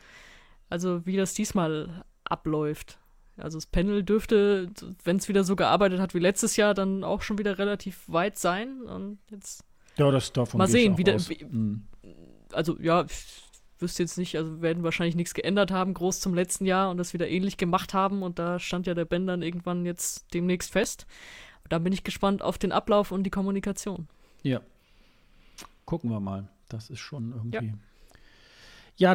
Also 0.70 1.06
wie 1.06 1.18
das 1.18 1.34
diesmal 1.34 2.04
abläuft. 2.24 2.98
Also 3.38 3.58
das 3.58 3.66
Panel 3.66 4.04
dürfte, 4.04 4.70
wenn 5.04 5.18
es 5.18 5.28
wieder 5.28 5.44
so 5.44 5.56
gearbeitet 5.56 6.00
hat 6.00 6.14
wie 6.14 6.20
letztes 6.20 6.56
Jahr, 6.56 6.74
dann 6.74 7.04
auch 7.04 7.22
schon 7.24 7.38
wieder 7.38 7.58
relativ 7.58 8.04
weit 8.08 8.38
sein. 8.38 8.82
Und 8.84 9.18
jetzt 9.32 9.64
Ja, 9.98 10.10
das 10.12 10.32
davon 10.34 10.60
Mal 10.60 10.68
sehen, 10.68 10.98
wie 10.98 11.06
wie- 11.06 11.46
Mm. 11.46 11.88
also 12.52 12.78
ja, 12.80 13.04
ich 13.06 13.44
wüsste 13.80 14.04
jetzt 14.04 14.18
nicht, 14.18 14.38
also 14.38 14.62
werden 14.62 14.84
wahrscheinlich 14.84 15.16
nichts 15.16 15.34
geändert 15.34 15.72
haben, 15.72 15.94
groß 15.94 16.20
zum 16.20 16.34
letzten 16.34 16.66
Jahr 16.66 16.90
und 16.92 16.98
das 16.98 17.14
wieder 17.14 17.28
ähnlich 17.28 17.58
gemacht 17.58 17.94
haben 17.94 18.24
und 18.24 18.40
da 18.40 18.60
stand 18.60 18.88
ja 18.88 18.94
der 18.94 19.06
Ben 19.06 19.28
dann 19.28 19.42
irgendwann 19.42 19.86
jetzt 19.86 20.34
demnächst 20.34 20.72
fest. 20.72 21.06
Da 21.70 21.80
bin 21.80 21.92
ich 21.94 22.04
gespannt 22.04 22.42
auf 22.42 22.58
den 22.58 22.72
Ablauf 22.72 23.12
und 23.12 23.24
die 23.24 23.30
Kommunikation. 23.30 24.08
Ja. 24.44 24.62
Gucken 25.86 26.10
wir 26.12 26.20
mal. 26.20 26.48
Das 26.70 26.90
ist 26.90 27.00
schon 27.00 27.32
irgendwie. 27.32 27.68
Ja. 27.68 27.74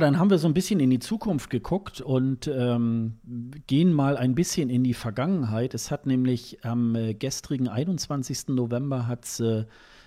Dann 0.01 0.19
haben 0.19 0.31
wir 0.31 0.39
so 0.39 0.49
ein 0.49 0.55
bisschen 0.55 0.81
in 0.81 0.91
die 0.91 0.99
Zukunft 0.99 1.51
geguckt 1.51 2.01
und 2.01 2.49
ähm, 2.49 3.19
gehen 3.67 3.93
mal 3.93 4.17
ein 4.17 4.35
bisschen 4.35 4.71
in 4.71 4.83
die 4.83 4.95
Vergangenheit. 4.95 5.73
Es 5.73 5.91
hat 5.91 6.05
nämlich 6.05 6.65
am 6.65 6.97
äh, 6.97 7.15
gestrigen 7.15 7.69
21. 7.69 8.49
November 8.49 9.07
hat's, 9.07 9.39
äh, 9.39 9.67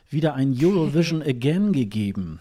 wieder 0.09 0.33
ein 0.33 0.55
Eurovision 0.59 1.21
Again 1.25 1.71
gegeben. 1.71 2.39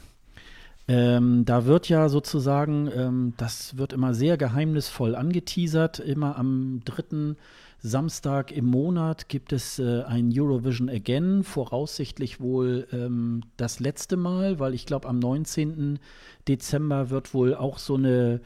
Ähm, 0.89 1.45
da 1.45 1.67
wird 1.67 1.89
ja 1.89 2.09
sozusagen, 2.09 2.91
ähm, 2.93 3.35
das 3.37 3.77
wird 3.77 3.93
immer 3.93 4.13
sehr 4.13 4.37
geheimnisvoll 4.37 5.15
angeteasert. 5.15 6.01
Immer 6.01 6.37
am 6.37 6.81
dritten 6.85 7.37
Samstag 7.83 8.53
im 8.53 8.67
Monat 8.67 9.29
gibt 9.29 9.53
es 9.53 9.79
äh, 9.79 10.03
ein 10.03 10.31
Eurovision 10.35 10.91
Again, 10.91 11.43
voraussichtlich 11.43 12.41
wohl 12.41 12.87
ähm, 12.93 13.43
das 13.57 13.81
letzte 13.81 14.17
Mal, 14.17 14.59
weil 14.59 14.75
ich 14.75 14.85
glaube, 14.85 15.09
am 15.09 15.19
19. 15.19 15.99
Dezember 16.47 17.09
wird 17.11 17.33
wohl 17.33 17.55
auch 17.55 17.79
so 17.79 17.95
eine, 17.95 18.41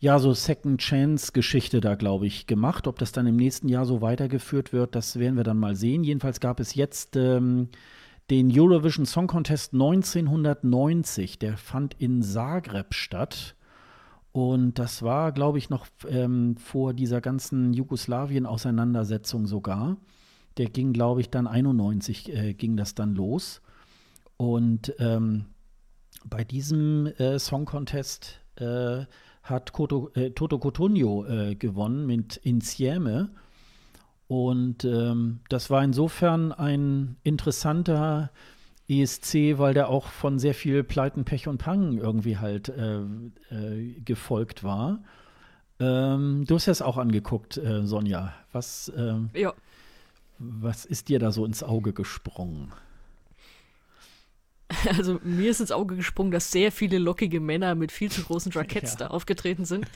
ja, 0.00 0.18
so 0.18 0.32
Second 0.34 0.80
Chance-Geschichte 0.80 1.80
da, 1.80 1.94
glaube 1.94 2.26
ich, 2.26 2.46
gemacht. 2.46 2.88
Ob 2.88 2.98
das 2.98 3.12
dann 3.12 3.26
im 3.26 3.36
nächsten 3.36 3.68
Jahr 3.68 3.84
so 3.84 4.00
weitergeführt 4.00 4.72
wird, 4.72 4.94
das 4.96 5.18
werden 5.18 5.36
wir 5.36 5.44
dann 5.44 5.58
mal 5.58 5.76
sehen. 5.76 6.02
Jedenfalls 6.02 6.40
gab 6.40 6.58
es 6.58 6.74
jetzt 6.74 7.14
ähm, 7.14 7.68
den 8.30 8.50
Eurovision 8.52 9.06
Song 9.06 9.28
Contest 9.28 9.72
1990. 9.72 11.38
Der 11.38 11.56
fand 11.56 11.94
in 11.98 12.22
Zagreb 12.22 12.92
statt. 12.92 13.54
Und 14.32 14.78
das 14.78 15.02
war, 15.02 15.32
glaube 15.32 15.58
ich, 15.58 15.70
noch 15.70 15.86
ähm, 16.08 16.56
vor 16.56 16.92
dieser 16.92 17.20
ganzen 17.20 17.72
Jugoslawien-Auseinandersetzung 17.72 19.46
sogar. 19.46 19.96
Der 20.58 20.66
ging, 20.66 20.92
glaube 20.92 21.20
ich, 21.20 21.30
dann 21.30 21.46
91 21.46 22.32
äh, 22.32 22.54
ging 22.54 22.76
das 22.76 22.94
dann 22.94 23.14
los. 23.14 23.62
Und 24.36 24.94
ähm, 24.98 25.46
bei 26.24 26.44
diesem 26.44 27.06
äh, 27.06 27.38
Song 27.38 27.64
Contest 27.64 28.40
äh, 28.56 29.04
hat 29.42 29.72
Koto, 29.72 30.10
äh, 30.14 30.30
Toto 30.30 30.58
Cotugno 30.58 31.24
äh, 31.26 31.54
gewonnen 31.54 32.06
mit 32.06 32.36
Insieme. 32.36 33.30
Und 34.26 34.84
ähm, 34.84 35.40
das 35.48 35.70
war 35.70 35.82
insofern 35.82 36.52
ein 36.52 37.16
interessanter 37.22 38.30
ESC, 38.88 39.58
weil 39.58 39.74
der 39.74 39.88
auch 39.88 40.06
von 40.08 40.38
sehr 40.38 40.54
viel 40.54 40.82
Pleiten, 40.84 41.24
Pech 41.24 41.46
und 41.48 41.58
Pangen 41.58 41.98
irgendwie 41.98 42.38
halt 42.38 42.68
äh, 42.70 43.00
äh, 43.50 44.00
gefolgt 44.04 44.64
war. 44.64 45.00
Ähm, 45.80 46.44
du 46.46 46.54
hast 46.54 46.68
es 46.68 46.82
auch 46.82 46.96
angeguckt, 46.96 47.56
äh, 47.58 47.86
Sonja. 47.86 48.34
Was, 48.52 48.90
ähm, 48.96 49.30
Ja. 49.34 49.52
was 50.38 50.84
ist 50.84 51.08
dir 51.08 51.18
da 51.18 51.30
so 51.32 51.44
ins 51.44 51.62
Auge 51.62 51.92
gesprungen? 51.92 52.72
Also 54.96 55.18
mir 55.22 55.50
ist 55.50 55.60
ins 55.60 55.72
Auge 55.72 55.96
gesprungen, 55.96 56.30
dass 56.30 56.50
sehr 56.50 56.70
viele 56.72 56.98
lockige 56.98 57.40
Männer 57.40 57.74
mit 57.74 57.90
viel 57.92 58.10
zu 58.10 58.22
großen 58.22 58.52
Jacketts 58.52 58.92
Ja. 58.98 58.98
da 58.98 59.06
aufgetreten 59.08 59.64
sind. 59.64 59.86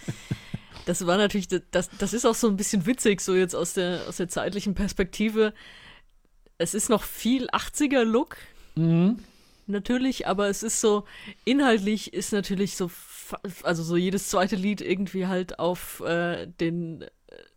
Das 0.86 1.06
war 1.06 1.16
natürlich, 1.19 1.47
das, 1.70 1.90
das 1.98 2.12
ist 2.12 2.24
auch 2.24 2.35
so 2.35 2.48
ein 2.48 2.56
bisschen 2.56 2.86
witzig, 2.86 3.20
so 3.20 3.35
jetzt 3.35 3.55
aus 3.55 3.74
der, 3.74 4.01
aus 4.09 4.16
der 4.16 4.28
zeitlichen 4.28 4.74
Perspektive. 4.74 5.52
Es 6.59 6.74
ist 6.74 6.89
noch 6.89 7.02
viel 7.02 7.48
80er-Look, 7.51 8.36
natürlich, 9.66 10.27
aber 10.27 10.49
es 10.49 10.62
ist 10.62 10.81
so, 10.81 11.05
inhaltlich 11.44 12.12
ist 12.12 12.32
natürlich 12.32 12.77
so, 12.77 12.90
also 13.62 13.82
so 13.82 13.97
jedes 13.97 14.28
zweite 14.28 14.57
Lied 14.57 14.81
irgendwie 14.81 15.27
halt 15.27 15.59
auf 15.59 16.01
äh, 16.01 16.47
den 16.47 17.05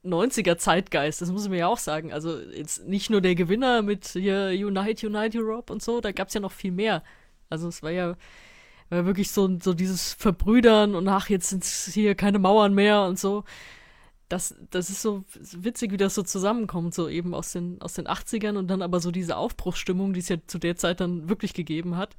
90er 0.04 0.58
Zeitgeist, 0.58 1.22
das 1.22 1.32
muss 1.32 1.48
man 1.48 1.58
ja 1.58 1.68
auch 1.68 1.78
sagen. 1.78 2.14
Also 2.14 2.40
jetzt 2.40 2.88
nicht 2.88 3.10
nur 3.10 3.22
der 3.22 3.36
Gewinner 3.36 3.82
mit 3.82 4.08
hier 4.08 4.52
Unite, 4.54 5.08
Unite 5.08 5.38
Europe 5.38 5.72
und 5.74 5.82
so, 5.82 6.02
da 6.02 6.12
gab 6.12 6.28
es 6.28 6.34
ja 6.34 6.40
noch 6.40 6.52
viel 6.52 6.72
mehr. 6.72 7.04
Also 7.50 7.68
es 7.68 7.84
war 7.84 7.92
ja, 7.92 8.16
war 8.90 9.06
wirklich 9.06 9.32
so, 9.32 9.60
so 9.60 9.74
dieses 9.74 10.14
Verbrüdern 10.14 10.96
und 10.96 11.08
ach, 11.08 11.30
jetzt 11.30 11.50
sind 11.50 11.66
hier 11.66 12.16
keine 12.16 12.40
Mauern 12.40 12.74
mehr 12.74 13.04
und 13.04 13.20
so. 13.20 13.44
Das, 14.30 14.56
das 14.72 14.89
ist 14.89 15.02
so 15.02 15.23
witzig, 15.52 15.91
wie 15.91 15.97
das 15.97 16.15
so 16.15 16.23
zusammenkommt, 16.23 16.93
so 16.93 17.07
eben 17.07 17.35
aus 17.35 17.52
den, 17.52 17.81
aus 17.81 17.93
den 17.93 18.07
80ern 18.07 18.57
und 18.57 18.68
dann 18.68 18.81
aber 18.81 18.99
so 18.99 19.11
diese 19.11 19.38
Aufbruchsstimmung, 19.38 20.14
die 20.14 20.19
es 20.19 20.30
ja 20.30 20.38
zu 20.47 20.57
der 20.57 20.76
Zeit 20.76 20.99
dann 20.99 21.30
wirklich 21.30 21.53
gegeben 21.53 21.95
hat. 21.95 22.18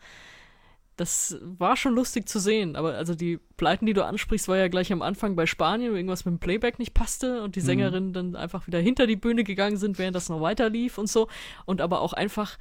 Das 0.96 1.36
war 1.42 1.76
schon 1.76 1.94
lustig 1.94 2.26
zu 2.28 2.38
sehen, 2.38 2.74
aber 2.74 2.94
also 2.94 3.14
die 3.14 3.38
Pleiten, 3.56 3.84
die 3.84 3.92
du 3.92 4.04
ansprichst, 4.04 4.48
war 4.48 4.56
ja 4.56 4.68
gleich 4.68 4.92
am 4.92 5.02
Anfang 5.02 5.36
bei 5.36 5.44
Spanien, 5.44 5.92
wo 5.92 5.96
irgendwas 5.96 6.24
mit 6.24 6.32
dem 6.32 6.38
Playback 6.38 6.78
nicht 6.78 6.94
passte 6.94 7.42
und 7.42 7.54
die 7.54 7.60
Sängerinnen 7.60 8.14
dann 8.14 8.34
einfach 8.34 8.66
wieder 8.66 8.78
hinter 8.78 9.06
die 9.06 9.16
Bühne 9.16 9.44
gegangen 9.44 9.76
sind, 9.76 9.98
während 9.98 10.16
das 10.16 10.30
noch 10.30 10.40
weiter 10.40 10.70
lief 10.70 10.96
und 10.96 11.08
so. 11.08 11.28
Und 11.66 11.82
aber 11.82 12.00
auch 12.00 12.14
einfach 12.14 12.56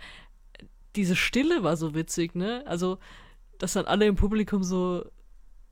diese 0.95 1.15
Stille 1.15 1.63
war 1.63 1.77
so 1.77 1.93
witzig, 1.93 2.35
ne? 2.35 2.63
Also, 2.65 2.97
dass 3.57 3.73
dann 3.73 3.85
alle 3.85 4.05
im 4.05 4.15
Publikum 4.15 4.63
so 4.63 5.05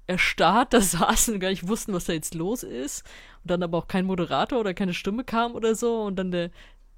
erstarrt 0.07 0.73
da 0.73 0.81
saßen 0.81 1.35
und 1.35 1.39
gar 1.39 1.49
nicht 1.49 1.67
wussten, 1.67 1.93
was 1.93 2.05
da 2.05 2.13
jetzt 2.13 2.35
los 2.35 2.63
ist. 2.63 3.03
Und 3.43 3.51
dann 3.51 3.63
aber 3.63 3.77
auch 3.77 3.88
kein 3.88 4.05
Moderator 4.05 4.59
oder 4.59 4.73
keine 4.73 4.93
Stimme 4.93 5.23
kam 5.23 5.53
oder 5.53 5.75
so. 5.75 6.01
Und 6.03 6.15
dann 6.17 6.31
der, 6.31 6.51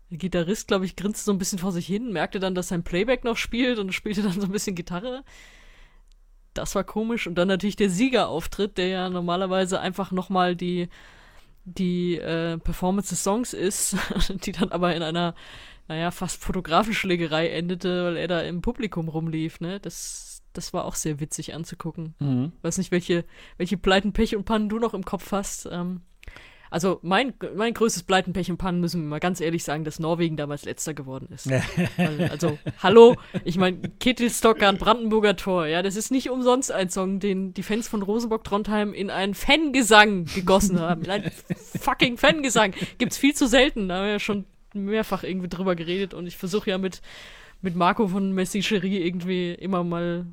der 0.10 0.18
Gitarrist, 0.18 0.68
glaube 0.68 0.86
ich, 0.86 0.96
grinste 0.96 1.24
so 1.24 1.32
ein 1.32 1.38
bisschen 1.38 1.60
vor 1.60 1.72
sich 1.72 1.86
hin, 1.86 2.12
merkte 2.12 2.40
dann, 2.40 2.56
dass 2.56 2.70
sein 2.70 2.84
Playback 2.84 3.24
noch 3.24 3.38
spielt 3.38 3.80
und 3.80 3.94
spielte 3.94 4.24
dann 4.24 4.40
so 4.40 4.48
ein 4.48 4.52
bisschen 4.52 4.76
Gitarre. 4.76 5.24
Das 6.54 6.76
war 6.76 6.84
komisch. 6.84 7.28
Und 7.28 7.36
dann 7.36 7.48
natürlich 7.48 7.76
der 7.76 7.90
Siegerauftritt, 7.90 8.78
der 8.78 8.88
ja 8.88 9.10
normalerweise 9.10 9.80
einfach 9.80 10.12
nochmal 10.12 10.56
die, 10.56 10.90
die 11.66 12.18
äh, 12.18 12.58
Performance 12.58 13.10
des 13.10 13.24
Songs 13.24 13.54
ist, 13.54 13.98
die 14.30 14.52
dann 14.52 14.72
aber 14.72 14.96
in 14.96 15.04
einer, 15.04 15.36
naja, 15.88 16.12
fast 16.12 16.42
Fotografenschlägerei 16.42 17.50
endete, 17.50 18.06
weil 18.06 18.18
er 18.18 18.28
da 18.28 18.42
im 18.42 18.62
Publikum 18.62 19.10
rumlief, 19.10 19.60
ne? 19.60 19.80
Das, 19.80 20.35
das 20.58 20.74
war 20.74 20.86
auch 20.86 20.96
sehr 20.96 21.20
witzig 21.20 21.54
anzugucken. 21.54 22.16
Weiß 22.62 22.78
nicht, 22.78 22.92
welche, 22.92 23.26
welche 23.58 23.78
Pleiten, 23.78 24.14
Pech 24.14 24.36
und 24.36 24.46
Pannen 24.46 24.70
du 24.70 24.80
noch 24.80 24.94
im 24.94 25.06
Kopf 25.06 25.32
hast. 25.32 25.68
Ähm, 25.72 26.02
also 26.76 27.00
mein, 27.04 27.34
mein 27.56 27.74
größtes 27.74 28.04
Pleiten, 28.04 28.34
Pech 28.34 28.52
und 28.52 28.58
Pannen 28.58 28.82
müssen 28.82 29.02
wir 29.02 29.08
mal 29.08 29.20
ganz 29.20 29.40
ehrlich 29.40 29.64
sagen, 29.64 29.84
dass 29.84 30.00
Norwegen 30.00 30.36
damals 30.36 30.66
letzter 30.66 30.94
geworden 30.94 31.30
ist. 31.34 31.50
Weil, 31.50 32.30
also, 32.30 32.58
hallo, 32.84 33.16
ich 33.44 33.58
meine, 33.58 33.78
Kittelstocker 34.00 34.68
und 34.70 34.80
Brandenburger 34.80 35.36
Tor, 35.38 35.68
ja, 35.68 35.82
das 35.82 35.96
ist 35.96 36.12
nicht 36.12 36.30
umsonst 36.30 36.72
ein 36.72 36.90
Song, 36.90 37.20
den 37.20 37.54
die 37.54 37.64
Fans 37.64 37.88
von 37.88 38.02
Rosenborg-Trondheim 38.02 38.94
in 38.94 39.10
einen 39.10 39.36
Fangesang 39.36 40.26
gegossen 40.26 40.80
haben. 40.80 41.04
In 41.04 41.12
einen 41.12 41.32
fucking 41.80 42.18
Fangesang. 42.18 42.74
Gibt's 42.98 43.18
viel 43.18 43.34
zu 43.34 43.48
selten, 43.48 43.88
da 43.88 43.96
haben 43.96 44.06
wir 44.06 44.12
ja 44.12 44.20
schon 44.20 44.46
mehrfach 44.74 45.24
irgendwie 45.24 45.48
drüber 45.48 45.76
geredet 45.76 46.14
und 46.14 46.28
ich 46.28 46.36
versuche 46.36 46.72
ja 46.72 46.78
mit, 46.78 47.02
mit 47.62 47.78
Marco 47.78 48.10
von 48.10 48.34
Messi 48.34 48.62
Cherie 48.62 49.00
irgendwie 49.00 49.54
immer 49.54 49.84
mal 49.86 50.26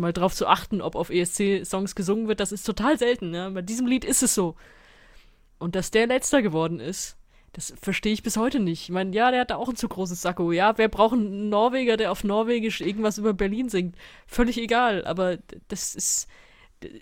mal 0.00 0.12
drauf 0.12 0.34
zu 0.34 0.46
achten, 0.46 0.80
ob 0.80 0.96
auf 0.96 1.10
ESC-Songs 1.10 1.94
gesungen 1.94 2.28
wird, 2.28 2.40
das 2.40 2.52
ist 2.52 2.64
total 2.64 2.98
selten. 2.98 3.34
Ja? 3.34 3.48
Bei 3.50 3.62
diesem 3.62 3.86
Lied 3.86 4.04
ist 4.04 4.22
es 4.22 4.34
so. 4.34 4.56
Und 5.58 5.76
dass 5.76 5.90
der 5.90 6.06
letzter 6.06 6.42
geworden 6.42 6.80
ist, 6.80 7.16
das 7.52 7.74
verstehe 7.80 8.12
ich 8.12 8.22
bis 8.22 8.36
heute 8.36 8.60
nicht. 8.60 8.84
Ich 8.84 8.90
meine, 8.90 9.14
ja, 9.14 9.30
der 9.30 9.40
hat 9.40 9.50
da 9.50 9.56
auch 9.56 9.68
ein 9.68 9.76
zu 9.76 9.88
großes 9.88 10.22
Sakko. 10.22 10.52
Ja, 10.52 10.78
wer 10.78 10.88
braucht 10.88 11.14
einen 11.14 11.48
Norweger, 11.48 11.96
der 11.96 12.12
auf 12.12 12.22
Norwegisch 12.22 12.80
irgendwas 12.80 13.18
über 13.18 13.34
Berlin 13.34 13.68
singt? 13.68 13.96
Völlig 14.26 14.58
egal, 14.58 15.04
aber 15.04 15.38
das 15.68 15.94
ist. 15.94 16.28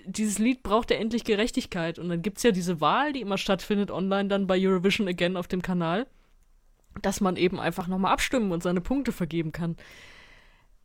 Dieses 0.07 0.41
Lied 0.41 0.65
braucht 0.65 0.91
ja 0.91 0.97
endlich 0.97 1.23
Gerechtigkeit. 1.23 2.01
Und 2.01 2.09
dann 2.09 2.23
gibt's 2.23 2.43
ja 2.43 2.51
diese 2.51 2.81
Wahl, 2.81 3.13
die 3.13 3.21
immer 3.21 3.39
stattfindet 3.39 3.93
online 3.93 4.29
dann 4.29 4.49
bei 4.49 4.59
Eurovision 4.59 5.07
Again 5.07 5.37
auf 5.37 5.47
dem 5.47 5.63
Kanal, 5.63 6.07
dass 7.01 7.21
man 7.21 7.37
eben 7.37 7.61
einfach 7.61 7.87
nochmal 7.87 8.13
abstimmen 8.13 8.51
und 8.51 8.63
seine 8.63 8.81
Punkte 8.81 9.13
vergeben 9.13 9.53
kann. 9.53 9.77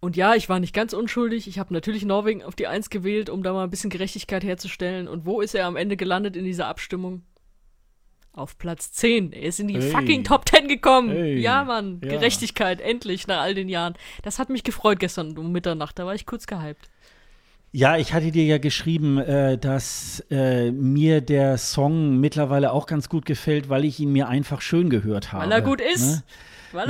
Und 0.03 0.17
ja, 0.17 0.35
ich 0.35 0.49
war 0.49 0.59
nicht 0.59 0.75
ganz 0.75 0.91
unschuldig. 0.91 1.47
Ich 1.47 1.59
habe 1.59 1.73
natürlich 1.73 2.03
Norwegen 2.03 2.43
auf 2.43 2.55
die 2.55 2.67
Eins 2.67 2.89
gewählt, 2.89 3.29
um 3.29 3.41
da 3.41 3.53
mal 3.53 3.63
ein 3.63 3.69
bisschen 3.69 3.89
Gerechtigkeit 3.89 4.43
herzustellen. 4.43 5.07
Und 5.07 5.25
wo 5.25 5.39
ist 5.39 5.55
er 5.55 5.65
am 5.65 5.77
Ende 5.77 5.95
gelandet 5.95 6.35
in 6.35 6.43
dieser 6.43 6.67
Abstimmung? 6.67 7.21
Auf 8.33 8.57
Platz 8.57 8.91
10. 8.91 9.31
Er 9.31 9.43
ist 9.43 9.61
in 9.61 9.69
die 9.69 9.75
Hey. 9.75 9.91
fucking 9.91 10.25
Top 10.25 10.49
10 10.49 10.67
gekommen. 10.67 11.09
Hey. 11.09 11.39
Ja, 11.39 11.63
Mann. 11.63 12.01
Ja. 12.03 12.09
Gerechtigkeit, 12.09 12.81
endlich, 12.81 13.27
nach 13.27 13.39
all 13.43 13.55
den 13.55 13.69
Jahren. 13.69 13.93
Das 14.23 14.39
hat 14.39 14.49
mich 14.49 14.65
gefreut 14.65 14.99
gestern 14.99 15.37
um 15.37 15.53
Mitternacht. 15.53 15.97
Da 15.97 16.05
war 16.05 16.15
ich 16.15 16.25
kurz 16.25 16.47
gehypt. 16.47 16.89
Ja, 17.71 17.95
ich 17.95 18.11
hatte 18.13 18.31
dir 18.31 18.43
ja 18.43 18.57
geschrieben, 18.57 19.19
äh, 19.19 19.57
dass 19.57 20.21
äh, 20.29 20.69
mir 20.71 21.21
der 21.21 21.57
Song 21.57 22.19
mittlerweile 22.19 22.73
auch 22.73 22.87
ganz 22.87 23.07
gut 23.07 23.25
gefällt, 23.25 23.69
weil 23.69 23.85
ich 23.85 24.01
ihn 24.01 24.11
mir 24.11 24.27
einfach 24.27 24.59
schön 24.59 24.89
gehört 24.89 25.31
habe. 25.31 25.45
Weil 25.45 25.51
er 25.53 25.61
gut 25.61 25.79
ist. 25.79 26.17
Ne? 26.17 26.23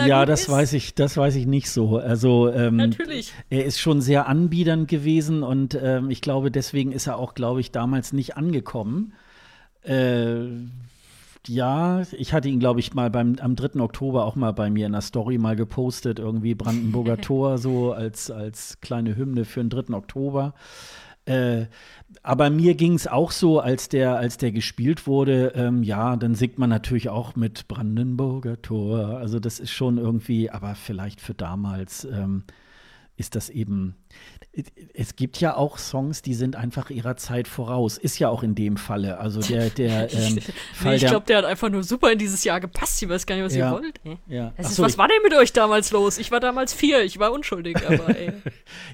Ja, 0.06 0.26
das 0.26 0.42
ist. 0.42 0.50
weiß 0.50 0.74
ich, 0.74 0.96
das 0.96 1.18
weiß 1.18 1.36
ich 1.36 1.46
nicht 1.46 1.70
so. 1.70 1.98
Also 1.98 2.50
ähm, 2.52 2.78
Natürlich. 2.78 3.34
er 3.50 3.66
ist 3.66 3.80
schon 3.80 4.02
sehr 4.02 4.28
anbiedernd 4.28 4.88
gewesen 4.88 5.44
und 5.44 5.78
ähm, 5.82 6.10
ich 6.10 6.22
glaube, 6.22 6.52
deswegen 6.52 6.92
ist 6.92 7.08
er 7.08 7.18
auch, 7.18 7.34
glaube 7.34 7.60
ich, 7.60 7.72
damals 7.72 8.14
nicht 8.14 8.38
angekommen. 8.38 9.14
Äh, 9.84 10.46
ja, 11.48 12.04
ich 12.14 12.32
hatte 12.34 12.48
ihn, 12.48 12.60
glaube 12.60 12.80
ich, 12.80 12.94
mal 12.94 13.10
beim 13.10 13.36
am 13.42 13.56
3. 13.56 13.82
Oktober 13.82 14.26
auch 14.26 14.36
mal 14.36 14.54
bei 14.54 14.70
mir 14.70 14.86
in 14.86 14.94
der 14.94 15.02
Story 15.02 15.38
mal 15.38 15.56
gepostet, 15.56 16.20
irgendwie 16.20 16.56
Brandenburger 16.56 17.18
Tor, 17.22 17.58
so 17.58 17.92
als, 17.92 18.32
als 18.32 18.80
kleine 18.80 19.16
Hymne 19.16 19.44
für 19.44 19.62
den 19.62 19.70
3. 19.70 19.94
Oktober. 19.94 20.54
Äh, 21.26 21.68
aber 22.22 22.50
mir 22.50 22.76
ging 22.76 22.94
es 22.94 23.08
auch 23.08 23.32
so, 23.32 23.60
als 23.60 23.90
der, 23.90 24.18
als 24.18 24.38
der 24.38 24.52
gespielt 24.52 25.08
wurde, 25.08 25.54
ähm, 25.56 25.84
ja, 25.84 26.16
dann 26.16 26.36
singt 26.36 26.60
man 26.60 26.70
natürlich 26.70 27.10
auch 27.10 27.36
mit 27.36 27.68
Brandenburger 27.68 28.62
Tor. 28.62 29.18
Also 29.18 29.40
das 29.40 29.60
ist 29.60 29.72
schon 29.72 29.98
irgendwie, 29.98 30.50
aber 30.50 30.76
vielleicht 30.76 31.22
für 31.22 31.34
damals 31.34 32.06
ähm, 32.06 32.44
ist 33.16 33.36
das 33.36 33.50
eben. 33.50 33.96
Es 34.94 35.16
gibt 35.16 35.40
ja 35.40 35.56
auch 35.58 35.80
Songs, 35.80 36.22
die 36.22 36.36
sind 36.36 36.56
einfach 36.56 36.92
ihrer 36.92 37.16
Zeit 37.18 37.48
voraus. 37.48 37.98
Ist 37.98 38.20
ja 38.20 38.30
auch 38.30 38.44
in 38.44 38.54
dem 38.54 38.78
Falle. 38.78 39.18
Also 39.18 39.42
der, 39.42 39.70
der 39.72 40.14
ähm, 40.14 40.40
Fall 40.74 40.92
nee, 40.92 40.96
ich 40.98 41.06
glaube, 41.08 41.26
der 41.26 41.40
hat 41.40 41.46
einfach 41.46 41.70
nur 41.72 41.84
super 41.84 42.12
in 42.12 42.20
dieses 42.20 42.44
Jahr 42.44 42.60
gepasst. 42.60 43.02
Ich 43.02 43.10
weiß 43.10 43.26
gar 43.26 43.36
nicht, 43.36 43.46
was 43.46 43.56
Ja. 43.56 43.70
ihr 43.70 43.82
wollt. 43.82 44.00
Ja. 44.28 44.54
Ist, 44.58 44.76
so, 44.76 44.84
was 44.84 44.98
war 45.00 45.08
denn 45.08 45.18
mit 45.24 45.34
euch 45.34 45.54
damals 45.54 45.92
los? 45.92 46.20
Ich 46.20 46.32
war 46.32 46.40
damals 46.40 46.72
vier, 46.74 47.04
ich 47.04 47.18
war 47.18 47.32
unschuldig, 47.32 47.78
aber 47.88 48.10
ey. 48.16 48.32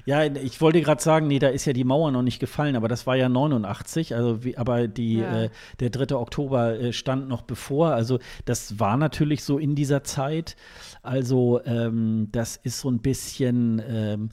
Ja, 0.06 0.24
ich 0.24 0.62
wollte 0.62 0.80
gerade 0.80 1.02
sagen, 1.02 1.26
nee, 1.26 1.38
da 1.38 1.48
ist 1.48 1.66
ja 1.66 1.74
die 1.74 1.84
Mauer 1.84 2.10
noch 2.10 2.22
nicht 2.22 2.38
gefallen, 2.40 2.74
aber 2.74 2.88
das 2.88 3.06
war 3.06 3.16
ja 3.16 3.28
89, 3.28 4.14
also 4.14 4.42
wie, 4.42 4.56
aber 4.56 4.88
die, 4.88 5.18
Ja. 5.18 5.42
äh, 5.44 5.50
der 5.80 5.90
3. 5.90 6.16
Oktober 6.16 6.80
äh, 6.80 6.92
stand 6.94 7.28
noch 7.28 7.42
bevor, 7.42 7.92
also 7.92 8.18
das 8.46 8.78
war 8.78 8.96
natürlich 8.96 9.44
so 9.44 9.58
in 9.58 9.74
dieser 9.74 10.04
Zeit, 10.04 10.56
also 11.02 11.60
ähm, 11.66 12.28
das 12.32 12.56
ist 12.56 12.80
so 12.80 12.90
ein 12.90 13.00
bisschen, 13.00 13.82
ähm, 13.86 14.30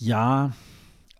ja, 0.00 0.52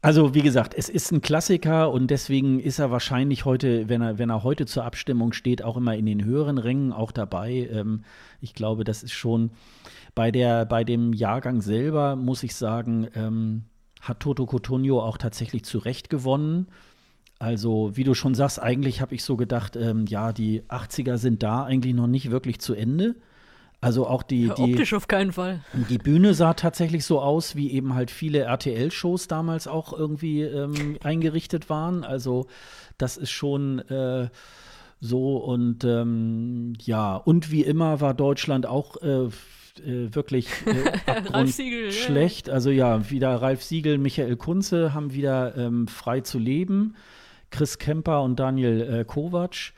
also 0.02 0.35
wie 0.35 0.40
gesagt, 0.40 0.74
es 0.74 0.89
ist 0.89 1.12
ein 1.12 1.20
Klassiker 1.20 1.90
und 1.90 2.11
deswegen 2.11 2.59
ist 2.59 2.78
er 2.78 2.90
wahrscheinlich 2.90 3.44
heute, 3.44 3.90
wenn 3.90 4.01
er, 4.01 4.19
wenn 4.19 4.31
er 4.31 4.43
heute 4.43 4.65
zur 4.65 4.85
Abstimmung 4.85 5.35
steht, 5.35 5.62
auch 5.62 5.77
immer 5.77 5.94
in 5.94 6.07
den 6.07 6.24
höheren 6.24 6.57
Rängen 6.57 6.90
auch 6.93 7.12
dabei. 7.12 7.69
Ähm, 7.70 8.05
ich 8.40 8.55
glaube, 8.55 8.85
das 8.85 9.02
ist 9.02 9.12
schon 9.12 9.51
bei 10.15 10.31
der, 10.31 10.65
bei 10.65 10.85
dem 10.85 11.12
Jahrgang 11.12 11.61
selber, 11.61 12.16
muss 12.16 12.43
ich 12.43 12.55
sagen, 12.55 13.09
ähm, 13.15 13.65
hat 14.01 14.20
Toto 14.20 14.47
Cotugno 14.47 15.02
auch 15.02 15.19
tatsächlich 15.19 15.65
zu 15.66 15.78
Recht 15.78 16.09
gewonnen. 16.09 16.69
Also, 17.39 17.94
wie 17.94 18.05
du 18.05 18.15
schon 18.15 18.35
sagst, 18.35 18.61
eigentlich 18.61 19.02
habe 19.02 19.15
ich 19.15 19.23
so 19.23 19.36
gedacht, 19.36 19.77
ähm, 19.77 20.07
ja, 20.07 20.32
die 20.32 20.62
80er 20.62 21.19
sind 21.19 21.43
da 21.43 21.65
eigentlich 21.65 21.94
noch 21.94 22.07
nicht 22.07 22.31
wirklich 22.31 22.59
zu 22.61 22.74
Ende. 22.74 23.16
Also 23.82 24.07
auch 24.07 24.23
die, 24.23 24.51
die, 24.57 24.62
Optisch 24.62 24.93
auf 24.93 25.09
keinen 25.09 25.32
Fall. 25.32 25.61
die 25.73 25.97
Bühne 25.97 26.35
sah 26.35 26.52
tatsächlich 26.52 27.07
so 27.07 27.20
aus, 27.20 27.57
wie 27.57 27.70
eben 27.70 27.94
halt 27.94 28.11
viele 28.11 28.40
RTL-Shows 28.40 29.27
damals 29.27 29.66
auch 29.66 29.94
irgendwie 29.94 30.43
ähm, 30.43 30.98
eingerichtet 31.02 31.70
waren. 31.70 32.05
Also 32.05 32.47
das 32.98 33.16
ist 33.16 33.31
schon 33.31 33.78
äh, 33.89 34.28
so 35.01 35.39
und 35.39 35.85
ähm, 35.85 36.74
ja, 36.82 37.16
und 37.16 37.51
wie 37.51 37.62
immer 37.62 38.02
war 38.02 38.12
Deutschland 38.12 38.66
auch 38.66 39.01
äh, 39.01 39.28
äh, 39.78 40.15
wirklich 40.15 40.48
äh, 40.66 41.47
Siegel, 41.47 41.86
ja. 41.86 41.93
schlecht. 41.93 42.51
Also 42.51 42.70
ja, 42.70 43.09
wieder 43.11 43.35
Ralf 43.36 43.62
Siegel, 43.62 43.97
Michael 43.97 44.36
Kunze 44.36 44.93
haben 44.93 45.15
wieder 45.15 45.57
ähm, 45.57 45.89
frei 45.89 46.20
zu 46.20 46.39
leben. 46.39 46.97
Chris 47.51 47.78
Kemper 47.78 48.23
und 48.23 48.39
Daniel 48.39 49.01
äh, 49.01 49.05
Kovac. 49.05 49.73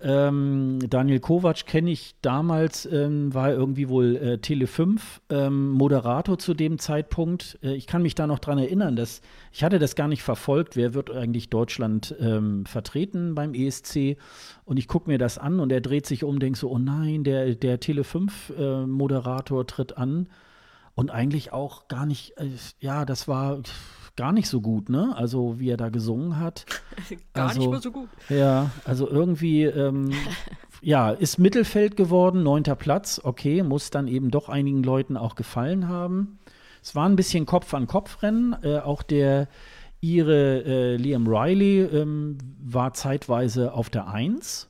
Ähm, 0.00 0.78
Daniel 0.88 1.18
Kovac 1.18 1.66
kenne 1.66 1.90
ich 1.90 2.14
damals, 2.22 2.86
ähm, 2.86 3.34
war 3.34 3.50
irgendwie 3.50 3.88
wohl 3.88 4.16
äh, 4.16 4.38
Tele 4.38 4.68
5 4.68 5.22
ähm, 5.28 5.70
Moderator 5.70 6.38
zu 6.38 6.54
dem 6.54 6.78
Zeitpunkt. 6.78 7.58
Äh, 7.64 7.74
ich 7.74 7.88
kann 7.88 8.02
mich 8.02 8.14
da 8.14 8.28
noch 8.28 8.38
dran 8.38 8.58
erinnern, 8.58 8.94
dass 8.94 9.22
ich 9.52 9.64
hatte 9.64 9.80
das 9.80 9.96
gar 9.96 10.06
nicht 10.06 10.22
verfolgt, 10.22 10.76
wer 10.76 10.94
wird 10.94 11.10
eigentlich 11.10 11.50
Deutschland 11.50 12.14
ähm, 12.20 12.64
vertreten 12.64 13.34
beim 13.34 13.54
ESC. 13.54 14.18
Und 14.64 14.78
ich 14.78 14.86
gucke 14.86 15.10
mir 15.10 15.18
das 15.18 15.36
an 15.36 15.58
und 15.58 15.72
er 15.72 15.80
dreht 15.80 16.06
sich 16.06 16.22
um, 16.22 16.38
denkt 16.38 16.58
so, 16.58 16.70
oh 16.70 16.78
nein, 16.78 17.24
der, 17.24 17.56
der 17.56 17.80
Tele 17.80 18.04
5 18.04 18.52
äh, 18.56 18.86
Moderator 18.86 19.66
tritt 19.66 19.98
an. 19.98 20.28
Und 20.94 21.10
eigentlich 21.10 21.52
auch 21.52 21.88
gar 21.88 22.06
nicht, 22.06 22.38
äh, 22.38 22.50
ja, 22.78 23.04
das 23.04 23.26
war 23.26 23.62
gar 24.18 24.32
nicht 24.32 24.48
so 24.48 24.60
gut, 24.60 24.88
ne? 24.88 25.14
Also 25.16 25.60
wie 25.60 25.70
er 25.70 25.76
da 25.76 25.90
gesungen 25.90 26.38
hat. 26.38 26.66
gar 27.34 27.48
also, 27.48 27.60
nicht 27.60 27.70
mehr 27.70 27.80
so 27.80 27.92
gut. 27.92 28.08
Ja, 28.28 28.70
also 28.84 29.08
irgendwie, 29.08 29.62
ähm, 29.62 30.10
ja, 30.82 31.12
ist 31.12 31.38
Mittelfeld 31.38 31.96
geworden, 31.96 32.42
neunter 32.42 32.74
Platz, 32.74 33.20
okay, 33.22 33.62
muss 33.62 33.90
dann 33.90 34.08
eben 34.08 34.30
doch 34.30 34.48
einigen 34.48 34.82
Leuten 34.82 35.16
auch 35.16 35.36
gefallen 35.36 35.88
haben. 35.88 36.40
Es 36.82 36.96
war 36.96 37.08
ein 37.08 37.14
bisschen 37.14 37.46
Kopf-an-Kopf-Rennen, 37.46 38.56
äh, 38.62 38.78
auch 38.80 39.02
der 39.02 39.48
ihre 40.00 40.64
äh, 40.64 40.96
Liam 40.96 41.26
Riley 41.28 41.82
ähm, 41.82 42.38
war 42.60 42.94
zeitweise 42.94 43.72
auf 43.72 43.88
der 43.88 44.08
Eins. 44.08 44.68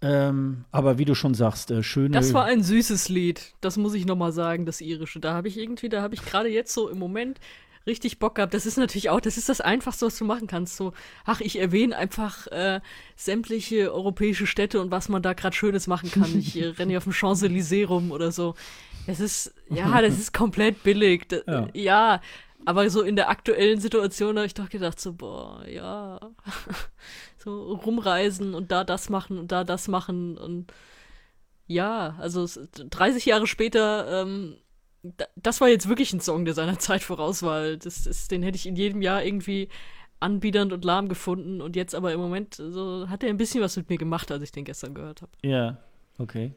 Ähm, 0.00 0.64
aber 0.70 0.98
wie 0.98 1.04
du 1.04 1.14
schon 1.14 1.34
sagst, 1.34 1.70
äh, 1.70 1.82
schöne. 1.82 2.10
Das 2.10 2.32
war 2.32 2.44
ein 2.44 2.62
süßes 2.62 3.10
Lied, 3.10 3.54
das 3.60 3.76
muss 3.76 3.94
ich 3.94 4.06
nochmal 4.06 4.32
sagen, 4.32 4.64
das 4.64 4.80
irische. 4.80 5.20
Da 5.20 5.34
habe 5.34 5.48
ich 5.48 5.58
irgendwie, 5.58 5.90
da 5.90 6.02
habe 6.02 6.14
ich 6.14 6.24
gerade 6.24 6.48
jetzt 6.48 6.72
so 6.72 6.88
im 6.88 6.98
Moment 6.98 7.38
richtig 7.86 8.18
Bock 8.18 8.36
gehabt. 8.36 8.54
Das 8.54 8.66
ist 8.66 8.76
natürlich 8.78 9.10
auch, 9.10 9.20
das 9.20 9.36
ist 9.36 9.48
das 9.48 9.60
Einfachste, 9.60 10.06
was 10.06 10.16
du 10.18 10.24
machen 10.24 10.46
kannst. 10.46 10.76
So, 10.76 10.92
ach, 11.24 11.40
ich 11.40 11.58
erwähne 11.58 11.96
einfach 11.96 12.46
äh, 12.48 12.80
sämtliche 13.16 13.92
europäische 13.92 14.46
Städte 14.46 14.80
und 14.80 14.90
was 14.90 15.08
man 15.08 15.22
da 15.22 15.32
gerade 15.32 15.56
Schönes 15.56 15.86
machen 15.86 16.10
kann. 16.10 16.38
Ich 16.38 16.56
äh, 16.60 16.66
renne 16.78 16.90
hier 16.90 16.98
auf 16.98 17.04
dem 17.04 17.12
Champs-Élysées 17.12 17.86
rum 17.86 18.10
oder 18.12 18.32
so. 18.32 18.54
Das 19.06 19.20
ist, 19.20 19.52
ja, 19.68 20.00
das 20.02 20.18
ist 20.18 20.32
komplett 20.32 20.82
billig. 20.82 21.28
D 21.28 21.42
Ja. 21.46 21.68
ja. 21.74 22.20
aber 22.64 22.88
so 22.90 23.02
in 23.02 23.16
der 23.16 23.28
aktuellen 23.30 23.80
Situation 23.80 24.36
habe 24.36 24.46
ich 24.46 24.54
doch 24.54 24.68
gedacht, 24.68 25.00
so, 25.00 25.12
boah, 25.14 25.64
ja. 25.66 26.20
so 27.38 27.72
rumreisen 27.74 28.54
und 28.54 28.70
da 28.70 28.84
das 28.84 29.08
machen 29.10 29.38
und 29.38 29.50
da 29.50 29.64
das 29.64 29.88
machen 29.88 30.38
und 30.38 30.72
ja, 31.66 32.16
also 32.18 32.44
es- 32.44 32.60
30 32.72 33.26
Jahre 33.26 33.46
später 33.46 34.22
ähm, 34.22 34.56
das 35.36 35.60
war 35.60 35.68
jetzt 35.68 35.88
wirklich 35.88 36.12
ein 36.12 36.20
Song, 36.20 36.44
der 36.44 36.54
seiner 36.54 36.78
Zeit 36.78 37.02
voraus 37.02 37.42
war. 37.42 37.76
Das 37.76 38.06
ist, 38.06 38.30
den 38.30 38.42
hätte 38.42 38.56
ich 38.56 38.66
in 38.66 38.76
jedem 38.76 39.02
Jahr 39.02 39.24
irgendwie 39.24 39.68
anbiedernd 40.20 40.72
und 40.72 40.84
lahm 40.84 41.08
gefunden. 41.08 41.60
Und 41.60 41.76
jetzt 41.76 41.94
aber 41.94 42.12
im 42.12 42.20
Moment 42.20 42.54
so 42.54 43.08
hat 43.08 43.22
er 43.22 43.30
ein 43.30 43.36
bisschen 43.36 43.62
was 43.62 43.76
mit 43.76 43.90
mir 43.90 43.98
gemacht, 43.98 44.30
als 44.30 44.42
ich 44.42 44.52
den 44.52 44.64
gestern 44.64 44.94
gehört 44.94 45.22
habe. 45.22 45.32
Ja, 45.42 45.78
okay. 46.18 46.52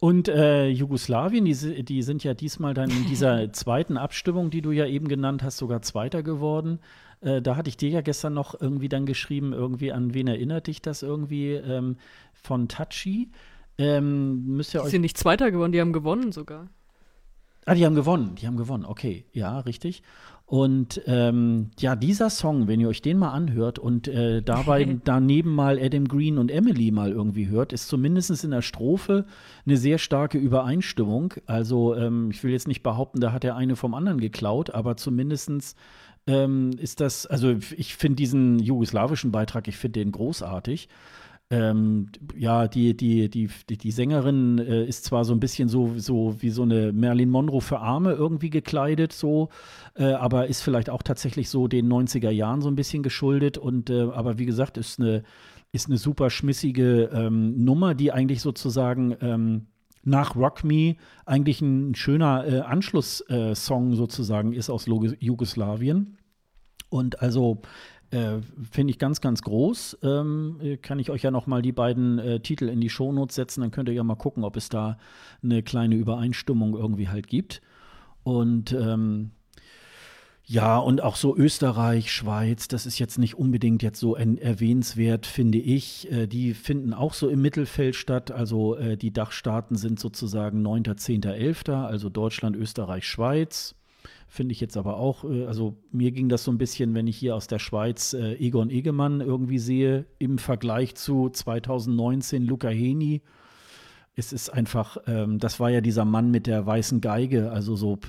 Und 0.00 0.28
äh, 0.28 0.68
Jugoslawien, 0.68 1.46
die, 1.46 1.84
die 1.84 2.02
sind 2.02 2.24
ja 2.24 2.34
diesmal 2.34 2.74
dann 2.74 2.90
in 2.90 3.06
dieser 3.06 3.52
zweiten 3.52 3.96
Abstimmung, 3.96 4.50
die 4.50 4.60
du 4.60 4.70
ja 4.70 4.86
eben 4.86 5.08
genannt 5.08 5.42
hast, 5.42 5.56
sogar 5.56 5.80
Zweiter 5.80 6.22
geworden. 6.22 6.80
Äh, 7.22 7.40
da 7.40 7.56
hatte 7.56 7.70
ich 7.70 7.78
dir 7.78 7.88
ja 7.88 8.00
gestern 8.02 8.34
noch 8.34 8.60
irgendwie 8.60 8.90
dann 8.90 9.06
geschrieben, 9.06 9.54
irgendwie 9.54 9.92
an 9.92 10.12
wen 10.12 10.26
erinnert 10.26 10.66
dich 10.66 10.82
das 10.82 11.02
irgendwie 11.02 11.52
ähm, 11.52 11.96
von 12.34 12.68
Tachi? 12.68 13.30
Ähm, 13.78 14.44
müsst 14.44 14.74
ihr 14.74 14.80
Die 14.80 14.86
euch 14.86 14.90
sind 14.90 15.00
nicht 15.00 15.16
Zweiter 15.16 15.50
geworden, 15.50 15.72
die 15.72 15.80
haben 15.80 15.94
gewonnen 15.94 16.32
sogar. 16.32 16.68
Ah, 17.66 17.74
die 17.74 17.86
haben 17.86 17.94
gewonnen, 17.94 18.34
die 18.34 18.46
haben 18.46 18.56
gewonnen, 18.56 18.84
okay, 18.84 19.24
ja, 19.32 19.60
richtig. 19.60 20.02
Und 20.46 21.00
ähm, 21.06 21.70
ja, 21.78 21.96
dieser 21.96 22.28
Song, 22.28 22.68
wenn 22.68 22.78
ihr 22.78 22.88
euch 22.88 23.00
den 23.00 23.16
mal 23.16 23.30
anhört 23.30 23.78
und 23.78 24.08
äh, 24.08 24.42
dabei 24.42 24.98
daneben 25.04 25.54
mal 25.54 25.78
Adam 25.80 26.06
Green 26.06 26.36
und 26.36 26.50
Emily 26.50 26.90
mal 26.90 27.12
irgendwie 27.12 27.48
hört, 27.48 27.72
ist 27.72 27.88
zumindest 27.88 28.44
in 28.44 28.50
der 28.50 28.60
Strophe 28.60 29.24
eine 29.64 29.78
sehr 29.78 29.96
starke 29.96 30.36
Übereinstimmung. 30.36 31.34
Also 31.46 31.94
ähm, 31.94 32.30
ich 32.30 32.44
will 32.44 32.52
jetzt 32.52 32.68
nicht 32.68 32.82
behaupten, 32.82 33.20
da 33.20 33.32
hat 33.32 33.42
der 33.42 33.56
eine 33.56 33.74
vom 33.74 33.94
anderen 33.94 34.20
geklaut, 34.20 34.70
aber 34.70 34.98
zumindest 34.98 35.76
ähm, 36.26 36.72
ist 36.78 37.00
das, 37.00 37.24
also 37.26 37.56
ich 37.76 37.96
finde 37.96 38.16
diesen 38.16 38.58
jugoslawischen 38.58 39.32
Beitrag, 39.32 39.66
ich 39.66 39.78
finde 39.78 40.00
den 40.00 40.12
großartig. 40.12 40.88
Ähm, 41.50 42.08
ja, 42.36 42.66
die, 42.68 42.96
die, 42.96 43.28
die, 43.28 43.48
die, 43.68 43.90
Sängerin 43.90 44.58
äh, 44.58 44.84
ist 44.86 45.04
zwar 45.04 45.24
so 45.24 45.34
ein 45.34 45.40
bisschen 45.40 45.68
so, 45.68 45.92
so 45.98 46.36
wie 46.40 46.50
so 46.50 46.62
eine 46.62 46.92
Marilyn 46.92 47.30
Monroe 47.30 47.60
für 47.60 47.80
Arme 47.80 48.12
irgendwie 48.12 48.48
gekleidet, 48.48 49.12
so, 49.12 49.50
äh, 49.94 50.04
aber 50.14 50.46
ist 50.46 50.62
vielleicht 50.62 50.88
auch 50.88 51.02
tatsächlich 51.02 51.50
so 51.50 51.68
den 51.68 51.86
90er 51.86 52.30
Jahren 52.30 52.62
so 52.62 52.68
ein 52.68 52.76
bisschen 52.76 53.02
geschuldet. 53.02 53.58
Und 53.58 53.90
äh, 53.90 54.02
aber 54.02 54.38
wie 54.38 54.46
gesagt, 54.46 54.78
ist 54.78 54.98
eine, 54.98 55.22
ist 55.70 55.88
eine 55.88 55.98
super 55.98 56.30
schmissige 56.30 57.10
ähm, 57.12 57.62
Nummer, 57.62 57.94
die 57.94 58.10
eigentlich 58.10 58.40
sozusagen 58.40 59.14
ähm, 59.20 59.66
nach 60.02 60.36
Rock 60.36 60.64
Me 60.64 60.96
eigentlich 61.26 61.60
ein 61.60 61.94
schöner 61.94 62.46
äh, 62.46 62.60
Anschlusssong 62.60 63.94
sozusagen 63.94 64.52
ist 64.52 64.70
aus 64.70 64.86
Logo- 64.86 65.14
Jugoslawien. 65.18 66.16
Und 66.90 67.20
also 67.22 67.62
äh, 68.14 68.40
finde 68.70 68.92
ich 68.92 68.98
ganz, 68.98 69.20
ganz 69.20 69.42
groß. 69.42 69.98
Ähm, 70.02 70.58
äh, 70.62 70.76
kann 70.76 70.98
ich 70.98 71.10
euch 71.10 71.22
ja 71.22 71.30
noch 71.30 71.46
mal 71.46 71.62
die 71.62 71.72
beiden 71.72 72.18
äh, 72.18 72.40
Titel 72.40 72.68
in 72.68 72.80
die 72.80 72.88
Shownotes 72.90 73.34
setzen, 73.34 73.60
dann 73.62 73.70
könnt 73.70 73.88
ihr 73.88 73.94
ja 73.94 74.04
mal 74.04 74.14
gucken, 74.14 74.44
ob 74.44 74.56
es 74.56 74.68
da 74.68 74.98
eine 75.42 75.62
kleine 75.62 75.96
Übereinstimmung 75.96 76.76
irgendwie 76.76 77.08
halt 77.08 77.26
gibt. 77.26 77.60
Und 78.22 78.72
ähm, 78.72 79.32
ja, 80.46 80.76
und 80.78 81.02
auch 81.02 81.16
so 81.16 81.34
Österreich, 81.34 82.12
Schweiz, 82.12 82.68
das 82.68 82.84
ist 82.84 82.98
jetzt 82.98 83.18
nicht 83.18 83.34
unbedingt 83.34 83.82
jetzt 83.82 83.98
so 83.98 84.14
en- 84.14 84.36
erwähnenswert, 84.36 85.24
finde 85.24 85.58
ich. 85.58 86.10
Äh, 86.12 86.26
die 86.26 86.52
finden 86.52 86.92
auch 86.92 87.14
so 87.14 87.28
im 87.30 87.40
Mittelfeld 87.40 87.96
statt. 87.96 88.30
Also 88.30 88.76
äh, 88.76 88.96
die 88.98 89.12
Dachstaaten 89.12 89.76
sind 89.76 89.98
sozusagen 89.98 90.60
9., 90.62 90.96
10., 90.98 91.22
11., 91.22 91.68
also 91.70 92.10
Deutschland, 92.10 92.56
Österreich, 92.56 93.06
Schweiz. 93.08 93.74
Finde 94.34 94.50
ich 94.50 94.60
jetzt 94.60 94.76
aber 94.76 94.96
auch, 94.96 95.22
äh, 95.22 95.46
also 95.46 95.76
mir 95.92 96.10
ging 96.10 96.28
das 96.28 96.42
so 96.42 96.50
ein 96.50 96.58
bisschen, 96.58 96.92
wenn 96.92 97.06
ich 97.06 97.16
hier 97.16 97.36
aus 97.36 97.46
der 97.46 97.60
Schweiz 97.60 98.14
äh, 98.14 98.34
Egon 98.34 98.68
Egemann 98.68 99.20
irgendwie 99.20 99.60
sehe, 99.60 100.06
im 100.18 100.38
Vergleich 100.38 100.96
zu 100.96 101.30
2019 101.30 102.44
Luca 102.44 102.66
Heni. 102.66 103.22
Es 104.16 104.32
ist 104.32 104.52
einfach, 104.52 104.96
ähm, 105.06 105.38
das 105.38 105.60
war 105.60 105.70
ja 105.70 105.80
dieser 105.80 106.04
Mann 106.04 106.32
mit 106.32 106.48
der 106.48 106.66
weißen 106.66 107.00
Geige, 107.00 107.52
also 107.52 107.76
so, 107.76 108.00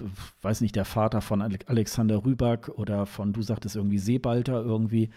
weiß 0.41 0.61
nicht, 0.61 0.76
der 0.76 0.85
Vater 0.85 1.22
von 1.22 1.43
Ale 1.43 1.60
Alexander 1.68 2.26
Rüback 2.26 2.69
oder 2.69 3.06
von, 3.06 3.31
du 3.31 3.43
sagtest 3.43 3.76
irgendwie 3.76 3.99
Seebalter 3.99 4.64
irgendwie. 4.64 5.11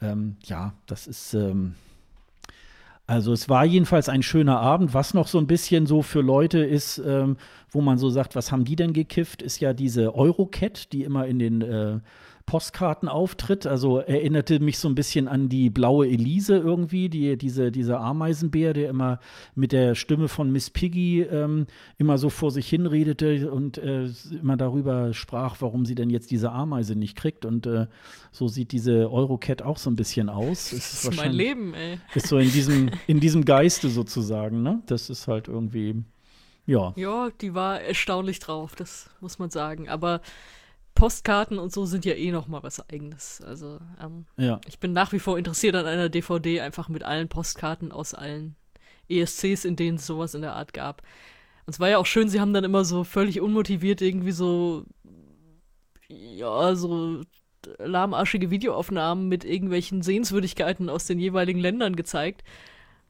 Ähm, 0.00 0.36
ja, 0.44 0.74
das 0.86 1.08
ist, 1.08 1.34
ähm, 1.34 1.74
also 3.06 3.32
es 3.32 3.48
war 3.48 3.64
jedenfalls 3.64 4.08
ein 4.08 4.22
schöner 4.22 4.60
Abend. 4.60 4.94
Was 4.94 5.12
noch 5.12 5.26
so 5.26 5.38
ein 5.38 5.46
bisschen 5.46 5.86
so 5.86 6.02
für 6.02 6.20
Leute 6.20 6.60
ist, 6.60 6.98
ähm, 6.98 7.36
wo 7.68 7.80
man 7.80 7.98
so 7.98 8.10
sagt, 8.10 8.36
was 8.36 8.52
haben 8.52 8.64
die 8.64 8.76
denn 8.76 8.92
gekifft, 8.92 9.42
ist 9.42 9.60
ja 9.60 9.72
diese 9.72 10.14
Eurocat, 10.14 10.92
die 10.92 11.02
immer 11.02 11.26
in 11.26 11.38
den 11.38 11.62
äh, 11.62 11.98
Postkarten 12.46 13.08
auftritt. 13.08 13.66
Also 13.66 13.98
erinnerte 13.98 14.60
mich 14.60 14.78
so 14.78 14.88
ein 14.88 14.94
bisschen 14.94 15.28
an 15.28 15.48
die 15.48 15.70
blaue 15.70 16.08
Elise 16.08 16.56
irgendwie, 16.56 17.08
die, 17.08 17.36
diese, 17.36 17.72
dieser 17.72 18.00
Ameisenbär, 18.00 18.72
der 18.72 18.88
immer 18.88 19.20
mit 19.54 19.72
der 19.72 19.94
Stimme 19.94 20.28
von 20.28 20.50
Miss 20.50 20.70
Piggy 20.70 21.22
ähm, 21.22 21.66
immer 21.98 22.18
so 22.18 22.30
vor 22.30 22.50
sich 22.50 22.68
hin 22.68 22.86
redete 22.86 23.50
und 23.50 23.78
äh, 23.78 24.08
immer 24.40 24.56
darüber 24.56 25.12
sprach, 25.12 25.56
warum 25.60 25.84
sie 25.84 25.94
denn 25.94 26.10
jetzt 26.10 26.30
diese 26.30 26.52
Ameise 26.52 26.96
nicht 26.96 27.16
kriegt. 27.16 27.44
Und 27.44 27.66
äh, 27.66 27.86
so 28.30 28.48
sieht 28.48 28.72
diese 28.72 29.10
Eurocat 29.10 29.62
auch 29.62 29.78
so 29.78 29.90
ein 29.90 29.96
bisschen 29.96 30.28
aus. 30.28 30.72
Das 30.82 31.04
ist 31.04 31.16
mein 31.16 31.32
Leben, 31.32 31.74
ey. 31.74 31.98
ist 32.14 32.28
so 32.28 32.38
in 32.38 32.50
diesem, 32.50 32.90
in 33.06 33.20
diesem 33.20 33.44
Geiste 33.44 33.88
sozusagen, 33.88 34.62
ne? 34.62 34.82
Das 34.86 35.10
ist 35.10 35.28
halt 35.28 35.48
irgendwie, 35.48 36.02
ja. 36.66 36.92
Ja, 36.96 37.30
die 37.40 37.54
war 37.54 37.80
erstaunlich 37.80 38.38
drauf, 38.38 38.74
das 38.74 39.10
muss 39.20 39.38
man 39.38 39.50
sagen. 39.50 39.88
Aber 39.88 40.20
Postkarten 41.02 41.58
und 41.58 41.72
so 41.72 41.84
sind 41.84 42.04
ja 42.04 42.14
eh 42.14 42.30
noch 42.30 42.46
mal 42.46 42.62
was 42.62 42.88
Eigenes. 42.88 43.42
Also 43.44 43.80
ähm, 44.00 44.24
Ja, 44.36 44.60
ich 44.68 44.78
bin 44.78 44.92
nach 44.92 45.10
wie 45.10 45.18
vor 45.18 45.36
interessiert 45.36 45.74
an 45.74 45.86
einer 45.86 46.08
DVD, 46.08 46.60
einfach 46.60 46.88
mit 46.88 47.02
allen 47.02 47.28
Postkarten 47.28 47.90
aus 47.90 48.14
allen 48.14 48.54
ESCs, 49.08 49.64
in 49.64 49.74
denen 49.74 49.96
es 49.96 50.06
sowas 50.06 50.36
in 50.36 50.42
der 50.42 50.54
Art 50.54 50.72
gab. 50.72 51.02
Und 51.66 51.72
es 51.72 51.80
war 51.80 51.88
ja 51.88 51.98
auch 51.98 52.06
schön, 52.06 52.28
sie 52.28 52.40
haben 52.40 52.52
dann 52.52 52.62
immer 52.62 52.84
so 52.84 53.02
völlig 53.02 53.40
unmotiviert 53.40 54.00
irgendwie 54.00 54.30
so, 54.30 54.84
ja, 56.06 56.76
so 56.76 57.22
lahmarschige 57.78 58.52
Videoaufnahmen 58.52 59.26
mit 59.26 59.44
irgendwelchen 59.44 60.02
Sehenswürdigkeiten 60.02 60.88
aus 60.88 61.06
den 61.06 61.18
jeweiligen 61.18 61.58
Ländern 61.58 61.96
gezeigt. 61.96 62.44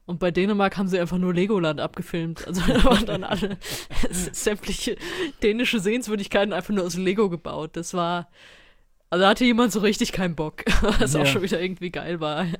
Und 0.05 0.19
bei 0.19 0.31
Dänemark 0.31 0.77
haben 0.77 0.87
sie 0.89 0.99
einfach 0.99 1.17
nur 1.17 1.33
Legoland 1.33 1.79
abgefilmt. 1.79 2.45
Also 2.47 2.61
da 2.67 2.83
waren 2.83 3.05
dann 3.05 3.23
alle 3.23 3.57
sämtliche 4.11 4.97
dänische 5.41 5.79
Sehenswürdigkeiten 5.79 6.53
einfach 6.53 6.73
nur 6.73 6.83
aus 6.85 6.95
Lego 6.95 7.29
gebaut. 7.29 7.71
Das 7.77 7.93
war, 7.93 8.29
also 9.09 9.21
da 9.23 9.29
hatte 9.29 9.45
jemand 9.45 9.71
so 9.71 9.79
richtig 9.79 10.11
keinen 10.11 10.35
Bock, 10.35 10.63
was 10.99 11.13
Ja. 11.13 11.21
auch 11.21 11.25
schon 11.25 11.41
wieder 11.41 11.61
irgendwie 11.61 11.89
geil 11.89 12.19
war. 12.19 12.43
ja. 12.45 12.55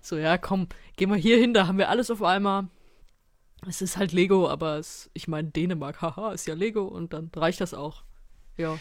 So, 0.00 0.16
ja, 0.16 0.38
komm, 0.38 0.68
geh 0.96 1.06
mal 1.06 1.18
hier 1.18 1.38
hin, 1.38 1.54
da 1.54 1.66
haben 1.66 1.78
wir 1.78 1.88
alles 1.88 2.10
auf 2.10 2.22
einmal. 2.22 2.68
Es 3.68 3.82
ist 3.82 3.96
halt 3.98 4.12
Lego, 4.12 4.48
aber 4.48 4.78
es, 4.78 5.10
ich 5.12 5.26
meine, 5.28 5.48
Dänemark, 5.50 6.00
haha, 6.00 6.32
ist 6.32 6.46
ja 6.46 6.54
Lego 6.54 6.84
und 6.84 7.12
dann 7.12 7.30
reicht 7.34 7.60
das 7.60 7.74
auch. 7.74 8.04
Ja. 8.56 8.78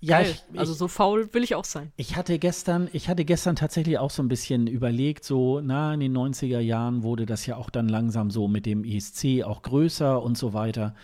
Ja, 0.00 0.20
Geil. 0.22 0.34
ich, 0.52 0.58
also 0.58 0.72
ich, 0.72 0.78
so 0.78 0.88
faul 0.88 1.28
will 1.34 1.44
ich 1.44 1.54
auch 1.54 1.64
sein. 1.64 1.92
ich 1.96 2.16
hatte 2.16 2.38
gestern, 2.38 2.88
ich 2.92 3.08
hatte 3.08 3.26
gestern 3.26 3.54
tatsächlich 3.54 3.98
auch 3.98 4.10
so 4.10 4.22
ein 4.22 4.28
bisschen 4.28 4.66
überlegt, 4.66 5.24
so, 5.24 5.60
na, 5.60 5.92
in 5.92 6.00
den 6.00 6.16
90er 6.16 6.60
Jahren 6.60 7.02
wurde 7.02 7.26
das 7.26 7.44
ja 7.44 7.56
auch 7.56 7.68
dann 7.68 7.88
langsam 7.88 8.30
so 8.30 8.48
mit 8.48 8.64
dem 8.64 8.84
ESC 8.84 9.44
auch 9.44 9.60
größer 9.62 10.22
und 10.22 10.38
so 10.38 10.54
weiter. 10.54 10.94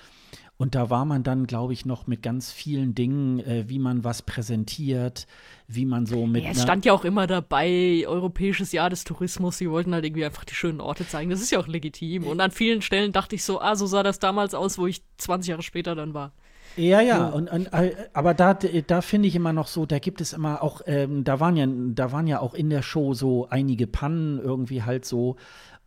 Und 0.59 0.75
da 0.75 0.89
war 0.89 1.05
man 1.05 1.23
dann, 1.23 1.47
glaube 1.47 1.75
ich, 1.75 1.85
noch 1.85 2.07
mit 2.07 2.23
ganz 2.23 2.51
vielen 2.51 2.95
Dingen, 2.95 3.41
äh, 3.41 3.69
wie 3.69 3.79
man 3.79 4.05
was 4.05 4.23
präsentiert, 4.23 5.27
wie 5.69 5.85
man 5.85 6.07
so 6.07 6.27
mit. 6.27 6.45
Ja, 6.45 6.51
es 6.51 6.63
stand 6.63 6.87
ja 6.87 6.95
auch 6.95 7.05
immer 7.05 7.27
dabei, 7.27 8.05
Europäisches 8.07 8.73
Jahr 8.73 8.89
des 8.89 9.05
Tourismus, 9.05 9.59
sie 9.59 9.71
wollten 9.71 9.93
halt 9.93 10.07
irgendwie 10.07 10.25
einfach 10.25 10.45
die 10.45 10.55
schönen 10.55 10.81
Orte 10.81 11.07
zeigen. 11.07 11.29
Das 11.29 11.43
ist 11.43 11.51
ja 11.51 11.59
auch 11.59 11.67
legitim. 11.67 12.25
Und 12.25 12.41
an 12.41 12.51
vielen 12.51 12.81
Stellen 12.81 13.13
dachte 13.13 13.35
ich 13.35 13.45
so, 13.45 13.61
ah, 13.61 13.77
so 13.77 13.85
sah 13.85 14.03
das 14.03 14.19
damals 14.19 14.55
aus, 14.55 14.79
wo 14.79 14.87
ich 14.87 15.03
20 15.19 15.51
Jahre 15.51 15.63
später 15.63 15.95
dann 15.95 16.15
war. 16.15 16.33
Ja, 16.79 17.01
ja, 17.01 17.29
und, 17.29 17.51
und, 17.51 17.73
äh, 17.73 17.95
aber 18.13 18.35
da, 18.35 18.53
da 18.53 19.01
finde 19.01 19.29
ich 19.29 19.35
immer 19.35 19.55
noch 19.55 19.67
so, 19.67 19.87
da 19.87 19.99
gibt 19.99 20.21
es 20.21 20.35
immer 20.35 20.63
auch, 20.63 20.83
ähm, 20.85 21.25
da 21.25 21.41
waren 21.41 21.57
ja, 21.57 21.67
da 21.67 22.13
waren 22.13 22.27
ja 22.27 22.41
auch 22.41 22.53
in 22.53 22.69
der 22.69 22.83
Show 22.83 23.15
so 23.15 23.49
einige 23.49 23.87
Pannen 23.87 24.39
irgendwie 24.39 24.83
halt 24.83 25.07
so. 25.07 25.37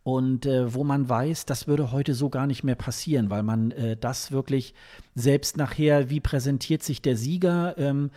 Und 0.02 0.46
äh, 0.46 0.74
wo 0.74 0.82
man 0.82 1.08
weiß, 1.08 1.44
das 1.46 1.68
würde 1.68 1.92
heute 1.92 2.14
so 2.14 2.28
gar 2.28 2.46
nicht 2.48 2.64
mehr 2.64 2.74
passieren, 2.74 3.30
weil 3.30 3.42
man 3.44 3.70
äh, 3.70 3.96
das 3.96 4.32
wirklich 4.32 4.74
selbst 5.14 5.56
nachher, 5.56 6.10
wie 6.10 6.20
präsentiert 6.20 6.82
sich 6.82 7.02
der 7.02 7.16
Sieger, 7.16 7.76
ähm, 7.78 8.10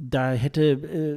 da 0.00 0.30
hätte, 0.32 0.62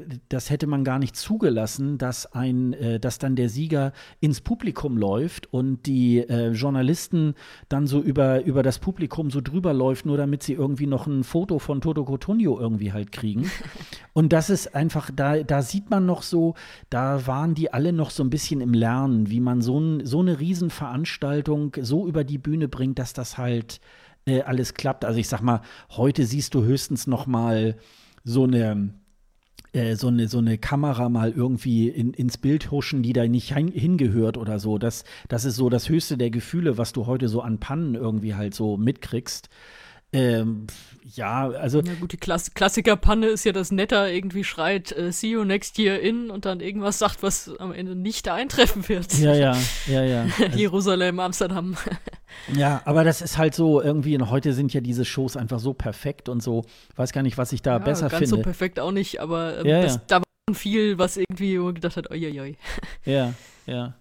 äh, 0.09 0.17
das 0.29 0.49
hätte 0.49 0.67
man 0.67 0.83
gar 0.83 0.99
nicht 0.99 1.15
zugelassen, 1.15 1.97
dass 1.97 2.33
ein, 2.33 2.73
äh, 2.73 2.99
dass 2.99 3.19
dann 3.19 3.35
der 3.35 3.49
Sieger 3.49 3.93
ins 4.19 4.41
Publikum 4.41 4.97
läuft 4.97 5.53
und 5.53 5.85
die 5.85 6.19
äh, 6.19 6.51
Journalisten 6.51 7.35
dann 7.69 7.85
so 7.85 8.01
über, 8.01 8.43
über 8.43 8.63
das 8.63 8.79
Publikum 8.79 9.29
so 9.29 9.41
drüber 9.41 9.73
läuft, 9.73 10.05
nur 10.05 10.17
damit 10.17 10.43
sie 10.43 10.53
irgendwie 10.53 10.87
noch 10.87 11.07
ein 11.07 11.23
Foto 11.23 11.59
von 11.59 11.81
Toto 11.81 12.05
Cotugno 12.05 12.59
irgendwie 12.59 12.91
halt 12.91 13.11
kriegen. 13.11 13.49
Und 14.13 14.33
das 14.33 14.49
ist 14.49 14.75
einfach, 14.75 15.09
da, 15.15 15.41
da 15.41 15.61
sieht 15.61 15.89
man 15.89 16.05
noch 16.05 16.21
so, 16.21 16.55
da 16.89 17.25
waren 17.27 17.55
die 17.55 17.71
alle 17.71 17.93
noch 17.93 18.09
so 18.09 18.23
ein 18.23 18.29
bisschen 18.29 18.59
im 18.59 18.73
Lernen, 18.73 19.29
wie 19.29 19.39
man 19.39 19.61
so, 19.61 19.79
ein, 19.79 20.05
so 20.05 20.19
eine 20.19 20.39
Riesenveranstaltung 20.39 21.77
so 21.81 22.07
über 22.07 22.25
die 22.25 22.37
Bühne 22.37 22.67
bringt, 22.67 22.99
dass 22.99 23.13
das 23.13 23.37
halt 23.37 23.79
äh, 24.25 24.41
alles 24.41 24.73
klappt. 24.73 25.05
Also 25.05 25.19
ich 25.19 25.29
sag 25.29 25.41
mal, 25.41 25.61
heute 25.91 26.25
siehst 26.25 26.53
du 26.55 26.63
höchstens 26.63 27.07
noch 27.07 27.25
mal 27.25 27.77
so 28.23 28.43
eine 28.43 28.93
äh, 29.73 29.95
so 29.95 30.07
eine, 30.07 30.27
so 30.27 30.39
eine 30.39 30.57
Kamera 30.57 31.07
mal 31.07 31.31
irgendwie 31.31 31.87
in, 31.87 32.13
ins 32.13 32.37
Bild 32.37 32.71
huschen, 32.71 33.03
die 33.03 33.13
da 33.13 33.25
nicht 33.27 33.53
hin, 33.53 33.69
hingehört 33.69 34.37
oder 34.37 34.59
so. 34.59 34.77
Das, 34.77 35.05
das 35.29 35.45
ist 35.45 35.55
so 35.55 35.69
das 35.69 35.87
höchste 35.87 36.17
der 36.17 36.29
Gefühle, 36.29 36.77
was 36.77 36.91
du 36.91 37.05
heute 37.05 37.29
so 37.29 37.41
an 37.41 37.59
Pannen 37.59 37.95
irgendwie 37.95 38.35
halt 38.35 38.53
so 38.53 38.75
mitkriegst. 38.77 39.49
Ähm, 40.13 40.67
ja, 41.13 41.49
also 41.49 41.81
Na 41.83 41.93
gut, 41.93 42.11
die 42.11 42.17
Klass 42.17 42.53
Klassikerpanne 42.53 43.27
ist 43.27 43.43
ja, 43.43 43.51
dass 43.51 43.71
Netter 43.71 44.11
irgendwie 44.11 44.43
schreit, 44.43 44.91
äh, 44.91 45.11
see 45.11 45.31
you 45.31 45.43
next 45.43 45.77
year 45.79 45.99
in 45.99 46.29
und 46.29 46.45
dann 46.45 46.59
irgendwas 46.59 46.99
sagt, 46.99 47.23
was 47.23 47.49
am 47.59 47.71
Ende 47.73 47.95
nicht 47.95 48.27
eintreffen 48.27 48.87
wird. 48.89 49.13
ja, 49.17 49.33
ja, 49.33 49.57
ja, 49.87 50.03
ja. 50.03 50.25
Jerusalem, 50.55 51.19
Amsterdam. 51.19 51.77
Ja, 52.55 52.81
aber 52.85 53.03
das 53.03 53.21
ist 53.21 53.37
halt 53.37 53.53
so 53.53 53.81
irgendwie, 53.81 54.15
und 54.15 54.29
heute 54.29 54.53
sind 54.53 54.73
ja 54.73 54.79
diese 54.79 55.03
Shows 55.03 55.35
einfach 55.35 55.59
so 55.59 55.73
perfekt 55.73 56.29
und 56.29 56.41
so, 56.41 56.63
weiß 56.95 57.11
gar 57.11 57.23
nicht, 57.23 57.37
was 57.37 57.51
ich 57.51 57.61
da 57.61 57.77
besser 57.77 58.07
ganz 58.07 58.29
so 58.29 58.37
finde. 58.37 58.43
perfekt 58.43 58.79
auch 58.79 58.91
nicht, 58.91 59.19
aber 59.19 59.59
ähm, 59.59 59.67
Ja, 59.67 59.81
das, 59.81 59.95
ja. 59.95 60.01
da 60.07 60.15
war 60.19 60.23
schon 60.49 60.55
viel, 60.55 60.97
was 60.97 61.17
irgendwie 61.17 61.55
gedacht 61.73 61.97
hat, 61.97 62.09
oi, 62.09 62.55
Ja, 63.05 63.33
ja. 63.65 63.95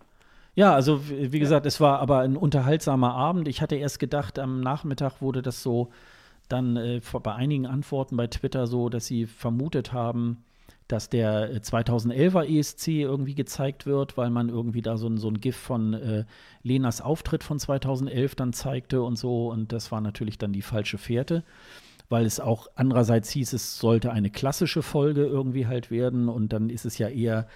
Ja, 0.54 0.74
also 0.74 1.00
wie 1.08 1.38
gesagt, 1.38 1.66
es 1.66 1.80
war 1.80 2.00
aber 2.00 2.20
ein 2.20 2.36
unterhaltsamer 2.36 3.14
Abend. 3.14 3.48
Ich 3.48 3.62
hatte 3.62 3.76
erst 3.76 3.98
gedacht, 3.98 4.38
am 4.38 4.60
Nachmittag 4.60 5.20
wurde 5.22 5.42
das 5.42 5.62
so 5.62 5.90
dann 6.48 6.76
äh, 6.76 7.00
bei 7.22 7.34
einigen 7.34 7.66
Antworten 7.66 8.16
bei 8.16 8.26
Twitter 8.26 8.66
so, 8.66 8.88
dass 8.88 9.06
sie 9.06 9.26
vermutet 9.26 9.92
haben, 9.92 10.44
dass 10.88 11.08
der 11.08 11.50
äh, 11.50 11.58
2011er 11.58 12.44
ESC 12.44 12.88
irgendwie 12.88 13.34
gezeigt 13.34 13.86
wird, 13.86 14.16
weil 14.16 14.30
man 14.30 14.48
irgendwie 14.48 14.82
da 14.82 14.96
so 14.96 15.08
ein, 15.08 15.18
so 15.18 15.28
ein 15.28 15.40
GIF 15.40 15.56
von 15.56 15.94
äh, 15.94 16.24
Lenas 16.62 17.00
Auftritt 17.00 17.44
von 17.44 17.58
2011 17.58 18.34
dann 18.34 18.52
zeigte 18.52 19.02
und 19.02 19.16
so. 19.16 19.48
Und 19.50 19.72
das 19.72 19.92
war 19.92 20.00
natürlich 20.00 20.38
dann 20.38 20.52
die 20.52 20.62
falsche 20.62 20.98
Fährte, 20.98 21.44
weil 22.08 22.26
es 22.26 22.40
auch 22.40 22.66
andererseits 22.74 23.30
hieß, 23.30 23.52
es 23.52 23.78
sollte 23.78 24.12
eine 24.12 24.30
klassische 24.30 24.82
Folge 24.82 25.24
irgendwie 25.24 25.66
halt 25.68 25.90
werden. 25.92 26.28
Und 26.28 26.52
dann 26.52 26.70
ist 26.70 26.84
es 26.84 26.98
ja 26.98 27.08
eher 27.08 27.46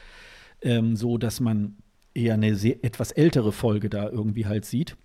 ähm, 0.62 0.94
so, 0.96 1.18
dass 1.18 1.40
man 1.40 1.76
eher 2.15 2.35
eine 2.35 2.55
sehr, 2.55 2.85
etwas 2.85 3.12
ältere 3.12 3.53
Folge 3.53 3.91
da 3.91 4.09
irgendwie 4.09 4.47
halt 4.47 4.65
sieht. 4.65 4.97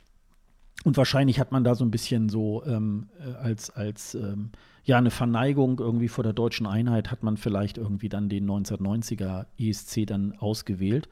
Und 0.85 0.95
wahrscheinlich 0.95 1.39
hat 1.39 1.51
man 1.51 1.63
da 1.63 1.75
so 1.75 1.83
ein 1.83 1.91
bisschen 1.91 2.29
so 2.29 2.63
ähm, 2.65 3.09
äh, 3.19 3.35
als, 3.35 3.69
als 3.69 4.15
ähm, 4.15 4.51
ja, 4.85 4.97
eine 4.97 5.11
Verneigung 5.11 5.79
irgendwie 5.79 6.07
vor 6.07 6.23
der 6.23 6.33
deutschen 6.33 6.65
Einheit 6.65 7.11
hat 7.11 7.21
man 7.21 7.35
vielleicht 7.37 7.77
irgendwie 7.77 8.09
dann 8.09 8.29
den 8.29 8.49
1990er 8.49 9.45
ESC 9.57 10.07
dann 10.07 10.33
ausgewählt. 10.39 11.09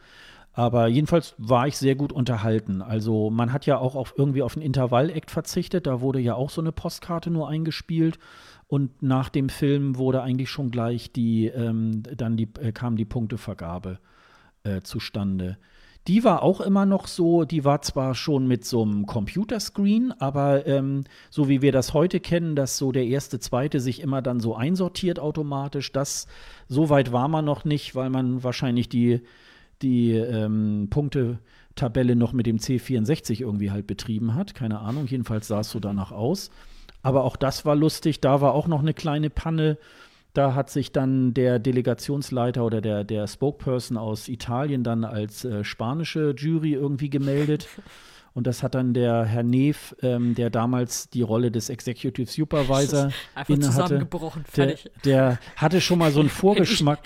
Aber 0.53 0.87
jedenfalls 0.87 1.35
war 1.37 1.67
ich 1.67 1.77
sehr 1.77 1.93
gut 1.93 2.11
unterhalten. 2.11 2.81
Also 2.81 3.29
man 3.29 3.53
hat 3.53 3.67
ja 3.67 3.77
auch 3.77 3.95
auf, 3.95 4.15
irgendwie 4.17 4.41
auf 4.41 4.55
ein 4.55 4.63
Intervall-Act 4.63 5.29
verzichtet. 5.29 5.85
Da 5.85 6.01
wurde 6.01 6.19
ja 6.19 6.33
auch 6.33 6.49
so 6.49 6.61
eine 6.61 6.71
Postkarte 6.71 7.29
nur 7.29 7.47
eingespielt. 7.47 8.17
Und 8.67 9.03
nach 9.03 9.29
dem 9.29 9.49
Film 9.49 9.97
wurde 9.97 10.23
eigentlich 10.23 10.49
schon 10.49 10.71
gleich 10.71 11.11
die, 11.11 11.45
ähm, 11.45 12.01
dann 12.03 12.37
die, 12.37 12.49
äh, 12.59 12.71
kam 12.71 12.95
die 12.95 13.05
Punktevergabe 13.05 13.99
äh, 14.63 14.81
zustande. 14.81 15.57
Die 16.07 16.23
war 16.23 16.41
auch 16.41 16.61
immer 16.61 16.85
noch 16.85 17.05
so, 17.05 17.43
die 17.43 17.65
war 17.65 17.81
zwar 17.81 18.15
schon 18.15 18.47
mit 18.47 18.63
so 18.63 18.81
einem 18.81 19.05
Computerscreen, 19.05 20.13
aber 20.19 20.65
ähm, 20.65 21.03
so 21.29 21.49
wie 21.49 21.61
wir 21.61 21.73
das 21.73 21.93
heute 21.93 22.21
kennen, 22.21 22.55
dass 22.55 22.77
so 22.77 22.93
der 22.93 23.05
erste, 23.05 23.39
zweite 23.39 23.81
sich 23.81 24.01
immer 24.01 24.21
dann 24.21 24.39
so 24.39 24.55
einsortiert 24.55 25.19
automatisch, 25.19 25.91
das 25.91 26.27
so 26.69 26.89
weit 26.89 27.11
war 27.11 27.27
man 27.27 27.43
noch 27.43 27.65
nicht, 27.65 27.93
weil 27.93 28.09
man 28.09 28.41
wahrscheinlich 28.41 28.87
die, 28.87 29.21
die 29.81 30.13
ähm, 30.13 30.87
Punktetabelle 30.89 32.15
noch 32.15 32.31
mit 32.31 32.45
dem 32.45 32.57
C64 32.57 33.41
irgendwie 33.41 33.71
halt 33.71 33.85
betrieben 33.85 34.33
hat. 34.33 34.55
Keine 34.55 34.79
Ahnung, 34.79 35.07
jedenfalls 35.07 35.47
sah 35.47 35.59
es 35.59 35.69
so 35.69 35.81
danach 35.81 36.13
aus. 36.13 36.51
Aber 37.03 37.25
auch 37.25 37.35
das 37.35 37.65
war 37.65 37.75
lustig, 37.75 38.21
da 38.21 38.39
war 38.39 38.53
auch 38.53 38.67
noch 38.67 38.79
eine 38.79 38.93
kleine 38.93 39.29
Panne. 39.29 39.77
Da 40.37 40.53
hat 40.53 40.69
sich 40.69 40.91
dann 40.91 41.33
der 41.33 41.57
Delegationsleiter 41.57 42.63
oder 42.63 42.79
der, 42.79 43.03
der 43.03 43.25
Spokesperson 43.25 43.97
aus 43.97 44.27
Italien 44.27 44.83
dann 44.83 45.03
als 45.03 45.43
äh, 45.43 45.63
spanische 45.63 46.35
Jury 46.37 46.73
irgendwie 46.73 47.09
gemeldet. 47.09 47.67
Und 48.35 48.45
das 48.45 48.61
hat 48.61 48.75
dann 48.75 48.93
der 48.93 49.25
Herr 49.25 49.41
Neef, 49.41 49.95
ähm, 50.03 50.35
der 50.35 50.51
damals 50.51 51.09
die 51.09 51.23
Rolle 51.23 51.49
des 51.49 51.69
Executive 51.69 52.29
Supervisor 52.29 53.09
Einfach 53.33 53.51
innehatte, 53.51 53.73
zusammengebrochen, 53.73 54.43
der, 54.55 54.67
fertig. 54.67 54.91
der 55.03 55.39
hatte 55.55 55.81
schon 55.81 55.97
mal 55.97 56.11
so 56.11 56.19
einen 56.19 56.29
Vorgeschmack. 56.43 56.99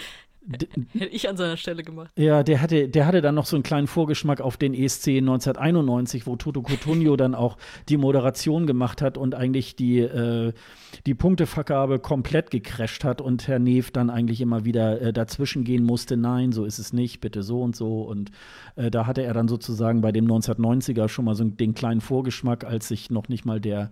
Hätte 0.50 1.06
ich 1.06 1.30
an 1.30 1.38
seiner 1.38 1.56
Stelle 1.56 1.84
gemacht. 1.84 2.12
ja, 2.18 2.42
der 2.42 2.62
hatte, 2.62 2.90
der 2.90 3.06
hatte 3.06 3.22
dann 3.22 3.36
noch 3.36 3.46
so 3.46 3.56
einen 3.56 3.64
kleinen 3.64 3.86
Vorgeschmack 3.86 4.42
auf 4.42 4.58
den 4.58 4.74
ESC 4.74 5.10
1991, 5.10 6.26
wo 6.26 6.36
Toto 6.36 6.64
Cotugno 6.64 7.16
dann 7.16 7.36
auch 7.36 7.58
die 7.90 7.98
Moderation 7.98 8.66
gemacht 8.66 9.04
hat 9.04 9.20
und 9.20 9.36
eigentlich 9.36 9.76
die, 9.76 10.00
äh, 10.00 10.54
die 11.06 11.14
Punktevergabe 11.14 12.00
komplett 12.00 12.50
gecrasht 12.50 13.04
hat 13.04 13.22
und 13.22 13.48
Herr 13.48 13.60
Neef 13.60 13.92
dann 13.92 14.10
eigentlich 14.10 14.42
immer 14.42 14.66
wieder 14.66 15.00
äh, 15.00 15.14
dazwischen 15.14 15.64
gehen 15.64 15.84
musste. 15.84 16.18
Nein, 16.18 16.52
so 16.52 16.66
ist 16.66 16.80
es 16.80 16.92
nicht, 16.92 17.22
bitte 17.22 17.44
so 17.44 17.62
und 17.62 17.76
so. 17.76 18.02
Und 18.02 18.32
äh, 18.76 18.90
da 18.90 19.06
hatte 19.06 19.22
er 19.22 19.36
dann 19.36 19.48
sozusagen 19.48 20.02
bei 20.02 20.12
dem 20.12 20.26
1990er 20.26 21.08
schon 21.08 21.26
mal 21.26 21.36
so 21.36 21.44
den 21.44 21.76
kleinen 21.76 22.02
Vorgeschmack, 22.02 22.64
als 22.64 22.88
sich 22.88 23.12
noch 23.12 23.30
nicht 23.30 23.46
mal 23.46 23.62
der 23.62 23.92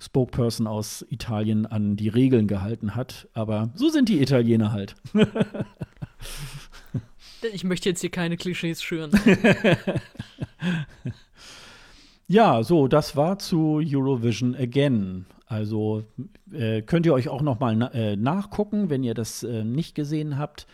Spokesperson 0.00 0.66
aus 0.66 1.04
Italien 1.10 1.66
an 1.66 1.96
die 1.96 2.08
Regeln 2.08 2.46
gehalten 2.46 2.94
hat. 2.94 3.28
Aber 3.34 3.70
so 3.74 3.88
sind 3.88 4.08
die 4.08 4.22
Italiener 4.22 4.72
halt. 4.72 4.94
Ich 7.52 7.62
möchte 7.62 7.88
jetzt 7.88 8.00
hier 8.00 8.10
keine 8.10 8.36
Klischees 8.36 8.82
schüren. 8.82 9.12
Ja, 12.30 12.62
so, 12.62 12.88
das 12.88 13.16
war 13.16 13.38
zu 13.38 13.80
Eurovision 13.82 14.54
Again. 14.54 15.24
Also 15.46 16.04
äh, 16.52 16.82
könnt 16.82 17.06
ihr 17.06 17.14
euch 17.14 17.30
auch 17.30 17.40
noch 17.40 17.58
mal 17.58 17.74
na 17.74 17.90
äh, 17.94 18.16
nachgucken, 18.16 18.90
wenn 18.90 19.02
ihr 19.02 19.14
das 19.14 19.42
äh, 19.44 19.64
nicht 19.64 19.94
gesehen 19.94 20.36
habt. 20.36 20.66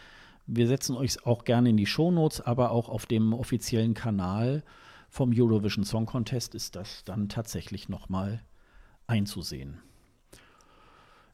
Wir 0.49 0.67
setzen 0.67 0.97
euch 0.97 1.25
auch 1.25 1.45
gerne 1.45 1.71
in 1.71 1.77
die 1.77 1.87
Shownotes, 1.87 2.41
aber 2.41 2.73
auch 2.73 2.89
auf 2.89 3.07
dem 3.07 3.33
offiziellen 3.33 3.95
Kanal 3.95 4.65
vom 5.09 5.31
Eurovision 5.33 5.85
Song 5.85 6.07
Contest 6.07 6.57
ist 6.57 6.75
das 6.75 7.05
dann 7.05 7.29
tatsächlich 7.29 7.89
noch 7.89 8.09
mal 8.09 8.43
einzusehen. 9.07 9.79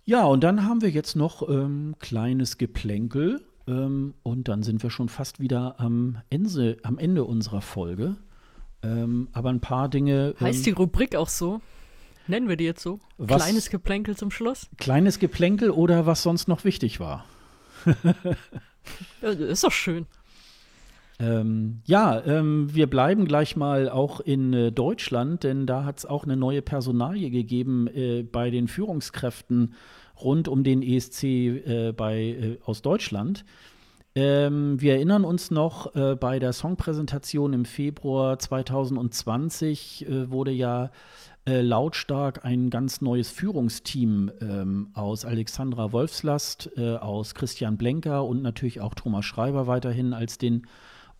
Ja, 0.05 0.25
und 0.25 0.45
dann 0.45 0.67
haben 0.67 0.83
wir 0.83 0.91
jetzt 0.91 1.17
noch 1.17 1.49
ähm, 1.49 1.97
kleines 1.99 2.59
Geplänkel 2.59 3.41
ähm, 3.71 4.15
und 4.23 4.49
dann 4.49 4.63
sind 4.65 4.83
wir 4.83 4.91
schon 4.91 5.09
fast 5.09 5.39
wieder 5.41 5.79
am 5.79 6.19
Ende, 6.29 6.77
am 6.83 6.99
Ende 6.99 7.25
unserer 7.25 7.61
Folge. 7.61 8.17
Ähm, 8.83 9.29
aber 9.33 9.51
ein 9.51 9.61
paar 9.61 9.89
Dinge. 9.89 10.35
ähm, 10.41 10.47
Heißt 10.47 10.67
die 10.67 10.71
Rubrik 10.71 11.15
auch 11.15 11.29
so? 11.29 11.61
Nennen 12.27 12.49
wir 12.49 12.57
die 12.57 12.65
jetzt 12.65 12.83
so? 12.83 12.99
Was- 13.19 13.43
Kleines 13.45 13.71
Geplänkel 13.71 14.17
zum 14.17 14.31
Schluss? 14.31 14.69
Kleines 14.79 15.19
Geplänkel 15.19 15.71
oder 15.71 16.07
was 16.07 16.23
sonst 16.23 16.49
noch 16.49 16.65
wichtig 16.65 16.99
war. 17.01 17.25
Ist 19.23 19.65
doch 19.65 19.73
schön. 19.73 20.07
Ähm, 21.19 21.83
ja, 21.85 22.25
ähm, 22.25 22.75
wir 22.75 22.89
bleiben 22.89 23.27
gleich 23.27 23.55
mal 23.55 23.91
auch 23.91 24.21
in 24.21 24.55
äh, 24.55 24.73
Deutschland, 24.73 25.45
denn 25.45 25.67
da 25.67 25.85
hat 25.85 25.99
es 25.99 26.07
auch 26.07 26.25
eine 26.25 26.37
neue 26.37 26.63
Personalie 26.63 27.31
gegeben 27.31 27.89
äh, 27.89 28.23
bei 28.23 28.49
den 28.51 28.69
Führungskräften 28.69 29.75
rund 30.23 30.49
um 30.49 30.65
den 30.65 30.83
ESC 30.83 31.25
äh, 31.25 31.93
bei, 31.97 32.19
äh, 32.19 32.59
aus 32.65 32.83
Deutschland. 32.83 33.45
Ähm, 34.17 34.81
wir 34.81 34.95
erinnern 34.95 35.25
uns 35.25 35.53
noch, 35.53 35.95
äh, 35.95 36.17
bei 36.17 36.41
der 36.41 36.53
Songpräsentation 36.53 37.53
im 37.53 37.65
Februar 37.65 38.39
2020 38.39 40.09
äh, 40.09 40.31
wurde 40.31 40.51
ja 40.51 40.91
äh, 41.47 41.61
lautstark 41.61 42.45
ein 42.45 42.71
ganz 42.71 43.01
neues 43.03 43.31
Führungsteam 43.31 44.33
ähm, 44.41 44.89
aus 44.95 45.25
Alexandra 45.25 45.93
Wolfslast, 45.93 46.71
äh, 46.77 46.97
aus 46.97 47.35
Christian 47.37 47.77
Blenker 47.77 48.25
und 48.25 48.43
natürlich 48.43 48.81
auch 48.81 48.95
Thomas 48.95 49.25
Schreiber 49.25 49.69
weiterhin 49.69 50.13
als 50.13 50.39
den 50.39 50.67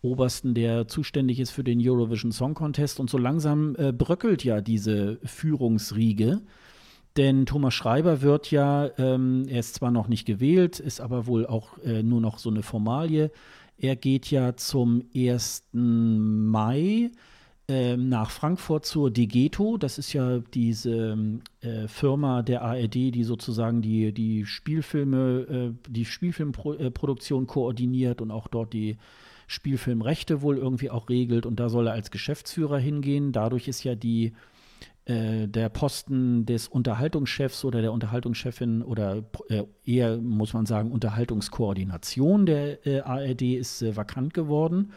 Obersten, 0.01 0.53
der 0.53 0.87
zuständig 0.87 1.39
ist 1.39 1.51
für 1.51 1.63
den 1.63 1.79
Eurovision 1.81 2.31
Song 2.31 2.55
Contest. 2.55 2.99
Und 2.99 3.09
so 3.09 3.19
langsam 3.19 3.73
bröckelt 3.73 4.43
ja 4.43 4.59
diese 4.59 5.19
Führungsriege. 5.23 6.41
Denn 7.17 7.45
Thomas 7.45 7.73
Schreiber 7.73 8.21
wird 8.21 8.51
ja, 8.51 8.89
ähm, 8.97 9.45
er 9.47 9.59
ist 9.59 9.75
zwar 9.75 9.91
noch 9.91 10.07
nicht 10.07 10.25
gewählt, 10.25 10.79
ist 10.79 11.01
aber 11.01 11.27
wohl 11.27 11.45
auch 11.45 11.77
äh, 11.79 12.03
nur 12.03 12.21
noch 12.21 12.37
so 12.37 12.49
eine 12.49 12.63
Formalie. 12.63 13.31
Er 13.77 13.95
geht 13.95 14.31
ja 14.31 14.55
zum 14.55 15.03
1. 15.13 15.63
Mai 15.73 17.11
äh, 17.67 17.97
nach 17.97 18.31
Frankfurt 18.31 18.85
zur 18.85 19.11
Degeto. 19.11 19.77
Das 19.77 19.97
ist 19.97 20.13
ja 20.13 20.39
diese 20.53 21.17
äh, 21.61 21.87
Firma 21.87 22.43
der 22.43 22.61
ARD, 22.61 22.93
die 22.93 23.23
sozusagen 23.23 23.81
die, 23.81 24.13
die 24.13 24.45
Spielfilme, 24.45 25.73
äh, 25.87 25.89
die 25.89 26.05
Spielfilmproduktion 26.05 27.47
koordiniert 27.47 28.21
und 28.21 28.31
auch 28.31 28.47
dort 28.47 28.73
die 28.73 28.97
Spielfilmrechte 29.47 30.41
wohl 30.41 30.57
irgendwie 30.57 30.89
auch 30.89 31.09
regelt. 31.09 31.45
Und 31.45 31.59
da 31.59 31.69
soll 31.69 31.87
er 31.87 31.93
als 31.93 32.11
Geschäftsführer 32.11 32.77
hingehen. 32.77 33.31
Dadurch 33.31 33.67
ist 33.67 33.83
ja 33.83 33.95
die 33.95 34.33
äh, 35.11 35.47
der 35.47 35.67
Posten 35.69 36.45
des 36.45 36.69
Unterhaltungschefs 36.69 37.65
oder 37.65 37.81
der 37.81 37.91
Unterhaltungschefin 37.91 38.81
oder 38.81 39.23
äh, 39.49 39.63
eher, 39.83 40.17
muss 40.17 40.53
man 40.53 40.65
sagen, 40.65 40.91
Unterhaltungskoordination 40.91 42.45
der 42.45 42.85
äh, 42.87 43.01
ARD 43.01 43.41
ist 43.41 43.81
äh, 43.81 43.95
vakant 43.97 44.33
geworden. 44.33 44.93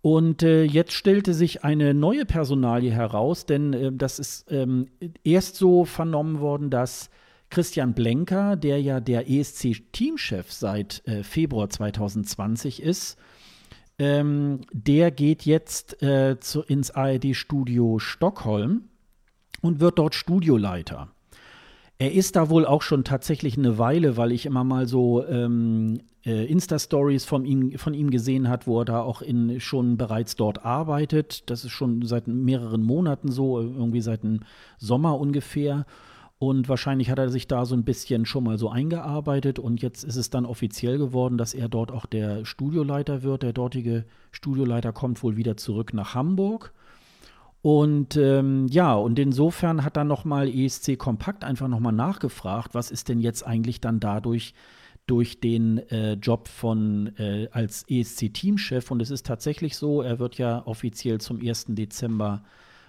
Und 0.00 0.42
äh, 0.42 0.64
jetzt 0.64 0.94
stellte 0.94 1.34
sich 1.34 1.62
eine 1.62 1.92
neue 1.92 2.24
Personalie 2.24 2.90
heraus, 2.90 3.44
denn 3.44 3.98
das 3.98 4.18
ist 4.18 4.50
ähm, 4.50 4.88
erst 5.24 5.56
so 5.56 5.84
vernommen 5.84 6.40
worden, 6.40 6.70
dass 6.70 7.10
Christian 7.50 7.92
Blenker, 7.92 8.56
der 8.56 8.80
ja 8.80 9.00
der 9.00 9.28
ESC-Teamchef 9.28 10.50
seit 10.50 11.02
Februar 11.22 11.68
2020 11.68 12.82
ist, 12.82 13.18
ähm, 13.98 14.62
der 14.72 15.10
geht 15.10 15.42
jetzt 15.44 15.98
zu, 16.40 16.62
ins 16.62 16.90
ARD-Studio 16.92 17.98
Stockholm 17.98 18.88
und 19.60 19.80
wird 19.80 19.98
dort 19.98 20.14
Studioleiter. 20.14 21.08
Er 21.98 22.12
ist 22.12 22.34
da 22.36 22.50
wohl 22.50 22.66
auch 22.66 22.82
schon 22.82 23.04
tatsächlich 23.04 23.56
eine 23.56 23.78
Weile, 23.78 24.16
weil 24.16 24.32
ich 24.32 24.46
immer 24.46 24.64
mal 24.64 24.88
so 24.88 25.24
ähm, 25.26 26.00
äh, 26.24 26.46
Insta-Stories 26.46 27.24
von 27.24 27.44
ihm, 27.44 27.78
von 27.78 27.94
ihm 27.94 28.10
gesehen 28.10 28.48
hat, 28.48 28.66
wo 28.66 28.80
er 28.80 28.84
da 28.84 29.02
auch 29.02 29.22
in, 29.22 29.60
schon 29.60 29.96
bereits 29.96 30.34
dort 30.36 30.64
arbeitet. 30.64 31.48
Das 31.50 31.64
ist 31.64 31.70
schon 31.70 32.02
seit 32.02 32.26
mehreren 32.26 32.82
Monaten 32.82 33.30
so, 33.30 33.60
irgendwie 33.60 34.00
seit 34.00 34.22
dem 34.22 34.40
Sommer 34.78 35.18
ungefähr. 35.18 35.86
Und 36.38 36.68
wahrscheinlich 36.68 37.08
hat 37.08 37.20
er 37.20 37.28
sich 37.28 37.46
da 37.46 37.64
so 37.64 37.76
ein 37.76 37.84
bisschen 37.84 38.26
schon 38.26 38.42
mal 38.42 38.58
so 38.58 38.68
eingearbeitet 38.68 39.60
und 39.60 39.80
jetzt 39.80 40.02
ist 40.02 40.16
es 40.16 40.28
dann 40.28 40.44
offiziell 40.44 40.98
geworden, 40.98 41.38
dass 41.38 41.54
er 41.54 41.68
dort 41.68 41.92
auch 41.92 42.04
der 42.04 42.44
Studioleiter 42.44 43.22
wird. 43.22 43.44
Der 43.44 43.52
dortige 43.52 44.06
Studioleiter 44.32 44.92
kommt 44.92 45.22
wohl 45.22 45.36
wieder 45.36 45.56
zurück 45.56 45.94
nach 45.94 46.16
Hamburg. 46.16 46.72
Und 47.62 48.16
ähm, 48.16 48.66
ja, 48.68 48.94
und 48.94 49.20
insofern 49.20 49.84
hat 49.84 49.96
dann 49.96 50.08
nochmal 50.08 50.48
ESC 50.48 50.98
Kompakt 50.98 51.44
einfach 51.44 51.68
nochmal 51.68 51.92
nachgefragt, 51.92 52.74
was 52.74 52.90
ist 52.90 53.08
denn 53.08 53.20
jetzt 53.20 53.46
eigentlich 53.46 53.80
dann 53.80 54.00
dadurch 54.00 54.52
durch 55.06 55.40
den 55.40 55.78
äh, 55.90 56.14
Job 56.14 56.48
von 56.48 57.16
äh, 57.18 57.48
als 57.52 57.84
ESC-Teamchef. 57.88 58.90
Und 58.90 59.00
es 59.00 59.10
ist 59.10 59.26
tatsächlich 59.26 59.76
so, 59.76 60.02
er 60.02 60.18
wird 60.18 60.38
ja 60.38 60.66
offiziell 60.66 61.20
zum 61.20 61.40
1. 61.40 61.66
Dezember 61.68 62.42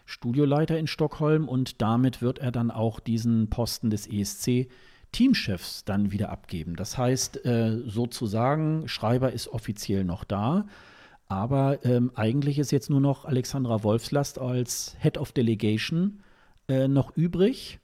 Studioleiter 0.06 0.78
in 0.78 0.88
Stockholm 0.88 1.48
und 1.48 1.82
damit 1.82 2.22
wird 2.22 2.40
er 2.40 2.52
dann 2.52 2.72
auch 2.72 3.00
diesen 3.00 3.50
Posten 3.50 3.90
des 3.90 4.08
ESC 4.08 4.68
Teamchefs 5.12 5.86
dann 5.86 6.12
wieder 6.12 6.30
abgeben. 6.30 6.76
Das 6.76 6.98
heißt, 6.98 7.46
äh, 7.46 7.82
sozusagen, 7.86 8.88
Schreiber 8.88 9.32
ist 9.32 9.48
offiziell 9.48 10.04
noch 10.04 10.24
da, 10.24 10.66
aber 11.28 11.84
ähm, 11.86 12.12
eigentlich 12.16 12.60
ist 12.60 12.72
jetzt 12.72 12.90
nur 12.90 13.02
noch 13.02 13.26
Alexandra 13.26 13.84
Wolfslast 13.84 14.40
als 14.40 14.96
Head 15.00 15.18
of 15.18 15.32
Delegation 15.32 16.22
äh, 16.68 16.88
noch 16.88 17.16
übrig. 17.16 17.80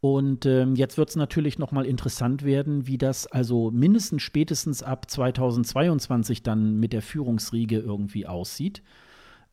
Und 0.00 0.46
ähm, 0.46 0.76
jetzt 0.76 0.96
wird 0.96 1.10
es 1.10 1.16
natürlich 1.16 1.58
noch 1.58 1.72
mal 1.72 1.84
interessant 1.84 2.42
werden, 2.42 2.86
wie 2.86 2.96
das 2.96 3.26
also 3.26 3.70
mindestens 3.70 4.22
spätestens 4.22 4.82
ab 4.82 5.10
2022 5.10 6.42
dann 6.42 6.80
mit 6.80 6.94
der 6.94 7.02
Führungsriege 7.02 7.78
irgendwie 7.78 8.26
aussieht. 8.26 8.82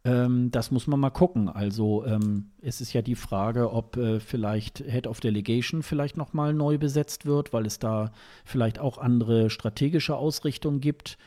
Ähm, 0.06 0.49
das 0.52 0.72
muss 0.72 0.88
man 0.88 1.02
mal 1.02 1.10
gucken. 1.10 1.49
Also 1.49 2.06
ähm, 2.06 2.52
es 2.62 2.80
ist 2.80 2.94
ja 2.94 3.02
die 3.02 3.16
Frage, 3.16 3.74
ob 3.74 3.98
äh, 3.98 4.22
vielleicht 4.22 4.80
Head 4.80 5.06
of 5.06 5.20
Delegation 5.20 5.84
vielleicht 5.84 6.16
noch 6.16 6.32
mal 6.32 6.54
neu 6.54 6.78
besetzt 6.78 7.26
wird, 7.26 7.52
weil 7.52 7.66
es 7.66 7.78
da 7.78 8.14
vielleicht 8.45 8.80
auch 8.80 8.98
andere 8.98 9.49
strategische 9.49 10.16
Ausrichtungen 10.16 10.80
gibt 10.80 11.18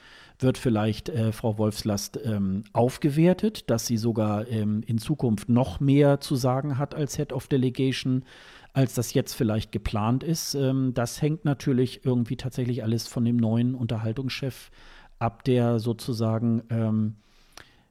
wird 0.42 0.58
vielleicht 0.58 1.08
äh, 1.08 1.32
Frau 1.32 1.58
Wolfslast 1.58 2.18
ähm, 2.24 2.64
aufgewertet, 2.72 3.70
dass 3.70 3.86
sie 3.86 3.96
sogar 3.96 4.48
ähm, 4.48 4.82
in 4.86 4.98
Zukunft 4.98 5.48
noch 5.48 5.80
mehr 5.80 6.20
zu 6.20 6.36
sagen 6.36 6.78
hat 6.78 6.94
als 6.94 7.16
Head 7.16 7.32
of 7.32 7.48
Delegation, 7.48 8.24
als 8.72 8.94
das 8.94 9.14
jetzt 9.14 9.34
vielleicht 9.34 9.72
geplant 9.72 10.22
ist. 10.22 10.54
Ähm, 10.54 10.92
das 10.94 11.20
hängt 11.22 11.44
natürlich 11.44 12.04
irgendwie 12.04 12.36
tatsächlich 12.36 12.82
alles 12.82 13.06
von 13.06 13.24
dem 13.24 13.36
neuen 13.36 13.74
Unterhaltungschef 13.74 14.70
ab, 15.18 15.44
der 15.44 15.78
sozusagen 15.78 16.62
ähm, 16.70 17.16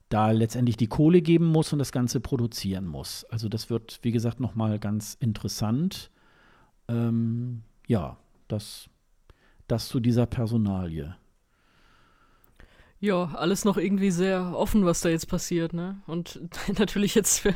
da 0.09 0.31
letztendlich 0.31 0.77
die 0.77 0.87
Kohle 0.87 1.21
geben 1.21 1.45
muss 1.45 1.71
und 1.71 1.79
das 1.79 1.91
Ganze 1.91 2.19
produzieren 2.19 2.87
muss. 2.87 3.25
Also 3.25 3.47
das 3.47 3.69
wird, 3.69 3.99
wie 4.01 4.11
gesagt, 4.11 4.39
noch 4.39 4.55
mal 4.55 4.79
ganz 4.79 5.15
interessant. 5.19 6.09
Ähm, 6.87 7.61
ja, 7.87 8.17
das, 8.47 8.89
das 9.67 9.87
zu 9.87 9.99
dieser 9.99 10.25
Personalie. 10.25 11.15
Ja, 13.01 13.31
alles 13.33 13.63
noch 13.63 13.77
irgendwie 13.77 14.11
sehr 14.11 14.53
offen, 14.53 14.85
was 14.85 14.99
da 14.99 15.07
jetzt 15.07 15.27
passiert, 15.27 15.73
ne? 15.73 16.01
Und 16.05 16.41
natürlich 16.77 17.15
jetzt 17.15 17.39
für, 17.39 17.55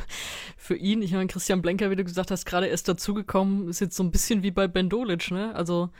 für 0.56 0.74
ihn, 0.74 1.02
ich 1.02 1.12
meine, 1.12 1.26
Christian 1.26 1.60
Blenker, 1.60 1.90
wie 1.90 1.96
du 1.96 2.04
gesagt 2.04 2.30
hast, 2.30 2.46
gerade 2.46 2.66
erst 2.66 2.88
dazugekommen, 2.88 3.68
ist 3.68 3.80
jetzt 3.80 3.96
so 3.96 4.02
ein 4.02 4.10
bisschen 4.10 4.42
wie 4.42 4.50
bei 4.50 4.68
Ben 4.68 4.88
Dolic, 4.88 5.30
ne? 5.30 5.54
Also, 5.54 5.90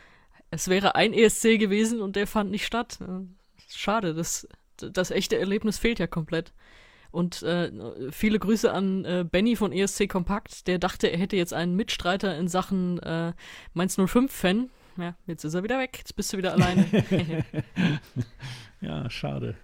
es 0.50 0.68
wäre 0.68 0.94
ein 0.94 1.12
ESC 1.12 1.58
gewesen 1.58 2.00
und 2.00 2.16
der 2.16 2.26
fand 2.26 2.50
nicht 2.50 2.64
statt. 2.64 2.98
Schade, 3.68 4.14
das, 4.14 4.48
das 4.76 5.10
echte 5.10 5.38
Erlebnis 5.38 5.78
fehlt 5.78 5.98
ja 5.98 6.06
komplett. 6.06 6.54
Und 7.10 7.42
äh, 7.42 7.70
viele 8.10 8.38
Grüße 8.38 8.72
an 8.72 9.04
äh, 9.04 9.24
Benny 9.30 9.56
von 9.56 9.72
ESC 9.72 10.08
Kompakt, 10.08 10.66
der 10.66 10.78
dachte, 10.78 11.08
er 11.08 11.18
hätte 11.18 11.36
jetzt 11.36 11.52
einen 11.52 11.76
Mitstreiter 11.76 12.36
in 12.36 12.48
Sachen 12.48 12.98
äh, 13.00 13.32
Mainz 13.74 13.98
05-Fan 13.98 14.70
ja, 14.96 15.14
jetzt 15.26 15.44
ist 15.44 15.54
er 15.54 15.62
wieder 15.62 15.78
weg. 15.78 15.96
Jetzt 15.98 16.14
bist 16.14 16.32
du 16.32 16.36
wieder 16.36 16.52
alleine. 16.52 16.86
ja, 18.84 19.08
schade. 19.10 19.54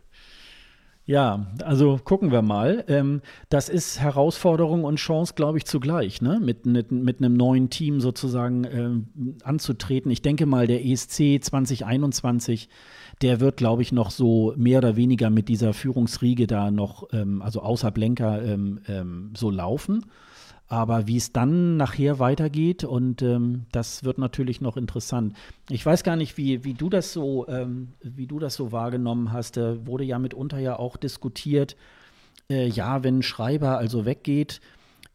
Ja, 1.07 1.47
also 1.65 1.99
gucken 2.03 2.31
wir 2.31 2.41
mal. 2.41 2.85
Ähm, 2.87 3.21
das 3.49 3.69
ist 3.69 4.01
Herausforderung 4.01 4.85
und 4.85 4.97
Chance, 4.97 5.35
glaube 5.35 5.59
ich, 5.59 5.65
zugleich, 5.65 6.23
ne? 6.23 6.39
mit, 6.41 6.67
mit, 6.67 6.93
mit 6.93 7.19
einem 7.19 7.35
neuen 7.35 7.69
Team 7.69 8.01
sozusagen 8.01 8.65
ähm, 8.65 9.37
anzutreten. 9.43 10.11
Ich 10.13 10.23
denke 10.23 10.47
mal, 10.47 10.69
der 10.69 10.85
ESC 10.85 11.43
2021, 11.43 12.69
der 13.23 13.41
wird, 13.41 13.57
glaube 13.57 13.83
ich, 13.83 13.91
noch 13.91 14.13
so 14.13 14.55
mehr 14.57 14.79
oder 14.79 14.95
weniger 14.95 15.31
mit 15.31 15.49
dieser 15.49 15.75
Führungsriege 15.75 16.47
da 16.47 16.71
noch, 16.71 17.09
ähm, 17.13 17.43
also 17.43 17.61
außer 17.61 17.91
Blenker, 17.91 18.43
ähm, 18.45 18.81
ähm, 18.87 19.33
so 19.37 19.51
laufen. 19.51 20.07
Aber 20.71 21.09
wie 21.09 21.17
es 21.17 21.33
dann 21.33 21.77
nachher 21.77 22.21
weitergeht, 22.21 22.85
und 22.85 23.23
ähm, 23.23 23.67
das 23.73 24.05
wird 24.05 24.19
natürlich 24.19 24.61
noch 24.61 24.77
interessant. 24.77 25.35
Ich 25.69 25.85
weiß 25.85 26.05
gar 26.05 26.15
nicht, 26.15 26.37
wie, 26.37 26.63
wie 26.63 26.75
du 26.75 26.89
das 26.89 27.13
so, 27.13 27.49
ähm, 27.49 27.89
wie 28.03 28.29
du 28.29 28.39
das 28.39 28.55
so 28.55 28.71
wahrgenommen 28.71 29.33
hast. 29.33 29.57
Da 29.57 29.85
wurde 29.85 30.05
ja 30.05 30.21
mitunter 30.21 30.61
ja 30.61 30.79
auch 30.79 30.97
diskutiert, 30.97 31.75
äh, 32.49 32.69
ja, 32.69 33.03
wenn 33.03 33.23
Schreiber 33.23 33.79
also 33.79 34.05
weggeht, 34.05 34.61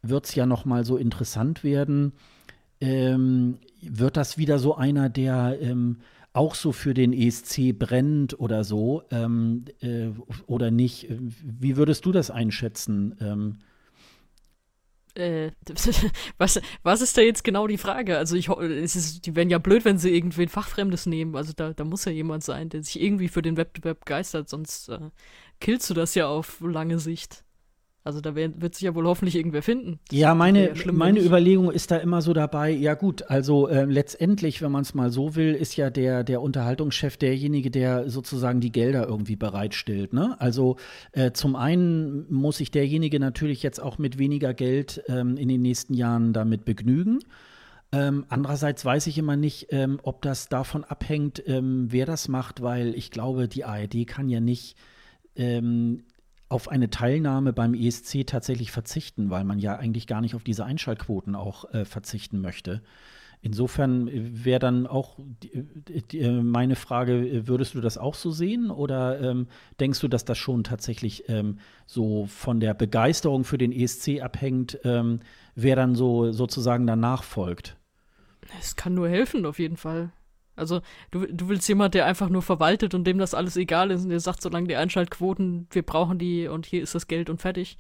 wird 0.02 0.26
es 0.26 0.36
ja 0.36 0.46
noch 0.46 0.66
mal 0.66 0.84
so 0.84 0.98
interessant 0.98 1.64
werden. 1.64 2.12
Ähm, 2.82 3.58
wird 3.82 4.18
das 4.18 4.38
wieder 4.38 4.60
so 4.60 4.76
einer, 4.76 5.08
der 5.08 5.58
ähm, 5.62 6.00
auch 6.34 6.56
so 6.56 6.74
für 6.74 6.94
den 6.94 7.14
ESC 7.14 7.72
brennt 7.80 8.38
oder 8.38 8.66
so 8.66 9.04
ähm, 9.10 9.64
äh, 9.80 10.08
oder 10.48 10.70
nicht? 10.70 11.08
Wie 11.10 11.78
würdest 11.78 12.06
du 12.06 12.12
das 12.12 12.30
einschätzen? 12.30 13.56
Äh, 15.16 15.52
was, 16.38 16.62
was 16.84 17.02
ist 17.02 17.18
da 17.18 17.22
jetzt 17.22 17.44
genau 17.44 17.68
die 17.68 17.78
Frage? 17.78 18.18
Also 18.18 18.36
ich 18.36 18.50
es 18.50 18.96
ist, 18.96 19.26
die 19.26 19.36
wären 19.36 19.50
ja 19.50 19.58
blöd, 19.58 19.86
wenn 19.86 19.98
sie 19.98 20.14
irgendwen 20.14 20.50
Fachfremdes 20.50 21.06
nehmen. 21.06 21.36
Also 21.36 21.54
da, 21.56 21.74
da 21.74 21.84
muss 21.84 22.06
ja 22.06 22.12
jemand 22.12 22.44
sein, 22.44 22.70
der 22.70 22.84
sich 22.84 23.02
irgendwie 23.02 23.30
für 23.30 23.42
den 23.42 23.58
Wettbewerb 23.58 24.02
begeistert, 24.02 24.50
sonst 24.50 24.90
äh, 24.90 25.10
killst 25.60 25.90
du 25.90 25.94
das 25.94 26.16
ja 26.16 26.28
auf 26.28 26.60
lange 26.62 27.00
Sicht. 27.00 27.44
Also 28.06 28.22
da 28.22 28.36
wär, 28.36 28.62
wird 28.62 28.76
sich 28.76 28.84
ja 28.84 28.94
wohl 28.94 29.08
hoffentlich 29.08 29.36
irgendwer 29.36 29.64
finden. 29.64 30.00
Ja, 30.12 30.36
meine, 30.36 30.76
ja 30.76 30.92
meine 30.92 31.20
Überlegung 31.20 31.72
ist 31.72 31.90
da 31.90 31.98
immer 31.98 32.22
so 32.22 32.34
dabei, 32.34 32.70
ja 32.70 32.94
gut, 32.94 33.24
also 33.32 33.68
äh, 33.68 33.86
letztendlich, 33.86 34.62
wenn 34.62 34.72
man 34.72 34.84
es 34.84 34.94
mal 34.94 35.10
so 35.10 35.36
will, 35.36 35.56
ist 35.56 35.76
ja 35.76 35.90
der, 35.90 36.24
der 36.24 36.44
Unterhaltungschef 36.44 37.18
derjenige, 37.18 37.72
der 37.72 38.08
sozusagen 38.08 38.60
die 38.62 38.72
Gelder 38.72 39.08
irgendwie 39.08 39.36
bereitstellt. 39.36 40.14
Ne? 40.14 40.40
Also 40.40 40.76
äh, 41.14 41.32
zum 41.32 41.56
einen 41.56 42.32
muss 42.32 42.58
sich 42.58 42.70
derjenige 42.70 43.20
natürlich 43.20 43.64
jetzt 43.64 43.82
auch 43.82 43.98
mit 43.98 44.20
weniger 44.20 44.54
Geld 44.54 45.02
ähm, 45.08 45.36
in 45.36 45.48
den 45.48 45.64
nächsten 45.64 45.96
Jahren 45.96 46.32
damit 46.32 46.64
begnügen. 46.64 47.22
Ähm, 47.92 48.26
andererseits 48.30 48.86
weiß 48.86 49.08
ich 49.08 49.18
immer 49.18 49.36
nicht, 49.36 49.70
ähm, 49.72 50.00
ob 50.04 50.22
das 50.22 50.48
davon 50.48 50.84
abhängt, 50.84 51.42
ähm, 51.48 51.88
wer 51.90 52.06
das 52.06 52.28
macht, 52.28 52.62
weil 52.62 52.94
ich 52.94 53.10
glaube, 53.10 53.48
die 53.48 53.66
ARD 53.66 54.06
kann 54.06 54.30
ja 54.30 54.40
nicht 54.40 54.76
ähm, 55.36 56.04
auf 56.50 56.68
eine 56.68 56.90
Teilnahme 56.90 57.54
beim 57.54 57.74
ESC 57.74 58.26
tatsächlich 58.26 58.72
verzichten, 58.72 59.30
weil 59.30 59.44
man 59.44 59.60
ja 59.60 59.76
eigentlich 59.78 60.08
gar 60.08 60.22
nicht 60.22 60.36
auf 60.36 60.44
diese 60.44 60.66
Einschaltquoten 60.66 61.36
auch 61.36 61.74
äh, 61.74 61.86
verzichten 61.86 62.40
möchte. 62.40 62.82
Insofern 63.42 64.08
äh, 64.08 64.46
wäre 64.46 64.60
dann 64.60 64.88
auch 64.88 65.18
die, 65.20 65.64
die, 66.12 66.20
äh, 66.20 66.32
meine 66.42 66.76
Frage, 66.76 67.14
äh, 67.14 67.48
würdest 67.48 67.76
du 67.76 67.82
das 67.82 67.98
auch 67.98 68.16
so 68.16 68.32
sehen 68.32 68.72
oder 68.72 69.22
ähm, 69.22 69.48
denkst 69.80 70.00
du, 70.00 70.08
dass 70.08 70.26
das 70.26 70.38
schon 70.38 70.64
tatsächlich 70.64 71.30
ähm, 71.30 71.60
so 71.86 72.26
von 72.26 72.60
der 72.60 72.74
Begeisterung 72.74 73.44
für 73.44 73.58
den 73.58 73.72
ESC 73.72 74.22
abhängt, 74.22 74.80
ähm, 74.84 75.20
wer 75.54 75.76
dann 75.76 75.94
so 75.96 76.32
sozusagen 76.32 76.88
danach 76.88 77.24
folgt? 77.24 77.78
Es 78.60 78.76
kann 78.76 78.94
nur 78.94 79.10
helfen, 79.10 79.46
auf 79.46 79.60
jeden 79.60 79.78
Fall. 79.78 80.12
Also 80.56 80.82
du, 81.12 81.26
du 81.26 81.50
willst 81.50 81.68
jemand, 81.68 81.94
der 81.94 82.06
einfach 82.06 82.30
nur 82.30 82.42
verwaltet 82.42 82.94
und 82.94 83.06
dem 83.06 83.18
das 83.18 83.34
alles 83.34 83.58
egal 83.58 83.92
ist 83.92 84.04
und 84.04 84.10
der 84.10 84.20
sagt, 84.20 84.42
solange 84.42 84.68
die 84.68 84.76
Einschaltquoten, 84.76 85.68
wir 85.72 85.84
brauchen 85.84 86.18
die 86.18 86.48
und 86.48 86.66
hier 86.66 86.82
ist 86.82 86.96
das 86.96 87.08
Geld 87.08 87.30
und 87.30 87.42
fertig. 87.42 87.78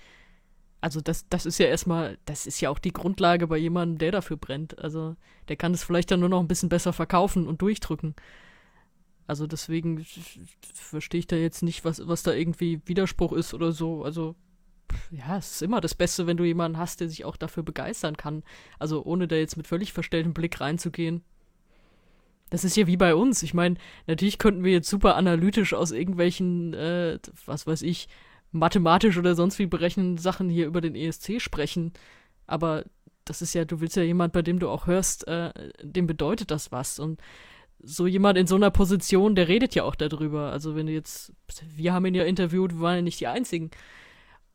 Also 0.81 1.01
das, 1.01 1.27
das 1.29 1.45
ist 1.45 1.57
ja 1.57 1.67
erstmal, 1.67 2.17
das 2.25 2.45
ist 2.45 2.61
ja 2.61 2.69
auch 2.69 2.79
die 2.79 2.93
Grundlage 2.93 3.47
bei 3.47 3.57
jemandem, 3.57 3.97
der 3.97 4.11
dafür 4.11 4.37
brennt. 4.37 4.77
Also 4.79 5.15
der 5.47 5.55
kann 5.55 5.73
es 5.73 5.83
vielleicht 5.83 6.11
dann 6.11 6.19
nur 6.19 6.29
noch 6.29 6.41
ein 6.41 6.47
bisschen 6.47 6.69
besser 6.69 6.93
verkaufen 6.93 7.47
und 7.47 7.61
durchdrücken. 7.61 8.13
Also 9.27 9.47
deswegen 9.47 10.05
verstehe 10.73 11.19
ich 11.19 11.27
da 11.27 11.35
jetzt 11.35 11.63
nicht, 11.63 11.85
was, 11.85 12.07
was 12.07 12.23
da 12.23 12.33
irgendwie 12.33 12.81
Widerspruch 12.85 13.33
ist 13.33 13.53
oder 13.53 13.71
so. 13.71 14.03
Also 14.03 14.35
ja, 15.11 15.37
es 15.37 15.53
ist 15.53 15.61
immer 15.61 15.81
das 15.81 15.95
Beste, 15.95 16.27
wenn 16.27 16.37
du 16.37 16.43
jemanden 16.43 16.77
hast, 16.77 16.99
der 16.99 17.09
sich 17.09 17.25
auch 17.25 17.37
dafür 17.37 17.63
begeistern 17.63 18.17
kann. 18.17 18.43
Also 18.77 19.03
ohne 19.03 19.27
da 19.27 19.35
jetzt 19.35 19.57
mit 19.57 19.67
völlig 19.67 19.93
verstelltem 19.93 20.33
Blick 20.33 20.61
reinzugehen. 20.61 21.23
Das 22.49 22.63
ist 22.63 22.77
ja 22.77 22.87
wie 22.87 22.97
bei 22.97 23.15
uns. 23.15 23.43
Ich 23.43 23.53
meine, 23.53 23.75
natürlich 24.07 24.37
könnten 24.37 24.63
wir 24.63 24.71
jetzt 24.71 24.89
super 24.89 25.15
analytisch 25.15 25.73
aus 25.73 25.91
irgendwelchen, 25.91 26.73
äh, 26.73 27.19
was 27.45 27.65
weiß 27.65 27.81
ich, 27.81 28.07
mathematisch 28.51 29.17
oder 29.17 29.35
sonst 29.35 29.59
wie 29.59 29.65
berechnen 29.65 30.17
Sachen 30.17 30.49
hier 30.49 30.67
über 30.67 30.81
den 30.81 30.95
ESC 30.95 31.41
sprechen. 31.41 31.93
Aber 32.47 32.85
das 33.25 33.41
ist 33.41 33.53
ja, 33.55 33.65
du 33.65 33.81
willst 33.81 33.95
ja 33.95 34.03
jemand, 34.03 34.33
bei 34.33 34.41
dem 34.41 34.59
du 34.59 34.69
auch 34.69 34.87
hörst, 34.87 35.27
äh, 35.27 35.51
dem 35.81 36.07
bedeutet 36.07 36.51
das 36.51 36.71
was. 36.71 36.99
Und 36.99 37.19
so 37.79 38.07
jemand 38.07 38.37
in 38.37 38.47
so 38.47 38.55
einer 38.55 38.71
Position, 38.71 39.35
der 39.35 39.47
redet 39.47 39.75
ja 39.75 39.83
auch 39.83 39.95
darüber. 39.95 40.51
Also 40.51 40.75
wenn 40.75 40.87
du 40.87 40.93
jetzt, 40.93 41.33
wir 41.75 41.93
haben 41.93 42.05
ihn 42.05 42.15
ja 42.15 42.23
interviewt, 42.23 42.73
wir 42.73 42.81
waren 42.81 42.95
ja 42.97 43.01
nicht 43.01 43.19
die 43.19 43.27
Einzigen. 43.27 43.71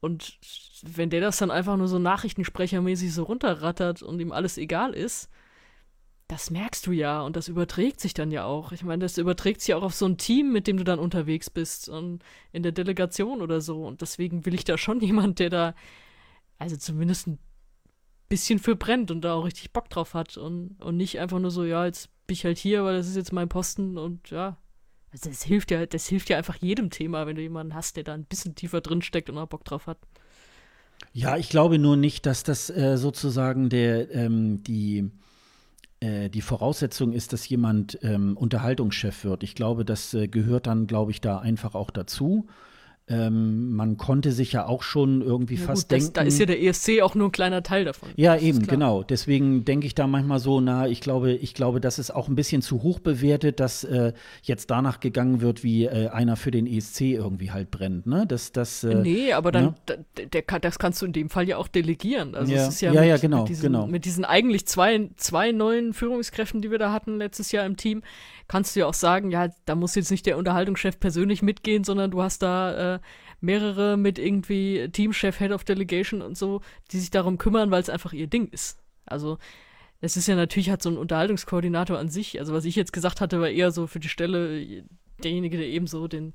Und 0.01 0.39
wenn 0.83 1.11
der 1.11 1.21
das 1.21 1.37
dann 1.37 1.51
einfach 1.51 1.77
nur 1.77 1.89
so 1.89 1.99
nachrichtensprechermäßig 1.99 3.13
so 3.13 3.25
runterrattert 3.25 4.03
und 4.03 4.21
ihm 4.21 4.33
alles 4.33 4.57
egal 4.57 4.95
ist, 4.95 5.29
das 6.31 6.51
merkst 6.51 6.87
du 6.87 6.93
ja 6.93 7.23
und 7.23 7.35
das 7.35 7.49
überträgt 7.49 8.01
sich 8.01 8.15
dann 8.15 8.31
ja 8.31 8.45
auch. 8.45 8.71
Ich 8.71 8.85
meine, 8.85 9.03
das 9.03 9.19
überträgt 9.19 9.61
sich 9.63 9.75
auch 9.75 9.83
auf 9.83 9.95
so 9.95 10.07
ein 10.07 10.17
Team, 10.17 10.53
mit 10.53 10.69
dem 10.69 10.77
du 10.77 10.85
dann 10.85 11.01
unterwegs 11.01 11.51
bist 11.51 11.89
und 11.89 12.23
in 12.53 12.63
der 12.63 12.71
Delegation 12.71 13.43
oder 13.43 13.61
so. 13.61 13.85
Und 13.85 14.01
deswegen 14.01 14.47
will 14.47 14.55
ich 14.55 14.63
da 14.63 14.79
schon 14.79 15.01
jemand, 15.01 15.41
der 15.41 15.51
da 15.51 15.75
also 16.59 16.77
zumindest 16.77 17.27
ein 17.27 17.39
bisschen 18.29 18.61
für 18.61 18.77
brennt 18.77 19.11
und 19.11 19.23
da 19.23 19.35
auch 19.35 19.45
richtig 19.45 19.73
Bock 19.73 19.91
drauf 19.91 20.15
hat 20.15 20.37
und, 20.37 20.81
und 20.81 20.97
nicht 20.97 21.19
einfach 21.19 21.41
nur 21.41 21.51
so, 21.51 21.65
ja, 21.65 21.85
jetzt 21.85 22.11
bin 22.29 22.35
ich 22.35 22.45
halt 22.45 22.59
hier, 22.59 22.85
weil 22.85 22.97
das 22.97 23.09
ist 23.09 23.17
jetzt 23.17 23.33
mein 23.33 23.49
Posten 23.49 23.99
und 23.99 24.31
ja. 24.31 24.57
Also 25.11 25.31
das 25.31 25.43
hilft 25.43 25.73
ja, 25.73 25.85
das 25.85 26.07
hilft 26.07 26.29
ja 26.29 26.37
einfach 26.37 26.55
jedem 26.55 26.91
Thema, 26.91 27.27
wenn 27.27 27.35
du 27.35 27.43
jemanden 27.43 27.75
hast, 27.75 27.97
der 27.97 28.05
da 28.05 28.15
ein 28.15 28.25
bisschen 28.25 28.55
tiefer 28.55 28.81
drin 28.81 29.03
steckt 29.03 29.29
und 29.31 29.39
auch 29.39 29.49
Bock 29.49 29.65
drauf 29.65 29.89
hat. 29.89 29.99
Ja, 31.13 31.37
ich 31.37 31.49
glaube 31.49 31.81
nur 31.81 31.97
nicht, 31.97 32.25
dass 32.25 32.45
das 32.45 32.71
äh, 32.71 32.97
sozusagen 32.97 33.69
der 33.69 34.15
ähm, 34.15 34.63
die 34.63 35.11
die 36.03 36.41
Voraussetzung 36.41 37.13
ist, 37.13 37.33
dass 37.33 37.49
jemand 37.49 37.99
ähm, 38.03 38.37
Unterhaltungschef 38.37 39.25
wird. 39.25 39.43
Ich 39.43 39.55
glaube, 39.55 39.85
das 39.85 40.15
äh, 40.15 40.29
gehört 40.29 40.67
dann, 40.67 40.87
glaube 40.87 41.11
ich, 41.11 41.21
da 41.21 41.39
einfach 41.39 41.75
auch 41.75 41.91
dazu. 41.91 42.47
Ähm, 43.11 43.75
man 43.75 43.97
konnte 43.97 44.31
sich 44.31 44.53
ja 44.53 44.67
auch 44.67 44.85
schon 44.85 45.21
irgendwie 45.21 45.57
ja, 45.57 45.67
fast 45.67 45.89
gut, 45.89 45.93
denken. 45.93 46.13
da 46.15 46.23
ist 46.23 46.39
ja 46.39 46.47
der 46.47 46.63
ESC 46.63 47.03
auch 47.03 47.17
nur 47.17 47.29
ein 47.29 47.33
kleiner 47.33 47.65
Teil 47.65 47.85
davon. 47.85 48.11
Ja, 48.15 48.37
eben, 48.37 48.69
genau. 48.69 49.03
Deswegen 49.03 49.65
denke 49.65 49.89
ich 49.89 49.97
da 49.97 50.07
manchmal 50.07 50.39
so, 50.39 50.61
na, 50.61 50.87
ich 50.87 51.01
glaube, 51.01 51.33
ich 51.33 51.55
glaube, 51.55 51.81
das 51.81 51.99
ist 51.99 52.15
auch 52.15 52.29
ein 52.29 52.37
bisschen 52.37 52.63
zu 52.63 52.85
hoch 52.85 53.01
bewertet, 53.01 53.59
dass 53.59 53.83
äh, 53.83 54.13
jetzt 54.43 54.71
danach 54.71 55.01
gegangen 55.01 55.41
wird, 55.41 55.65
wie 55.65 55.87
äh, 55.87 56.09
einer 56.09 56.37
für 56.37 56.53
den 56.53 56.69
ESC 56.69 57.01
irgendwie 57.01 57.51
halt 57.51 57.73
brennt. 57.73 58.07
Ne? 58.07 58.27
Das, 58.29 58.53
das, 58.53 58.85
äh, 58.85 58.95
nee, 58.95 59.33
aber 59.33 59.51
dann, 59.51 59.75
ne? 59.89 60.05
der, 60.17 60.43
der, 60.43 60.61
das 60.61 60.79
kannst 60.79 61.03
du 61.03 61.07
in 61.07 61.13
dem 61.13 61.31
Fall 61.31 61.49
ja 61.49 61.57
auch 61.57 61.69
delegieren. 61.69 62.37
Also 62.37 62.53
ja, 62.53 62.63
es 62.63 62.75
ist 62.75 62.81
ja, 62.81 62.93
ja, 62.93 63.01
mit, 63.01 63.11
ja 63.11 63.17
genau, 63.17 63.41
mit 63.41 63.49
diesen, 63.49 63.63
genau. 63.63 63.87
mit 63.89 64.05
diesen 64.05 64.25
eigentlich 64.25 64.67
zwei, 64.67 65.11
zwei 65.17 65.51
neuen 65.51 65.95
Führungskräften, 65.95 66.63
die 66.63 66.71
wir 66.71 66.79
da 66.79 66.93
hatten 66.93 67.19
letztes 67.19 67.51
Jahr 67.51 67.67
im 67.67 67.77
Team, 67.77 68.03
kannst 68.47 68.77
du 68.77 68.81
ja 68.81 68.87
auch 68.87 68.95
sagen, 68.95 69.31
ja, 69.31 69.49
da 69.65 69.75
muss 69.75 69.97
jetzt 69.97 70.11
nicht 70.11 70.27
der 70.27 70.39
Unterhaltungschef 70.39 71.01
persönlich 71.01 71.43
mitgehen, 71.43 71.83
sondern 71.83 72.11
du 72.11 72.23
hast 72.23 72.43
da 72.43 73.00
äh, 73.01 73.31
mehrere 73.41 73.97
mit 73.97 74.19
irgendwie 74.19 74.89
Teamchef, 74.91 75.39
Head 75.39 75.53
of 75.53 75.65
Delegation 75.65 76.23
und 76.23 76.37
so, 76.37 76.61
die 76.93 76.99
sich 76.99 77.11
darum 77.11 77.39
kümmern, 77.39 77.71
weil 77.71 77.83
es 77.83 77.91
einfach 77.91 78.13
ihr 78.13 78.27
Ding 78.27 78.49
ist. 78.49 78.79
Also, 79.07 79.39
es 80.01 80.17
ist 80.17 80.29
ja 80.29 80.37
natürlich 80.37 80.71
hat 80.71 80.83
so 80.83 80.91
ein 80.91 80.97
Unterhaltungskoordinator 80.99 81.99
an 81.99 82.09
sich, 82.09 82.39
also 82.39 82.55
was 82.55 82.65
ich 82.65 82.77
jetzt 82.77 82.93
gesagt 82.93 83.21
hatte, 83.21 83.41
war 83.41 83.49
eher 83.49 83.71
so 83.71 83.87
für 83.87 84.01
die 84.01 84.09
Stelle 84.09 84.85
derjenige, 85.23 85.59
der 85.59 85.67
eben 85.67 85.87
so 85.87 86.09
den, 86.09 86.33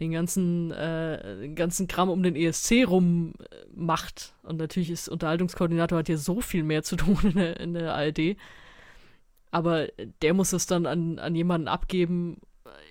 den 0.00 0.12
ganzen, 0.12 0.70
äh, 0.70 1.50
ganzen 1.54 1.88
Kram 1.88 2.08
um 2.08 2.22
den 2.22 2.36
ESC 2.36 2.86
rum 2.86 3.34
äh, 3.38 3.66
macht. 3.74 4.34
Und 4.42 4.58
natürlich 4.58 4.90
ist 4.90 5.08
Unterhaltungskoordinator 5.08 5.98
hat 5.98 6.08
ja 6.08 6.16
so 6.16 6.40
viel 6.40 6.62
mehr 6.62 6.82
zu 6.82 6.96
tun 6.96 7.18
in 7.22 7.34
der, 7.34 7.60
in 7.60 7.74
der 7.74 7.94
ARD. 7.94 8.36
Aber 9.50 9.88
der 10.22 10.34
muss 10.34 10.52
es 10.52 10.66
dann 10.66 10.86
an, 10.86 11.18
an 11.18 11.34
jemanden 11.34 11.68
abgeben, 11.68 12.38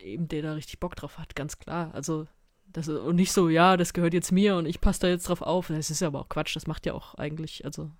eben 0.03 0.27
der 0.27 0.41
da 0.41 0.53
richtig 0.53 0.79
Bock 0.79 0.95
drauf 0.95 1.17
hat, 1.17 1.35
ganz 1.35 1.59
klar. 1.59 1.91
Also 1.93 2.27
das, 2.73 2.87
und 2.87 3.15
nicht 3.15 3.31
so, 3.31 3.49
ja, 3.49 3.77
das 3.77 3.93
gehört 3.93 4.13
jetzt 4.13 4.31
mir 4.31 4.55
und 4.55 4.65
ich 4.65 4.81
passe 4.81 5.01
da 5.01 5.07
jetzt 5.07 5.29
drauf 5.29 5.41
auf. 5.41 5.67
Das 5.67 5.89
ist 5.89 6.01
ja 6.01 6.07
aber 6.07 6.21
auch 6.21 6.29
Quatsch, 6.29 6.55
das 6.55 6.67
macht 6.67 6.85
ja 6.85 6.93
auch 6.93 7.15
eigentlich, 7.15 7.65
also 7.65 7.91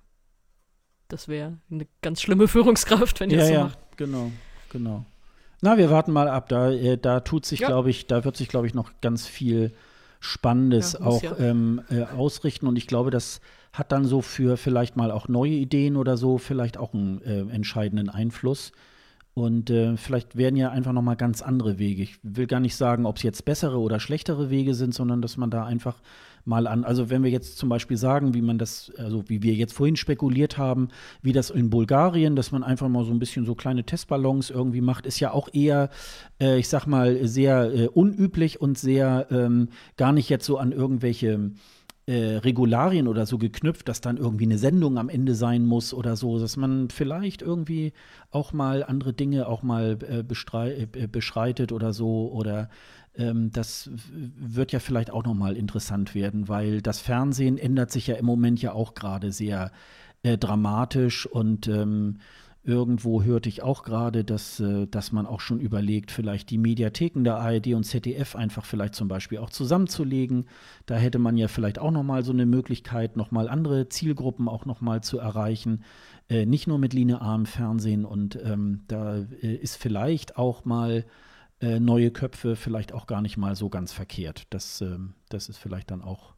das 1.08 1.28
wäre 1.28 1.58
eine 1.72 1.88
ganz 2.02 2.22
schlimme 2.22 2.48
Führungskraft, 2.48 3.20
wenn 3.20 3.30
ihr 3.30 3.38
ja, 3.38 3.42
das 3.42 3.48
so 3.48 3.54
ja, 3.54 3.64
macht. 3.66 3.80
Genau, 3.98 4.32
genau. 4.70 5.06
Na, 5.62 5.78
wir 5.78 5.90
warten 5.90 6.12
mal 6.12 6.28
ab. 6.28 6.50
Da, 6.50 6.72
äh, 6.72 6.98
da 6.98 7.22
tut 7.22 7.46
sich, 7.46 7.62
ja. 7.62 7.68
glaube 7.68 7.90
ich, 7.90 8.08
da 8.08 8.24
wird 8.24 8.38
sich, 8.38 8.48
glaube 8.48 8.68
ich, 8.68 8.74
noch 8.74 8.92
ganz 9.02 9.26
viel 9.26 9.74
Spannendes 10.20 10.94
ja, 10.94 11.06
auch 11.06 11.24
ähm, 11.40 11.82
äh, 11.90 12.04
ausrichten. 12.04 12.68
Und 12.68 12.76
ich 12.76 12.88
glaube, 12.88 13.10
das 13.10 13.42
hat 13.74 13.92
dann 13.92 14.06
so 14.06 14.22
für 14.22 14.58
vielleicht 14.58 14.98
mal 14.98 15.12
auch 15.12 15.28
neue 15.28 15.52
Ideen 15.52 15.96
oder 15.96 16.18
so 16.18 16.38
vielleicht 16.38 16.78
auch 16.78 16.94
einen 16.94 17.22
äh, 17.22 17.40
entscheidenden 17.54 18.10
Einfluss. 18.10 18.72
Und 19.38 19.70
äh, 19.70 19.98
vielleicht 19.98 20.36
werden 20.36 20.56
ja 20.56 20.72
einfach 20.72 20.94
noch 20.94 21.04
mal 21.04 21.14
ganz 21.14 21.44
andere 21.44 21.78
Wege. 21.78 22.02
Ich 22.02 22.18
will 22.24 22.48
gar 22.48 22.60
nicht 22.60 22.76
sagen, 22.76 23.06
ob 23.06 23.18
es 23.18 23.22
jetzt 23.22 23.46
bessere 23.46 23.78
oder 23.78 24.00
schlechtere 24.00 24.50
Wege 24.50 24.74
sind, 24.74 24.96
sondern 24.96 25.22
dass 25.22 25.38
man 25.38 25.52
da 25.52 25.64
einfach 25.64 26.02
mal 26.44 26.66
an, 26.66 26.84
also 26.84 27.12
wenn 27.12 27.24
wir 27.24 27.30
jetzt 27.30 27.60
zum 27.60 27.70
Beispiel 27.70 27.98
sagen, 27.98 28.34
wie 28.34 28.42
man 28.42 28.58
das, 28.58 28.92
also 28.98 29.30
wie 29.30 29.44
wir 29.44 29.54
jetzt 29.54 29.74
vorhin 29.74 29.96
spekuliert 29.96 30.58
haben, 30.58 30.88
wie 31.22 31.34
das 31.34 31.52
in 31.52 31.70
Bulgarien, 31.70 32.36
dass 32.36 32.52
man 32.52 32.64
einfach 32.64 32.90
mal 32.90 33.06
so 33.06 33.12
ein 33.12 33.20
bisschen 33.20 33.46
so 33.46 33.54
kleine 33.54 33.84
Testballons 33.84 34.50
irgendwie 34.50 34.82
macht, 34.82 35.06
ist 35.06 35.20
ja 35.20 35.30
auch 35.30 35.50
eher, 35.54 35.92
äh, 36.42 36.58
ich 36.58 36.68
sag 36.68 36.88
mal, 36.88 37.28
sehr 37.28 37.72
äh, 37.72 37.88
unüblich 37.90 38.60
und 38.60 38.80
sehr 38.80 39.28
ähm, 39.30 39.70
gar 39.98 40.14
nicht 40.14 40.30
jetzt 40.30 40.46
so 40.48 40.58
an 40.58 40.72
irgendwelche 40.72 41.52
äh, 42.08 42.38
Regularien 42.38 43.08
oder 43.08 43.26
so 43.26 43.38
geknüpft, 43.38 43.90
dass 43.90 44.00
dann 44.00 44.16
irgendwie 44.18 44.46
eine 44.46 44.58
Sendung 44.58 44.98
am 44.98 45.10
Ende 45.10 45.36
sein 45.36 45.66
muss 45.66 45.94
oder 45.94 46.16
so, 46.16 46.40
dass 46.40 46.56
man 46.56 46.90
vielleicht 46.90 47.42
irgendwie 47.42 47.92
auch 48.32 48.54
mal 48.54 48.84
andere 48.84 49.14
Dinge 49.14 49.48
auch 49.48 49.62
mal 49.62 49.98
äh, 50.08 50.20
äh, 50.20 51.08
beschreitet 51.08 51.72
oder 51.74 51.92
so 51.92 52.32
oder 52.32 52.70
ähm, 53.18 53.52
das 53.52 53.92
wird 54.16 54.72
ja 54.72 54.80
vielleicht 54.80 55.12
auch 55.12 55.26
noch 55.26 55.34
mal 55.34 55.58
interessant 55.58 56.16
werden, 56.16 56.48
weil 56.48 56.82
das 56.82 57.02
Fernsehen 57.02 57.58
ändert 57.58 57.92
sich 57.92 58.08
ja 58.08 58.16
im 58.16 58.26
Moment 58.26 58.62
ja 58.62 58.72
auch 58.72 58.94
gerade 58.94 59.34
sehr 59.34 59.72
äh, 60.24 60.38
dramatisch 60.38 61.26
und 61.26 61.68
ähm, 61.68 62.20
Irgendwo 62.68 63.24
hörte 63.24 63.48
ich 63.48 63.64
auch 63.64 63.84
gerade, 63.84 64.26
dass, 64.26 64.60
äh, 64.60 64.88
dass 64.88 65.14
man 65.14 65.26
auch 65.26 65.40
schon 65.40 65.62
überlegt, 65.62 66.12
vielleicht 66.12 66.50
die 66.50 66.58
Mediatheken 66.58 67.24
der 67.24 67.38
ARD 67.38 67.68
und 67.68 67.86
ZDF 67.86 68.36
einfach 68.36 68.66
vielleicht 68.66 68.94
zum 68.94 69.08
Beispiel 69.08 69.38
auch 69.38 69.50
zusammenzulegen. 69.50 70.48
Da 70.86 70.96
hätte 70.96 71.18
man 71.18 71.38
ja 71.38 71.48
vielleicht 71.48 71.80
auch 71.80 71.92
nochmal 71.92 72.26
so 72.26 72.34
eine 72.34 72.46
Möglichkeit, 72.46 73.16
nochmal 73.16 73.48
andere 73.48 73.88
Zielgruppen 73.88 74.50
auch 74.50 74.66
nochmal 74.66 75.02
zu 75.02 75.18
erreichen. 75.18 75.86
Äh, 76.28 76.46
nicht 76.46 76.68
nur 76.68 76.78
mit 76.78 76.92
linearem 76.92 77.46
Fernsehen. 77.46 78.04
Und 78.04 78.38
ähm, 78.44 78.82
da 78.90 79.16
äh, 79.16 79.56
ist 79.56 79.78
vielleicht 79.78 80.36
auch 80.36 80.66
mal 80.66 81.06
äh, 81.62 81.80
neue 81.80 82.12
Köpfe 82.12 82.58
vielleicht 82.58 82.92
auch 82.92 83.08
gar 83.08 83.22
nicht 83.22 83.38
mal 83.38 83.56
so 83.56 83.70
ganz 83.70 83.94
verkehrt. 83.94 84.46
Das, 84.50 84.82
ähm, 84.82 85.14
das 85.30 85.48
ist 85.48 85.58
vielleicht 85.58 85.90
dann 85.90 86.02
auch 86.02 86.34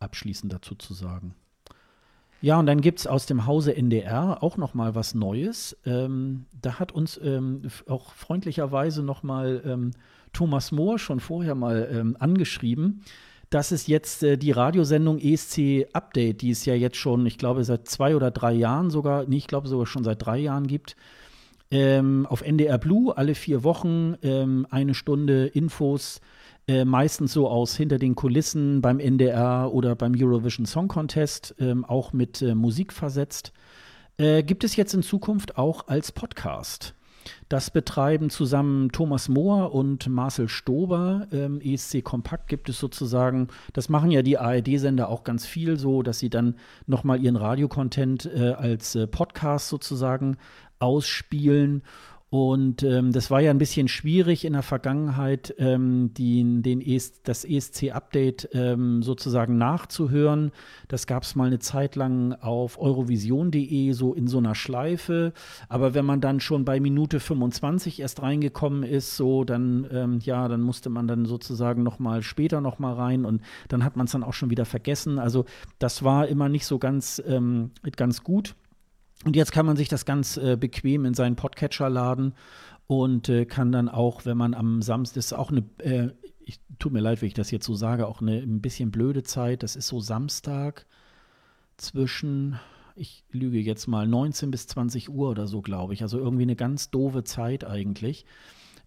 abschließend 0.00 0.52
dazu 0.52 0.74
zu 0.74 0.92
sagen. 0.92 1.36
Ja, 2.44 2.58
und 2.58 2.66
dann 2.66 2.82
gibt 2.82 2.98
es 2.98 3.06
aus 3.06 3.24
dem 3.24 3.46
Hause 3.46 3.74
NDR 3.74 4.42
auch 4.42 4.58
noch 4.58 4.74
mal 4.74 4.94
was 4.94 5.14
Neues. 5.14 5.78
Ähm, 5.86 6.44
da 6.60 6.78
hat 6.78 6.92
uns 6.92 7.18
ähm, 7.24 7.62
auch 7.88 8.12
freundlicherweise 8.12 9.02
noch 9.02 9.22
mal 9.22 9.62
ähm, 9.64 9.92
Thomas 10.34 10.70
Mohr 10.70 10.98
schon 10.98 11.20
vorher 11.20 11.54
mal 11.54 11.88
ähm, 11.90 12.18
angeschrieben, 12.20 13.00
dass 13.48 13.70
es 13.70 13.86
jetzt 13.86 14.22
äh, 14.22 14.36
die 14.36 14.50
Radiosendung 14.50 15.18
ESC 15.18 15.86
Update, 15.94 16.42
die 16.42 16.50
es 16.50 16.66
ja 16.66 16.74
jetzt 16.74 16.98
schon, 16.98 17.24
ich 17.24 17.38
glaube, 17.38 17.64
seit 17.64 17.88
zwei 17.88 18.14
oder 18.14 18.30
drei 18.30 18.52
Jahren 18.52 18.90
sogar, 18.90 19.24
nee, 19.26 19.38
ich 19.38 19.46
glaube 19.46 19.66
sogar 19.66 19.86
schon 19.86 20.04
seit 20.04 20.26
drei 20.26 20.36
Jahren 20.36 20.66
gibt, 20.66 20.96
ähm, 21.70 22.26
auf 22.28 22.42
NDR 22.42 22.76
Blue 22.76 23.16
alle 23.16 23.34
vier 23.34 23.64
Wochen 23.64 24.16
ähm, 24.22 24.66
eine 24.68 24.92
Stunde 24.92 25.46
Infos 25.46 26.20
äh, 26.66 26.84
meistens 26.84 27.32
so 27.32 27.48
aus 27.48 27.76
hinter 27.76 27.98
den 27.98 28.14
Kulissen 28.14 28.80
beim 28.80 28.98
NDR 28.98 29.72
oder 29.72 29.94
beim 29.94 30.14
Eurovision 30.16 30.66
Song 30.66 30.88
Contest, 30.88 31.54
ähm, 31.58 31.84
auch 31.84 32.12
mit 32.12 32.40
äh, 32.42 32.54
Musik 32.54 32.92
versetzt. 32.92 33.52
Äh, 34.16 34.42
gibt 34.42 34.64
es 34.64 34.76
jetzt 34.76 34.94
in 34.94 35.02
Zukunft 35.02 35.58
auch 35.58 35.88
als 35.88 36.12
Podcast. 36.12 36.94
Das 37.48 37.70
betreiben 37.70 38.30
zusammen 38.30 38.90
Thomas 38.92 39.28
Mohr 39.28 39.74
und 39.74 40.08
Marcel 40.08 40.48
Stober. 40.48 41.26
Ähm, 41.32 41.60
ESC 41.60 42.02
Kompakt 42.02 42.48
gibt 42.48 42.68
es 42.68 42.78
sozusagen, 42.78 43.48
das 43.72 43.88
machen 43.88 44.10
ja 44.10 44.22
die 44.22 44.38
ARD-Sender 44.38 45.08
auch 45.08 45.24
ganz 45.24 45.46
viel 45.46 45.78
so, 45.78 46.02
dass 46.02 46.18
sie 46.18 46.30
dann 46.30 46.56
nochmal 46.86 47.22
ihren 47.22 47.36
Radiocontent 47.36 48.26
äh, 48.26 48.52
als 48.52 48.94
äh, 48.94 49.06
Podcast 49.06 49.68
sozusagen 49.68 50.36
ausspielen. 50.78 51.82
Und 52.34 52.82
ähm, 52.82 53.12
das 53.12 53.30
war 53.30 53.40
ja 53.40 53.52
ein 53.52 53.58
bisschen 53.58 53.86
schwierig 53.86 54.44
in 54.44 54.54
der 54.54 54.64
Vergangenheit, 54.64 55.54
ähm, 55.58 56.12
die, 56.14 56.42
den 56.62 56.80
ES, 56.80 57.22
das 57.22 57.44
ESC-Update 57.44 58.48
ähm, 58.54 59.04
sozusagen 59.04 59.56
nachzuhören. 59.56 60.50
Das 60.88 61.06
gab 61.06 61.22
es 61.22 61.36
mal 61.36 61.46
eine 61.46 61.60
Zeit 61.60 61.94
lang 61.94 62.32
auf 62.32 62.80
eurovision.de, 62.80 63.92
so 63.92 64.14
in 64.14 64.26
so 64.26 64.38
einer 64.38 64.56
Schleife. 64.56 65.32
Aber 65.68 65.94
wenn 65.94 66.04
man 66.04 66.20
dann 66.20 66.40
schon 66.40 66.64
bei 66.64 66.80
Minute 66.80 67.20
25 67.20 68.00
erst 68.00 68.20
reingekommen 68.20 68.82
ist, 68.82 69.16
so 69.16 69.44
dann, 69.44 69.86
ähm, 69.92 70.18
ja, 70.20 70.48
dann 70.48 70.60
musste 70.60 70.90
man 70.90 71.06
dann 71.06 71.26
sozusagen 71.26 71.84
noch 71.84 72.00
mal 72.00 72.24
später 72.24 72.60
noch 72.60 72.80
mal 72.80 72.94
rein 72.94 73.26
und 73.26 73.42
dann 73.68 73.84
hat 73.84 73.94
man 73.94 74.06
es 74.06 74.12
dann 74.12 74.24
auch 74.24 74.34
schon 74.34 74.50
wieder 74.50 74.64
vergessen. 74.64 75.20
Also 75.20 75.44
das 75.78 76.02
war 76.02 76.26
immer 76.26 76.48
nicht 76.48 76.66
so 76.66 76.80
ganz, 76.80 77.22
ähm, 77.28 77.70
ganz 77.96 78.24
gut. 78.24 78.56
Und 79.24 79.36
jetzt 79.36 79.52
kann 79.52 79.66
man 79.66 79.76
sich 79.76 79.88
das 79.88 80.04
ganz 80.04 80.36
äh, 80.36 80.56
bequem 80.56 81.04
in 81.04 81.14
seinen 81.14 81.36
Podcatcher 81.36 81.88
laden 81.88 82.34
und 82.86 83.28
äh, 83.28 83.46
kann 83.46 83.72
dann 83.72 83.88
auch, 83.88 84.26
wenn 84.26 84.36
man 84.36 84.54
am 84.54 84.82
Samstag, 84.82 85.14
das 85.14 85.26
ist 85.26 85.32
auch 85.32 85.50
eine, 85.50 85.64
äh, 85.78 86.10
ich, 86.40 86.60
tut 86.78 86.92
mir 86.92 87.00
leid, 87.00 87.22
wenn 87.22 87.28
ich 87.28 87.34
das 87.34 87.50
jetzt 87.50 87.64
so 87.64 87.74
sage, 87.74 88.06
auch 88.06 88.20
eine 88.20 88.36
ein 88.36 88.60
bisschen 88.60 88.90
blöde 88.90 89.22
Zeit. 89.22 89.62
Das 89.62 89.76
ist 89.76 89.88
so 89.88 90.00
Samstag 90.00 90.86
zwischen, 91.78 92.58
ich 92.96 93.24
lüge 93.30 93.58
jetzt 93.58 93.86
mal, 93.86 94.06
19 94.06 94.50
bis 94.50 94.66
20 94.66 95.08
Uhr 95.08 95.30
oder 95.30 95.46
so, 95.46 95.62
glaube 95.62 95.94
ich. 95.94 96.02
Also 96.02 96.18
irgendwie 96.18 96.42
eine 96.42 96.56
ganz 96.56 96.90
doofe 96.90 97.24
Zeit 97.24 97.64
eigentlich. 97.64 98.26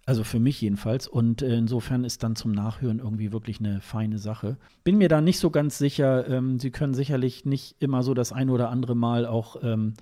Also 0.05 0.23
für 0.23 0.39
mich 0.39 0.61
jedenfalls. 0.61 1.07
Und 1.07 1.41
äh, 1.41 1.57
insofern 1.57 2.03
ist 2.03 2.21
dann 2.21 2.35
zum 2.35 2.51
Nachhören 2.51 2.99
irgendwie 2.99 3.31
wirklich 3.31 3.59
eine 3.59 3.81
feine 3.81 4.19
Sache. 4.19 4.57
Bin 4.83 4.99
mir 4.99 5.09
da 5.09 5.19
nicht 5.19 5.39
so 5.39 5.49
ganz 5.49 5.79
sicher. 5.79 6.29
Ähm, 6.29 6.59
Sie 6.59 6.69
können 6.71 6.93
sicherlich 6.93 7.43
nicht 7.45 7.75
immer 7.79 8.03
so 8.03 8.13
das 8.13 8.31
ein 8.31 8.49
oder 8.49 8.69
andere 8.69 8.95
Mal 8.95 9.25
auch 9.25 9.57
ähm, 9.63 9.95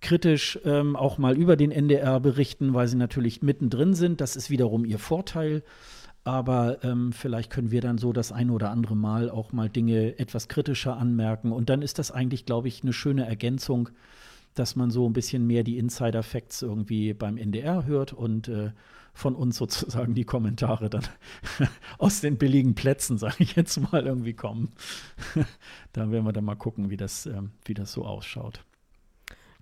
kritisch 0.00 0.58
ähm, 0.64 0.96
auch 0.96 1.18
mal 1.18 1.36
über 1.36 1.56
den 1.56 1.70
NDR 1.70 2.20
berichten, 2.20 2.74
weil 2.74 2.88
sie 2.88 2.96
natürlich 2.96 3.42
mittendrin 3.42 3.94
sind. 3.94 4.20
Das 4.20 4.36
ist 4.36 4.50
wiederum 4.50 4.84
ihr 4.84 4.98
Vorteil. 4.98 5.62
Aber 6.24 6.82
ähm, 6.82 7.12
vielleicht 7.12 7.50
können 7.52 7.70
wir 7.70 7.80
dann 7.80 7.98
so 7.98 8.12
das 8.12 8.32
ein 8.32 8.50
oder 8.50 8.70
andere 8.70 8.96
Mal 8.96 9.30
auch 9.30 9.52
mal 9.52 9.70
Dinge 9.70 10.18
etwas 10.18 10.48
kritischer 10.48 10.96
anmerken. 10.96 11.52
Und 11.52 11.70
dann 11.70 11.82
ist 11.82 12.00
das 12.00 12.10
eigentlich, 12.10 12.44
glaube 12.44 12.66
ich, 12.66 12.82
eine 12.82 12.92
schöne 12.92 13.26
Ergänzung, 13.26 13.90
dass 14.54 14.74
man 14.74 14.90
so 14.90 15.08
ein 15.08 15.12
bisschen 15.12 15.46
mehr 15.46 15.62
die 15.62 15.78
Insider-Facts 15.78 16.62
irgendwie 16.62 17.14
beim 17.14 17.36
NDR 17.36 17.86
hört 17.86 18.12
und 18.12 18.48
äh, 18.48 18.72
von 19.14 19.36
uns 19.36 19.56
sozusagen 19.56 20.14
die 20.14 20.24
Kommentare 20.24 20.90
dann 20.90 21.04
aus 21.98 22.20
den 22.20 22.38
billigen 22.38 22.74
Plätzen, 22.74 23.18
sage 23.18 23.36
ich 23.38 23.54
jetzt 23.54 23.78
mal, 23.92 24.04
irgendwie 24.04 24.34
kommen. 24.34 24.72
da 25.92 26.10
werden 26.10 26.24
wir 26.24 26.32
dann 26.32 26.44
mal 26.44 26.56
gucken, 26.56 26.90
wie 26.90 26.96
das, 26.96 27.26
äh, 27.26 27.40
wie 27.64 27.74
das 27.74 27.92
so 27.92 28.04
ausschaut. 28.04 28.65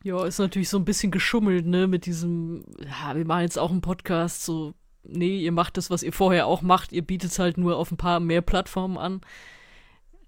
Ja, 0.04 0.26
ist 0.26 0.38
natürlich 0.38 0.68
so 0.68 0.76
ein 0.76 0.84
bisschen 0.84 1.10
geschummelt, 1.10 1.64
ne, 1.64 1.86
mit 1.86 2.04
diesem, 2.04 2.62
ja, 2.78 3.16
wir 3.16 3.24
machen 3.24 3.40
jetzt 3.40 3.58
auch 3.58 3.70
einen 3.70 3.80
Podcast, 3.80 4.44
so, 4.44 4.74
nee, 5.02 5.38
ihr 5.38 5.50
macht 5.50 5.78
das, 5.78 5.88
was 5.88 6.02
ihr 6.02 6.12
vorher 6.12 6.46
auch 6.46 6.60
macht, 6.60 6.92
ihr 6.92 7.00
bietet 7.00 7.30
es 7.30 7.38
halt 7.38 7.56
nur 7.56 7.78
auf 7.78 7.90
ein 7.90 7.96
paar 7.96 8.20
mehr 8.20 8.42
Plattformen 8.42 8.98
an. 8.98 9.22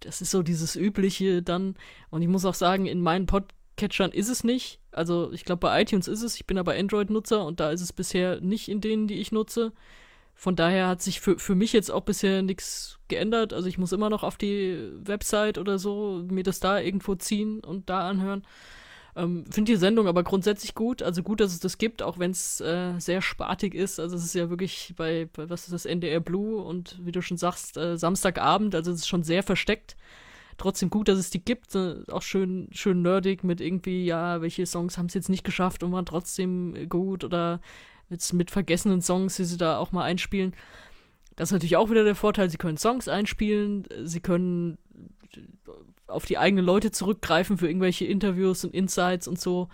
Das 0.01 0.23
ist 0.23 0.31
so 0.31 0.43
dieses 0.43 0.77
Übliche 0.77 1.43
dann. 1.43 1.75
Und 2.09 2.23
ich 2.23 2.29
muss 2.29 2.47
auch 2.47 2.55
sagen, 2.55 2.87
in 2.87 3.03
meinen 3.03 3.27
Podcatchern 3.27 4.13
ist 4.13 4.31
es 4.31 4.45
nicht. 4.45 4.81
Also, 4.93 5.31
ich 5.33 5.45
glaube, 5.45 5.61
bei 5.61 5.83
iTunes 5.83 6.09
ist 6.09 6.23
es. 6.23 6.37
Ich 6.37 6.47
bin 6.47 6.57
aber 6.57 6.75
Android-Nutzer 6.75 7.45
und 7.45 7.61
da 7.61 7.71
ist 7.71 7.83
es 7.83 7.93
bisher 7.93 8.41
nicht 8.41 8.69
in 8.69 8.81
denen, 8.81 9.09
die 9.09 9.21
ich 9.21 9.31
nutze. 9.31 9.73
Von 10.35 10.57
daher 10.57 10.89
hat 10.89 11.03
sich 11.03 11.21
für, 11.21 11.39
für 11.39 11.55
mich 11.55 11.73
jetzt 11.75 11.91
auch 11.91 12.03
bisher 12.03 12.41
nichts 12.43 12.99
geändert. 13.09 13.53
Also, 13.53 13.69
ich 13.69 13.79
muss 13.79 13.93
immer 13.93 14.11
noch 14.11 14.23
auf 14.23 14.39
die 14.39 14.91
Website 15.01 15.59
oder 15.59 15.79
so 15.79 16.25
mir 16.31 16.45
das 16.45 16.61
da 16.61 16.79
irgendwo 16.81 17.15
ziehen 17.15 17.61
und 17.61 17.91
da 17.91 18.09
anhören. 18.09 18.43
Ähm, 19.17 19.47
Finde 19.51 19.73
die 19.73 19.79
Sendung 19.79 20.09
aber 20.09 20.23
grundsätzlich 20.23 20.75
gut. 20.75 21.03
Also 21.03 21.23
gut, 21.23 21.41
dass 21.41 21.53
es 21.53 21.61
das 21.61 21.79
gibt, 21.79 22.03
auch 22.03 22.19
wenn 22.19 22.33
es 22.33 22.61
äh, 22.61 22.99
sehr 22.99 23.23
spartig 23.23 23.75
ist. 23.75 23.99
Also 23.99 24.15
es 24.17 24.25
ist 24.25 24.35
ja 24.35 24.51
wirklich 24.51 24.93
bei, 24.97 25.29
bei, 25.33 25.49
was 25.49 25.65
ist 25.65 25.73
das, 25.73 25.87
NDR 25.87 26.21
Blue 26.21 26.63
und 26.63 27.01
wie 27.03 27.13
du 27.13 27.23
schon 27.23 27.39
sagst, 27.39 27.79
äh, 27.79 27.97
Samstagabend, 27.97 28.75
also 28.75 28.93
es 28.93 29.01
ist 29.01 29.09
schon 29.09 29.23
sehr 29.23 29.43
versteckt. 29.43 29.97
Trotzdem 30.59 30.91
gut, 30.91 31.09
dass 31.09 31.19
es 31.19 31.31
die 31.31 31.43
gibt. 31.43 31.75
Äh, 31.75 32.03
auch 32.11 32.23
schön, 32.23 32.69
schön 32.73 33.01
nerdig 33.01 33.43
mit 33.43 33.63
irgendwie, 33.63 34.05
ja, 34.05 34.43
welche 34.43 34.67
Songs 34.67 34.99
haben 34.99 35.07
es 35.07 35.15
jetzt 35.15 35.31
nicht 35.31 35.45
geschafft 35.45 35.83
und 35.83 35.93
waren 35.93 36.07
trotzdem 36.07 36.89
gut 36.91 37.25
oder 37.25 37.61
jetzt 38.11 38.35
mit 38.35 38.51
vergessenen 38.51 39.01
Songs, 39.01 39.37
die 39.37 39.45
sie 39.45 39.57
da 39.57 39.79
auch 39.79 39.93
mal 39.93 40.05
einspielen. 40.05 40.55
Das 41.37 41.49
ist 41.49 41.53
natürlich 41.53 41.77
auch 41.77 41.91
wieder 41.91 42.05
der 42.05 42.15
Vorteil, 42.15 42.51
sie 42.51 42.57
können 42.59 42.79
Songs 42.79 43.09
einspielen, 43.09 43.85
sie 44.05 44.21
können 44.21 44.79
auf 46.07 46.27
die 46.27 46.39
eigenen 46.39 46.65
Leute 46.65 46.91
zurückgreifen 46.91 47.59
für 47.59 47.67
irgendwelche 47.67 48.05
Interviews 48.05 48.65
und 48.65 48.75
Insights 48.75 49.29
und 49.29 49.41
so. 49.41 49.69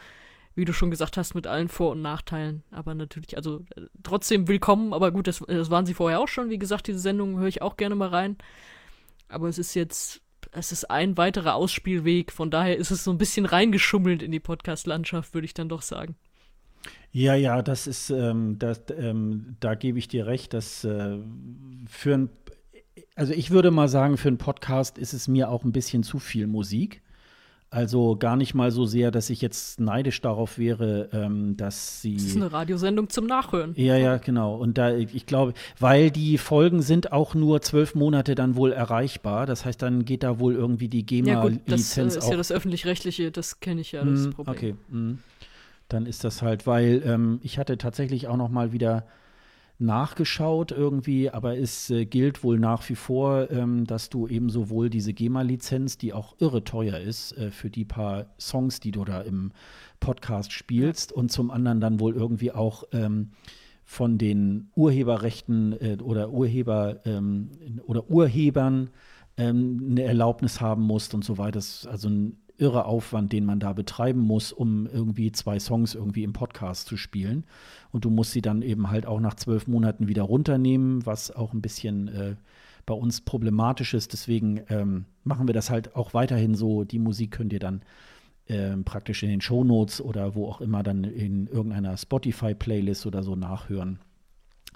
Wie 0.54 0.66
du 0.66 0.74
schon 0.74 0.90
gesagt 0.90 1.16
hast, 1.16 1.34
mit 1.34 1.46
allen 1.46 1.68
Vor- 1.68 1.92
und 1.92 2.02
Nachteilen. 2.02 2.62
Aber 2.70 2.94
natürlich, 2.94 3.36
also 3.36 3.64
äh, 3.74 3.82
trotzdem 4.02 4.48
willkommen. 4.48 4.92
Aber 4.92 5.10
gut, 5.10 5.26
das, 5.26 5.38
das 5.38 5.70
waren 5.70 5.86
sie 5.86 5.94
vorher 5.94 6.20
auch 6.20 6.28
schon. 6.28 6.50
Wie 6.50 6.58
gesagt, 6.58 6.88
diese 6.88 6.98
Sendung 6.98 7.38
höre 7.38 7.48
ich 7.48 7.62
auch 7.62 7.78
gerne 7.78 7.94
mal 7.94 8.08
rein. 8.08 8.36
Aber 9.28 9.48
es 9.48 9.56
ist 9.56 9.72
jetzt, 9.74 10.20
es 10.50 10.72
ist 10.72 10.90
ein 10.90 11.16
weiterer 11.16 11.54
Ausspielweg. 11.54 12.32
Von 12.32 12.50
daher 12.50 12.76
ist 12.76 12.90
es 12.90 13.02
so 13.02 13.10
ein 13.10 13.18
bisschen 13.18 13.46
reingeschummelt 13.46 14.22
in 14.22 14.30
die 14.30 14.40
Podcast-Landschaft, 14.40 15.32
würde 15.32 15.46
ich 15.46 15.54
dann 15.54 15.70
doch 15.70 15.80
sagen. 15.80 16.16
Ja, 17.12 17.34
ja, 17.34 17.62
das 17.62 17.86
ist, 17.86 18.10
ähm, 18.10 18.58
das, 18.58 18.82
ähm, 18.96 19.56
da 19.60 19.74
gebe 19.74 19.98
ich 19.98 20.08
dir 20.08 20.26
recht, 20.26 20.54
dass 20.54 20.84
äh, 20.84 21.18
für 21.86 22.14
ein 22.14 22.30
also 23.14 23.32
ich 23.32 23.50
würde 23.50 23.70
mal 23.70 23.88
sagen, 23.88 24.16
für 24.16 24.28
einen 24.28 24.38
Podcast 24.38 24.98
ist 24.98 25.12
es 25.12 25.28
mir 25.28 25.50
auch 25.50 25.64
ein 25.64 25.72
bisschen 25.72 26.02
zu 26.02 26.18
viel 26.18 26.46
Musik. 26.46 27.02
Also 27.72 28.16
gar 28.16 28.36
nicht 28.36 28.52
mal 28.52 28.70
so 28.70 28.84
sehr, 28.84 29.10
dass 29.10 29.30
ich 29.30 29.40
jetzt 29.40 29.80
neidisch 29.80 30.20
darauf 30.20 30.58
wäre, 30.58 31.08
ähm, 31.10 31.56
dass 31.56 32.02
sie. 32.02 32.16
Das 32.16 32.24
ist 32.24 32.36
eine 32.36 32.52
Radiosendung 32.52 33.08
zum 33.08 33.24
Nachhören. 33.24 33.72
Ja, 33.76 33.96
ja, 33.96 34.18
genau. 34.18 34.56
Und 34.56 34.76
da, 34.76 34.94
ich 34.94 35.24
glaube, 35.24 35.54
weil 35.78 36.10
die 36.10 36.36
Folgen 36.36 36.82
sind 36.82 37.12
auch 37.12 37.34
nur 37.34 37.62
zwölf 37.62 37.94
Monate 37.94 38.34
dann 38.34 38.56
wohl 38.56 38.72
erreichbar. 38.72 39.46
Das 39.46 39.64
heißt, 39.64 39.80
dann 39.80 40.04
geht 40.04 40.22
da 40.22 40.38
wohl 40.38 40.54
irgendwie 40.54 40.88
die 40.88 41.06
GEMA-Lizenz 41.06 41.96
ja, 41.96 42.04
das 42.04 42.14
äh, 42.16 42.18
ist 42.18 42.28
ja 42.28 42.36
das 42.36 42.52
öffentlich-rechtliche, 42.52 43.30
das 43.30 43.60
kenne 43.60 43.80
ich 43.80 43.92
ja, 43.92 44.04
das 44.04 44.26
mm, 44.26 44.30
Problem. 44.32 44.54
Okay, 44.54 44.74
mm. 44.90 45.18
dann 45.88 46.04
ist 46.04 46.24
das 46.24 46.42
halt, 46.42 46.66
weil 46.66 47.02
ähm, 47.06 47.40
ich 47.42 47.56
hatte 47.56 47.78
tatsächlich 47.78 48.28
auch 48.28 48.36
noch 48.36 48.50
mal 48.50 48.72
wieder 48.72 49.06
nachgeschaut 49.82 50.72
irgendwie, 50.72 51.30
aber 51.30 51.58
es 51.58 51.90
äh, 51.90 52.06
gilt 52.06 52.42
wohl 52.42 52.58
nach 52.58 52.88
wie 52.88 52.94
vor, 52.94 53.50
ähm, 53.50 53.84
dass 53.84 54.08
du 54.08 54.26
eben 54.28 54.48
sowohl 54.48 54.88
diese 54.88 55.12
GEMA-Lizenz, 55.12 55.98
die 55.98 56.12
auch 56.12 56.36
irre 56.38 56.64
teuer 56.64 56.98
ist, 56.98 57.32
äh, 57.36 57.50
für 57.50 57.68
die 57.68 57.84
paar 57.84 58.26
Songs, 58.38 58.80
die 58.80 58.92
du 58.92 59.04
da 59.04 59.20
im 59.20 59.52
Podcast 60.00 60.52
spielst, 60.52 61.12
und 61.12 61.30
zum 61.30 61.50
anderen 61.50 61.80
dann 61.80 62.00
wohl 62.00 62.14
irgendwie 62.14 62.52
auch 62.52 62.84
ähm, 62.92 63.32
von 63.84 64.18
den 64.18 64.70
Urheberrechten 64.74 65.72
äh, 65.72 65.98
oder 66.02 66.30
Urheber 66.30 67.00
ähm, 67.04 67.50
oder 67.84 68.08
Urhebern 68.08 68.90
ähm, 69.36 69.88
eine 69.90 70.02
Erlaubnis 70.04 70.60
haben 70.60 70.82
musst 70.82 71.14
und 71.14 71.24
so 71.24 71.38
weiter. 71.38 71.52
Das 71.52 71.82
ist 71.82 71.86
also 71.86 72.08
ein 72.08 72.38
irre 72.62 72.84
Aufwand, 72.84 73.32
den 73.32 73.44
man 73.44 73.60
da 73.60 73.72
betreiben 73.72 74.20
muss, 74.20 74.52
um 74.52 74.86
irgendwie 74.86 75.32
zwei 75.32 75.58
Songs 75.58 75.94
irgendwie 75.94 76.22
im 76.22 76.32
Podcast 76.32 76.86
zu 76.86 76.96
spielen. 76.96 77.44
Und 77.92 78.04
du 78.06 78.10
musst 78.10 78.32
sie 78.32 78.42
dann 78.42 78.62
eben 78.62 78.90
halt 78.90 79.06
auch 79.06 79.20
nach 79.20 79.34
zwölf 79.34 79.66
Monaten 79.66 80.08
wieder 80.08 80.22
runternehmen, 80.22 81.04
was 81.06 81.30
auch 81.30 81.52
ein 81.52 81.60
bisschen 81.60 82.08
äh, 82.08 82.36
bei 82.86 82.94
uns 82.94 83.20
problematisch 83.20 83.94
ist. 83.94 84.12
Deswegen 84.12 84.62
ähm, 84.68 85.04
machen 85.24 85.46
wir 85.46 85.54
das 85.54 85.70
halt 85.70 85.94
auch 85.94 86.14
weiterhin 86.14 86.54
so. 86.54 86.84
Die 86.84 86.98
Musik 86.98 87.32
könnt 87.32 87.52
ihr 87.52 87.60
dann 87.60 87.82
äh, 88.46 88.76
praktisch 88.78 89.22
in 89.22 89.28
den 89.28 89.40
Shownotes 89.40 90.00
oder 90.00 90.34
wo 90.34 90.48
auch 90.48 90.60
immer 90.60 90.82
dann 90.82 91.04
in 91.04 91.46
irgendeiner 91.46 91.96
Spotify-Playlist 91.96 93.06
oder 93.06 93.22
so 93.22 93.36
nachhören. 93.36 94.00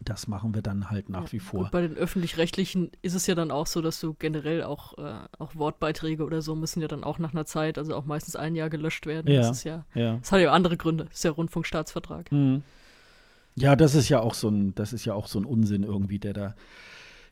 das 0.05 0.29
machen 0.29 0.55
wir 0.55 0.61
dann 0.61 0.91
halt 0.91 1.09
nach 1.09 1.33
wie 1.33 1.39
vor. 1.41 1.65
Gut, 1.65 1.71
bei 1.71 1.81
den 1.81 1.97
öffentlich-rechtlichen 1.97 2.91
ist 3.01 3.15
es 3.15 3.27
ja 3.27 3.35
dann 3.35 3.51
auch 3.51 3.67
so, 3.67 3.81
dass 3.81 3.99
du 3.99 4.13
generell 4.13 4.63
auch, 4.63 4.99
äh, 4.99 5.15
auch 5.39 5.57
Wortbeiträge 5.57 6.25
oder 6.25 6.43
so 6.43 6.55
müssen 6.55 6.83
ja 6.83 6.89
dann 6.89 7.03
auch 7.03 7.19
nach 7.19 7.33
einer 7.33 7.47
Zeit, 7.47 7.79
also 7.79 7.97
auch 7.97 8.05
meistens 8.05 8.37
ein 8.37 8.55
Jahr 8.55 8.69
gelöscht 8.69 9.07
werden. 9.07 9.33
Ja, 9.33 9.41
das 9.41 9.59
ist 9.59 9.65
ja, 9.65 9.87
ja. 9.95 10.19
das 10.19 10.33
hat 10.33 10.41
ja 10.41 10.53
andere 10.53 10.77
Gründe. 10.77 11.07
Das 11.07 11.15
ist 11.15 11.25
ja 11.25 11.31
Rundfunkstaatsvertrag. 11.31 12.31
Mhm. 12.31 12.63
Ja, 13.59 13.75
das 13.77 13.95
ist 13.95 14.09
ja 14.09 14.21
auch 14.21 14.35
so 14.35 14.49
ein, 14.49 14.75
das 14.75 14.93
ist 14.93 15.05
ja 15.05 15.15
auch 15.15 15.27
so 15.29 15.39
ein 15.39 15.45
Unsinn 15.45 15.83
irgendwie, 15.83 16.19
der 16.19 16.33
da 16.35 16.55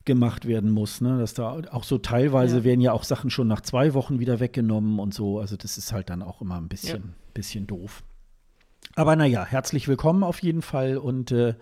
gemacht 0.05 0.47
werden 0.47 0.71
muss, 0.71 1.01
ne? 1.01 1.19
Dass 1.19 1.35
da 1.35 1.61
auch 1.71 1.85
so 1.85 1.99
teilweise 1.99 2.59
Ja. 2.59 2.65
werden 2.65 2.81
ja 2.81 2.93
auch 2.93 3.05
Sachen 3.05 3.31
schon 3.31 3.49
nach 3.49 3.61
zwei 3.63 3.95
Wochen 3.95 4.21
wieder 4.21 4.41
weggenommen 4.41 4.99
und 4.99 5.15
so. 5.15 5.39
Also 5.39 5.57
das 5.57 5.79
ist 5.79 5.93
halt 5.93 6.11
dann 6.11 6.23
auch 6.23 6.41
immer 6.43 6.57
ein 6.57 6.69
bisschen, 6.69 7.03
Ja. 7.03 7.13
bisschen 7.35 7.67
doof. 7.67 8.03
Aber 8.97 9.17
naja, 9.17 9.45
herzlich 9.45 9.89
willkommen 9.89 10.23
auf 10.23 10.43
jeden 10.43 10.63
Fall 10.63 10.99
und 10.99 11.31
äh, 11.33 11.55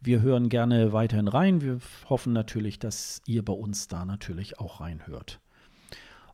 wir 0.00 0.20
hören 0.22 0.48
gerne 0.48 0.92
weiterhin 0.92 1.28
rein. 1.28 1.60
Wir 1.60 1.78
hoffen 2.08 2.32
natürlich, 2.32 2.78
dass 2.78 3.20
ihr 3.26 3.44
bei 3.44 3.52
uns 3.54 3.88
da 3.88 4.04
natürlich 4.04 4.58
auch 4.60 4.80
reinhört. 4.80 5.40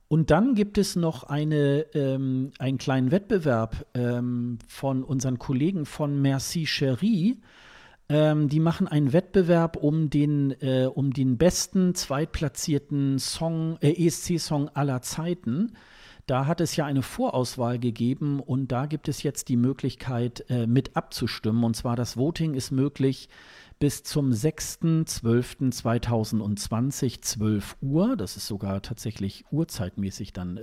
Und 0.09 0.31
dann 0.31 0.55
gibt 0.55 0.77
es 0.77 0.97
noch 0.97 1.23
eine, 1.25 1.87
ähm, 1.95 2.51
einen 2.59 2.79
kleinen 2.79 3.11
Wettbewerb 3.11 3.87
ähm, 3.95 4.59
von 4.69 5.03
unseren 5.03 5.39
Kollegen 5.39 5.87
von 5.87 6.21
Merci 6.21 6.67
Cherie. 6.67 7.39
Ähm, 8.09 8.48
die 8.48 8.60
machen 8.60 8.86
einen 8.86 9.12
Wettbewerb 9.12 9.76
um 9.76 10.10
den, 10.10 10.51
äh, 10.60 10.86
um 10.93 11.12
den 11.12 11.39
besten 11.39 11.94
zweitplatzierten 11.94 13.18
Song, 13.18 13.78
äh, 13.81 14.06
ESC-Song 14.06 14.68
aller 14.68 15.01
Zeiten. 15.01 15.72
Da 16.26 16.47
hat 16.47 16.60
es 16.60 16.76
ja 16.76 16.86
eine 16.86 17.02
Vorauswahl 17.02 17.78
gegeben 17.78 18.40
und 18.40 18.72
da 18.72 18.86
gibt 18.86 19.09
es 19.09 19.22
jetzt 19.22 19.48
die 19.48 19.56
Möglichkeit, 19.56 20.44
äh, 20.48 20.66
mit 20.66 20.97
abzustimmen. 20.97 21.64
Und 21.64 21.76
zwar 21.76 21.97
das 21.97 22.16
Voting 22.16 22.55
ist 22.55 22.70
möglich 22.70 23.28
bis 23.79 24.03
zum 24.03 24.31
6.12.2020, 24.31 27.21
12 27.21 27.77
Uhr. 27.81 28.17
Das 28.17 28.37
ist 28.37 28.47
sogar 28.47 28.81
tatsächlich 28.83 29.45
uhrzeitmäßig 29.51 30.33
dann 30.33 30.57
äh, 30.57 30.63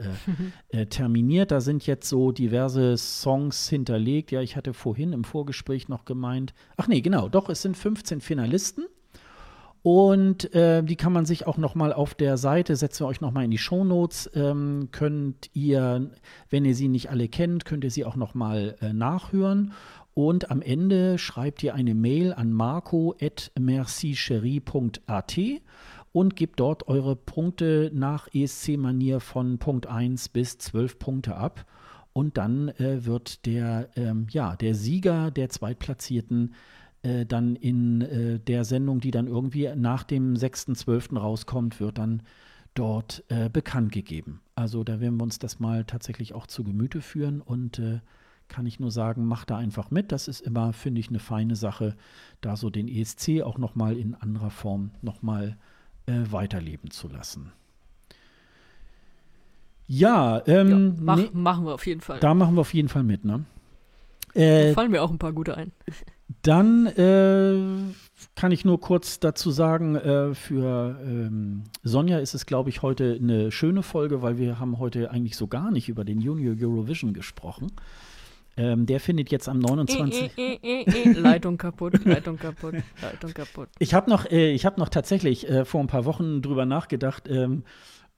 äh, 0.82 0.86
terminiert. 0.88 1.52
Da 1.52 1.62
sind 1.62 1.86
jetzt 1.86 2.10
so 2.10 2.32
diverse 2.32 2.98
Songs 2.98 3.70
hinterlegt. 3.70 4.32
Ja, 4.32 4.42
ich 4.42 4.56
hatte 4.56 4.74
vorhin 4.74 5.14
im 5.14 5.24
Vorgespräch 5.24 5.90
noch 5.90 6.06
gemeint, 6.06 6.56
ach 6.78 6.88
nee, 6.88 7.02
genau, 7.02 7.30
doch, 7.30 7.50
es 7.50 7.62
sind 7.62 7.78
15 7.78 8.22
Finalisten. 8.22 8.86
Und 9.84 10.54
äh, 10.54 10.84
die 10.84 10.96
kann 10.96 11.12
man 11.12 11.26
sich 11.26 11.48
auch 11.48 11.58
noch 11.58 11.74
mal 11.74 11.92
auf 11.92 12.14
der 12.14 12.38
Seite, 12.38 12.76
setzen 12.76 13.04
wir 13.04 13.08
euch 13.08 13.20
noch 13.20 13.32
mal 13.32 13.44
in 13.44 13.50
die 13.50 13.58
Shownotes, 13.58 14.30
ähm, 14.36 14.90
könnt 14.92 15.50
ihr, 15.54 16.12
wenn 16.52 16.66
ihr 16.66 16.76
sie 16.76 16.88
nicht 16.88 17.10
alle 17.10 17.28
kennt, 17.28 17.66
könnt 17.66 17.84
ihr 17.84 17.90
sie 17.90 18.06
auch 18.06 18.16
noch 18.16 18.36
mal 18.36 18.76
äh, 18.82 18.94
nachhören. 18.94 19.74
Und 20.24 20.52
am 20.52 20.62
Ende 20.62 21.18
schreibt 21.18 21.64
ihr 21.64 21.74
eine 21.74 21.96
Mail 21.96 22.32
an 22.32 22.54
marco.mercicherie.at 22.54 25.40
und 26.12 26.36
gebt 26.36 26.60
dort 26.60 26.88
eure 26.88 27.16
Punkte 27.16 27.90
nach 27.92 28.28
ESC-Manier 28.32 29.20
von 29.20 29.58
Punkt 29.58 29.88
1 29.88 30.30
bis 30.30 30.60
12 30.60 31.00
Punkte 31.00 31.36
ab. 31.36 31.66
Und 32.14 32.38
dann 32.38 32.70
äh, 32.70 33.04
wird 33.04 33.48
der, 33.48 33.90
ähm, 33.96 34.28
ja, 34.30 34.56
der 34.56 34.76
Sieger 34.76 35.32
der 35.32 35.50
Zweitplatzierten 35.50 36.54
äh, 37.02 37.26
dann 37.26 37.56
in 37.56 38.02
äh, 38.02 38.40
der 38.40 38.64
Sendung, 38.64 39.00
die 39.00 39.10
dann 39.10 39.26
irgendwie 39.26 39.72
nach 39.76 40.04
dem 40.04 40.36
6.12. 40.36 41.18
rauskommt, 41.18 41.80
wird 41.80 41.98
dann 41.98 42.22
dort 42.76 43.24
äh, 43.30 43.50
bekannt 43.50 43.92
gegeben. 43.92 44.42
Also 44.54 44.84
da 44.84 45.00
werden 45.00 45.18
wir 45.18 45.24
uns 45.24 45.40
das 45.40 45.60
mal 45.60 45.84
tatsächlich 45.84 46.36
auch 46.36 46.46
zu 46.46 46.64
Gemüte 46.64 47.02
führen 47.02 47.42
und 47.42 47.80
äh, 47.80 48.02
kann 48.52 48.66
ich 48.68 48.80
nur 48.80 48.92
sagen, 48.92 49.26
macht 49.26 49.50
da 49.50 49.58
einfach 49.58 49.90
mit. 49.90 50.12
Das 50.12 50.28
ist 50.28 50.42
immer, 50.42 50.74
finde 50.74 51.00
ich, 51.00 51.10
eine 51.10 51.20
feine 51.20 51.56
Sache, 51.56 51.96
da 52.42 52.56
so 52.56 52.70
den 52.70 52.88
ESC 52.88 53.42
auch 53.44 53.58
noch 53.58 53.74
mal 53.76 53.98
in 53.98 54.14
anderer 54.14 54.52
Form 54.52 54.92
noch 55.02 55.22
mal 55.24 55.58
äh, 56.06 56.20
weiterleben 56.32 56.92
zu 56.92 57.08
lassen. 57.08 57.52
Ja, 59.88 60.38
Ja, 60.38 60.48
ähm, 60.48 60.96
mach, 61.02 61.18
nee, 61.18 61.30
Machen 61.34 61.66
wir 61.66 61.74
auf 61.74 61.86
jeden 61.86 62.02
Fall. 62.02 62.20
da 62.20 62.34
machen 62.34 62.56
wir 62.56 62.62
auf 62.62 62.74
jeden 62.74 62.90
Fall 62.90 63.04
mit, 63.04 63.26
ne? 63.26 63.46
Da 64.34 64.40
Äh, 64.42 64.74
fallen 64.74 64.92
mir 64.92 65.02
auch 65.02 65.12
ein 65.12 65.18
paar 65.20 65.34
gute 65.34 65.58
ein. 65.58 65.72
dann 66.44 66.86
äh, 66.88 67.94
kann 68.36 68.52
ich 68.52 68.64
nur 68.64 68.80
kurz 68.80 69.20
dazu 69.20 69.52
sagen, 69.52 69.96
äh, 69.96 70.34
für 70.34 70.98
ähm, 71.06 71.64
Sonja 71.84 72.20
ist 72.20 72.34
es, 72.34 72.46
glaube 72.46 72.70
ich, 72.70 72.82
heute 72.82 73.18
eine 73.22 73.52
schöne 73.52 73.84
Folge, 73.84 74.22
weil 74.22 74.38
wir 74.38 74.60
haben 74.60 74.80
heute 74.80 75.12
eigentlich 75.12 75.36
so 75.36 75.48
gar 75.48 75.72
nicht 75.72 75.90
über 75.90 76.06
den 76.06 76.22
Junior 76.22 76.56
Eurovision 76.58 77.14
gesprochen. 77.14 77.72
Ähm, 78.62 78.86
der 78.86 79.00
findet 79.00 79.32
jetzt 79.32 79.50
am 79.50 79.58
29. 79.58 80.38
Äh, 80.38 80.54
äh, 80.54 80.84
äh, 80.84 80.84
äh, 80.84 81.14
Leitung 81.14 81.58
kaputt, 81.58 82.06
Leitung 82.06 82.38
kaputt, 82.38 82.76
Leitung 83.02 83.34
kaputt. 83.34 83.70
Ich 83.80 83.96
habe 83.96 84.08
noch, 84.08 84.30
äh, 84.30 84.52
ich 84.52 84.68
hab 84.68 84.78
noch 84.78 84.90
tatsächlich 84.90 85.50
äh, 85.50 85.66
vor 85.66 85.82
ein 85.82 85.88
paar 85.88 86.06
Wochen 86.06 86.44
drüber 86.44 86.68
nachgedacht, 86.68 87.28
ähm, 87.28 87.64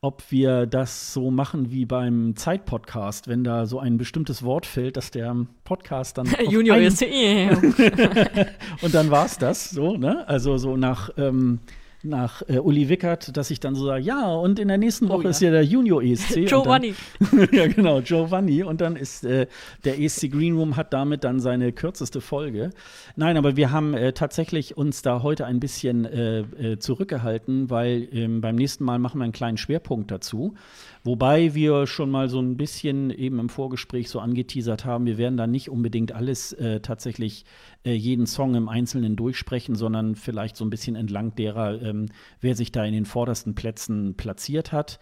ob 0.02 0.30
wir 0.32 0.66
das 0.66 1.14
so 1.14 1.32
machen 1.32 1.72
wie 1.72 1.86
beim 1.86 2.36
Zeitpodcast, 2.36 3.30
wenn 3.30 3.46
da 3.46 3.66
so 3.66 3.80
ein 3.80 3.98
bestimmtes 3.98 4.44
Wort 4.44 4.66
fällt, 4.66 4.98
dass 4.98 5.12
der 5.12 5.34
Podcast 5.64 6.18
dann. 6.18 6.28
Junior 6.50 6.76
ist 6.76 7.02
Und 8.82 8.94
dann 8.94 9.12
war 9.12 9.26
es 9.26 9.38
das 9.38 9.70
so, 9.70 9.96
ne? 9.96 10.28
Also 10.28 10.58
so 10.58 10.76
nach, 10.76 11.10
ähm, 11.18 11.60
nach 12.04 12.42
äh, 12.48 12.60
Uli 12.60 12.90
Wickert, 12.90 13.36
dass 13.36 13.50
ich 13.50 13.60
dann 13.60 13.76
so 13.76 13.86
sage, 13.86 14.04
ja, 14.04 14.28
und 14.34 14.60
in 14.60 14.68
der 14.68 14.78
nächsten 14.78 15.08
Oh 15.08 15.14
Woche 15.14 15.24
ja. 15.24 15.30
ist 15.30 15.42
ja 15.42 15.52
der 15.52 15.64
Junior 15.64 16.02
ESC. 16.04 16.46
Giovanni. 16.46 16.94
Ja, 17.52 17.68
genau, 17.68 18.02
Giovanni. 18.02 18.64
Und 18.64 18.82
dann 18.82 18.96
ist 18.96 19.24
äh, 19.24 19.48
der 19.86 20.00
ESC 20.00 20.32
Green 20.32 20.56
Room 20.56 20.76
hat 20.76 20.94
damit 20.94 21.24
dann 21.24 21.40
seine 21.40 21.72
kürzeste 21.72 22.22
Folge. 22.22 22.72
Nein, 23.16 23.38
aber 23.38 23.56
wir 23.56 23.72
haben 23.72 23.94
äh, 23.94 24.14
tatsächlich 24.14 24.78
uns 24.78 25.02
da 25.02 25.24
heute 25.24 25.46
ein 25.46 25.60
bisschen 25.60 26.06
äh, 26.06 26.40
äh, 26.40 26.80
zurückgehalten, 26.80 27.70
weil 27.70 28.08
ähm, 28.12 28.42
beim 28.42 28.56
nächsten 28.56 28.84
Mal 28.84 29.00
machen 29.00 29.20
wir 29.20 29.24
einen 29.24 29.34
kleinen 29.34 29.58
Schwerpunkt 29.58 30.12
dazu. 30.12 30.56
Wobei 31.04 31.54
wir 31.54 31.86
schon 31.86 32.10
mal 32.10 32.30
so 32.30 32.40
ein 32.40 32.56
bisschen 32.56 33.10
eben 33.10 33.40
im 33.40 33.50
Vorgespräch 33.50 34.10
so 34.10 34.20
angeteasert 34.20 34.86
haben, 34.86 35.06
wir 35.06 35.18
werden 35.18 35.36
da 35.36 35.48
nicht 35.48 35.70
unbedingt 35.70 36.14
alles 36.14 36.54
äh, 36.54 36.80
tatsächlich 36.80 37.44
äh, 37.86 37.94
jeden 37.94 38.26
Song 38.28 38.56
im 38.56 38.70
Einzelnen 38.70 39.16
durchsprechen, 39.16 39.76
sondern 39.76 40.16
vielleicht 40.16 40.56
so 40.56 40.66
ein 40.66 40.70
bisschen 40.70 40.96
entlang 40.96 41.36
derer, 41.36 41.82
ähm, 41.82 42.08
wer 42.42 42.56
sich 42.56 42.72
da 42.72 42.84
in 42.86 42.94
den 42.94 43.06
vordersten 43.06 43.56
Plätzen 43.56 44.16
platziert 44.16 44.72
hat. 44.72 45.00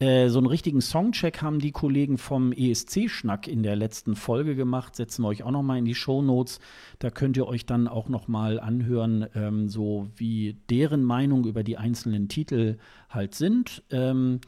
Äh, 0.00 0.28
so 0.28 0.38
einen 0.38 0.48
richtigen 0.48 0.80
Songcheck 0.80 1.40
haben 1.40 1.60
die 1.60 1.70
Kollegen 1.70 2.18
vom 2.18 2.52
ESC-Schnack 2.52 3.46
in 3.46 3.62
der 3.62 3.76
letzten 3.76 4.16
Folge 4.16 4.56
gemacht. 4.56 4.96
Setzen 4.96 5.22
wir 5.22 5.28
euch 5.28 5.44
auch 5.44 5.52
noch 5.52 5.62
mal 5.62 5.78
in 5.78 5.84
die 5.84 5.94
Shownotes. 5.94 6.58
Da 6.98 7.10
könnt 7.10 7.36
ihr 7.36 7.46
euch 7.46 7.64
dann 7.64 7.86
auch 7.86 8.08
noch 8.08 8.26
mal 8.26 8.58
anhören, 8.58 9.26
ähm, 9.34 9.68
so 9.68 10.08
wie 10.16 10.56
deren 10.68 11.04
Meinung 11.04 11.46
über 11.46 11.62
die 11.62 11.78
einzelnen 11.78 12.28
Titel 12.28 12.78
halt 13.08 13.36
sind. 13.36 13.84
Ähm, 13.90 14.40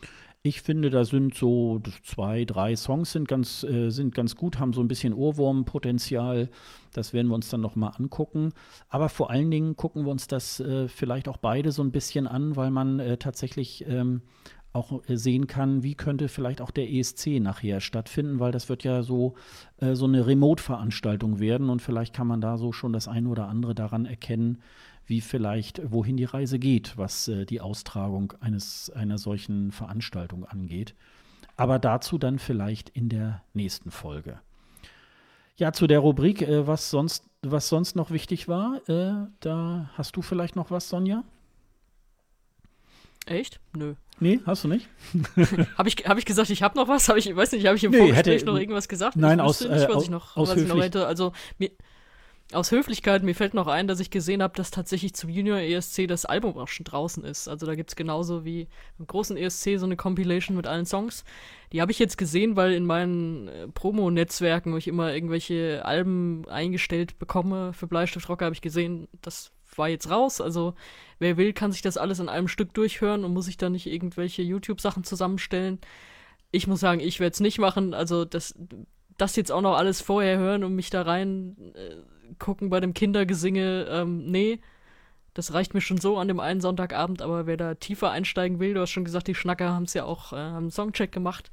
ich 0.47 0.62
finde, 0.62 0.90
da 0.90 1.05
sind 1.05 1.35
so 1.35 1.81
zwei, 2.02 2.44
drei 2.44 2.77
Songs 2.77 3.12
sind 3.12 3.28
ganz, 3.28 3.64
äh, 3.64 3.90
sind 3.90 4.14
ganz 4.14 4.36
gut, 4.36 4.59
haben 4.59 4.73
so 4.73 4.81
ein 4.81 4.89
bisschen 4.89 5.12
Ohrwurmpotenzial. 5.12 6.48
Das 6.93 7.12
werden 7.12 7.28
wir 7.28 7.35
uns 7.35 7.51
dann 7.51 7.60
noch 7.60 7.77
mal 7.77 7.89
angucken. 7.89 8.52
Aber 8.89 9.09
vor 9.09 9.31
allen 9.31 9.51
Dingen 9.51 9.77
gucken 9.77 10.05
wir 10.05 10.10
uns 10.10 10.27
das 10.27 10.60
äh, 10.60 10.89
vielleicht 10.89 11.28
auch 11.28 11.36
beide 11.36 11.73
so 11.73 11.82
ein 11.82 11.93
bisschen 11.93 12.27
an, 12.27 12.56
weil 12.56 12.70
man 12.70 13.01
äh, 13.01 13.16
tatsächlich 13.18 13.85
ähm, 13.89 14.23
auch 14.73 15.02
äh, 15.09 15.16
sehen 15.16 15.47
kann, 15.47 15.82
wie 15.82 15.94
könnte 15.94 16.28
vielleicht 16.28 16.60
auch 16.60 16.70
der 16.70 16.90
ESC 16.90 17.40
nachher 17.40 17.81
stattfinden, 17.81 18.39
weil 18.39 18.52
das 18.52 18.68
wird 18.68 18.85
ja 18.85 19.02
so, 19.02 19.35
äh, 19.78 19.94
so 19.94 20.05
eine 20.05 20.27
Remote-Veranstaltung 20.27 21.40
werden 21.40 21.70
und 21.70 21.82
vielleicht 21.82 22.14
kann 22.14 22.27
man 22.27 22.40
da 22.40 22.59
so 22.59 22.73
schon 22.73 22.93
das 22.93 23.09
eine 23.09 23.28
oder 23.28 23.48
andere 23.48 23.74
daran 23.74 24.06
erkennen, 24.06 24.59
wie 25.06 25.20
vielleicht, 25.20 25.80
wohin 25.90 26.16
die 26.16 26.24
Reise 26.24 26.58
geht, 26.58 26.96
was 26.98 27.28
äh, 27.28 27.44
die 27.46 27.60
Austragung 27.60 28.32
eines, 28.40 28.90
einer 28.90 29.18
solchen 29.18 29.70
Veranstaltung 29.72 30.44
angeht. 30.44 30.94
Aber 31.56 31.78
dazu 31.78 32.18
dann 32.18 32.38
vielleicht 32.38 32.88
in 32.90 33.08
der 33.08 33.42
nächsten 33.54 33.90
Folge. 33.90 34.40
Ja, 35.56 35.72
zu 35.72 35.86
der 35.86 36.00
Rubrik, 36.00 36.42
äh, 36.42 36.66
was, 36.66 36.90
sonst, 36.90 37.24
was 37.42 37.68
sonst 37.68 37.96
noch 37.96 38.10
wichtig 38.10 38.46
war, 38.48 38.80
äh, 38.88 39.26
da 39.40 39.90
hast 39.94 40.16
du 40.16 40.22
vielleicht 40.22 40.54
noch 40.56 40.70
was, 40.70 40.88
Sonja? 40.88 41.24
Echt? 43.26 43.58
Nö. 43.76 43.94
Nee, 44.20 44.40
hast 44.46 44.64
du 44.64 44.68
nicht? 44.68 44.88
Habe 45.76 45.88
ich, 45.88 45.96
hab 46.06 46.16
ich 46.16 46.24
gesagt, 46.24 46.48
ich 46.48 46.62
habe 46.62 46.76
noch 46.78 46.88
was? 46.88 47.08
Hab 47.08 47.16
ich, 47.18 47.34
weiß 47.34 47.52
nicht, 47.52 47.66
habe 47.66 47.76
ich 47.76 47.84
im 47.84 47.90
Nee, 47.90 47.98
Vorgespräch 47.98 48.34
hätte- 48.36 48.46
noch 48.46 48.56
irgendwas 48.56 48.88
gesagt? 48.88 49.16
Nein, 49.16 49.38
ich 49.40 49.44
aus, 49.44 49.60
nicht, 49.60 49.70
äh, 49.70 49.88
was 49.88 49.96
aus- 49.96 50.04
ich 50.04 50.10
noch, 50.10 50.36
aus 50.36 50.48
was 50.50 50.56
ich 50.58 50.68
noch 50.68 50.80
hätte. 50.80 51.06
Also, 51.06 51.32
mir, 51.58 51.70
aus 52.52 52.70
Höflichkeit, 52.70 53.24
mir 53.24 53.35
fällt 53.35 53.55
noch 53.55 53.66
ein, 53.66 53.89
dass 53.89 53.98
ich 53.98 54.10
gesehen 54.10 54.43
habe, 54.43 54.55
dass 54.55 54.70
tatsächlich 54.70 55.14
zum 55.14 55.31
Junior 55.31 55.59
ESC 55.59 56.06
das 56.06 56.24
Album 56.24 56.56
auch 56.56 56.68
schon 56.68 56.85
draußen 56.85 57.24
ist. 57.24 57.48
Also 57.48 57.66
da 57.66 57.74
gibt 57.74 57.90
es 57.90 57.97
genauso 57.97 58.44
wie 58.44 58.68
im 58.98 59.06
großen 59.06 59.36
ESC 59.36 59.78
so 59.78 59.86
eine 59.86 59.97
Compilation 59.97 60.56
mit 60.56 60.68
allen 60.68 60.86
Songs. 60.86 61.24
Die 61.73 61.81
habe 61.81 61.90
ich 61.90 61.98
jetzt 61.98 62.16
gesehen, 62.18 62.55
weil 62.55 62.73
in 62.73 62.86
meinen 62.86 63.48
äh, 63.48 63.68
Promo-Netzwerken, 63.68 64.73
wo 64.73 64.77
ich 64.77 64.86
immer 64.86 65.12
irgendwelche 65.12 65.85
Alben 65.85 66.48
eingestellt 66.48 67.18
bekomme 67.18 67.73
für 67.73 67.89
Bleistift 67.89 68.28
Rocker, 68.28 68.44
habe 68.44 68.55
ich 68.55 68.62
gesehen, 68.62 69.09
das 69.23 69.51
war 69.74 69.89
jetzt 69.89 70.09
raus. 70.09 70.40
Also 70.40 70.74
wer 71.18 71.36
will, 71.36 71.52
kann 71.52 71.73
sich 71.73 71.82
das 71.82 71.97
alles 71.97 72.20
in 72.20 72.28
einem 72.28 72.47
Stück 72.47 72.73
durchhören 72.74 73.24
und 73.24 73.35
muss 73.35 73.47
sich 73.47 73.56
da 73.56 73.70
nicht 73.70 73.86
irgendwelche 73.86 74.43
YouTube-Sachen 74.43 75.02
zusammenstellen. 75.02 75.81
Ich 76.52 76.68
muss 76.68 76.78
sagen, 76.78 77.01
ich 77.01 77.18
werde 77.18 77.35
es 77.35 77.40
nicht 77.40 77.59
machen. 77.59 77.93
Also 77.93 78.24
das, 78.24 78.55
das 79.18 79.35
jetzt 79.35 79.51
auch 79.51 79.62
noch 79.62 79.77
alles 79.77 80.01
vorher 80.01 80.39
hören 80.39 80.62
und 80.62 80.77
mich 80.77 80.90
da 80.90 81.02
rein 81.02 81.56
äh, 81.74 81.97
gucken 82.38 82.70
bei 82.70 82.80
dem 82.80 82.94
Kindergesinge, 82.94 83.86
ähm, 83.90 84.30
nee, 84.30 84.60
Das 85.34 85.52
reicht 85.52 85.74
mir 85.74 85.82
schon 85.82 85.98
so 85.98 86.16
an 86.16 86.28
dem 86.28 86.40
einen 86.40 86.62
Sonntagabend, 86.62 87.20
aber 87.20 87.46
wer 87.46 87.58
da 87.58 87.74
tiefer 87.74 88.10
einsteigen 88.10 88.58
will, 88.58 88.72
du 88.72 88.80
hast 88.80 88.90
schon 88.90 89.04
gesagt, 89.04 89.26
die 89.28 89.34
Schnacker 89.34 89.70
haben 89.70 89.84
es 89.84 89.92
ja 89.92 90.04
auch 90.04 90.32
äh, 90.32 90.36
einen 90.36 90.70
Songcheck 90.70 91.12
gemacht. 91.12 91.50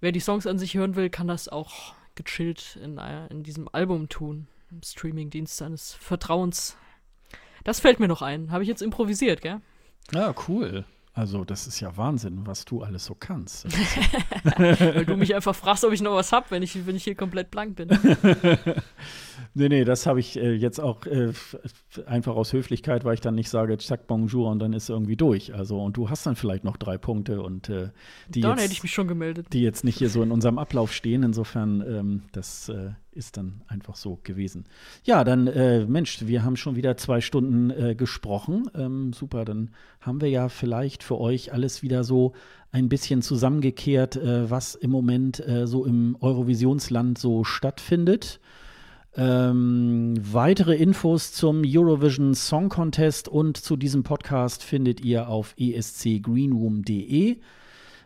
Wer 0.00 0.10
die 0.10 0.18
Songs 0.18 0.48
an 0.48 0.58
sich 0.58 0.74
hören 0.74 0.96
will, 0.96 1.08
kann 1.08 1.28
das 1.28 1.48
auch 1.48 1.94
gechillt 2.16 2.78
in, 2.82 2.98
äh, 2.98 3.28
in 3.28 3.44
diesem 3.44 3.68
Album 3.72 4.08
tun, 4.08 4.48
im 4.72 4.82
Streamingdienst 4.82 5.56
seines 5.56 5.94
Vertrauens. 5.94 6.76
Das 7.62 7.78
fällt 7.78 8.00
mir 8.00 8.08
noch 8.08 8.22
ein. 8.22 8.50
Habe 8.50 8.64
ich 8.64 8.68
jetzt 8.68 8.82
improvisiert, 8.82 9.40
gell? 9.40 9.60
Ja, 10.12 10.34
cool. 10.48 10.84
Also, 11.14 11.44
das 11.44 11.66
ist 11.66 11.78
ja 11.80 11.94
Wahnsinn, 11.98 12.46
was 12.46 12.64
du 12.64 12.82
alles 12.82 13.04
so 13.04 13.14
kannst. 13.14 13.66
Weil 14.56 15.04
du 15.04 15.16
mich 15.18 15.34
einfach 15.34 15.54
fragst, 15.54 15.84
ob 15.84 15.92
ich 15.92 16.00
noch 16.00 16.14
was 16.14 16.32
habe, 16.32 16.46
wenn 16.48 16.62
ich, 16.62 16.86
wenn 16.86 16.96
ich 16.96 17.04
hier 17.04 17.14
komplett 17.14 17.50
blank 17.50 17.76
bin. 17.76 17.88
nee, 19.54 19.68
nee, 19.68 19.84
das 19.84 20.06
habe 20.06 20.20
ich 20.20 20.38
äh, 20.38 20.54
jetzt 20.54 20.80
auch 20.80 21.04
äh, 21.04 21.34
einfach 22.06 22.34
aus 22.34 22.54
Höflichkeit, 22.54 23.04
weil 23.04 23.12
ich 23.12 23.20
dann 23.20 23.34
nicht 23.34 23.50
sage, 23.50 23.76
zack, 23.76 24.06
bonjour 24.06 24.50
und 24.50 24.58
dann 24.58 24.72
ist 24.72 24.88
irgendwie 24.88 25.16
durch. 25.16 25.54
Also, 25.54 25.82
und 25.82 25.98
du 25.98 26.08
hast 26.08 26.24
dann 26.24 26.34
vielleicht 26.34 26.64
noch 26.64 26.78
drei 26.78 26.96
Punkte 26.96 27.42
und 27.42 27.68
äh, 27.68 27.90
die 28.28 28.40
dann 28.40 28.52
jetzt, 28.52 28.62
hätte 28.62 28.72
ich 28.72 28.82
mich 28.82 28.92
schon 28.92 29.06
gemeldet. 29.06 29.48
Die 29.52 29.60
jetzt 29.60 29.84
nicht 29.84 29.98
hier 29.98 30.08
so 30.08 30.22
in 30.22 30.30
unserem 30.30 30.58
Ablauf 30.58 30.94
stehen. 30.94 31.24
Insofern, 31.24 31.82
ähm, 31.86 32.22
das 32.32 32.70
äh, 32.70 32.92
ist 33.12 33.36
dann 33.36 33.62
einfach 33.66 33.96
so 33.96 34.18
gewesen. 34.22 34.64
Ja, 35.04 35.24
dann, 35.24 35.46
äh, 35.46 35.84
Mensch, 35.86 36.26
wir 36.26 36.44
haben 36.44 36.56
schon 36.56 36.76
wieder 36.76 36.96
zwei 36.96 37.20
Stunden 37.20 37.70
äh, 37.70 37.94
gesprochen. 37.94 38.70
Ähm, 38.74 39.12
super, 39.12 39.44
dann 39.44 39.70
haben 40.00 40.20
wir 40.20 40.28
ja 40.28 40.48
vielleicht 40.48 41.02
für 41.02 41.20
euch 41.20 41.52
alles 41.52 41.82
wieder 41.82 42.04
so 42.04 42.32
ein 42.70 42.88
bisschen 42.88 43.22
zusammengekehrt, 43.22 44.16
äh, 44.16 44.50
was 44.50 44.74
im 44.74 44.90
Moment 44.90 45.46
äh, 45.46 45.66
so 45.66 45.84
im 45.84 46.16
Eurovisionsland 46.20 47.18
so 47.18 47.44
stattfindet. 47.44 48.40
Ähm, 49.14 50.14
weitere 50.20 50.74
Infos 50.74 51.32
zum 51.32 51.62
Eurovision 51.66 52.34
Song 52.34 52.70
Contest 52.70 53.28
und 53.28 53.58
zu 53.58 53.76
diesem 53.76 54.04
Podcast 54.04 54.62
findet 54.62 55.02
ihr 55.02 55.28
auf 55.28 55.54
escgreenroom.de. 55.58 57.36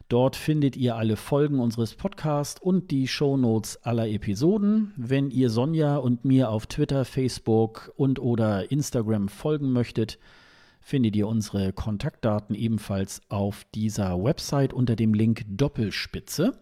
Dort 0.09 0.37
findet 0.37 0.77
ihr 0.77 0.95
alle 0.95 1.17
Folgen 1.17 1.59
unseres 1.59 1.95
Podcasts 1.95 2.63
und 2.63 2.93
die 2.93 3.09
Shownotes 3.09 3.83
aller 3.83 4.09
Episoden. 4.09 4.93
Wenn 4.97 5.33
ihr 5.33 5.51
Sonja 5.51 5.97
und 5.97 6.25
mir 6.25 6.51
auf 6.51 6.69
Twitter, 6.69 7.05
Facebook 7.05 7.93
und 7.97 8.21
oder 8.21 8.71
Instagram 8.71 9.29
folgen 9.29 9.73
möchtet, 9.73 10.21
findet 10.81 11.17
ihr 11.17 11.27
unsere 11.27 11.73
Kontaktdaten 11.73 12.55
ebenfalls 12.55 13.21
auf 13.29 13.67
dieser 13.75 14.23
Website 14.23 14.73
unter 14.73 14.95
dem 14.95 15.13
Link 15.13 15.45
Doppelspitze. 15.49 16.57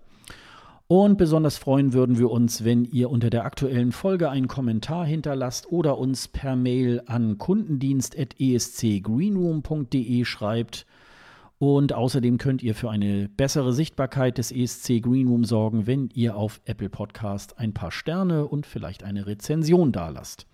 Und 0.86 1.18
besonders 1.18 1.58
freuen 1.58 1.92
würden 1.92 2.18
wir 2.18 2.30
uns, 2.30 2.64
wenn 2.64 2.86
ihr 2.86 3.10
unter 3.10 3.28
der 3.28 3.44
aktuellen 3.44 3.92
Folge 3.92 4.30
einen 4.30 4.48
Kommentar 4.48 5.04
hinterlasst 5.04 5.70
oder 5.70 5.98
uns 5.98 6.28
per 6.28 6.56
Mail 6.56 7.02
an 7.04 7.36
kundendienst.escgreenroom.de 7.36 10.24
schreibt. 10.24 10.86
Und 11.64 11.94
außerdem 11.94 12.36
könnt 12.36 12.62
ihr 12.62 12.74
für 12.74 12.90
eine 12.90 13.26
bessere 13.26 13.72
Sichtbarkeit 13.72 14.36
des 14.36 14.52
ESC 14.52 15.00
Greenroom 15.00 15.44
sorgen, 15.44 15.86
wenn 15.86 16.10
ihr 16.12 16.36
auf 16.36 16.60
Apple 16.66 16.90
Podcast 16.90 17.58
ein 17.58 17.72
paar 17.72 17.90
Sterne 17.90 18.46
und 18.46 18.66
vielleicht 18.66 19.02
eine 19.02 19.26
Rezension 19.26 19.90
dalasst. 19.90 20.46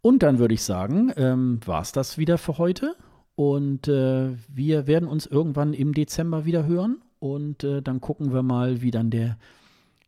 Und 0.01 0.21
dann 0.21 0.37
würde 0.37 0.53
ich 0.53 0.63
sagen, 0.63 1.13
ähm, 1.15 1.61
war 1.65 1.81
es 1.81 1.93
das 1.93 2.17
wieder 2.17 2.37
für 2.37 2.57
heute. 2.57 2.97
Und 3.37 3.87
äh, 3.87 4.31
wir 4.51 4.87
werden 4.87 5.07
uns 5.07 5.27
irgendwann 5.27 5.73
im 5.73 5.93
Dezember 5.93 6.45
wieder 6.45 6.65
hören. 6.65 7.03
Und 7.19 7.63
äh, 7.63 7.83
dann 7.83 8.01
gucken 8.01 8.33
wir 8.33 8.41
mal, 8.41 8.81
wie 8.81 8.89
dann 8.89 9.11
der 9.11 9.37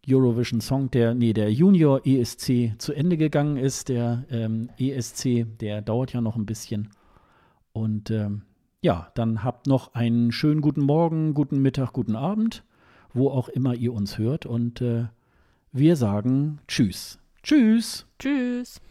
Eurovision 0.10 0.62
Song, 0.62 0.90
der, 0.90 1.14
nee, 1.14 1.34
der 1.34 1.54
Junior 1.54 2.02
ESC 2.08 2.74
zu 2.80 2.92
Ende 2.92 3.18
gegangen 3.18 3.58
ist. 3.58 3.90
Der 3.90 4.26
ähm, 4.32 4.72
ESC, 4.80 5.46
der 5.60 5.84
dauert 5.84 6.12
ja 6.12 6.22
noch 6.22 6.38
ein 6.38 6.48
bisschen. 6.48 6.90
Und 7.72 8.10
ähm, 8.10 8.42
ja, 8.82 9.12
dann 9.14 9.44
habt 9.44 9.68
noch 9.68 9.94
einen 9.94 10.32
schönen 10.32 10.62
guten 10.62 10.82
Morgen, 10.82 11.36
guten 11.36 11.62
Mittag, 11.62 11.94
guten 11.94 12.16
Abend, 12.16 12.64
wo 13.14 13.30
auch 13.30 13.48
immer 13.48 13.76
ihr 13.76 13.94
uns 13.94 14.18
hört. 14.18 14.48
Und 14.48 14.82
äh, 14.82 15.06
wir 15.72 15.96
sagen 15.98 16.62
Tschüss. 16.68 17.20
Tschüss. 17.44 18.08
Tschüss. 18.18 18.82